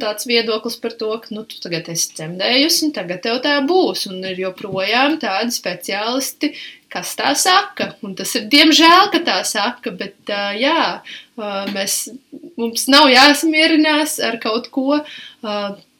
tāds 0.00 0.26
viedoklis 0.28 0.76
par 0.82 0.96
to, 0.98 1.12
ka 1.22 1.32
nu, 1.32 1.44
tu 1.48 1.60
tagad 1.62 1.88
esi 1.92 2.12
dzemdējusi, 2.16 2.88
un 2.88 2.96
tagad 2.96 3.22
tev 3.24 3.38
tā 3.44 3.54
būs. 3.64 4.06
Un 4.10 4.24
ir 4.26 4.42
joprojām 4.42 5.16
tādi 5.22 5.54
speciālisti, 5.54 6.52
kas 6.96 7.12
tā 7.18 7.32
saka. 7.38 7.92
Un 8.04 8.16
tas 8.18 8.32
ir 8.38 8.48
diemžēl, 8.52 9.10
ka 9.12 9.20
tā 9.26 9.40
saka, 9.48 9.92
bet 9.92 10.32
jā, 10.60 11.02
mēs 11.74 12.06
mums 12.56 12.88
nav 12.92 13.10
jāsamierinās 13.12 14.18
ar 14.24 14.40
kaut 14.42 14.70
ko. 14.72 15.02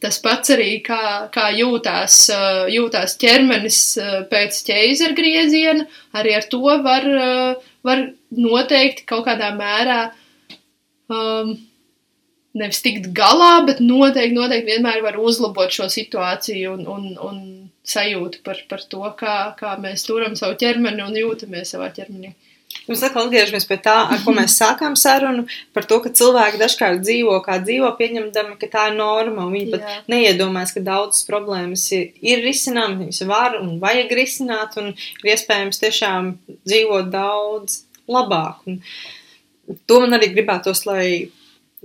Tas 0.02 0.18
pats 0.20 0.52
arī 0.52 0.82
kā, 0.84 1.28
kā 1.32 1.46
jūtās, 1.56 2.18
jūtās 2.72 3.16
ķermenis 3.20 3.80
pēc 4.32 4.58
ķēzara 4.68 5.16
grieziena, 5.16 5.86
arī 6.16 6.34
ar 6.36 6.48
to 6.52 6.76
var, 6.84 7.06
var 7.86 8.04
noteikti 8.36 9.06
kaut 9.08 9.24
kādā 9.28 9.54
mērā 9.56 10.00
um, 11.08 11.56
nevis 12.56 12.82
tikt 12.84 13.10
galā, 13.16 13.60
bet 13.68 13.80
noteikti, 13.84 14.36
noteikti 14.36 14.74
vienmēr 14.74 15.02
var 15.04 15.18
uzlabot 15.20 15.72
šo 15.72 15.88
situāciju 15.92 16.76
un, 16.76 16.86
un, 16.92 17.08
un 17.28 17.40
sajūtu 17.86 18.42
par, 18.46 18.60
par 18.70 18.82
to, 18.90 19.04
kā, 19.18 19.36
kā 19.58 19.76
mēs 19.82 20.06
turam 20.08 20.36
savu 20.38 20.58
ķermeni 20.60 21.04
un 21.06 21.16
jūtamies 21.16 21.74
savā 21.74 21.92
ķermenī. 21.94 22.34
Mums 22.86 23.02
atkal 23.06 23.26
atgriežamies 23.26 23.66
pie 23.66 23.78
tā, 23.82 23.94
ar 24.12 24.20
ko 24.22 24.32
mēs 24.34 24.56
sākām 24.60 24.94
sarunu, 24.98 25.46
par 25.74 25.86
to, 25.90 25.98
ka 26.02 26.10
cilvēki 26.18 26.60
dažkārt 26.60 27.00
dzīvo 27.02 27.38
kā 27.46 27.58
dzīvo, 27.62 27.88
pieņemdami, 27.98 28.58
ka 28.60 28.68
tā 28.70 28.84
ir 28.90 28.98
norma, 28.98 29.46
un 29.46 29.54
viņi 29.54 29.72
pat 29.72 29.86
Jā. 29.86 29.96
neiedomājas, 30.12 30.74
ka 30.76 30.82
daudzas 30.86 31.26
problēmas 31.26 31.86
ir, 31.96 32.12
ir 32.22 32.44
risināmas, 32.44 33.00
viņas 33.02 33.22
var 33.30 33.58
un 33.58 33.78
vajag 33.82 34.14
risināt, 34.18 34.78
un 34.82 34.92
ir 34.92 35.32
iespējams 35.32 35.82
tiešām 35.82 36.30
dzīvot 36.66 37.10
daudz 37.14 37.80
labāk. 38.10 38.62
Un 38.66 39.80
to 39.86 40.02
man 40.02 40.18
arī 40.18 40.30
gribētos, 40.34 40.84
lai 40.86 41.06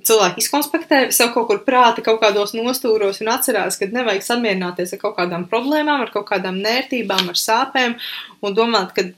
cilvēki 0.07 0.43
izkonspektē 0.43 1.01
sev 1.15 1.31
kaut 1.35 1.49
kur 1.49 1.61
prāti, 1.65 2.03
kaut 2.05 2.21
kādos 2.23 2.55
nostūros 2.57 3.21
un 3.23 3.31
atcerās, 3.33 3.79
ka 3.79 3.89
nevajag 3.91 4.25
samierināties 4.25 4.95
ar 4.95 5.03
kaut 5.03 5.17
kādām 5.19 5.47
problēmām, 5.51 6.05
ar 6.05 6.13
kaut 6.13 6.29
kādām 6.29 6.61
nērtībām, 6.63 7.29
ar 7.31 7.39
sāpēm 7.39 7.97
un 8.41 8.57
domāt, 8.57 8.95
ka 8.97 9.09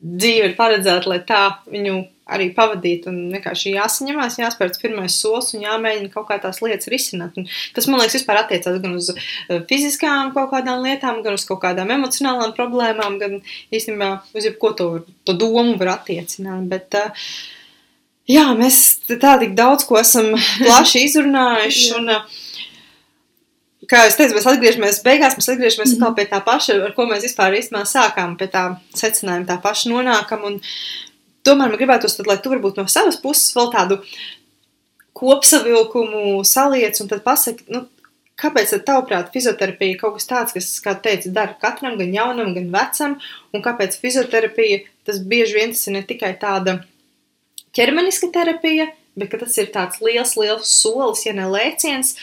dzīve 0.00 0.50
ir 0.50 0.56
paredzēta, 0.56 1.10
lai 1.12 1.20
tā 1.28 1.42
viņu 1.68 2.00
arī 2.30 2.48
pavadītu. 2.56 3.10
Un 3.10 3.34
vienkārši 3.34 3.74
jāsaņemās, 3.74 4.38
jāspēr 4.40 4.72
pirmais 4.80 5.16
solis 5.20 5.52
un 5.56 5.64
jāmēģina 5.66 6.12
kaut 6.14 6.28
kā 6.30 6.38
tās 6.42 6.62
lietas 6.64 6.90
risināt. 6.92 7.36
Un 7.40 7.48
tas, 7.76 7.88
man 7.90 8.00
liekas, 8.00 8.20
vispār 8.20 8.40
attiecās 8.44 8.80
gan 8.82 8.96
uz 8.96 9.10
eh, 9.12 9.60
fiziskām 9.70 10.32
kaut 10.36 10.52
kādām 10.54 10.84
lietām, 10.86 11.22
gan 11.26 11.36
uz 11.36 11.46
kaut 11.48 11.62
kādām 11.64 11.92
emocionālām 11.96 12.54
problēmām, 12.56 13.18
gan 13.20 13.40
īstenībā 13.74 14.12
uz 14.32 14.48
jebko 14.48 14.74
to, 14.78 14.90
to 15.26 15.36
domu 15.36 15.76
var 15.80 15.96
attiecināt. 15.98 16.68
Bet, 16.70 16.96
uh, 16.96 17.30
jā, 18.30 18.46
mēs 18.58 18.78
tā 19.10 19.36
tik 19.42 19.56
daudz 19.58 19.86
ko 19.88 19.98
esam 20.00 20.32
plaši 20.66 21.04
izrunājuši. 21.08 21.90
un, 21.98 22.14
uh, 22.14 22.38
kā 23.90 24.04
jau 24.06 24.16
teicu, 24.20 24.36
mēs 24.36 24.48
atgriežamies 24.52 25.02
beigās, 25.06 25.36
mēs 25.38 25.52
atgriežamies 25.54 25.94
mm 25.94 26.02
-hmm. 26.02 26.16
pie 26.16 26.26
tā 26.30 26.40
paša, 26.46 26.78
ar 26.86 26.92
ko 26.94 27.06
mēs 27.10 27.26
vispār 27.26 27.56
īstenībā 27.58 27.84
sākām, 27.88 28.36
pie 28.38 28.48
tā 28.52 28.64
secinājuma, 28.94 29.46
tā 29.46 29.60
paša 29.62 29.90
nonākam. 29.90 30.44
Un 30.46 30.60
tomēr 31.44 31.70
man 31.70 31.78
gribētos, 31.80 32.16
tad, 32.16 32.26
lai 32.26 32.38
tu 32.38 32.52
varbūt 32.52 32.76
no 32.76 32.86
savas 32.86 33.16
puses 33.16 33.56
vēl 33.56 33.72
tādu 33.72 34.00
kopsavilkumu 35.12 36.44
saliec 36.44 37.00
un 37.00 37.08
tad 37.08 37.22
pasaki, 37.22 37.64
nu, 37.68 37.86
kāpēc 38.40 38.70
tad 38.70 38.84
tavuprāt 38.88 39.32
fizioterapija 39.32 39.98
kaut 40.00 40.14
kas 40.14 40.26
tāds, 40.26 40.52
kas, 40.56 40.68
kā 40.84 40.94
teica, 40.94 41.32
dara 41.32 41.56
katram, 41.60 41.98
gan 41.98 42.14
jaunam, 42.14 42.54
gan 42.54 42.70
vecam, 42.72 43.18
un 43.52 43.62
kāpēc 43.62 43.98
fizioterapija, 44.00 44.80
tas 45.04 45.18
bieži 45.18 45.58
vien 45.58 45.74
tas 45.74 45.86
ir 45.86 45.98
ne 45.98 46.02
tikai 46.02 46.32
tāda 46.40 46.80
ķermeniska 47.76 48.30
terapija, 48.34 48.90
bet 49.18 49.34
tas 49.40 49.56
ir 49.60 49.70
tāds 49.74 50.00
liels, 50.04 50.36
liels 50.38 50.70
solis, 50.82 51.24
ja 51.26 51.34
ne 51.36 51.48
lēciens, 51.50 52.14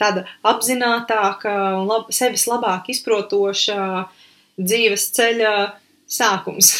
tāda 0.00 0.24
apzinātāka 0.46 1.52
un 1.80 1.90
lab, 1.90 2.08
sevis 2.14 2.46
labāk 2.48 2.88
izprotoša 2.92 4.06
dzīves 4.60 5.10
ceļa 5.16 5.54
sākums. 6.10 6.72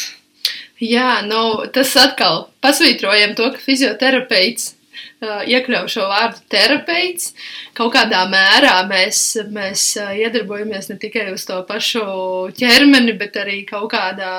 Jā, 0.81 1.21
nu, 1.29 1.67
tas 1.75 1.93
atkal 2.01 2.47
pasvītrojam 2.65 3.35
to, 3.37 3.51
ka 3.53 3.61
fizioterapeits 3.61 4.75
uh, 5.23 5.43
iekļauj 5.49 5.91
šo 5.95 6.07
vārdu 6.11 6.43
terapeits. 6.53 7.35
Kaut 7.77 7.95
kādā 7.97 8.25
mērā 8.33 8.77
mēs, 8.91 9.23
mēs 9.53 9.87
uh, 10.01 10.13
iedarbojamies 10.17 10.91
ne 10.93 10.99
tikai 11.03 11.29
uz 11.35 11.47
to 11.49 11.61
pašu 11.69 12.05
ķermeni, 12.59 13.17
bet 13.21 13.39
arī 13.41 13.63
kaut 13.69 13.93
kādā 13.95 14.33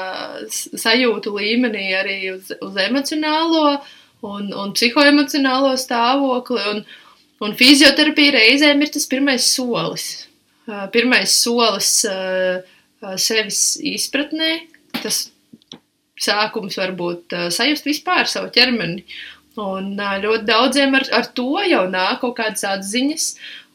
sajūtu 0.51 1.35
līmenī, 1.37 1.87
arī 1.97 2.19
uz, 2.35 2.51
uz 2.61 2.81
emocionālo 2.85 3.77
un, 4.21 4.51
un 4.53 4.75
psihoemocionālo 4.77 5.77
stāvokli. 5.79 6.65
Un, 6.75 6.83
Un 7.41 7.55
fizioterapija 7.57 8.35
reizēm 8.35 8.83
ir 8.85 8.91
tas 8.93 9.07
pirmais 9.09 9.47
solis. 9.55 10.27
pirmais 10.93 11.31
solis 11.33 12.05
sevis 13.17 13.61
izpratnē, 13.81 14.51
tas 15.01 15.23
sākums 16.21 16.77
var 16.77 16.93
būt 16.93 17.33
sajust 17.49 17.87
vispār 17.89 18.29
savu 18.29 18.51
ķermeni. 18.53 19.01
Un 19.59 19.97
ļoti 19.99 20.45
daudziem 20.47 20.95
ar, 20.95 21.03
ar 21.11 21.25
to 21.35 21.59
jau 21.67 21.83
nāk 21.91 22.21
kaut 22.21 22.37
kādas 22.37 22.63
atziņas, 22.63 23.25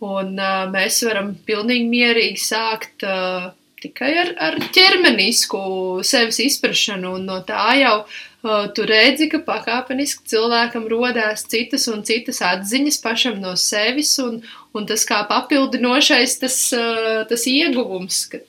un 0.07 0.39
mēs 0.73 1.03
varam 1.05 1.35
pilnīgi 1.44 1.90
mierīgi 1.90 2.40
sākt 2.40 3.05
tikai 3.82 4.12
ar, 4.20 4.32
ar 4.48 4.57
ķermenisku 4.74 5.61
sevis 6.07 6.40
izpratšanu, 6.47 7.16
un 7.19 7.28
no 7.28 7.39
tā 7.47 7.77
jau 7.81 7.94
uh, 8.03 8.66
tu 8.74 8.86
redzi, 8.89 9.28
ka 9.32 9.43
pakāpeniski 9.47 10.27
cilvēkam 10.32 10.89
rodās 10.90 11.44
citas 11.51 11.86
un 11.93 12.05
citas 12.09 12.43
atziņas 12.44 13.01
pašam 13.05 13.40
no 13.43 13.55
sevis, 13.61 14.16
un, 14.23 14.40
un 14.77 14.89
tas 14.89 15.07
kā 15.09 15.23
papildinošais 15.28 16.39
tas, 16.43 16.61
uh, 16.77 17.24
tas 17.28 17.47
ieguvums, 17.51 18.24
ka 18.32 18.43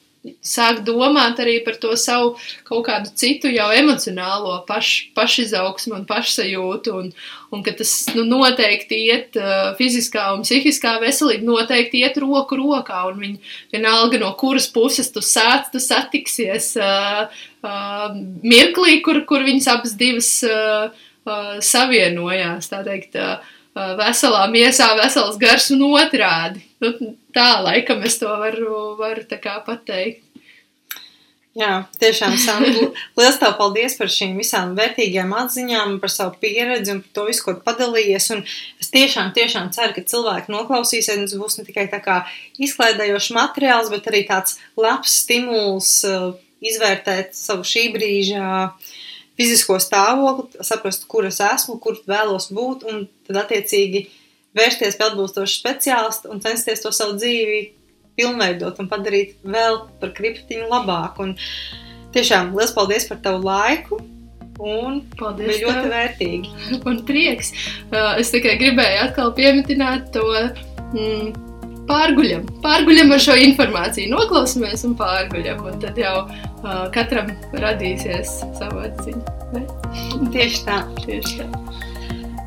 sāk 0.46 0.84
domāt 0.88 1.40
arī 1.44 1.58
par 1.66 1.78
to 1.82 1.96
savu 2.00 2.36
kaut 2.68 2.86
kādu 2.88 3.12
citu 3.18 3.52
jau 3.52 3.68
emocionālo 3.76 4.60
paš, 4.68 5.10
pašizaugsmu 5.18 5.96
un 5.98 6.06
pašsajūtu, 6.10 6.94
un, 7.02 7.12
un 7.54 7.66
ka 7.66 7.74
tas 7.80 7.94
nu, 8.16 8.26
noteikti 8.28 9.02
iet 9.08 9.40
uh, 9.40 9.74
fiziskā 9.80 10.30
un 10.36 10.46
psihiskā 10.46 10.98
veselība 11.04 11.48
noteikti 11.48 12.04
iet 12.04 12.20
roku 12.24 12.60
rokā, 12.60 13.04
un 13.12 13.20
viņi 13.24 13.54
vienalga 13.76 14.22
no 14.22 14.32
kuras 14.40 14.70
puses 14.72 15.12
tu 15.14 15.24
sāc, 15.26 15.72
tu 15.74 15.82
satiksies 15.84 16.74
uh, 16.82 17.28
uh, 17.64 18.08
mirklī, 18.44 19.02
kur, 19.06 19.24
kur 19.30 19.46
viņas 19.48 19.70
abas 19.76 19.98
divas 20.00 20.32
uh, 20.48 20.90
uh, 21.28 21.54
savienojās, 21.64 22.72
tā 22.72 22.84
teikt, 22.88 23.18
uh, 23.20 23.56
veselā 24.00 24.46
miesā 24.54 24.92
vesels 25.00 25.40
gars 25.42 25.70
un 25.76 25.84
otrādi. 25.94 26.64
Nu, 26.84 26.94
tā 27.36 27.50
laikam 27.66 28.04
es 28.08 28.20
to 28.22 28.30
varu, 28.30 28.96
varu 29.00 29.26
tā 29.30 29.40
kā 29.42 29.58
pateikt. 29.66 30.24
Jā, 31.58 31.88
tiešām, 31.98 32.36
Sandra, 32.38 32.92
liels 33.18 33.40
tev 33.42 33.56
paldies 33.58 33.96
par 33.98 34.12
šīm 34.14 34.36
visām 34.38 34.76
vērtīgajām 34.78 35.32
atziņām, 35.40 35.96
par 36.04 36.12
savu 36.14 36.36
pieredzi 36.38 36.94
un 36.94 37.00
par 37.02 37.16
to 37.18 37.24
visu, 37.32 37.46
ko 37.48 37.56
padalījies. 37.66 38.28
Un 38.36 38.44
es 38.78 38.92
tiešām, 38.94 39.32
tiešām 39.34 39.72
ceru, 39.74 39.96
ka 39.96 40.04
cilvēki 40.12 40.54
noklausīsies, 40.54 41.16
un 41.16 41.26
tas 41.26 41.34
būs 41.42 41.58
ne 41.58 41.66
tikai 41.66 41.88
tā 41.90 41.98
kā 42.06 42.20
izklaidējošs 42.62 43.32
materiāls, 43.40 43.90
bet 43.90 44.12
arī 44.12 44.22
tāds 44.30 44.60
labs 44.78 45.18
stimuls 45.24 45.90
uh, 46.06 46.36
izvērtēt 46.62 47.34
savu 47.38 47.66
šī 47.66 47.88
brīža 47.96 48.46
fizisko 49.38 49.78
stāvokli, 49.82 50.64
saprast, 50.66 51.08
kur 51.10 51.28
es 51.30 51.40
esmu, 51.44 51.78
kur 51.84 52.00
vēlos 52.10 52.50
būt, 52.54 52.88
un 52.90 53.06
tad 53.28 53.44
attiecīgi 53.46 54.08
vērsties 54.58 54.98
pie 54.98 55.08
atbilstoša 55.08 55.60
speciālista 55.60 56.32
un 56.34 56.42
censties 56.44 56.82
to 56.84 56.92
savu 56.96 57.18
dzīvi 57.20 57.62
pilnveidot 58.18 58.80
un 58.82 58.90
padarīt 58.90 59.38
vēl 59.46 59.82
par 60.02 60.14
kriptiņu 60.18 60.70
labāku. 60.72 61.28
Un 61.28 61.36
tiešām 62.16 62.56
liels 62.58 62.74
paldies 62.76 63.10
par 63.10 63.22
tavu 63.26 63.46
laiku! 63.46 64.02
Un 64.58 65.04
paldies! 65.20 65.52
Bija 65.52 65.68
ļoti 65.68 65.82
tev. 65.84 65.92
vērtīgi. 65.94 66.54
Un 66.90 67.04
prieks! 67.06 67.52
Uh, 67.92 68.16
es 68.18 68.34
tikai 68.34 68.56
gribēju 68.58 69.04
atkal 69.04 69.36
pieminēt 69.38 70.10
to. 70.16 70.26
Mm, 70.96 71.47
Pārguļam, 71.88 72.44
pārguļam 72.64 73.14
ar 73.16 73.22
šo 73.24 73.38
informāciju, 73.40 74.12
noklausāmies 74.12 74.84
un 74.88 74.96
pārguļam. 75.00 75.64
Un 75.70 75.80
tad 75.84 76.00
jau 76.00 76.16
uh, 76.26 76.88
katram 76.96 77.32
radīsies 77.56 78.42
sava 78.60 78.90
atziņa. 78.90 79.64
Tieši 80.34 80.62
tā. 80.68 80.82
Tieši 81.06 81.40
tā. 81.40 81.48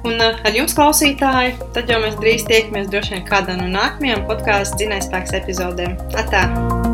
Un 0.05 0.21
uh, 0.21 0.37
ar 0.45 0.57
jums, 0.57 0.77
klausītāji, 0.77 1.57
tad 1.77 1.91
jau 1.93 2.01
mēs 2.05 2.21
drīz 2.21 2.47
tiekamies 2.49 2.93
droši 2.93 3.17
vien 3.17 3.27
kādā 3.29 3.57
no 3.61 3.69
nākamajām 3.73 4.29
podkāstu 4.29 4.85
dzinējspēks 4.85 5.37
epizodēm. 5.43 5.99
Atā! 6.21 6.90